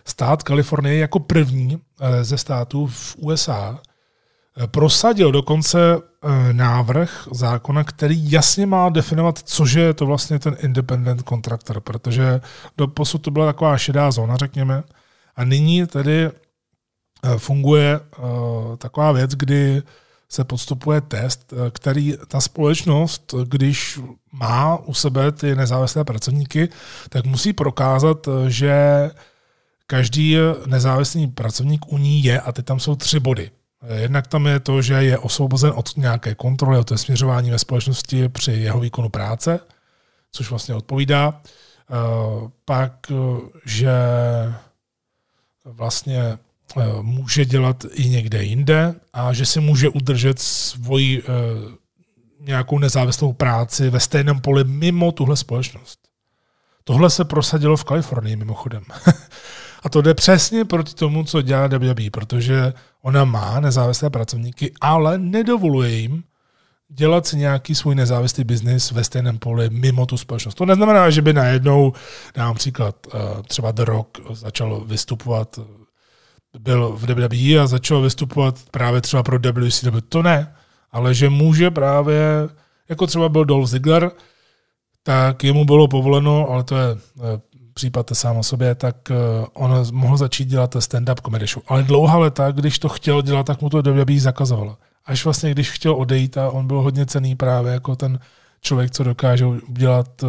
stát 0.05 0.43
Kalifornie 0.43 0.98
jako 0.98 1.18
první 1.18 1.78
eh, 2.01 2.24
ze 2.24 2.39
států 2.39 2.86
v 2.86 3.16
USA 3.18 3.78
eh, 3.78 4.66
prosadil 4.66 5.32
dokonce 5.32 5.78
eh, 5.97 6.52
návrh 6.52 7.28
zákona, 7.32 7.85
který 7.85 8.31
jasně 8.31 8.66
má 8.66 8.89
definovat, 8.89 9.39
cože 9.39 9.81
je 9.81 9.94
to 9.94 10.06
vlastně 10.06 10.39
ten 10.39 10.56
independent 10.60 11.22
contractor, 11.28 11.81
protože 11.81 12.40
do 12.78 12.89
posud 12.89 13.22
to 13.22 13.31
byla 13.31 13.47
taková 13.47 13.78
šedá 13.78 14.10
zóna, 14.10 14.36
řekněme, 14.36 14.82
a 15.40 15.44
nyní 15.44 15.86
tedy 15.86 16.30
funguje 17.36 18.00
taková 18.78 19.12
věc, 19.12 19.30
kdy 19.30 19.82
se 20.28 20.44
podstupuje 20.44 21.00
test, 21.00 21.54
který 21.72 22.14
ta 22.28 22.40
společnost, 22.40 23.34
když 23.44 24.00
má 24.32 24.76
u 24.76 24.94
sebe 24.94 25.32
ty 25.32 25.54
nezávislé 25.56 26.04
pracovníky, 26.04 26.68
tak 27.08 27.24
musí 27.24 27.52
prokázat, 27.52 28.28
že 28.48 28.74
každý 29.86 30.36
nezávislý 30.66 31.26
pracovník 31.26 31.92
u 31.92 31.98
ní 31.98 32.24
je, 32.24 32.40
a 32.40 32.52
teď 32.52 32.64
tam 32.64 32.80
jsou 32.80 32.96
tři 32.96 33.20
body. 33.20 33.50
Jednak 33.94 34.26
tam 34.26 34.46
je 34.46 34.60
to, 34.60 34.82
že 34.82 34.94
je 34.94 35.18
osvobozen 35.18 35.72
od 35.74 35.96
nějaké 35.96 36.34
kontroly, 36.34 36.78
od 36.78 36.92
směřování 36.96 37.50
ve 37.50 37.58
společnosti 37.58 38.28
při 38.28 38.52
jeho 38.52 38.80
výkonu 38.80 39.08
práce, 39.08 39.60
což 40.32 40.50
vlastně 40.50 40.74
odpovídá. 40.74 41.40
Eh, 41.90 41.94
pak, 42.64 42.92
že 43.64 43.90
vlastně 45.65 46.19
eh, 46.77 46.82
může 47.03 47.45
dělat 47.45 47.85
i 47.93 48.09
někde 48.09 48.43
jinde 48.43 48.95
a 49.12 49.32
že 49.32 49.47
si 49.47 49.61
může 49.61 49.89
udržet 49.89 50.39
svoji 50.39 51.23
eh, 51.23 51.24
nějakou 52.41 52.78
nezávislou 52.78 53.32
práci 53.32 53.91
ve 53.91 54.01
stejném 54.01 54.41
poli 54.41 54.65
mimo 54.65 55.12
tuhle 55.12 55.37
společnost. 55.37 55.99
Tohle 56.85 57.11
se 57.11 57.24
prosadilo 57.24 57.77
v 57.77 57.85
Kalifornii 57.85 58.37
mimochodem. 58.37 58.82
A 59.82 59.89
to 59.89 60.03
jde 60.03 60.15
přesně 60.15 60.65
proti 60.65 60.95
tomu, 60.95 61.24
co 61.24 61.43
dělá 61.43 61.66
WWE, 61.66 62.11
protože 62.12 62.73
ona 63.03 63.24
má 63.24 63.61
nezávislé 63.61 64.11
pracovníky, 64.11 64.73
ale 64.81 65.19
nedovoluje 65.19 65.91
jim 65.91 66.24
dělat 66.90 67.26
si 67.26 67.36
nějaký 67.36 67.74
svůj 67.74 67.94
nezávislý 67.94 68.44
biznis 68.44 68.90
ve 68.90 69.04
stejném 69.04 69.38
poli 69.38 69.70
mimo 69.70 70.06
tu 70.06 70.16
společnost. 70.16 70.54
To 70.54 70.66
neznamená, 70.66 71.10
že 71.10 71.22
by 71.22 71.32
najednou, 71.32 71.92
dám 72.34 72.54
příklad, 72.54 72.96
eh, 73.06 73.18
třeba 73.48 73.72
The 73.72 73.84
Rock 73.84 74.18
začal 74.32 74.80
vystupovat, 74.80 75.58
byl 76.58 76.96
v 76.96 77.04
WWE 77.04 77.58
a 77.60 77.66
začal 77.66 78.02
vystupovat 78.02 78.54
právě 78.70 79.00
třeba 79.00 79.22
pro 79.22 79.38
WCW. 79.38 80.00
To 80.08 80.22
ne, 80.22 80.54
ale 80.92 81.14
že 81.14 81.28
může 81.28 81.70
právě, 81.70 82.22
jako 82.88 83.06
třeba 83.06 83.28
byl 83.28 83.44
Dolph 83.44 83.68
Ziggler, 83.68 84.10
tak 85.02 85.44
jemu 85.44 85.64
bylo 85.64 85.88
povoleno, 85.88 86.48
ale 86.48 86.64
to 86.64 86.76
je 86.76 86.86
eh, 86.90 87.40
případ 87.74 88.10
sám 88.12 88.36
o 88.36 88.42
sobě, 88.42 88.74
tak 88.74 89.10
eh, 89.10 89.14
on 89.52 89.86
mohl 89.92 90.16
začít 90.16 90.48
dělat 90.48 90.74
stand-up 90.74 91.20
comedy 91.24 91.46
show. 91.46 91.62
Ale 91.66 91.82
dlouhá 91.82 92.18
leta, 92.18 92.50
když 92.50 92.78
to 92.78 92.88
chtěl 92.88 93.22
dělat, 93.22 93.46
tak 93.46 93.60
mu 93.60 93.68
to 93.68 93.82
WWE 93.82 94.20
zakazoval. 94.20 94.76
Až 95.06 95.24
vlastně, 95.24 95.51
když 95.51 95.70
chtěl 95.70 95.94
odejít 95.94 96.39
a 96.39 96.51
on 96.51 96.66
byl 96.66 96.81
hodně 96.81 97.06
cený 97.06 97.36
právě 97.36 97.72
jako 97.72 97.97
ten 97.97 98.18
člověk, 98.60 98.90
co 98.90 99.05
dokáže 99.05 99.47
udělat 99.47 100.24
eh, 100.24 100.27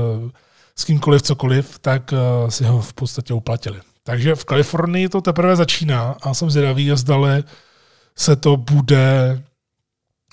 s 0.76 0.84
kýmkoliv 0.84 1.22
cokoliv, 1.22 1.80
tak 1.80 2.14
eh, 2.14 2.52
si 2.52 2.64
ho 2.64 2.82
v 2.82 2.94
podstatě 2.94 3.34
uplatili. 3.34 3.80
Takže 4.04 4.36
v 4.36 4.46
Kalifornii 4.46 5.10
to 5.10 5.22
teprve 5.22 5.56
začíná 5.56 6.16
a 6.22 6.34
jsem 6.34 6.50
zvědavý, 6.50 6.92
zdali 6.94 7.44
se 8.16 8.36
to 8.36 8.58
bude 8.58 9.44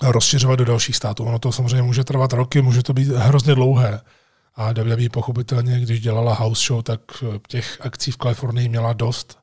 rozšiřovat 0.03 0.59
do 0.59 0.65
dalších 0.65 0.97
států. 0.97 1.25
Ono 1.25 1.39
to 1.39 1.53
samozřejmě 1.53 1.83
může 1.83 2.05
trvat 2.05 2.33
roky, 2.33 2.63
může 2.63 2.83
to 2.83 2.93
být 2.93 3.09
hrozně 3.09 3.55
dlouhé. 3.55 4.01
A 4.55 4.73
WWE 4.73 5.09
pochopitelně, 5.11 5.81
když 5.81 6.01
dělala 6.01 6.35
house 6.35 6.67
show, 6.67 6.83
tak 6.83 7.01
eh, 7.23 7.39
těch 7.49 7.79
akcí 7.81 8.11
v 8.11 8.17
Kalifornii 8.17 8.69
měla 8.69 8.93
dost. 8.93 9.39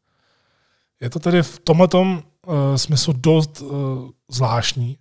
Je 1.02 1.10
to 1.10 1.20
tedy 1.20 1.44
v 1.44 1.60
tomhle 1.60 1.88
uh, 2.46 2.76
smyslu 2.76 3.14
dost 3.14 3.62
uh, 3.62 4.10
zvláštní. 4.32 4.98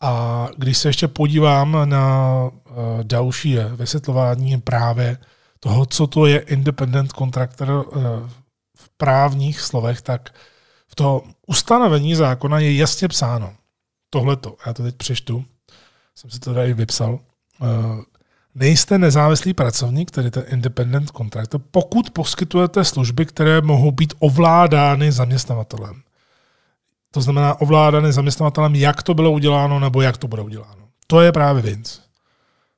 A 0.00 0.48
když 0.56 0.78
se 0.78 0.88
ještě 0.88 1.08
podívám 1.08 1.76
na 1.84 2.34
uh, 2.44 2.52
další 3.02 3.56
vysvětlování 3.76 4.60
právě 4.60 5.18
toho, 5.60 5.86
co 5.86 6.06
to 6.06 6.26
je 6.26 6.38
independent 6.38 7.12
contractor 7.12 7.70
uh, 7.70 8.02
v 8.76 8.88
právních 8.96 9.60
slovech, 9.60 10.02
tak 10.02 10.34
v 10.88 10.94
toho 10.94 11.22
ustanovení 11.46 12.14
zákona 12.14 12.58
je 12.58 12.76
jasně 12.76 13.08
psáno. 13.08 13.52
Tohleto, 14.10 14.56
já 14.66 14.72
to 14.72 14.82
teď 14.82 14.96
přečtu, 14.96 15.44
jsem 16.14 16.30
si 16.30 16.40
to 16.40 16.54
tady 16.54 16.74
vypsal. 16.74 17.12
Uh, 17.12 17.68
nejste 18.54 18.98
nezávislý 18.98 19.54
pracovník, 19.54 20.10
tedy 20.10 20.30
ten 20.30 20.44
independent 20.46 21.10
contractor, 21.10 21.60
pokud 21.70 22.10
poskytujete 22.10 22.84
služby, 22.84 23.26
které 23.26 23.60
mohou 23.60 23.90
být 23.90 24.14
ovládány 24.18 25.12
zaměstnavatelem. 25.12 26.02
To 27.14 27.20
znamená 27.20 27.60
ovládány 27.60 28.12
zaměstnavatelem, 28.12 28.74
jak 28.74 29.02
to 29.02 29.14
bylo 29.14 29.30
uděláno 29.30 29.80
nebo 29.80 30.02
jak 30.02 30.16
to 30.16 30.28
bude 30.28 30.42
uděláno. 30.42 30.88
To 31.06 31.20
je 31.20 31.32
právě 31.32 31.62
Vince. 31.62 32.00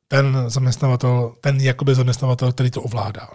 Ten 0.09 0.44
zaměstnavatel, 0.47 1.32
ten 1.40 1.61
jakoby 1.61 1.94
zaměstnavatel, 1.94 2.52
který 2.52 2.70
to 2.70 2.82
ovládá. 2.82 3.28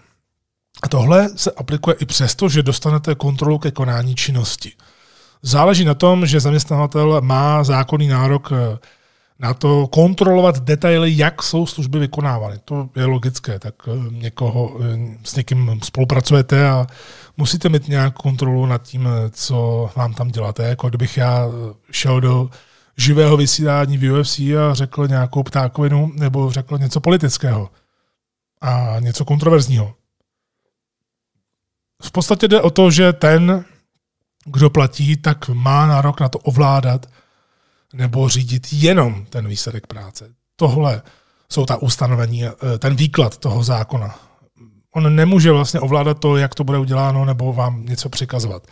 A 0.83 0.87
tohle 0.87 1.29
se 1.35 1.51
aplikuje 1.51 1.95
i 1.99 2.05
přesto, 2.05 2.49
že 2.49 2.63
dostanete 2.63 3.15
kontrolu 3.15 3.59
ke 3.59 3.71
konání 3.71 4.15
činnosti. 4.15 4.71
Záleží 5.41 5.85
na 5.85 5.93
tom, 5.93 6.25
že 6.25 6.39
zaměstnavatel 6.39 7.21
má 7.21 7.63
zákonný 7.63 8.07
nárok 8.07 8.51
na 9.39 9.53
to 9.53 9.87
kontrolovat 9.87 10.59
detaily, 10.59 11.17
jak 11.17 11.43
jsou 11.43 11.65
služby 11.65 11.99
vykonávány. 11.99 12.59
To 12.65 12.89
je 12.95 13.05
logické, 13.05 13.59
tak 13.59 13.75
eh, 13.87 13.91
někoho, 14.11 14.77
eh, 14.81 15.17
s 15.23 15.35
někým 15.35 15.79
spolupracujete 15.83 16.69
a 16.69 16.87
musíte 17.39 17.69
mít 17.69 17.87
nějak 17.87 18.13
kontrolu 18.13 18.65
nad 18.65 18.83
tím, 18.83 19.07
eh, 19.07 19.29
co 19.29 19.89
vám 19.95 20.13
tam 20.13 20.27
děláte. 20.27 20.63
Jako 20.63 20.89
kdybych 20.89 21.17
já 21.17 21.45
šel 21.91 22.21
do 22.21 22.49
živého 22.97 23.37
vysílání 23.37 23.97
v 23.97 24.11
UFC 24.11 24.39
a 24.39 24.73
řekl 24.73 25.07
nějakou 25.07 25.43
ptákovinu 25.43 26.11
nebo 26.15 26.51
řekl 26.51 26.77
něco 26.77 26.99
politického 26.99 27.69
a 28.61 28.95
něco 28.99 29.25
kontroverzního. 29.25 29.95
V 32.03 32.11
podstatě 32.11 32.47
jde 32.47 32.61
o 32.61 32.69
to, 32.69 32.91
že 32.91 33.13
ten, 33.13 33.65
kdo 34.45 34.69
platí, 34.69 35.17
tak 35.17 35.49
má 35.49 35.87
nárok 35.87 36.19
na 36.19 36.29
to 36.29 36.39
ovládat 36.39 37.05
nebo 37.93 38.29
řídit 38.29 38.67
jenom 38.71 39.25
ten 39.25 39.47
výsledek 39.47 39.87
práce. 39.87 40.33
Tohle 40.55 41.01
jsou 41.51 41.65
ta 41.65 41.77
ustanovení, 41.77 42.45
eh, 42.45 42.53
ten 42.79 42.95
výklad 42.95 43.37
toho 43.37 43.63
zákona. 43.63 44.28
On 44.99 45.15
nemůže 45.15 45.51
vlastně 45.51 45.79
ovládat 45.79 46.19
to, 46.19 46.37
jak 46.37 46.55
to 46.55 46.63
bude 46.63 46.77
uděláno, 46.77 47.25
nebo 47.25 47.53
vám 47.53 47.85
něco 47.85 48.09
přikazovat. 48.09 48.63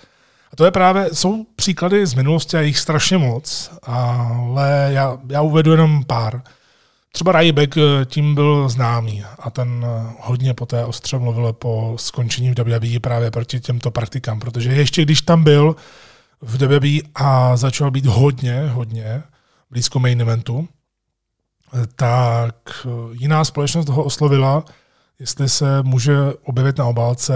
A 0.54 0.56
to 0.56 0.66
je 0.66 0.72
právě, 0.72 1.10
jsou 1.14 1.46
příklady 1.56 2.06
z 2.06 2.14
minulosti 2.14 2.58
a 2.58 2.62
jich 2.62 2.80
strašně 2.80 3.18
moc, 3.18 3.72
ale 3.84 4.90
já, 4.92 5.18
já 5.30 5.42
uvedu 5.42 5.72
jenom 5.72 6.04
pár. 6.04 6.42
Třeba 7.12 7.32
Ryback 7.32 7.78
eh, 7.78 8.06
tím 8.06 8.36
byl 8.36 8.70
známý 8.70 9.24
a 9.40 9.50
ten 9.50 9.86
eh, 9.86 10.14
hodně 10.20 10.54
poté 10.54 10.86
ostře 10.86 11.18
mluvil 11.18 11.54
po 11.54 11.96
skončení 12.00 12.52
v 12.52 12.60
WWE 12.60 13.00
právě 13.00 13.32
proti 13.32 13.60
těmto 13.60 13.92
praktikám, 13.92 14.40
protože 14.40 14.72
ještě 14.72 15.02
když 15.02 15.22
tam 15.22 15.44
byl 15.44 15.76
v 16.42 16.58
WWE 16.58 17.10
a 17.16 17.58
začal 17.58 17.92
být 17.92 18.06
hodně, 18.06 18.70
hodně 18.70 19.24
blízko 19.72 20.00
main 20.00 20.22
eventu, 20.22 20.68
eh, 21.74 21.88
tak 21.96 22.56
jiná 23.12 23.46
společnost 23.46 23.90
ho 23.90 24.04
oslovila, 24.04 24.64
jestli 25.20 25.50
se 25.50 25.84
může 25.84 26.18
objevit 26.44 26.78
na 26.78 26.86
obálce, 26.86 27.36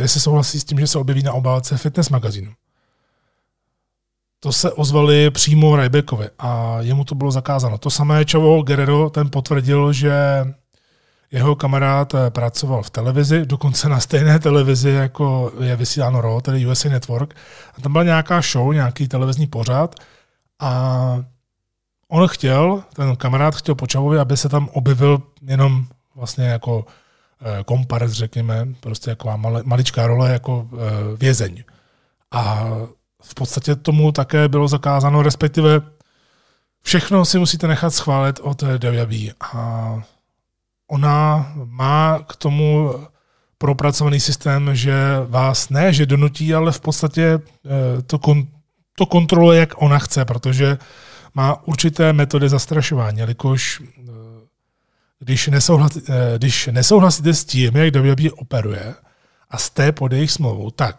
jestli 0.00 0.20
souhlasí 0.20 0.60
s 0.60 0.64
tím, 0.64 0.80
že 0.80 0.86
se 0.86 0.98
objeví 0.98 1.22
na 1.22 1.32
obálce 1.32 1.76
fitness 1.76 2.10
magazínu. 2.10 2.52
To 4.40 4.52
se 4.52 4.72
ozvali 4.72 5.30
přímo 5.30 5.76
Rybackovi 5.76 6.28
a 6.38 6.76
jemu 6.80 7.04
to 7.04 7.14
bylo 7.14 7.30
zakázáno. 7.30 7.78
To 7.78 7.90
samé 7.90 8.24
Chavo 8.30 8.62
Guerrero, 8.62 9.10
ten 9.10 9.30
potvrdil, 9.30 9.92
že 9.92 10.12
jeho 11.30 11.56
kamarád 11.56 12.14
eh, 12.14 12.30
pracoval 12.30 12.82
v 12.82 12.90
televizi, 12.90 13.46
dokonce 13.46 13.88
na 13.88 14.00
stejné 14.00 14.38
televizi, 14.38 14.90
jako 14.90 15.52
je 15.60 15.76
vysíláno 15.76 16.20
RO, 16.20 16.40
tedy 16.40 16.66
USA 16.66 16.88
Network. 16.88 17.34
A 17.78 17.80
tam 17.80 17.92
byla 17.92 18.04
nějaká 18.04 18.40
show, 18.40 18.72
nějaký 18.72 19.08
televizní 19.08 19.46
pořád 19.46 19.94
a 20.60 21.24
on 22.08 22.28
chtěl, 22.28 22.82
ten 22.94 23.16
kamarád 23.16 23.54
chtěl 23.54 23.74
po 23.74 23.86
Čavovi, 23.86 24.18
aby 24.18 24.36
se 24.36 24.48
tam 24.48 24.68
objevil 24.72 25.22
jenom 25.42 25.86
vlastně 26.14 26.44
jako 26.44 26.84
eh, 27.40 27.64
komparec, 27.64 28.12
řekněme, 28.12 28.68
prostě 28.80 29.10
jako 29.10 29.38
maličká 29.64 30.06
role 30.06 30.32
jako 30.32 30.68
eh, 30.72 31.16
vězeň. 31.16 31.64
A 32.30 32.64
v 33.22 33.34
podstatě 33.34 33.76
tomu 33.76 34.12
také 34.12 34.48
bylo 34.48 34.68
zakázáno, 34.68 35.22
respektive 35.22 35.80
všechno 36.82 37.24
si 37.24 37.38
musíte 37.38 37.66
nechat 37.68 37.90
schválit 37.90 38.40
od 38.42 38.62
WWE. 38.62 39.32
A 39.40 39.94
ona 40.88 41.52
má 41.64 42.18
k 42.28 42.36
tomu 42.36 42.94
propracovaný 43.58 44.20
systém, 44.20 44.70
že 44.72 44.94
vás 45.28 45.68
ne, 45.68 45.92
že 45.92 46.06
donutí, 46.06 46.54
ale 46.54 46.72
v 46.72 46.80
podstatě 46.80 47.38
eh, 47.38 48.02
to, 48.02 48.18
kon, 48.18 48.46
to 48.96 49.06
kontroluje, 49.06 49.60
jak 49.60 49.82
ona 49.82 49.98
chce, 49.98 50.24
protože 50.24 50.78
má 51.34 51.66
určité 51.66 52.12
metody 52.12 52.48
zastrašování, 52.48 53.18
jelikož 53.18 53.82
když, 55.24 55.48
nesouhlasí, 55.48 56.02
eh, 56.08 56.38
když 56.38 56.66
nesouhlasíte 56.72 57.34
s 57.34 57.44
tím, 57.44 57.76
jak 57.76 57.96
WWE 57.96 58.30
operuje 58.30 58.94
a 59.50 59.58
jste 59.58 59.92
pod 59.92 60.12
jejich 60.12 60.30
smlouvou, 60.30 60.70
tak 60.70 60.96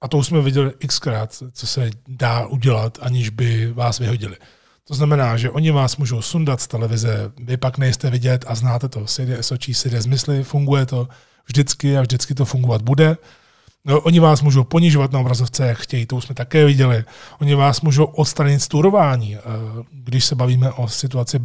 a 0.00 0.08
to 0.08 0.18
už 0.18 0.26
jsme 0.26 0.40
viděli 0.40 0.72
xkrát, 0.86 1.42
co 1.52 1.66
se 1.66 1.90
dá 2.08 2.46
udělat, 2.46 2.98
aniž 3.02 3.28
by 3.28 3.72
vás 3.72 3.98
vyhodili. 3.98 4.36
To 4.84 4.94
znamená, 4.94 5.36
že 5.36 5.50
oni 5.50 5.70
vás 5.70 5.96
můžou 5.96 6.22
sundat 6.22 6.60
z 6.60 6.66
televize, 6.66 7.32
vy 7.38 7.56
pak 7.56 7.78
nejste 7.78 8.10
vidět 8.10 8.44
a 8.48 8.54
znáte 8.54 8.88
to. 8.88 9.06
Sejde 9.06 9.42
sočí, 9.42 9.74
sejde 9.74 10.02
zmysly, 10.02 10.44
funguje 10.44 10.86
to 10.86 11.08
vždycky 11.46 11.98
a 11.98 12.00
vždycky 12.00 12.34
to 12.34 12.44
fungovat 12.44 12.82
bude. 12.82 13.16
No, 13.84 14.00
oni 14.00 14.20
vás 14.20 14.42
můžou 14.42 14.64
ponižovat 14.64 15.12
na 15.12 15.20
obrazovce, 15.20 15.66
jak 15.66 15.78
chtějí, 15.78 16.06
to 16.06 16.16
už 16.16 16.24
jsme 16.24 16.34
také 16.34 16.64
viděli. 16.64 17.04
Oni 17.40 17.54
vás 17.54 17.80
můžou 17.80 18.04
odstranit 18.04 18.60
z 18.60 18.68
turování, 18.68 19.36
eh, 19.36 19.40
když 19.92 20.24
se 20.24 20.34
bavíme 20.34 20.72
o 20.72 20.88
situaci 20.88 21.40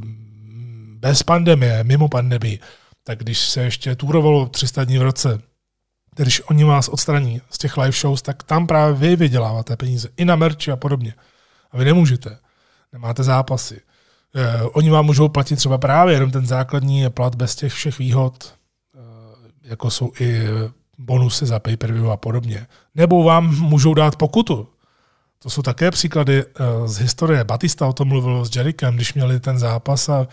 bez 0.99 1.23
pandemie, 1.23 1.83
mimo 1.83 2.07
pandemii. 2.07 2.59
Tak 3.03 3.19
když 3.19 3.39
se 3.39 3.61
ještě 3.61 3.95
turovalo 3.95 4.45
300 4.45 4.83
dní 4.83 4.97
v 4.97 5.01
roce, 5.01 5.39
když 6.15 6.41
oni 6.49 6.63
vás 6.63 6.87
odstraní 6.87 7.41
z 7.49 7.57
těch 7.57 7.77
live 7.77 7.91
shows, 7.91 8.21
tak 8.21 8.43
tam 8.43 8.67
právě 8.67 8.93
vy 8.93 9.15
vyděláváte 9.15 9.77
peníze. 9.77 10.09
I 10.17 10.25
na 10.25 10.35
merči 10.35 10.71
a 10.71 10.75
podobně. 10.75 11.13
A 11.71 11.77
vy 11.77 11.85
nemůžete. 11.85 12.37
Nemáte 12.93 13.23
zápasy. 13.23 13.81
Eh, 14.35 14.63
oni 14.63 14.89
vám 14.89 15.05
můžou 15.05 15.29
platit 15.29 15.55
třeba 15.55 15.77
právě 15.77 16.13
jenom 16.13 16.31
ten 16.31 16.45
základní 16.45 17.09
plat 17.09 17.35
bez 17.35 17.55
těch 17.55 17.73
všech 17.73 17.99
výhod, 17.99 18.53
eh, 18.95 18.99
jako 19.63 19.91
jsou 19.91 20.11
i 20.19 20.43
bonusy 20.97 21.45
za 21.45 21.59
pay-per-view 21.59 22.11
a 22.11 22.17
podobně. 22.17 22.67
Nebo 22.95 23.23
vám 23.23 23.55
můžou 23.59 23.93
dát 23.93 24.15
pokutu. 24.15 24.67
To 25.39 25.49
jsou 25.49 25.61
také 25.61 25.91
příklady 25.91 26.43
eh, 26.43 26.87
z 26.87 26.97
historie. 26.97 27.43
Batista 27.43 27.87
o 27.87 27.93
tom 27.93 28.07
mluvil 28.07 28.45
s 28.45 28.55
Jerikem, 28.55 28.95
když 28.95 29.13
měli 29.13 29.39
ten 29.39 29.59
zápas 29.59 30.09
a 30.09 30.27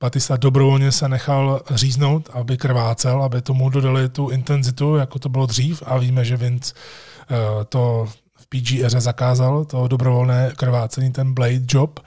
Batista 0.00 0.36
dobrovolně 0.36 0.92
se 0.92 1.08
nechal 1.08 1.60
říznout, 1.70 2.30
aby 2.32 2.56
krvácel, 2.56 3.22
aby 3.22 3.42
tomu 3.42 3.70
dodali 3.70 4.08
tu 4.08 4.28
intenzitu, 4.28 4.96
jako 4.96 5.18
to 5.18 5.28
bylo 5.28 5.46
dřív 5.46 5.82
a 5.86 5.98
víme, 5.98 6.24
že 6.24 6.36
Vince 6.36 6.74
eh, 7.30 7.64
to 7.64 8.08
v 8.36 8.46
PG 8.46 8.72
eře 8.84 9.00
zakázal, 9.00 9.64
to 9.64 9.88
dobrovolné 9.88 10.52
krvácení, 10.56 11.12
ten 11.12 11.34
blade 11.34 11.60
job 11.68 12.00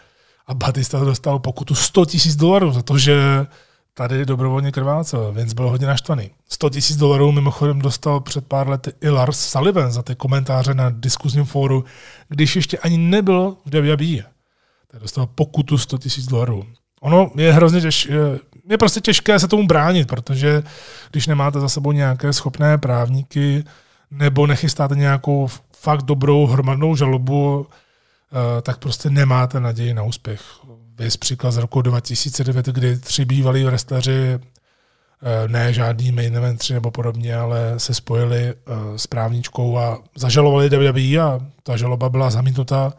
a 0.47 0.53
Batista 0.53 0.99
dostal 0.99 1.39
pokutu 1.39 1.75
100 1.75 2.05
tisíc 2.05 2.35
dolarů 2.35 2.71
za 2.71 2.81
to, 2.81 2.97
že 2.97 3.45
tady 3.93 4.25
dobrovolně 4.25 4.71
krvácel. 4.71 5.31
Vince 5.31 5.55
byl 5.55 5.69
hodně 5.69 5.87
naštvaný. 5.87 6.31
100 6.49 6.69
tisíc 6.69 6.97
dolarů 6.97 7.31
mimochodem 7.31 7.79
dostal 7.79 8.19
před 8.19 8.47
pár 8.47 8.69
lety 8.69 8.91
i 9.01 9.09
Lars 9.09 9.39
Sullivan 9.39 9.91
za 9.91 10.03
ty 10.03 10.15
komentáře 10.15 10.73
na 10.73 10.89
diskuzním 10.89 11.45
fóru, 11.45 11.85
když 12.29 12.55
ještě 12.55 12.77
ani 12.77 12.97
nebyl 12.97 13.57
v 13.65 13.69
WWE. 13.71 14.23
Tak 14.87 15.01
dostal 15.01 15.25
pokutu 15.25 15.77
100 15.77 15.97
tisíc 15.97 16.25
dolarů. 16.27 16.65
Ono 17.01 17.31
je 17.35 17.53
hrozně 17.53 17.81
těžké, 17.81 18.13
je 18.69 18.77
prostě 18.77 19.01
těžké 19.01 19.39
se 19.39 19.47
tomu 19.47 19.67
bránit, 19.67 20.07
protože 20.07 20.63
když 21.11 21.27
nemáte 21.27 21.59
za 21.59 21.69
sebou 21.69 21.91
nějaké 21.91 22.33
schopné 22.33 22.77
právníky 22.77 23.63
nebo 24.11 24.47
nechystáte 24.47 24.95
nějakou 24.95 25.47
fakt 25.75 26.01
dobrou 26.01 26.45
hromadnou 26.45 26.95
žalobu, 26.95 27.67
eh, 27.67 28.61
tak 28.61 28.77
prostě 28.77 29.09
nemáte 29.09 29.59
naději 29.59 29.93
na 29.93 30.03
úspěch. 30.03 30.41
Vys 30.97 31.17
příklad 31.17 31.51
z 31.51 31.57
roku 31.57 31.81
2009, 31.81 32.65
kdy 32.65 32.97
tři 32.97 33.25
bývalí 33.25 33.63
wrestleri, 33.63 34.33
eh, 34.33 34.39
ne 35.47 35.73
žádný 35.73 36.11
main 36.11 36.35
eventři 36.35 36.73
nebo 36.73 36.91
podobně, 36.91 37.35
ale 37.35 37.73
se 37.77 37.93
spojili 37.93 38.39
eh, 38.39 38.53
s 38.95 39.07
právničkou 39.07 39.77
a 39.77 39.99
zažalovali 40.15 40.69
WWE 40.69 41.17
a 41.17 41.39
ta 41.63 41.77
žaloba 41.77 42.09
byla 42.09 42.29
zamítnuta. 42.29 42.93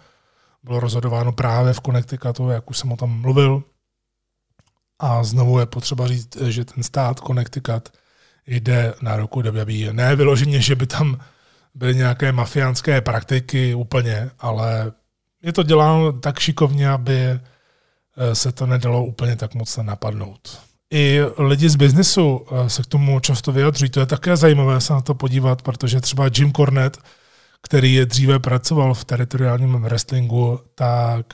Bylo 0.64 0.80
rozhodováno 0.80 1.32
právě 1.32 1.72
v 1.72 1.80
Connecticutu, 1.80 2.48
jak 2.48 2.70
už 2.70 2.78
jsem 2.78 2.92
o 2.92 2.96
tom 2.96 3.20
mluvil. 3.20 3.62
A 5.02 5.24
znovu 5.24 5.58
je 5.58 5.66
potřeba 5.66 6.08
říct, 6.08 6.36
že 6.36 6.64
ten 6.64 6.82
stát 6.82 7.20
Connecticut 7.20 7.88
jde 8.46 8.94
na 9.02 9.16
roku 9.16 9.42
WWE. 9.42 9.92
Ne 9.92 10.16
vyloženě, 10.16 10.60
že 10.60 10.74
by 10.74 10.86
tam 10.86 11.18
byly 11.74 11.94
nějaké 11.94 12.32
mafiánské 12.32 13.00
praktiky 13.00 13.74
úplně, 13.74 14.30
ale 14.38 14.92
je 15.42 15.52
to 15.52 15.62
děláno 15.62 16.12
tak 16.12 16.38
šikovně, 16.38 16.90
aby 16.90 17.18
eh, 17.18 17.40
se 18.34 18.52
to 18.52 18.66
nedalo 18.66 19.04
úplně 19.04 19.36
tak 19.36 19.54
moc 19.54 19.76
napadnout. 19.76 20.58
I 20.90 21.20
lidi 21.38 21.68
z 21.68 21.76
biznesu 21.76 22.46
eh, 22.50 22.70
se 22.70 22.82
k 22.82 22.86
tomu 22.86 23.20
často 23.20 23.52
vyjadřují. 23.52 23.90
To 23.90 24.00
je 24.00 24.06
také 24.06 24.36
zajímavé 24.36 24.80
se 24.80 24.92
na 24.92 25.00
to 25.00 25.14
podívat, 25.14 25.62
protože 25.62 26.00
třeba 26.00 26.30
Jim 26.36 26.52
Cornette, 26.52 27.00
který 27.62 27.94
je 27.94 28.06
dříve 28.06 28.38
pracoval 28.38 28.94
v 28.94 29.04
teritoriálním 29.04 29.82
wrestlingu, 29.82 30.60
tak 30.74 31.26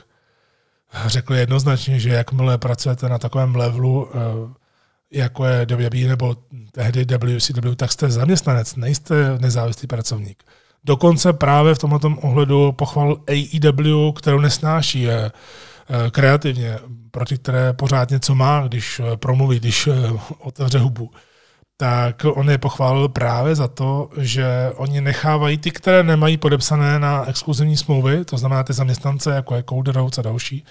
řekl 1.05 1.35
jednoznačně, 1.35 1.99
že 1.99 2.09
jakmile 2.09 2.57
pracujete 2.57 3.09
na 3.09 3.17
takovém 3.17 3.55
levelu, 3.55 4.09
eh, 4.13 4.19
jako 5.11 5.45
je 5.45 5.65
WWE 5.65 6.07
nebo 6.07 6.35
tehdy 6.71 7.05
WCW, 7.05 7.75
tak 7.75 7.91
jste 7.91 8.11
zaměstnanec, 8.11 8.75
nejste 8.75 9.37
nezávislý 9.39 9.87
pracovník. 9.87 10.43
Dokonce 10.83 11.33
právě 11.33 11.75
v 11.75 11.77
tomto 11.77 12.07
ohledu 12.21 12.71
pochval 12.71 13.17
AEW, 13.27 14.11
kterou 14.15 14.39
nesnáší 14.39 15.01
je 15.01 15.31
eh, 15.31 16.11
kreativně, 16.11 16.77
proti 17.11 17.37
které 17.37 17.73
pořád 17.73 18.09
něco 18.09 18.35
má, 18.35 18.67
když 18.67 18.99
eh, 18.99 19.17
promluví, 19.17 19.59
když 19.59 19.89
otevře 20.39 20.79
hubu 20.79 21.11
tak 21.81 22.25
on 22.25 22.49
je 22.49 22.57
pochválil 22.57 23.09
právě 23.09 23.55
za 23.55 23.67
to, 23.67 24.09
že 24.17 24.71
oni 24.75 25.01
nechávají 25.01 25.57
ty, 25.57 25.71
které 25.71 26.03
nemají 26.03 26.37
podepsané 26.37 26.99
na 26.99 27.25
exkluzivní 27.25 27.77
smlouvy, 27.77 28.25
to 28.25 28.37
znamená 28.37 28.63
ty 28.63 28.73
zaměstnance, 28.73 29.31
jako 29.31 29.55
je 29.55 29.63
Cody 29.69 29.91
Rhodes 29.91 30.17
a 30.17 30.21
další, 30.21 30.65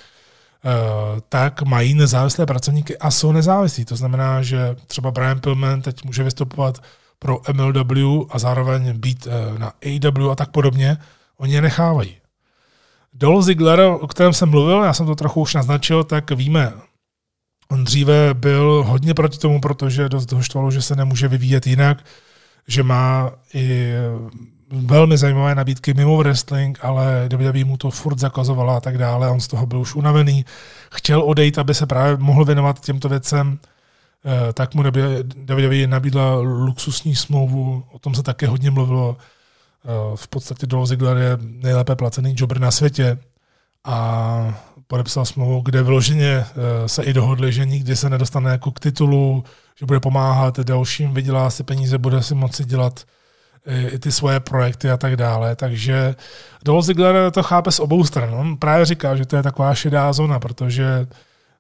tak 1.28 1.62
mají 1.62 1.94
nezávislé 1.94 2.47
pracovníky 2.47 2.98
a 2.98 3.10
jsou 3.10 3.32
nezávislí. 3.32 3.85
To 3.85 3.97
znamená, 3.97 4.43
že 4.43 4.76
třeba 4.86 5.10
Brian 5.10 5.40
Pillman 5.40 5.82
teď 5.82 6.05
může 6.05 6.22
vystupovat 6.22 6.82
pro 7.18 7.40
MLW 7.52 8.26
a 8.30 8.39
zároveň 8.39 8.98
být 8.98 9.26
eh, 9.30 9.59
na 9.59 9.66
AW 9.68 10.30
a 10.30 10.35
tak 10.35 10.51
podobně. 10.51 10.97
Oni 11.36 11.55
je 11.55 11.62
nechávají. 11.62 12.16
Dolph 13.12 13.44
Ziggler, 13.44 13.80
o 13.80 14.06
kterém 14.06 14.32
jsem 14.32 14.48
mluvil, 14.48 14.82
já 14.82 14.93
jsem 14.93 15.06
to 15.06 15.14
trochu 15.14 15.40
už 15.40 15.55
naznačil, 15.55 16.05
tak 16.05 16.30
víme, 16.30 16.72
on 17.70 17.84
dříve 17.84 18.34
byl 18.34 18.84
hodně 18.86 19.14
proti 19.14 19.38
tomu, 19.38 19.60
protože 19.60 20.08
dost 20.08 20.26
doštvalo, 20.26 20.70
že 20.70 20.82
se 20.82 20.96
nemůže 20.96 21.28
vyvíjet 21.28 21.66
jinak, 21.66 22.04
že 22.68 22.82
má 22.82 23.30
i 23.54 23.92
velmi 24.70 25.18
zajímavé 25.18 25.54
nabídky 25.54 25.94
mimo 25.94 26.16
wrestling, 26.16 26.78
ale 26.82 27.28
WWE 27.32 27.64
mu 27.64 27.76
to 27.76 27.90
furt 27.90 28.18
zakazovala 28.18 28.76
a 28.76 28.80
tak 28.80 28.98
dále. 28.98 29.30
On 29.30 29.40
z 29.40 29.48
toho 29.48 29.66
byl 29.66 29.80
už 29.80 29.94
unavený. 29.94 30.44
Chtěl 30.90 31.22
odejít, 31.22 31.58
aby 31.58 31.74
se 31.74 31.86
právě 31.86 32.16
mohl 32.16 32.44
věnovat 32.44 32.80
těmto 32.80 33.08
věcem. 33.08 33.58
Eh, 34.24 34.52
tak 34.52 34.74
mu 34.74 34.82
WWE 35.46 35.86
nabídla 35.86 36.36
luxusní 36.36 37.16
smlouvu, 37.16 37.84
o 37.92 37.98
tom 37.98 38.14
se 38.14 38.22
také 38.22 38.46
hodně 38.46 38.70
mluvilo. 38.70 39.16
Eh, 39.84 39.88
v 40.16 40.28
podstatě 40.28 40.66
Dolph 40.66 40.88
Ziggler 40.88 41.16
je 41.16 41.38
nejlépe 41.40 41.96
placený 41.96 42.34
jobber 42.36 42.60
na 42.60 42.70
světě 42.70 43.18
a 43.84 44.67
podepsal 44.89 45.24
smlouvu, 45.24 45.60
kde 45.60 45.82
vyloženě 45.82 46.27
eh, 46.27 46.89
se 46.89 47.02
i 47.02 47.12
dohodli, 47.12 47.52
že 47.52 47.66
nikdy 47.66 47.97
se 47.97 48.10
nedostane 48.10 48.51
jako 48.51 48.70
k 48.70 48.81
titulu, 48.81 49.44
že 49.78 49.86
bude 49.86 50.01
pomáhat 50.01 50.60
dalším, 50.60 51.15
vydělá 51.15 51.51
si 51.51 51.65
peníze, 51.65 51.98
bude 51.98 52.23
si 52.23 52.35
moci 52.35 52.65
dělat 52.65 53.05
i 53.93 53.98
ty 53.98 54.12
svoje 54.12 54.40
projekty 54.40 54.90
a 54.90 54.97
tak 54.97 55.16
dále. 55.16 55.56
Takže 55.56 56.15
Dolph 56.65 56.85
Ziggler 56.85 57.31
to 57.31 57.43
chápe 57.43 57.70
z 57.70 57.81
obou 57.81 58.05
stran. 58.05 58.35
On 58.35 58.56
právě 58.56 58.85
říká, 58.85 59.16
že 59.16 59.27
to 59.27 59.36
je 59.36 59.43
taková 59.43 59.74
šedá 59.74 60.12
zóna, 60.12 60.39
protože 60.39 61.06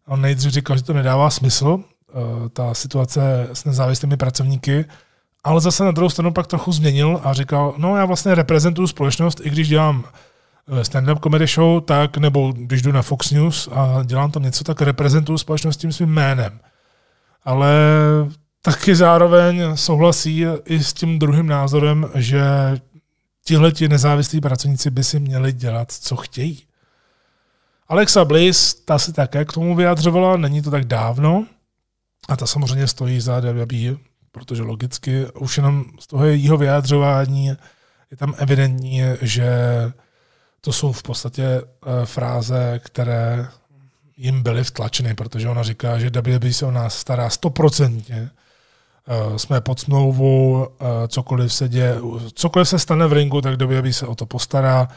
on 0.06 0.20
nejdřív 0.20 0.52
říkal, 0.52 0.76
že 0.76 0.82
to 0.82 0.92
nedává 0.92 1.30
smysl, 1.30 1.80
eh, 1.80 2.48
ta 2.48 2.74
situace 2.74 3.48
s 3.52 3.64
nezávislými 3.64 4.16
pracovníky, 4.16 4.84
ale 5.44 5.60
zase 5.60 5.84
na 5.84 5.90
druhou 5.90 6.10
stranu 6.10 6.32
pak 6.32 6.46
trochu 6.46 6.72
změnil 6.72 7.20
a 7.24 7.32
říkal, 7.32 7.74
no 7.76 7.96
já 7.96 8.04
vlastně 8.04 8.34
reprezentuju 8.34 8.88
společnost, 8.88 9.40
i 9.44 9.50
když 9.50 9.68
dělám 9.68 10.04
eh, 10.06 10.10
stand-up 10.82 11.20
comedy 11.20 11.46
show, 11.46 11.80
tak 11.80 12.16
nebo 12.16 12.52
když 12.52 12.82
jdu 12.82 12.92
na 12.92 13.02
Fox 13.02 13.30
News 13.30 13.68
a 13.72 14.02
dělám 14.04 14.30
tam 14.30 14.42
něco, 14.42 14.64
tak 14.64 14.82
reprezentuju 14.82 15.38
společnost 15.38 15.76
tím 15.76 15.92
svým 15.92 16.08
jménem. 16.08 16.60
Ale 17.44 17.72
taky 18.62 18.94
zároveň 18.94 19.62
souhlasí 19.74 20.44
i 20.64 20.84
s 20.84 20.92
tím 20.92 21.18
druhým 21.18 21.46
názorem, 21.46 22.06
že 22.14 22.42
tihle 23.44 23.72
ti 23.72 23.88
nezávislí 23.88 24.40
pracovníci 24.40 24.90
by 24.90 25.04
si 25.04 25.20
měli 25.20 25.52
dělat, 25.52 25.92
co 25.92 26.16
chtějí. 26.16 26.62
Alexa 27.88 28.24
Bliss, 28.24 28.74
ta 28.74 28.98
se 28.98 29.12
také 29.12 29.44
k 29.44 29.52
tomu 29.52 29.74
vyjadřovala, 29.74 30.36
není 30.36 30.62
to 30.62 30.70
tak 30.70 30.84
dávno, 30.84 31.46
a 32.28 32.36
ta 32.36 32.46
samozřejmě 32.46 32.86
stojí 32.86 33.20
za 33.20 33.40
WWE, 33.40 33.96
protože 34.32 34.62
logicky 34.62 35.26
už 35.26 35.56
jenom 35.56 35.84
z 36.00 36.06
toho 36.06 36.24
jejího 36.24 36.56
vyjadřování 36.56 37.46
je 38.10 38.16
tam 38.16 38.34
evidentní, 38.36 39.02
že 39.22 39.48
to 40.60 40.72
jsou 40.72 40.92
v 40.92 41.02
podstatě 41.02 41.44
eh, 41.44 42.06
fráze, 42.06 42.80
které 42.84 43.48
jim 44.16 44.42
byly 44.42 44.64
vtlačeny, 44.64 45.14
protože 45.14 45.48
ona 45.48 45.62
říká, 45.62 45.98
že 45.98 46.10
WWE 46.10 46.52
se 46.52 46.66
o 46.66 46.70
nás 46.70 46.98
stará 46.98 47.30
stoprocentně, 47.30 48.30
Eh, 49.10 49.38
jsme 49.38 49.60
pod 49.60 49.80
smlouvou, 49.80 50.66
eh, 50.80 51.08
cokoliv 51.08 51.52
se 51.52 51.68
děje, 51.68 51.96
cokoliv 52.34 52.68
se 52.68 52.78
stane 52.78 53.06
v 53.06 53.12
ringu, 53.12 53.40
tak 53.40 53.56
WWE 53.56 53.92
se 53.92 54.06
o 54.06 54.14
to 54.14 54.26
postará. 54.26 54.88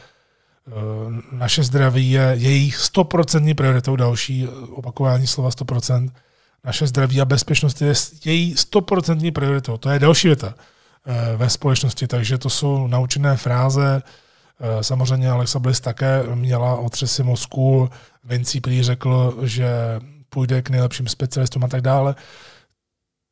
Naše 1.32 1.62
zdraví 1.62 2.10
je 2.10 2.34
jejich 2.38 2.76
stoprocentní 2.76 3.54
prioritou, 3.54 3.96
další 3.96 4.48
opakování 4.70 5.26
slova 5.26 5.50
100%. 5.50 6.12
Naše 6.64 6.86
zdraví 6.86 7.20
a 7.20 7.24
bezpečnost 7.24 7.82
je 7.82 7.94
její 8.24 8.56
stoprocentní 8.56 9.30
prioritou. 9.30 9.76
To 9.76 9.90
je 9.90 9.98
další 9.98 10.28
věta 10.28 10.54
ve 11.36 11.50
společnosti, 11.50 12.06
takže 12.06 12.38
to 12.38 12.50
jsou 12.50 12.86
naučené 12.86 13.36
fráze. 13.36 14.02
Samozřejmě 14.80 15.30
Alexa 15.30 15.58
Bliss 15.58 15.80
také 15.80 16.22
měla 16.34 16.76
otřesy 16.76 17.22
mozku. 17.22 17.90
Vinci 18.24 18.60
prý 18.60 18.82
řekl, 18.82 19.38
že 19.42 19.68
půjde 20.28 20.62
k 20.62 20.70
nejlepším 20.70 21.08
specialistům 21.08 21.64
a 21.64 21.68
tak 21.68 21.80
dále 21.80 22.14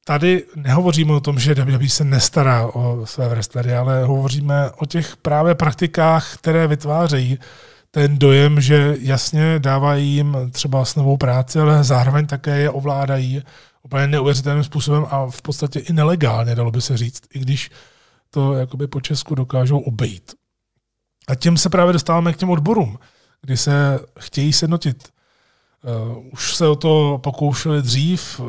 tady 0.05 0.45
nehovoříme 0.57 1.13
o 1.13 1.21
tom, 1.21 1.39
že 1.39 1.55
WWE 1.55 1.89
se 1.89 2.05
nestará 2.05 2.67
o 2.67 3.07
své 3.07 3.29
wrestlery, 3.29 3.75
ale 3.75 4.05
hovoříme 4.05 4.71
o 4.71 4.87
těch 4.87 5.17
právě 5.17 5.55
praktikách, 5.55 6.37
které 6.37 6.67
vytvářejí 6.67 7.39
ten 7.91 8.19
dojem, 8.19 8.61
že 8.61 8.97
jasně 9.01 9.59
dávají 9.59 10.15
jim 10.15 10.37
třeba 10.51 10.85
novou 10.97 11.17
práci, 11.17 11.59
ale 11.59 11.85
zároveň 11.85 12.27
také 12.27 12.59
je 12.59 12.71
ovládají 12.71 13.43
úplně 13.83 14.07
neuvěřitelným 14.07 14.65
způsobem 14.65 15.07
a 15.11 15.27
v 15.31 15.43
podstatě 15.43 15.79
i 15.79 15.93
nelegálně, 15.93 16.55
dalo 16.55 16.71
by 16.71 16.81
se 16.81 16.97
říct, 16.97 17.23
i 17.35 17.39
když 17.39 17.71
to 18.31 18.55
jakoby 18.55 18.87
po 18.87 19.01
Česku 19.01 19.35
dokážou 19.35 19.79
obejít. 19.79 20.40
A 21.31 21.35
tím 21.35 21.57
se 21.57 21.69
právě 21.69 21.93
dostáváme 21.93 22.33
k 22.33 22.37
těm 22.37 22.51
odborům, 22.51 22.99
kdy 23.43 23.57
se 23.57 24.01
chtějí 24.19 24.53
sjednotit. 24.53 25.09
Uh, 26.09 26.25
už 26.33 26.57
se 26.57 26.69
o 26.69 26.77
to 26.77 27.21
pokoušeli 27.23 27.83
dřív, 27.83 28.41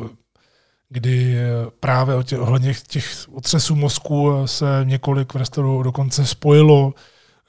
kdy 0.88 1.36
právě 1.80 2.14
o 2.14 2.22
těch, 2.22 2.40
ohledně 2.40 2.74
těch 2.88 3.26
otřesů 3.32 3.76
mozku 3.76 4.46
se 4.46 4.80
několik 4.84 5.34
wrestlerů 5.34 5.82
dokonce 5.82 6.26
spojilo, 6.26 6.94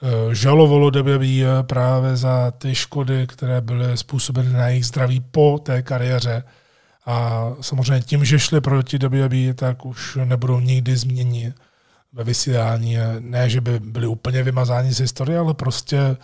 eh, 0.02 0.34
žalovalo 0.34 0.90
WWE 0.90 1.62
právě 1.62 2.16
za 2.16 2.50
ty 2.50 2.74
škody, 2.74 3.26
které 3.26 3.60
byly 3.60 3.96
způsobeny 3.96 4.52
na 4.52 4.68
jejich 4.68 4.86
zdraví 4.86 5.20
po 5.30 5.60
té 5.62 5.82
kariéře. 5.82 6.42
A 7.06 7.48
samozřejmě 7.60 8.02
tím, 8.02 8.24
že 8.24 8.38
šli 8.38 8.60
proti 8.60 8.98
WWE, 8.98 9.54
tak 9.54 9.86
už 9.86 10.18
nebudou 10.24 10.60
nikdy 10.60 10.96
změní 10.96 11.54
ve 12.14 12.24
vysílání. 12.24 12.96
Ne, 13.18 13.50
že 13.50 13.60
by 13.60 13.80
byli 13.80 14.06
úplně 14.06 14.42
vymazáni 14.42 14.92
z 14.92 15.00
historie, 15.00 15.38
ale 15.38 15.54
prostě 15.54 16.16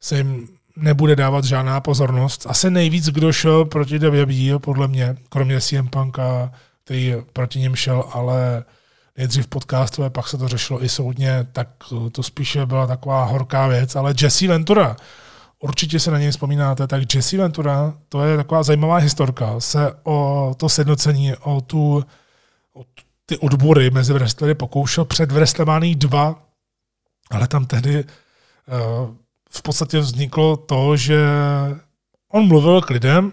se 0.00 0.16
jim 0.16 0.48
nebude 0.76 1.16
dávat 1.16 1.44
žádná 1.44 1.80
pozornost. 1.80 2.46
Asi 2.48 2.70
nejvíc, 2.70 3.06
kdo 3.06 3.32
šel 3.32 3.64
proti 3.64 3.98
WWE, 3.98 4.58
podle 4.58 4.88
mě, 4.88 5.16
kromě 5.28 5.60
CM 5.60 5.88
Punka, 5.88 6.52
který 6.84 7.14
proti 7.32 7.58
něm 7.58 7.76
šel, 7.76 8.04
ale 8.12 8.64
nejdřív 9.16 9.46
podcastové, 9.46 10.10
pak 10.10 10.28
se 10.28 10.38
to 10.38 10.48
řešilo 10.48 10.84
i 10.84 10.88
soudně, 10.88 11.46
tak 11.52 11.68
to 12.12 12.22
spíše 12.22 12.66
byla 12.66 12.86
taková 12.86 13.24
horká 13.24 13.66
věc. 13.66 13.96
Ale 13.96 14.14
Jesse 14.22 14.48
Ventura, 14.48 14.96
určitě 15.60 16.00
se 16.00 16.10
na 16.10 16.18
něj 16.18 16.30
vzpomínáte, 16.30 16.86
tak 16.86 17.14
Jesse 17.14 17.36
Ventura, 17.36 17.94
to 18.08 18.24
je 18.24 18.36
taková 18.36 18.62
zajímavá 18.62 18.96
historka, 18.96 19.60
se 19.60 19.92
o 20.02 20.54
to 20.56 20.68
sjednocení, 20.68 21.34
o 21.34 21.60
tu 21.60 22.04
o 22.74 22.84
ty 23.30 23.38
odbory 23.38 23.90
mezi 23.90 24.12
wrestlery 24.12 24.54
pokoušel 24.54 25.04
před 25.04 25.32
WrestleMania 25.32 25.94
2, 25.98 26.42
ale 27.30 27.48
tam 27.48 27.66
tehdy 27.66 28.04
uh, 28.04 29.14
v 29.50 29.62
podstatě 29.62 29.98
vzniklo 29.98 30.56
to, 30.56 30.96
že 30.96 31.20
on 32.32 32.46
mluvil 32.46 32.82
k 32.82 32.90
lidem 32.90 33.32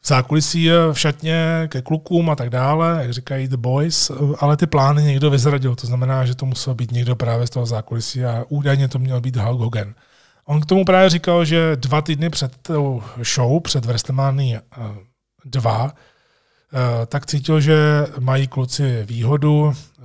v 0.00 0.08
zákulisí 0.08 0.70
v 0.92 0.98
šatně 0.98 1.68
ke 1.68 1.82
klukům 1.82 2.30
a 2.30 2.36
tak 2.36 2.50
dále, 2.50 2.98
jak 3.02 3.12
říkají 3.12 3.48
The 3.48 3.56
Boys, 3.56 4.10
ale 4.38 4.56
ty 4.56 4.66
plány 4.66 5.02
někdo 5.02 5.30
vyzradil, 5.30 5.74
to 5.74 5.86
znamená, 5.86 6.26
že 6.26 6.34
to 6.34 6.46
musel 6.46 6.74
být 6.74 6.92
někdo 6.92 7.16
právě 7.16 7.46
z 7.46 7.50
toho 7.50 7.66
zákulisí 7.66 8.24
a 8.24 8.44
údajně 8.48 8.88
to 8.88 8.98
měl 8.98 9.20
být 9.20 9.36
Hulk 9.36 9.60
Hogan. 9.60 9.94
On 10.44 10.60
k 10.60 10.66
tomu 10.66 10.84
právě 10.84 11.10
říkal, 11.10 11.44
že 11.44 11.76
dva 11.76 12.02
týdny 12.02 12.30
před 12.30 12.56
tou 12.62 13.02
show, 13.34 13.60
před 13.62 13.84
WrestleMania 13.84 14.60
2, 15.44 15.86
eh, 15.86 16.11
tak 17.06 17.26
cítil, 17.26 17.60
že 17.60 18.06
mají 18.18 18.48
kluci 18.48 19.04
výhodu, 19.04 19.72
eh, 19.72 20.02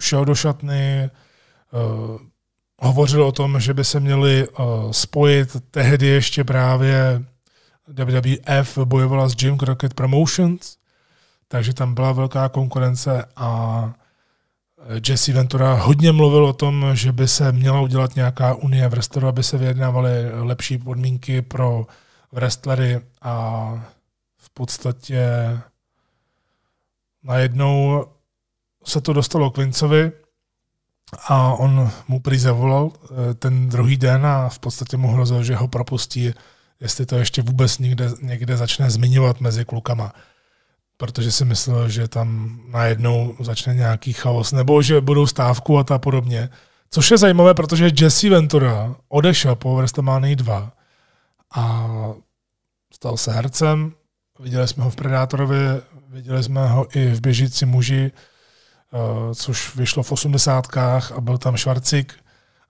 šel 0.00 0.24
do 0.24 0.34
šatny, 0.34 1.02
eh, 1.02 1.10
hovořil 2.78 3.24
o 3.24 3.32
tom, 3.32 3.60
že 3.60 3.74
by 3.74 3.84
se 3.84 4.00
měli 4.00 4.48
spojit 4.90 5.56
tehdy 5.70 6.06
ještě 6.06 6.44
právě 6.44 7.24
WWF 7.88 8.78
bojovala 8.78 9.28
s 9.28 9.42
Jim 9.42 9.58
Crockett 9.58 9.94
Promotions, 9.94 10.76
takže 11.48 11.74
tam 11.74 11.94
byla 11.94 12.12
velká 12.12 12.48
konkurence 12.48 13.24
a 13.36 13.92
Jesse 15.08 15.32
Ventura 15.32 15.74
hodně 15.74 16.12
mluvil 16.12 16.44
o 16.46 16.52
tom, 16.52 16.86
že 16.94 17.12
by 17.12 17.28
se 17.28 17.52
měla 17.52 17.80
udělat 17.80 18.16
nějaká 18.16 18.54
unie 18.54 18.88
v 18.88 18.90
wrestleru, 18.90 19.28
aby 19.28 19.42
se 19.42 19.58
vyjednávaly 19.58 20.42
lepší 20.42 20.78
podmínky 20.78 21.42
pro 21.42 21.86
wrestlery 22.32 23.00
a 23.22 23.66
v 24.36 24.50
podstatě 24.50 25.28
najednou 27.22 28.04
se 28.84 29.00
to 29.00 29.12
dostalo 29.12 29.50
k 29.50 29.58
Vincovi, 29.58 30.12
a 31.28 31.52
on 31.52 31.90
mu 32.08 32.20
prý 32.20 32.38
zavolal 32.38 32.92
eh, 32.92 33.34
ten 33.34 33.68
druhý 33.68 33.96
den 33.96 34.26
a 34.26 34.48
v 34.48 34.58
podstatě 34.58 34.96
mu 34.96 35.08
hrozil, 35.08 35.44
že 35.44 35.54
ho 35.54 35.68
propustí, 35.68 36.34
jestli 36.80 37.06
to 37.06 37.16
ještě 37.16 37.42
vůbec 37.42 37.78
někde, 37.78 38.10
někde 38.22 38.56
začne 38.56 38.90
zmiňovat 38.90 39.40
mezi 39.40 39.64
klukama. 39.64 40.12
Protože 40.96 41.32
si 41.32 41.44
myslel, 41.44 41.88
že 41.88 42.08
tam 42.08 42.60
najednou 42.68 43.36
začne 43.40 43.74
nějaký 43.74 44.12
chaos, 44.12 44.52
nebo 44.52 44.82
že 44.82 45.00
budou 45.00 45.26
stávku 45.26 45.78
a 45.78 45.84
ta 45.84 45.98
podobně. 45.98 46.48
Což 46.90 47.10
je 47.10 47.18
zajímavé, 47.18 47.54
protože 47.54 47.90
Jesse 48.00 48.30
Ventura 48.30 48.94
odešel 49.08 49.56
po 49.56 49.76
WrestleMania 49.76 50.36
2 50.36 50.72
a 51.54 51.88
stal 52.94 53.16
se 53.16 53.32
hercem, 53.32 53.92
viděli 54.38 54.68
jsme 54.68 54.84
ho 54.84 54.90
v 54.90 54.96
Predátorovi, 54.96 55.56
viděli 56.08 56.42
jsme 56.42 56.68
ho 56.68 56.86
i 56.96 57.06
v 57.08 57.20
Běžící 57.20 57.66
muži, 57.66 58.10
uh, 58.92 59.32
což 59.34 59.76
vyšlo 59.76 60.02
v 60.02 60.12
osmdesátkách 60.12 61.12
a 61.12 61.20
byl 61.20 61.38
tam 61.38 61.56
Švarcik. 61.56 62.14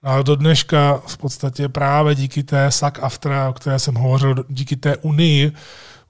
No 0.03 0.11
a 0.11 0.23
do 0.23 0.37
dneška 0.37 1.03
v 1.07 1.19
podstatě 1.19 1.69
právě 1.69 2.15
díky 2.15 2.43
té 2.43 2.71
SAC 2.71 2.95
AFTRA, 3.03 3.49
o 3.49 3.53
které 3.53 3.79
jsem 3.79 3.95
hovořil, 3.95 4.35
díky 4.49 4.77
té 4.77 4.97
unii 4.97 5.53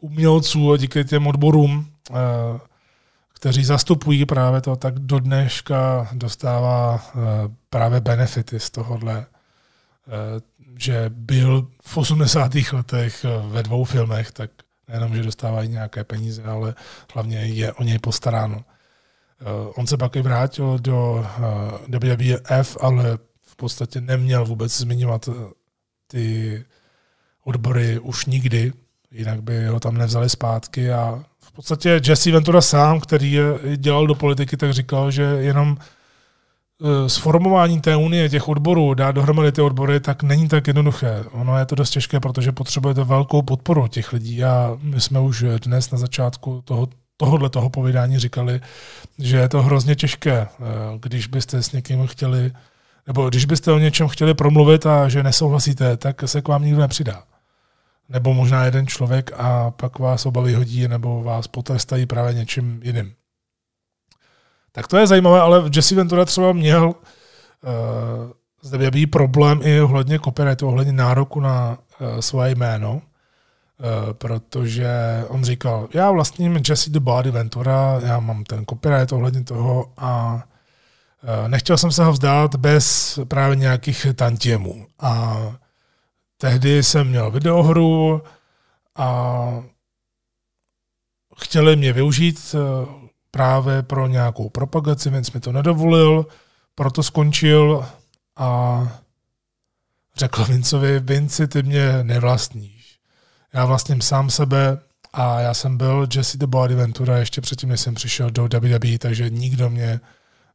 umělců 0.01 0.73
a 0.73 0.77
díky 0.77 1.05
těm 1.05 1.27
odborům, 1.27 1.87
uh, 2.11 2.17
kteří 3.35 3.65
zastupují 3.65 4.27
právě 4.27 4.61
to, 4.61 4.77
tak 4.77 4.99
do 4.99 5.19
dneška 5.19 6.09
dostává 6.13 6.95
uh, 6.95 7.23
právě 7.71 8.01
benefity 8.01 8.61
z 8.61 8.71
tohohle 8.71 9.27
že 10.77 11.05
byl 11.09 11.69
v 11.83 11.97
80. 11.97 12.53
letech 12.73 13.27
ve 13.49 13.63
dvou 13.63 13.85
filmech, 13.85 14.31
tak 14.33 14.51
nejenom, 14.93 15.17
že 15.17 15.23
dostávají 15.23 15.69
nějaké 15.69 16.05
peníze, 16.05 16.43
ale 16.43 16.75
hlavně 17.15 17.39
je 17.39 17.73
o 17.73 17.83
něj 17.83 17.99
postaráno. 17.99 18.65
On 19.75 19.87
se 19.87 19.97
pak 19.97 20.17
i 20.17 20.23
vrátil 20.23 20.79
do 20.79 21.27
WWF, 21.89 22.77
ale 22.81 23.19
v 23.43 23.57
podstatě 23.57 24.01
neměl 24.01 24.45
vůbec 24.45 24.79
zmiňovat 24.79 25.29
ty 26.07 26.65
odbory 27.45 27.99
už 27.99 28.27
nikdy, 28.27 28.73
jinak 29.11 29.43
by 29.43 29.67
ho 29.67 29.81
tam 29.81 29.97
nevzali 29.97 30.31
zpátky 30.31 30.93
a 30.93 31.25
v 31.41 31.53
podstatě 31.53 32.01
Jesse 32.09 32.33
Ventura 32.33 32.61
sám, 32.61 33.01
který 33.01 33.39
dělal 33.77 34.07
do 34.07 34.15
politiky, 34.15 34.57
tak 34.57 34.73
říkal, 34.73 35.11
že 35.11 35.23
jenom 35.23 35.77
Eh, 36.85 37.09
sformování 37.09 37.81
té 37.81 37.97
unie, 37.97 38.29
těch 38.29 38.49
odborů, 38.49 38.95
dát 38.95 39.13
dohromady 39.13 39.53
ty 39.53 39.63
odbory, 39.63 40.01
tak 40.01 40.23
není 40.23 40.49
tak 40.49 40.67
jednoduché. 40.67 41.25
Ono 41.33 41.59
je 41.59 41.67
to 41.67 41.75
dost 41.75 41.91
těžké, 41.91 42.21
protože 42.21 42.53
potřebujete 42.53 43.05
velkou 43.05 43.43
podporu 43.43 43.89
těch 43.89 44.13
lidí 44.13 44.45
a 44.45 44.79
my 44.83 45.01
jsme 45.01 45.21
už 45.21 45.45
dnes 45.65 45.91
na 45.91 45.99
začátku 45.99 46.63
toho, 46.65 46.89
tohohle 47.17 47.51
toho 47.51 47.71
povídání 47.71 48.19
říkali, 48.19 48.61
že 49.19 49.37
je 49.37 49.49
to 49.49 49.63
hrozně 49.63 49.95
těžké, 49.95 50.33
eh, 50.33 50.49
když 51.01 51.27
byste 51.27 51.63
s 51.63 51.73
někým 51.73 52.07
chtěli, 52.07 52.53
nebo 53.07 53.29
když 53.29 53.45
byste 53.45 53.73
o 53.73 53.79
něčem 53.79 54.09
chtěli 54.09 54.35
promluvit 54.35 54.87
a 54.87 55.09
že 55.09 55.23
nesouhlasíte, 55.23 55.97
tak 55.97 56.23
se 56.27 56.43
k 56.43 56.49
vám 56.49 56.65
nikdo 56.65 56.81
nepřidá. 56.81 57.23
Nebo 58.09 58.35
možná 58.35 58.65
jeden 58.65 58.87
člověk 58.87 59.31
a 59.37 59.71
pak 59.71 59.99
vás 59.99 60.27
oba 60.27 60.43
vyhodí 60.43 60.89
nebo 60.89 61.23
vás 61.23 61.47
potrestají 61.47 62.07
právě 62.07 62.35
něčím 62.35 62.81
jiným. 62.85 63.13
Tak 64.73 64.89
to 64.89 64.97
je 64.97 65.07
zajímavé, 65.07 65.41
ale 65.41 65.71
Jesse 65.77 65.95
Ventura 65.95 66.25
třeba 66.25 66.53
měl 66.53 66.87
uh, 66.87 66.95
zde 68.63 68.79
vyjabí 68.79 69.07
problém 69.07 69.61
i 69.63 69.81
ohledně 69.81 70.19
copyrightu, 70.19 70.69
ohledně 70.69 70.93
nároku 70.93 71.41
na 71.41 71.79
uh, 72.01 72.19
svoje 72.21 72.55
jméno, 72.55 72.93
uh, 72.93 73.01
protože 74.13 74.91
on 75.29 75.45
říkal, 75.45 75.89
já 75.95 76.11
vlastním 76.11 76.63
Jesse 76.69 76.91
the 76.91 77.01
Body 77.01 77.31
Ventura, 77.31 78.01
já 78.03 78.21
mám 78.21 78.45
ten 78.45 78.65
copyright 78.71 79.13
ohledně 79.13 79.45
toho 79.45 79.93
a 79.97 80.43
nechtěl 81.47 81.77
jsem 81.77 81.93
se 81.93 82.05
ho 82.05 82.13
vzdát 82.13 82.57
bez 82.57 83.19
právě 83.29 83.57
nějakých 83.57 84.07
tantiemů. 84.15 84.87
A 85.01 85.37
tehdy 86.37 86.83
jsem 86.83 87.09
měl 87.09 87.31
videohru 87.31 88.23
a 88.97 89.63
chtěli 91.41 91.77
mě 91.77 91.93
využít 91.93 92.55
právě 93.35 93.83
pro 93.83 94.07
nějakou 94.07 94.49
propagaci, 94.49 95.11
Vince 95.11 95.31
mi 95.35 95.41
to 95.41 95.53
nedovolil, 95.53 96.27
proto 96.75 97.03
skončil 97.03 97.87
a 98.37 98.83
řekl 100.17 100.45
Vincovi, 100.45 101.01
Vinci, 101.01 101.49
ty 101.49 101.63
mě 101.63 101.99
nevlastníš. 102.03 102.99
Já 103.53 103.65
vlastním 103.65 104.01
sám 104.01 104.31
sebe 104.31 104.79
a 105.13 105.41
já 105.41 105.55
jsem 105.55 105.77
byl 105.77 106.07
Jesse 106.15 106.39
the 106.39 106.47
Body 106.47 106.75
Ventura 106.75 107.19
ještě 107.19 107.41
předtím, 107.41 107.69
než 107.69 107.81
jsem 107.81 107.95
přišel 107.95 108.31
do 108.31 108.49
WWE, 108.49 108.99
takže 108.99 109.31
nikdo 109.31 109.71
mě 109.71 110.01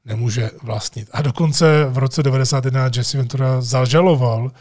nemůže 0.06 0.52
vlastnit. 0.64 1.10
A 1.12 1.22
dokonce 1.22 1.86
v 1.86 1.98
roce 1.98 2.24
1991 2.24 2.90
Jesse 2.96 3.18
Ventura 3.18 3.62
zažaloval 3.62 4.52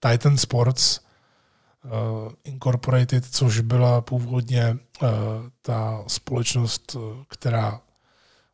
Titan 0.00 0.38
Sports, 0.38 1.00
Incorporated, 2.44 3.24
což 3.24 3.60
byla 3.60 4.00
původně 4.00 4.70
uh, 5.02 5.08
ta 5.62 6.04
společnost, 6.06 6.94
uh, 6.94 7.02
která 7.28 7.80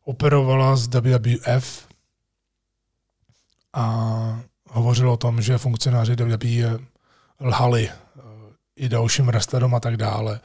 operovala 0.05 0.75
z 0.75 0.87
WWF 0.87 1.87
a 3.73 4.41
hovořilo 4.69 5.13
o 5.13 5.17
tom, 5.17 5.41
že 5.41 5.57
funkcionáři 5.57 6.15
WWE 6.15 6.79
lhali 7.41 7.89
i 8.79 8.89
dalším 8.89 9.25
wrestlerům 9.25 9.75
a 9.75 9.79
tak 9.79 9.97
dále. 9.97 10.39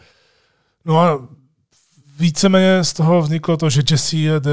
No 0.85 1.01
a 1.01 1.29
víceméně 2.19 2.85
z 2.85 2.93
toho 2.93 3.23
vzniklo 3.23 3.57
to, 3.57 3.71
že 3.71 3.83
Jesse 3.91 4.41
the 4.41 4.51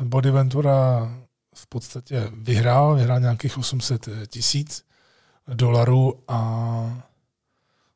Body 0.00 0.30
Ventura 0.30 1.10
v 1.54 1.66
podstatě 1.66 2.30
vyhrál, 2.32 2.94
vyhrál 2.94 3.20
nějakých 3.20 3.58
800 3.58 4.08
tisíc 4.26 4.84
dolarů 5.54 6.22
a 6.28 7.02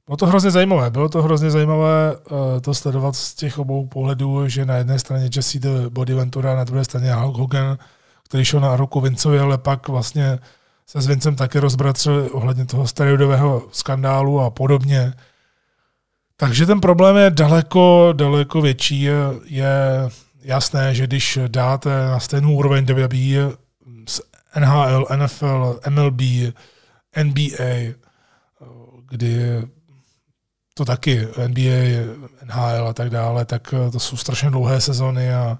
bylo 0.09 0.17
to 0.17 0.27
hrozně 0.27 0.51
zajímavé. 0.51 0.91
Bylo 0.91 1.09
to 1.09 1.23
hrozně 1.23 1.51
zajímavé 1.51 2.17
uh, 2.17 2.39
to 2.61 2.75
sledovat 2.75 3.17
z 3.17 3.35
těch 3.35 3.59
obou 3.59 3.87
pohledů, 3.87 4.49
že 4.49 4.65
na 4.65 4.77
jedné 4.77 4.99
straně 4.99 5.31
Jesse 5.37 5.59
the 5.59 5.89
Body 5.89 6.15
Ventura, 6.15 6.57
na 6.57 6.65
druhé 6.65 6.85
straně 6.85 7.15
Hulk 7.15 7.37
Hogan, 7.37 7.79
který 8.25 8.45
šel 8.45 8.61
na 8.61 8.77
ruku 8.77 9.01
Vincovi, 9.01 9.39
ale 9.39 9.59
pak 9.59 9.89
vlastně 9.89 10.39
se 10.87 11.01
s 11.01 11.07
Vincem 11.07 11.37
také 11.37 11.61
rozbratřili 11.61 12.31
ohledně 12.31 12.67
toho 12.67 12.87
steroidového 12.87 13.69
skandálu 13.73 14.41
a 14.41 14.51
podobně. 14.51 15.13
Takže 16.37 16.67
ten 16.67 16.81
problém 16.81 17.17
je 17.17 17.31
daleko, 17.31 18.09
daleko 18.17 18.61
větší. 18.61 19.03
Je, 19.03 19.15
jasné, 20.43 20.95
že 20.95 21.07
když 21.07 21.39
dáte 21.49 21.91
na 21.91 22.21
stejnou 22.21 22.55
úroveň 22.55 22.85
WWE 22.85 23.53
s 24.07 24.23
NHL, 24.61 25.07
NFL, 25.17 25.81
MLB, 25.89 26.21
NBA, 27.23 27.95
kdy 29.09 29.63
to 30.79 30.85
taky 30.85 31.29
NBA, 31.47 32.07
NHL 32.45 32.89
a 32.89 32.93
tak 32.93 33.11
dále, 33.11 33.45
tak 33.45 33.75
eh, 33.75 33.91
to 33.91 34.01
jsou 34.01 34.17
strašně 34.17 34.51
dlouhé 34.51 34.81
sezony 34.81 35.35
a 35.35 35.59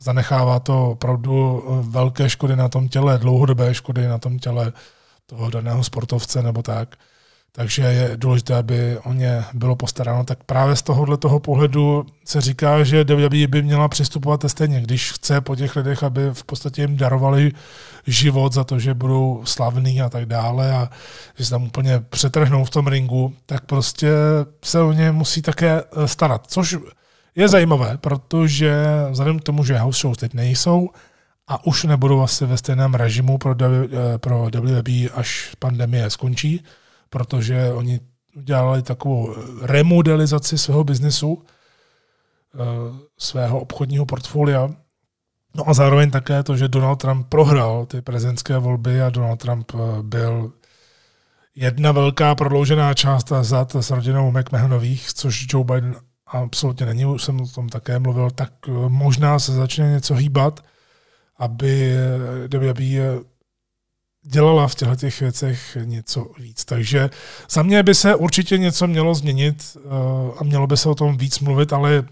zanechává 0.00 0.60
to 0.60 0.90
opravdu 0.90 1.64
eh, 1.64 1.86
velké 1.90 2.30
škody 2.30 2.56
na 2.56 2.68
tom 2.68 2.88
těle, 2.88 3.18
dlouhodobé 3.18 3.74
škody 3.74 4.06
na 4.08 4.18
tom 4.18 4.38
těle 4.38 4.72
toho 5.26 5.50
daného 5.50 5.84
sportovce 5.84 6.42
nebo 6.42 6.62
tak 6.62 6.96
takže 7.56 7.82
je 7.82 8.16
důležité, 8.16 8.54
aby 8.54 8.98
o 9.04 9.12
ně 9.12 9.44
bylo 9.52 9.76
postaráno. 9.76 10.24
Tak 10.24 10.44
právě 10.44 10.76
z 10.76 10.82
tohohle 10.82 11.16
toho 11.16 11.40
pohledu 11.40 12.06
se 12.24 12.40
říká, 12.40 12.84
že 12.84 13.04
WWE 13.04 13.46
by 13.46 13.62
měla 13.62 13.88
přistupovat 13.88 14.44
stejně, 14.46 14.80
když 14.80 15.12
chce 15.12 15.40
po 15.40 15.56
těch 15.56 15.76
lidech, 15.76 16.02
aby 16.02 16.30
v 16.32 16.44
podstatě 16.44 16.82
jim 16.82 16.96
darovali 16.96 17.52
život 18.06 18.52
za 18.52 18.64
to, 18.64 18.78
že 18.78 18.94
budou 18.94 19.42
slavní 19.44 20.02
a 20.02 20.08
tak 20.08 20.26
dále 20.26 20.72
a 20.72 20.90
že 21.38 21.44
se 21.44 21.50
tam 21.50 21.62
úplně 21.62 22.00
přetrhnou 22.10 22.64
v 22.64 22.70
tom 22.70 22.86
ringu, 22.86 23.34
tak 23.46 23.64
prostě 23.64 24.10
se 24.64 24.80
o 24.80 24.92
ně 24.92 25.12
musí 25.12 25.42
také 25.42 25.82
eh, 25.82 26.08
starat. 26.08 26.46
Což 26.46 26.76
je 27.36 27.48
zajímavé, 27.48 27.98
protože 28.00 28.74
vzhledem 29.10 29.38
k 29.38 29.44
tomu, 29.44 29.64
že 29.64 29.78
house 29.78 30.00
shows 30.00 30.18
teď 30.18 30.34
nejsou, 30.34 30.90
a 31.48 31.66
už 31.66 31.84
nebudou 31.84 32.22
asi 32.22 32.46
ve 32.46 32.56
stejném 32.56 32.94
režimu 32.94 33.38
pro, 33.38 33.54
eh, 33.62 34.18
pro 34.18 34.48
WWE, 34.54 35.08
až 35.14 35.54
pandemie 35.58 36.10
skončí, 36.10 36.64
protože 37.14 37.72
oni 37.72 38.00
udělali 38.36 38.82
takovou 38.82 39.34
remodelizaci 39.62 40.58
svého 40.58 40.84
biznesu, 40.84 41.42
eh, 42.54 42.58
svého 43.18 43.60
obchodního 43.60 44.06
portfolia. 44.06 44.70
No 45.54 45.68
a 45.68 45.74
zároveň 45.74 46.10
také 46.10 46.42
to, 46.42 46.56
že 46.56 46.68
Donald 46.68 46.96
Trump 46.96 47.26
prohrál 47.28 47.86
ty 47.86 48.02
prezidentské 48.02 48.58
volby 48.58 49.02
a 49.02 49.10
Donald 49.10 49.36
Trump 49.36 49.72
eh, 49.74 50.02
byl 50.02 50.52
jedna 51.54 51.92
velká 51.92 52.34
prodloužená 52.34 52.94
část 52.94 53.32
zad 53.42 53.74
s 53.74 53.90
rodinou 53.90 54.30
McMahonových, 54.30 55.14
což 55.14 55.46
Joe 55.48 55.64
Biden 55.64 55.94
absolutně 56.26 56.86
není, 56.86 57.06
už 57.06 57.22
jsem 57.22 57.40
o 57.40 57.46
tom 57.46 57.68
také 57.68 57.98
mluvil, 57.98 58.30
tak 58.30 58.52
eh, 58.68 58.72
možná 58.88 59.38
se 59.38 59.52
začne 59.52 59.90
něco 59.90 60.14
hýbat, 60.14 60.60
aby 61.38 61.94
WWE 62.50 63.33
dělala 64.24 64.68
v 64.68 64.74
těchto 64.74 64.96
těch 64.96 65.20
věcech 65.20 65.76
něco 65.84 66.26
víc. 66.38 66.64
Takže 66.64 67.10
za 67.50 67.62
mě 67.62 67.82
by 67.82 67.94
se 67.94 68.14
určitě 68.14 68.58
něco 68.58 68.86
mělo 68.86 69.14
změnit 69.14 69.76
uh, 69.76 69.90
a 70.38 70.44
mělo 70.44 70.66
by 70.66 70.76
se 70.76 70.88
o 70.88 70.94
tom 70.94 71.16
víc 71.16 71.40
mluvit, 71.40 71.72
ale 71.72 72.04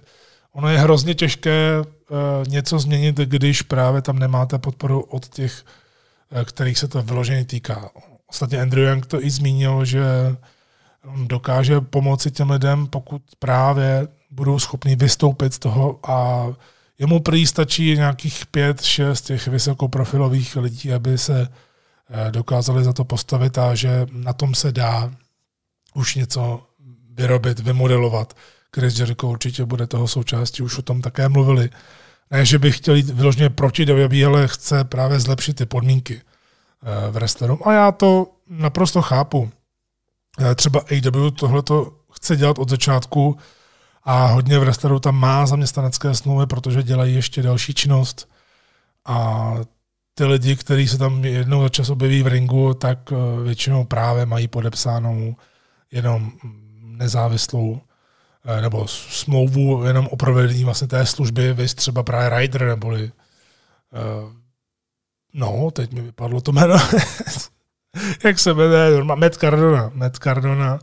ono 0.53 0.69
je 0.69 0.79
hrozně 0.79 1.15
těžké 1.15 1.81
uh, 1.81 2.17
něco 2.49 2.79
změnit, 2.79 3.17
když 3.17 3.63
právě 3.63 4.03
tam 4.03 4.19
nemáte 4.19 4.59
podporu 4.59 5.01
od 5.01 5.29
těch, 5.29 5.65
uh, 6.33 6.43
kterých 6.43 6.79
se 6.79 6.89
to 6.89 7.03
vyloženě 7.03 7.45
týká. 7.45 7.91
Ostatně 8.27 8.61
Andrew 8.61 8.89
Young 8.89 9.07
to 9.07 9.25
i 9.25 9.31
zmínil, 9.31 9.85
že 9.85 10.05
dokáže 11.27 11.81
pomoci 11.81 12.31
těm 12.31 12.51
lidem, 12.51 12.87
pokud 12.87 13.23
právě 13.39 14.09
budou 14.31 14.59
schopni 14.59 14.97
vystoupit 14.97 15.55
z 15.55 15.59
toho 15.59 16.01
a 16.03 16.47
jemu 16.99 17.21
prý 17.21 17.47
stačí 17.47 17.97
nějakých 17.97 18.47
pět, 18.47 18.83
šest 18.83 19.23
těch 19.23 19.49
vysokoprofilových 19.49 20.57
lidí, 20.57 20.93
aby 20.93 21.19
se 21.19 21.49
Eh, 21.49 21.49
dokázali 22.31 22.85
za 22.85 22.93
to 22.93 23.05
postavit 23.05 23.59
a 23.59 23.75
že 23.75 24.07
na 24.13 24.33
tom 24.33 24.55
se 24.55 24.73
dá 24.73 25.11
už 25.95 26.15
něco 26.15 26.67
vyrobit, 27.15 27.61
vymodelovat. 27.61 28.37
Chris 28.75 28.99
Jericho 28.99 29.29
určitě 29.29 29.65
bude 29.65 29.87
toho 29.87 30.09
součástí, 30.09 30.63
už 30.63 30.79
o 30.79 30.83
tom 30.83 31.03
také 31.03 31.29
mluvili. 31.29 31.71
Ne, 32.31 32.45
že 32.45 32.59
bych 32.59 32.77
chtěl 32.77 32.95
jít 32.95 33.11
vyloženě 33.11 33.51
proti 33.51 33.85
WWE, 33.85 34.27
ale 34.27 34.49
chce 34.49 34.85
právě 34.85 35.21
zlepšit 35.21 35.57
ty 35.57 35.67
podmínky 35.67 36.21
eh, 36.21 37.11
v 37.11 37.15
wrestleru. 37.15 37.69
A 37.69 37.73
já 37.73 37.93
to 37.93 38.27
naprosto 38.49 39.03
chápu. 39.03 39.51
Eh, 40.41 40.55
třeba 40.55 40.81
AW 40.81 41.31
tohle 41.31 41.63
to 41.63 41.93
chce 42.13 42.37
dělat 42.37 42.59
od 42.59 42.69
začátku 42.69 43.39
a 44.05 44.27
hodně 44.27 44.59
v 44.59 44.61
wrestleru 44.61 44.99
tam 45.01 45.17
má 45.17 45.47
zaměstnanecké 45.47 46.15
smlouvy, 46.15 46.47
protože 46.47 46.83
dělají 46.83 47.15
ještě 47.15 47.43
další 47.43 47.75
činnost 47.75 48.29
a 49.05 49.55
ty 50.15 50.25
lidi, 50.25 50.57
kteří 50.57 50.89
se 50.89 50.99
tam 50.99 51.25
jednou 51.25 51.63
za 51.63 51.69
čas 51.69 51.91
objeví 51.91 52.23
v 52.23 52.27
ringu, 52.27 52.75
tak 52.75 52.99
eh, 53.13 53.43
většinou 53.43 53.85
právě 53.85 54.27
mají 54.27 54.49
podepsánou 54.49 55.37
jenom 55.93 56.33
nezávislou 56.81 57.81
eh, 58.45 58.61
nebo 58.61 58.89
smlouvu 58.89 59.85
jenom 59.85 60.07
o 60.07 60.17
provedení 60.17 60.65
vlastně 60.65 60.89
té 60.89 61.07
služby, 61.07 61.53
vy 61.53 61.69
třeba 61.69 62.03
právě 62.03 62.39
Rider, 62.39 62.67
neboli 62.67 63.13
uh, 63.93 64.33
no, 65.35 65.71
teď 65.71 65.93
mi 65.93 66.01
vypadlo 66.01 66.41
to 66.41 66.53
jméno, 66.53 66.75
jak 68.25 68.39
se 68.39 68.55
jmenuje, 68.55 69.05
Matt 69.05 69.35
Cardona, 69.35 69.91
Matt 69.95 70.17
Cardona, 70.17 70.79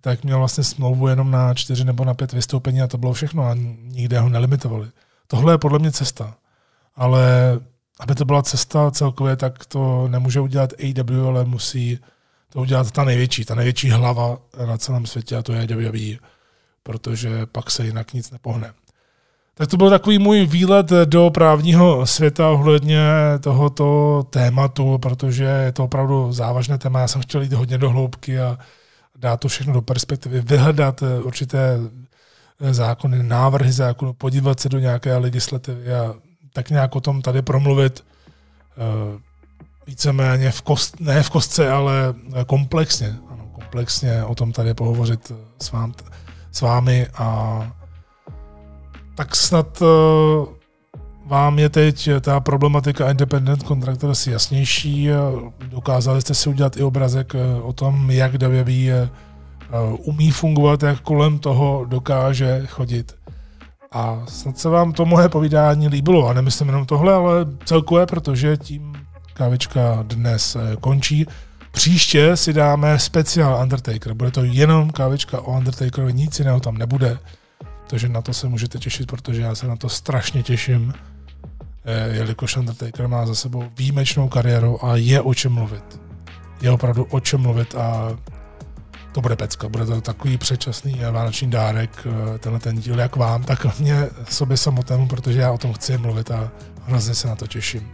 tak 0.00 0.24
měl 0.24 0.38
vlastně 0.38 0.64
smlouvu 0.64 1.08
jenom 1.08 1.30
na 1.30 1.54
čtyři 1.54 1.84
nebo 1.84 2.04
na 2.04 2.14
pět 2.14 2.32
vystoupení 2.32 2.82
a 2.82 2.86
to 2.86 2.98
bylo 2.98 3.12
všechno 3.12 3.46
a 3.46 3.54
nikde 3.78 4.20
ho 4.20 4.28
nelimitovali. 4.28 4.88
Tohle 5.26 5.54
je 5.54 5.58
podle 5.58 5.78
mě 5.78 5.92
cesta, 5.92 6.34
ale 6.96 7.20
aby 8.00 8.14
to 8.14 8.24
byla 8.24 8.42
cesta 8.42 8.90
celkově, 8.90 9.36
tak 9.36 9.66
to 9.66 10.08
nemůže 10.08 10.40
udělat 10.40 10.72
AW, 10.72 11.26
ale 11.28 11.44
musí 11.44 11.98
to 12.52 12.60
udělat 12.60 12.90
ta 12.90 13.04
největší, 13.04 13.44
ta 13.44 13.54
největší 13.54 13.90
hlava 13.90 14.38
na 14.66 14.78
celém 14.78 15.06
světě 15.06 15.36
a 15.36 15.42
to 15.42 15.52
je 15.52 15.66
WWE, 15.66 16.28
protože 16.82 17.46
pak 17.46 17.70
se 17.70 17.84
jinak 17.86 18.12
nic 18.12 18.30
nepohne. 18.30 18.72
Tak 19.54 19.68
to 19.68 19.76
byl 19.76 19.90
takový 19.90 20.18
můj 20.18 20.46
výlet 20.46 20.90
do 21.04 21.30
právního 21.30 22.06
světa 22.06 22.48
ohledně 22.48 23.02
tohoto 23.40 24.22
tématu, 24.30 24.98
protože 24.98 25.44
je 25.44 25.72
to 25.72 25.84
opravdu 25.84 26.32
závažné 26.32 26.78
téma. 26.78 27.00
Já 27.00 27.08
jsem 27.08 27.22
chtěl 27.22 27.42
jít 27.42 27.52
hodně 27.52 27.78
do 27.78 27.90
hloubky 27.90 28.40
a 28.40 28.58
dát 29.18 29.36
to 29.36 29.48
všechno 29.48 29.72
do 29.72 29.82
perspektivy, 29.82 30.40
vyhledat 30.40 31.02
určité 31.22 31.78
zákony, 32.70 33.22
návrhy 33.22 33.72
zákonů, 33.72 34.12
podívat 34.12 34.60
se 34.60 34.68
do 34.68 34.78
nějaké 34.78 35.16
legislativy 35.16 35.94
a 35.94 36.14
tak 36.52 36.70
nějak 36.70 36.96
o 36.96 37.00
tom 37.00 37.22
tady 37.22 37.42
promluvit 37.42 38.04
uh, 38.04 39.20
víceméně 39.86 40.50
v 40.50 40.62
kost, 40.62 41.00
ne 41.00 41.22
v 41.22 41.30
kostce, 41.30 41.70
ale 41.70 41.92
komplexně. 42.46 43.16
Ano, 43.30 43.48
komplexně 43.52 44.24
o 44.24 44.34
tom 44.34 44.52
tady 44.52 44.74
pohovořit 44.74 45.32
s, 45.62 45.72
vám, 45.72 45.94
s 46.52 46.60
vámi 46.60 47.06
a 47.14 47.72
tak 49.14 49.36
snad 49.36 49.82
vám 51.26 51.58
je 51.58 51.68
teď 51.68 52.08
ta 52.20 52.40
problematika 52.40 53.10
independent 53.10 53.62
contractors 53.62 54.26
jasnější. 54.26 55.08
Dokázali 55.68 56.20
jste 56.20 56.34
si 56.34 56.48
udělat 56.48 56.76
i 56.76 56.82
obrazek 56.82 57.34
eh, 57.34 57.62
o 57.62 57.72
tom, 57.72 58.10
jak 58.10 58.42
WWE 58.42 59.08
umí 59.98 60.30
fungovat, 60.30 60.82
jak 60.82 61.00
kolem 61.00 61.38
toho 61.38 61.84
dokáže 61.88 62.62
chodit. 62.66 63.19
A 63.92 64.22
snad 64.28 64.58
se 64.58 64.68
vám 64.68 64.92
to 64.92 65.04
moje 65.04 65.28
povídání 65.28 65.88
líbilo. 65.88 66.28
A 66.28 66.32
nemyslím 66.32 66.68
jenom 66.68 66.86
tohle, 66.86 67.14
ale 67.14 67.46
celkové, 67.64 68.06
protože 68.06 68.56
tím 68.56 68.92
kávička 69.34 70.02
dnes 70.02 70.56
eh, 70.56 70.76
končí. 70.76 71.26
Příště 71.72 72.36
si 72.36 72.52
dáme 72.52 72.98
speciál 72.98 73.62
Undertaker. 73.62 74.14
Bude 74.14 74.30
to 74.30 74.44
jenom 74.44 74.90
kávička 74.90 75.40
o 75.40 75.56
Undertakerovi, 75.56 76.12
nic 76.12 76.38
jiného 76.38 76.60
tam 76.60 76.78
nebude. 76.78 77.18
Takže 77.86 78.08
na 78.08 78.22
to 78.22 78.34
se 78.34 78.48
můžete 78.48 78.78
těšit, 78.78 79.06
protože 79.06 79.42
já 79.42 79.54
se 79.54 79.66
na 79.66 79.76
to 79.76 79.88
strašně 79.88 80.42
těším, 80.42 80.94
eh, 81.84 82.16
jelikož 82.16 82.56
Undertaker 82.56 83.08
má 83.08 83.26
za 83.26 83.34
sebou 83.34 83.64
výjimečnou 83.78 84.28
kariéru 84.28 84.84
a 84.84 84.96
je 84.96 85.20
o 85.20 85.34
čem 85.34 85.52
mluvit. 85.52 86.00
Je 86.62 86.70
opravdu 86.70 87.04
o 87.04 87.20
čem 87.20 87.40
mluvit 87.40 87.74
a 87.74 88.18
to 89.12 89.20
bude 89.20 89.36
pecka, 89.36 89.68
bude 89.68 89.86
to 89.86 90.00
takový 90.00 90.38
předčasný 90.38 91.00
vánoční 91.10 91.50
dárek, 91.50 92.06
eh, 92.06 92.38
tenhle 92.38 92.60
ten 92.60 92.80
díl, 92.80 92.98
jak 92.98 93.16
vám, 93.16 93.42
tak 93.42 93.78
mě 93.78 94.08
sobě 94.28 94.56
samotnému, 94.56 95.08
protože 95.08 95.40
já 95.40 95.52
o 95.52 95.58
tom 95.58 95.72
chci 95.72 95.98
mluvit 95.98 96.30
a 96.30 96.50
hrozně 96.86 97.14
se 97.14 97.28
na 97.28 97.36
to 97.36 97.46
těším. 97.46 97.90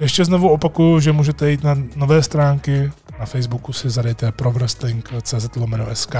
Ještě 0.00 0.24
znovu 0.24 0.48
opakuju, 0.48 1.00
že 1.00 1.12
můžete 1.12 1.50
jít 1.50 1.64
na 1.64 1.78
nové 1.96 2.22
stránky, 2.22 2.92
na 3.18 3.26
Facebooku 3.26 3.72
si 3.72 3.90
zadejte 3.90 4.32
provwrestling.cz 4.32 5.56
lomeno 5.56 5.86
SK 5.92 6.14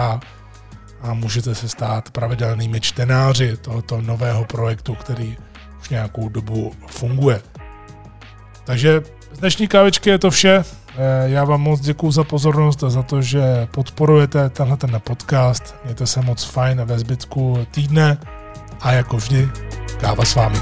a 1.00 1.14
můžete 1.14 1.54
se 1.54 1.68
stát 1.68 2.10
pravidelnými 2.10 2.80
čtenáři 2.80 3.56
tohoto 3.56 4.00
nového 4.00 4.44
projektu, 4.44 4.94
který 4.94 5.36
už 5.80 5.88
nějakou 5.88 6.28
dobu 6.28 6.72
funguje. 6.86 7.42
Takže 8.64 9.02
z 9.32 9.38
dnešní 9.38 9.68
kávičky 9.68 10.10
je 10.10 10.18
to 10.18 10.30
vše. 10.30 10.64
Eh, 11.00 11.30
já 11.30 11.44
vám 11.44 11.60
moc 11.60 11.80
děkuji 11.80 12.10
za 12.10 12.24
pozornost 12.24 12.84
a 12.84 12.90
za 12.90 13.02
to, 13.02 13.22
že 13.22 13.68
podporujete 13.70 14.50
tenhle 14.50 14.76
ten 14.76 15.00
podcast. 15.04 15.74
Mějte 15.84 16.06
se 16.06 16.20
moc 16.22 16.44
fajn 16.44 16.82
ve 16.84 16.98
zbytku 16.98 17.58
týdne 17.70 18.18
a 18.80 18.92
jako 18.92 19.16
vždy 19.16 19.48
káva 20.00 20.24
s 20.24 20.34
vámi. 20.34 20.58